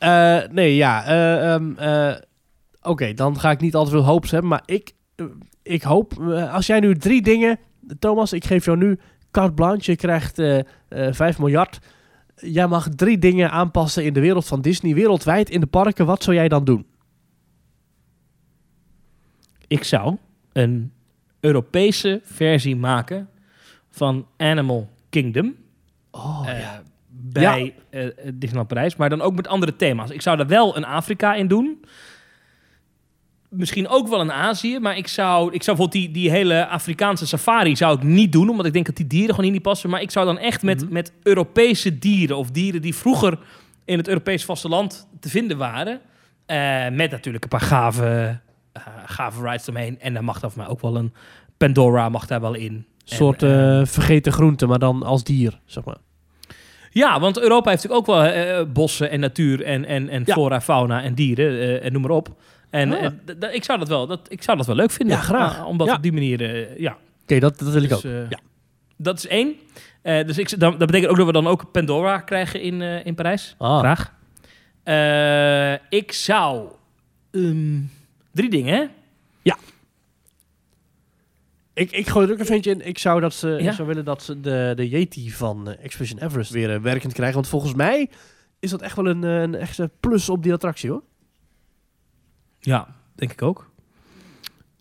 Eh, 0.03 0.39
nee, 0.51 0.75
ja. 0.75 1.05
eh, 1.05 1.53
ehm, 1.53 1.77
eh, 1.77 2.15
Oké, 2.81 3.13
dan 3.13 3.39
ga 3.39 3.51
ik 3.51 3.59
niet 3.59 3.75
al 3.75 3.85
te 3.85 3.91
veel 3.91 4.03
hoops 4.03 4.31
hebben. 4.31 4.49
Maar 4.49 4.63
ik, 4.65 4.93
ik 5.61 5.81
hoop, 5.84 6.19
als 6.51 6.67
jij 6.67 6.80
nu 6.80 6.95
drie 6.95 7.21
dingen... 7.21 7.59
Thomas, 7.99 8.34
ik 8.34 8.45
geef 8.45 8.65
jou 8.65 8.77
nu 8.77 8.99
carte 9.31 9.53
blanche. 9.53 9.91
Je 9.91 9.97
krijgt 9.97 10.39
eh 10.39 10.59
eh 10.88 11.13
5 11.13 11.39
miljard. 11.39 11.80
Jij 12.35 12.67
mag 12.67 12.89
drie 12.89 13.17
dingen 13.17 13.51
aanpassen 13.51 14.03
in 14.03 14.13
de 14.13 14.19
wereld 14.19 14.45
van 14.45 14.61
Disney. 14.61 14.93
Wereldwijd 14.93 15.49
in 15.49 15.59
de 15.59 15.65
parken. 15.65 16.05
Wat 16.05 16.23
zou 16.23 16.35
jij 16.35 16.47
dan 16.47 16.63
doen? 16.63 16.85
Ik 19.67 19.84
zou 19.84 20.17
een 20.53 20.91
Europese 21.39 22.21
versie 22.23 22.75
maken 22.75 23.30
van 23.89 24.27
Animal 24.38 24.89
Kingdom. 25.09 25.55
Oh, 26.11 26.43
eh, 26.47 26.69
bij 27.34 27.73
eh, 27.89 28.05
Disneyland 28.34 28.68
Parijs. 28.68 28.95
Maar 28.95 29.10
dan 29.10 29.22
ook 29.22 29.35
met 29.35 29.47
andere 29.47 29.76
thema's. 29.76 30.10
Ik 30.10 30.22
zou 30.22 30.39
er 30.39 30.47
wel 30.47 30.77
een 30.77 30.85
Afrika 30.85 31.34
in 31.35 31.47
doen. 31.47 31.85
Misschien 33.49 33.88
ook 33.88 34.07
wel 34.07 34.19
een 34.22 34.31
Azië. 34.31 34.80
Maar 34.80 34.97
ik 34.97 35.07
zou, 35.07 35.53
ik 35.53 35.64
zou 35.64 35.77
bijvoorbeeld 35.77 35.91
die, 36.05 36.11
die 36.22 36.31
hele 36.31 36.68
Afrikaanse 36.68 37.27
safari 37.27 37.76
zou 37.76 37.95
ik 37.97 38.03
niet 38.03 38.31
doen. 38.31 38.49
Omdat 38.49 38.65
ik 38.65 38.73
denk 38.73 38.85
dat 38.85 38.95
die 38.95 39.07
dieren 39.07 39.30
gewoon 39.30 39.43
hier 39.45 39.53
niet 39.53 39.61
passen. 39.61 39.89
Maar 39.89 40.01
ik 40.01 40.11
zou 40.11 40.26
dan 40.26 40.38
echt 40.38 40.61
met, 40.64 40.84
Mhm. 40.84 40.93
met 40.93 41.14
Europese 41.23 41.99
dieren. 41.99 42.38
Of 42.38 42.51
dieren 42.51 42.81
die 42.81 42.95
vroeger 42.95 43.38
in 43.85 43.97
het 43.97 44.07
Europees 44.07 44.45
vasteland 44.45 45.07
te 45.19 45.30
vinden 45.30 45.57
waren. 45.57 45.99
eh, 46.45 46.89
met 46.89 47.11
natuurlijk 47.11 47.43
een 47.43 47.49
paar 47.49 47.61
gave, 47.61 48.39
eh, 48.73 48.84
gave 49.05 49.41
rides 49.43 49.64
eromheen. 49.68 49.99
En 49.99 50.14
dan 50.14 50.23
mag 50.23 50.39
daar 50.39 50.51
voor 50.51 50.61
mij 50.61 50.69
ook 50.72 50.81
wel 50.81 50.95
een 50.97 51.14
Pandora 51.57 52.10
mag 52.10 52.26
daar 52.27 52.41
wel 52.41 52.53
in. 52.53 52.73
Een 52.73 52.85
soort 53.03 53.43
En, 53.43 53.49
eh, 53.49 53.80
eh, 53.80 53.85
vergeten 53.88 54.31
groente, 54.31 54.65
maar 54.65 54.80
dan 54.80 55.03
als 55.03 55.23
dier, 55.23 55.60
zeg 55.65 55.84
maar. 55.84 55.97
Ja, 56.94 57.20
want 57.20 57.40
Europa 57.40 57.70
heeft 57.70 57.84
natuurlijk 57.84 58.10
ook 58.10 58.15
wel 58.15 58.26
eh, 58.26 58.65
bossen 58.74 59.10
en 59.10 59.20
natuur 59.20 59.64
en, 59.64 59.86
en, 59.86 60.10
en 60.10 60.24
Ja. 60.26 60.34
flora, 60.34 60.61
fauna 60.61 61.02
en 61.03 61.14
dieren 61.15 61.82
en 61.82 61.91
noem 61.94 62.02
maar 62.02 62.11
op. 62.11 62.30
En 62.70 62.94
Ah. 62.94 63.03
eh, 63.06 63.53
ik, 63.53 63.64
zou 63.64 63.80
dat 63.80 63.88
wel, 63.88 64.07
dat, 64.07 64.20
ik 64.28 64.44
zou 64.44 64.57
dat 64.57 64.65
wel 64.65 64.76
leuk 64.76 64.91
vinden. 64.91 65.15
Ja, 65.15 65.22
graag. 65.22 65.60
Ah, 65.60 65.68
omdat 65.68 65.88
Ja. 65.88 65.94
op 65.95 66.02
die 66.02 66.14
manier, 66.14 66.41
eh, 66.56 66.80
ja. 66.80 66.98
Oké, 67.24 67.40
dat, 67.40 67.60
dat 67.60 67.70
wil 67.74 67.84
ik 67.84 67.90
Dus, 67.90 67.98
ook. 67.98 68.03
eh, 68.11 68.30
Ja. 68.30 68.40
Dat 68.98 69.18
is 69.18 69.28
één. 69.28 69.56
Eh, 70.02 70.26
dus 70.26 70.38
ik, 70.38 70.60
dan, 70.60 70.78
dat 70.78 70.88
betekent 70.88 71.11
ook 71.11 71.18
dat 71.18 71.26
we 71.26 71.32
dan 71.32 71.48
ook 71.48 71.72
Pandora 71.72 72.20
krijgen 72.20 72.61
in, 72.61 72.82
eh, 72.82 73.06
in 73.06 73.15
Parijs. 73.15 73.56
Ah. 73.57 73.80
Graag. 73.80 74.14
Eh, 74.84 75.99
ik 75.99 76.11
zou 76.11 76.68
Ehm, 77.32 77.80
drie 78.32 78.49
dingen, 78.49 78.74
hè? 78.76 78.86
Ik, 81.74 81.91
ik 81.91 82.08
gooi 82.08 82.28
er 82.28 82.34
ook 82.34 82.40
een 82.40 82.45
ventje 82.45 82.72
in. 82.72 82.88
Ik 82.88 82.98
zou, 82.98 83.22
dat 83.22 83.34
ze, 83.34 83.48
Ja? 83.48 83.70
ik 83.70 83.76
zou 83.76 83.88
willen 83.88 84.06
dat 84.06 84.24
ze 84.24 84.40
de, 84.40 84.74
de 84.76 84.90
Yeti 84.90 85.32
van 85.32 85.70
eh, 85.70 85.84
Expedition 85.84 86.20
Everest 86.20 86.52
weer 86.52 86.74
eh, 86.74 86.82
werkend 86.82 87.14
krijgen. 87.14 87.36
Want 87.36 87.48
volgens 87.48 87.74
mij 87.74 88.10
is 88.60 88.70
dat 88.70 88.82
echt 88.82 88.95
wel 88.95 89.08
een, 89.08 89.24
eh, 89.24 89.41
een 89.41 89.56
echte 89.56 89.90
plus 90.00 90.30
op 90.30 90.44
die 90.44 90.54
attractie, 90.54 90.90
hoor. 90.90 91.04
Ja, 92.60 92.95
denk 93.16 93.32
ik 93.32 93.41
ook. 93.41 93.72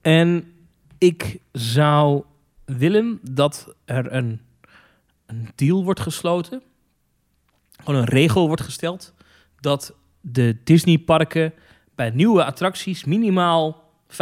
En 0.00 0.52
ik 0.98 1.38
zou 1.52 2.24
willen 2.64 3.20
dat 3.22 3.74
er 3.84 4.12
een, 4.12 4.40
een 5.26 5.48
deal 5.54 5.84
wordt 5.84 6.00
gesloten. 6.00 6.62
Gewoon 7.84 8.00
een 8.00 8.08
regel 8.08 8.46
wordt 8.46 8.62
gesteld. 8.62 9.14
Dat 9.60 9.94
de 10.20 10.56
Disneyparken 10.64 11.52
bij 11.94 12.10
nieuwe 12.10 12.44
attracties 12.44 13.04
minimaal 13.04 13.90
25% 14.08 14.14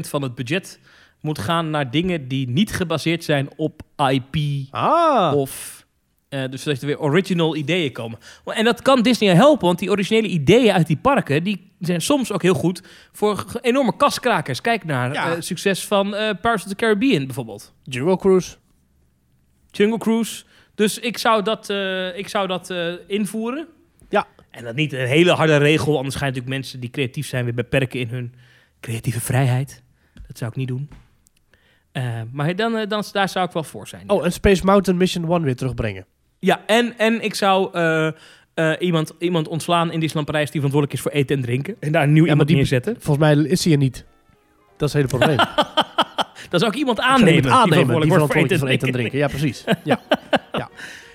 van 0.00 0.22
het 0.22 0.34
budget 0.34 0.80
moet 1.26 1.38
gaan 1.38 1.70
naar 1.70 1.90
dingen 1.90 2.28
die 2.28 2.48
niet 2.48 2.72
gebaseerd 2.72 3.24
zijn 3.24 3.48
op 3.56 3.82
IP 4.10 4.36
Ah! 4.70 5.34
of 5.36 5.84
eh, 6.28 6.44
dus 6.50 6.62
dat 6.62 6.80
er 6.80 6.86
weer 6.86 7.00
original 7.00 7.56
ideeën 7.56 7.92
komen. 7.92 8.18
En 8.44 8.64
dat 8.64 8.82
kan 8.82 9.02
Disney 9.02 9.34
helpen, 9.34 9.66
want 9.66 9.78
die 9.78 9.90
originele 9.90 10.28
ideeën 10.28 10.72
uit 10.72 10.86
die 10.86 10.96
parken... 10.96 11.42
die 11.44 11.72
zijn 11.80 12.00
soms 12.00 12.32
ook 12.32 12.42
heel 12.42 12.54
goed 12.54 12.82
voor 13.12 13.44
enorme 13.60 13.96
kaskrakers. 13.96 14.60
Kijk 14.60 14.84
naar 14.84 15.12
Ja. 15.12 15.30
het 15.30 15.44
succes 15.44 15.86
van 15.86 16.14
eh 16.14 16.20
Pirates 16.40 16.62
of 16.64 16.68
the 16.68 16.74
Caribbean 16.74 17.24
bijvoorbeeld. 17.26 17.72
Jungle 17.82 18.16
Cruise. 18.16 18.56
Jungle 19.70 19.98
Cruise. 19.98 20.44
Dus 20.74 20.98
ik 20.98 21.18
zou 21.18 21.42
dat, 21.42 21.70
eh, 21.70 22.18
ik 22.18 22.28
zou 22.28 22.46
dat 22.46 22.70
eh, 22.70 22.92
invoeren. 23.06 23.66
Ja. 24.08 24.26
En 24.50 24.64
dat 24.64 24.74
niet 24.74 24.92
een 24.92 25.06
hele 25.06 25.30
harde 25.32 25.56
regel, 25.56 25.96
anders 25.96 26.14
gaan 26.14 26.26
natuurlijk 26.28 26.54
mensen 26.54 26.80
die 26.80 26.90
creatief 26.90 27.26
zijn 27.26 27.44
weer 27.44 27.54
beperken 27.54 28.00
in 28.00 28.08
hun 28.08 28.34
creatieve 28.80 29.20
vrijheid. 29.20 29.82
Dat 30.26 30.38
zou 30.38 30.50
ik 30.50 30.56
niet 30.56 30.68
doen. 30.68 30.88
Eh, 31.96 32.20
maar 32.32 32.56
dan, 32.56 32.76
eh, 32.76 32.88
dan, 32.88 33.04
daar 33.12 33.28
zou 33.28 33.46
ik 33.46 33.52
wel 33.52 33.62
voor 33.64 33.88
zijn. 33.88 34.10
Oh, 34.10 34.24
en 34.24 34.32
Space 34.32 34.64
Mountain 34.64 34.98
Mission 34.98 35.30
1 35.32 35.42
weer 35.42 35.56
terugbrengen. 35.56 36.06
Ja, 36.38 36.60
en, 36.66 36.94
en 36.98 37.22
ik 37.24 37.34
zou 37.34 37.68
eh, 37.72 38.06
eh, 38.54 38.72
iemand, 38.78 39.12
iemand 39.18 39.48
ontslaan 39.48 39.86
in 39.92 40.00
Disneyland 40.00 40.26
Parijs 40.26 40.50
die 40.50 40.60
verantwoordelijk 40.60 40.92
is 40.92 41.00
voor 41.00 41.10
eten 41.20 41.36
en 41.36 41.42
drinken. 41.42 41.76
En 41.80 41.92
daar 41.92 42.02
een 42.02 42.12
nieuw 42.12 42.24
Ja, 42.24 42.30
iemand 42.30 42.48
die- 42.48 42.56
neerzetten. 42.56 42.96
Volgens 42.98 43.18
mij 43.18 43.44
is 43.44 43.64
hij 43.64 43.72
er 43.72 43.78
niet. 43.78 44.04
Dat 44.76 44.88
is 44.88 44.94
het 44.94 45.10
hele 45.10 45.18
probleem. 45.24 45.46
Dan 46.50 46.60
zou 46.60 46.72
ik 46.72 46.78
iemand 46.78 46.98
Ik 46.98 47.04
aannemen, 47.04 47.34
iemand 47.34 47.54
aannemen 47.54 47.86
die 47.86 48.00
die 48.00 48.12
verantwoordelijk 48.12 48.50
is 48.52 48.58
voor 48.58 48.66
voor 48.68 48.76
eten 48.76 48.86
en 48.86 48.92
drinken. 48.94 49.18
Ja, 49.18 49.28
precies. 49.28 49.64
Ja, 49.84 50.00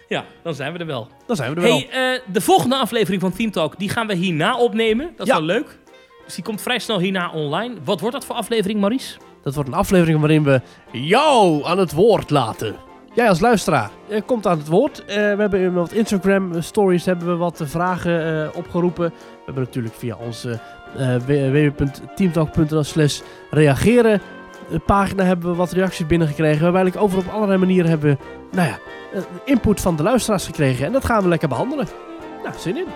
Ja, 0.08 0.26
dan 0.44 0.56
zijn 0.56 0.74
we 0.74 0.80
er 0.80 0.86
wel. 0.86 1.08
dan 1.28 1.36
zijn 1.36 1.50
we 1.50 1.56
er 1.56 1.62
wel. 1.62 1.84
Hey, 1.90 2.14
eh, 2.16 2.22
de 2.34 2.42
volgende 2.42 2.76
aflevering 2.76 3.22
van 3.22 3.34
Team 3.34 3.52
Talk, 3.52 3.80
die 3.80 3.90
gaan 3.90 4.08
we 4.08 4.16
hierna 4.16 4.58
opnemen. 4.58 5.10
Dat 5.18 5.28
is 5.28 5.34
Ja. 5.34 5.38
wel 5.40 5.46
leuk. 5.46 5.78
Dus 6.26 6.36
die 6.36 6.44
komt 6.44 6.62
vrij 6.62 6.80
snel 6.80 7.00
hierna 7.00 7.32
online. 7.32 7.76
Wat 7.84 8.00
wordt 8.00 8.16
dat 8.16 8.26
voor 8.26 8.36
aflevering, 8.36 8.80
Maurice? 8.80 9.18
Dat 9.44 9.56
wordt 9.56 9.70
een 9.70 9.76
aflevering 9.76 10.20
waarin 10.20 10.44
we 10.44 10.62
jou 10.92 11.66
aan 11.66 11.78
het 11.78 11.94
woord 11.94 12.30
laten. 12.30 12.76
Jij 13.14 13.30
als 13.30 13.40
luisteraar 13.40 13.92
komt 14.26 14.48
aan 14.48 14.58
het 14.58 14.68
woord. 14.68 15.06
Eh, 15.06 15.16
we 15.16 15.42
hebben 15.42 15.60
in 15.60 15.74
wat 15.74 15.92
Instagram 15.92 16.62
stories 16.62 17.06
hebben 17.06 17.28
we 17.28 17.36
wat 17.36 17.62
vragen 17.64 18.44
eh, 18.44 18.58
opgeroepen. 18.58 19.10
We 19.10 19.42
hebben 19.46 19.64
natuurlijk 19.64 19.96
via 19.96 20.18
onze 20.26 20.60
eh 20.98 21.16
www.teamtalk.nl 21.16 22.84
slash 22.84 23.22
reageren 23.50 24.22
pagina 24.80 25.24
hebben 25.24 25.50
we 25.50 25.56
wat 25.56 25.72
reacties 25.72 26.08
binnengekregen. 26.08 26.58
We 26.58 26.64
hebben 26.64 26.82
eigenlijk 26.82 27.12
over 27.12 27.28
op 27.28 27.34
allerlei 27.34 27.60
manieren 27.60 27.90
hebben 27.90 28.10
we, 28.10 28.18
nou 28.56 28.68
ja, 28.68 28.78
input 29.46 29.82
van 29.82 29.96
de 29.96 30.04
luisteraars 30.04 30.46
gekregen. 30.46 30.86
En 30.86 30.92
dat 30.92 31.06
gaan 31.06 31.24
we 31.24 31.30
lekker 31.30 31.48
behandelen. 31.48 31.88
Nou, 32.44 32.56
zin 32.58 32.78
in. 32.78 32.88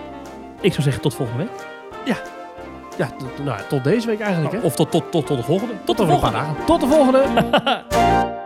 Ik 0.60 0.70
zou 0.70 0.82
zeggen 0.82 1.02
tot 1.02 1.14
volgende 1.14 1.42
week. 1.42 1.66
Ja, 2.04 2.16
tot, 2.96 3.44
nou, 3.44 3.58
ja, 3.58 3.64
tot 3.68 3.84
deze 3.84 4.06
week 4.06 4.20
eigenlijk. 4.20 4.54
Hè? 4.54 4.60
Of 4.60 4.74
tot, 4.74 4.90
tot, 4.90 5.10
tot, 5.10 5.26
tot 5.26 5.36
de 5.36 5.42
volgende. 5.42 5.74
Tot 5.84 5.96
de 5.96 6.02
een 6.02 6.08
paar 6.08 6.18
volgende. 6.18 6.46
dagen. 6.46 6.64
Tot 6.64 6.80
de 6.80 6.86
volgende. 6.86 7.24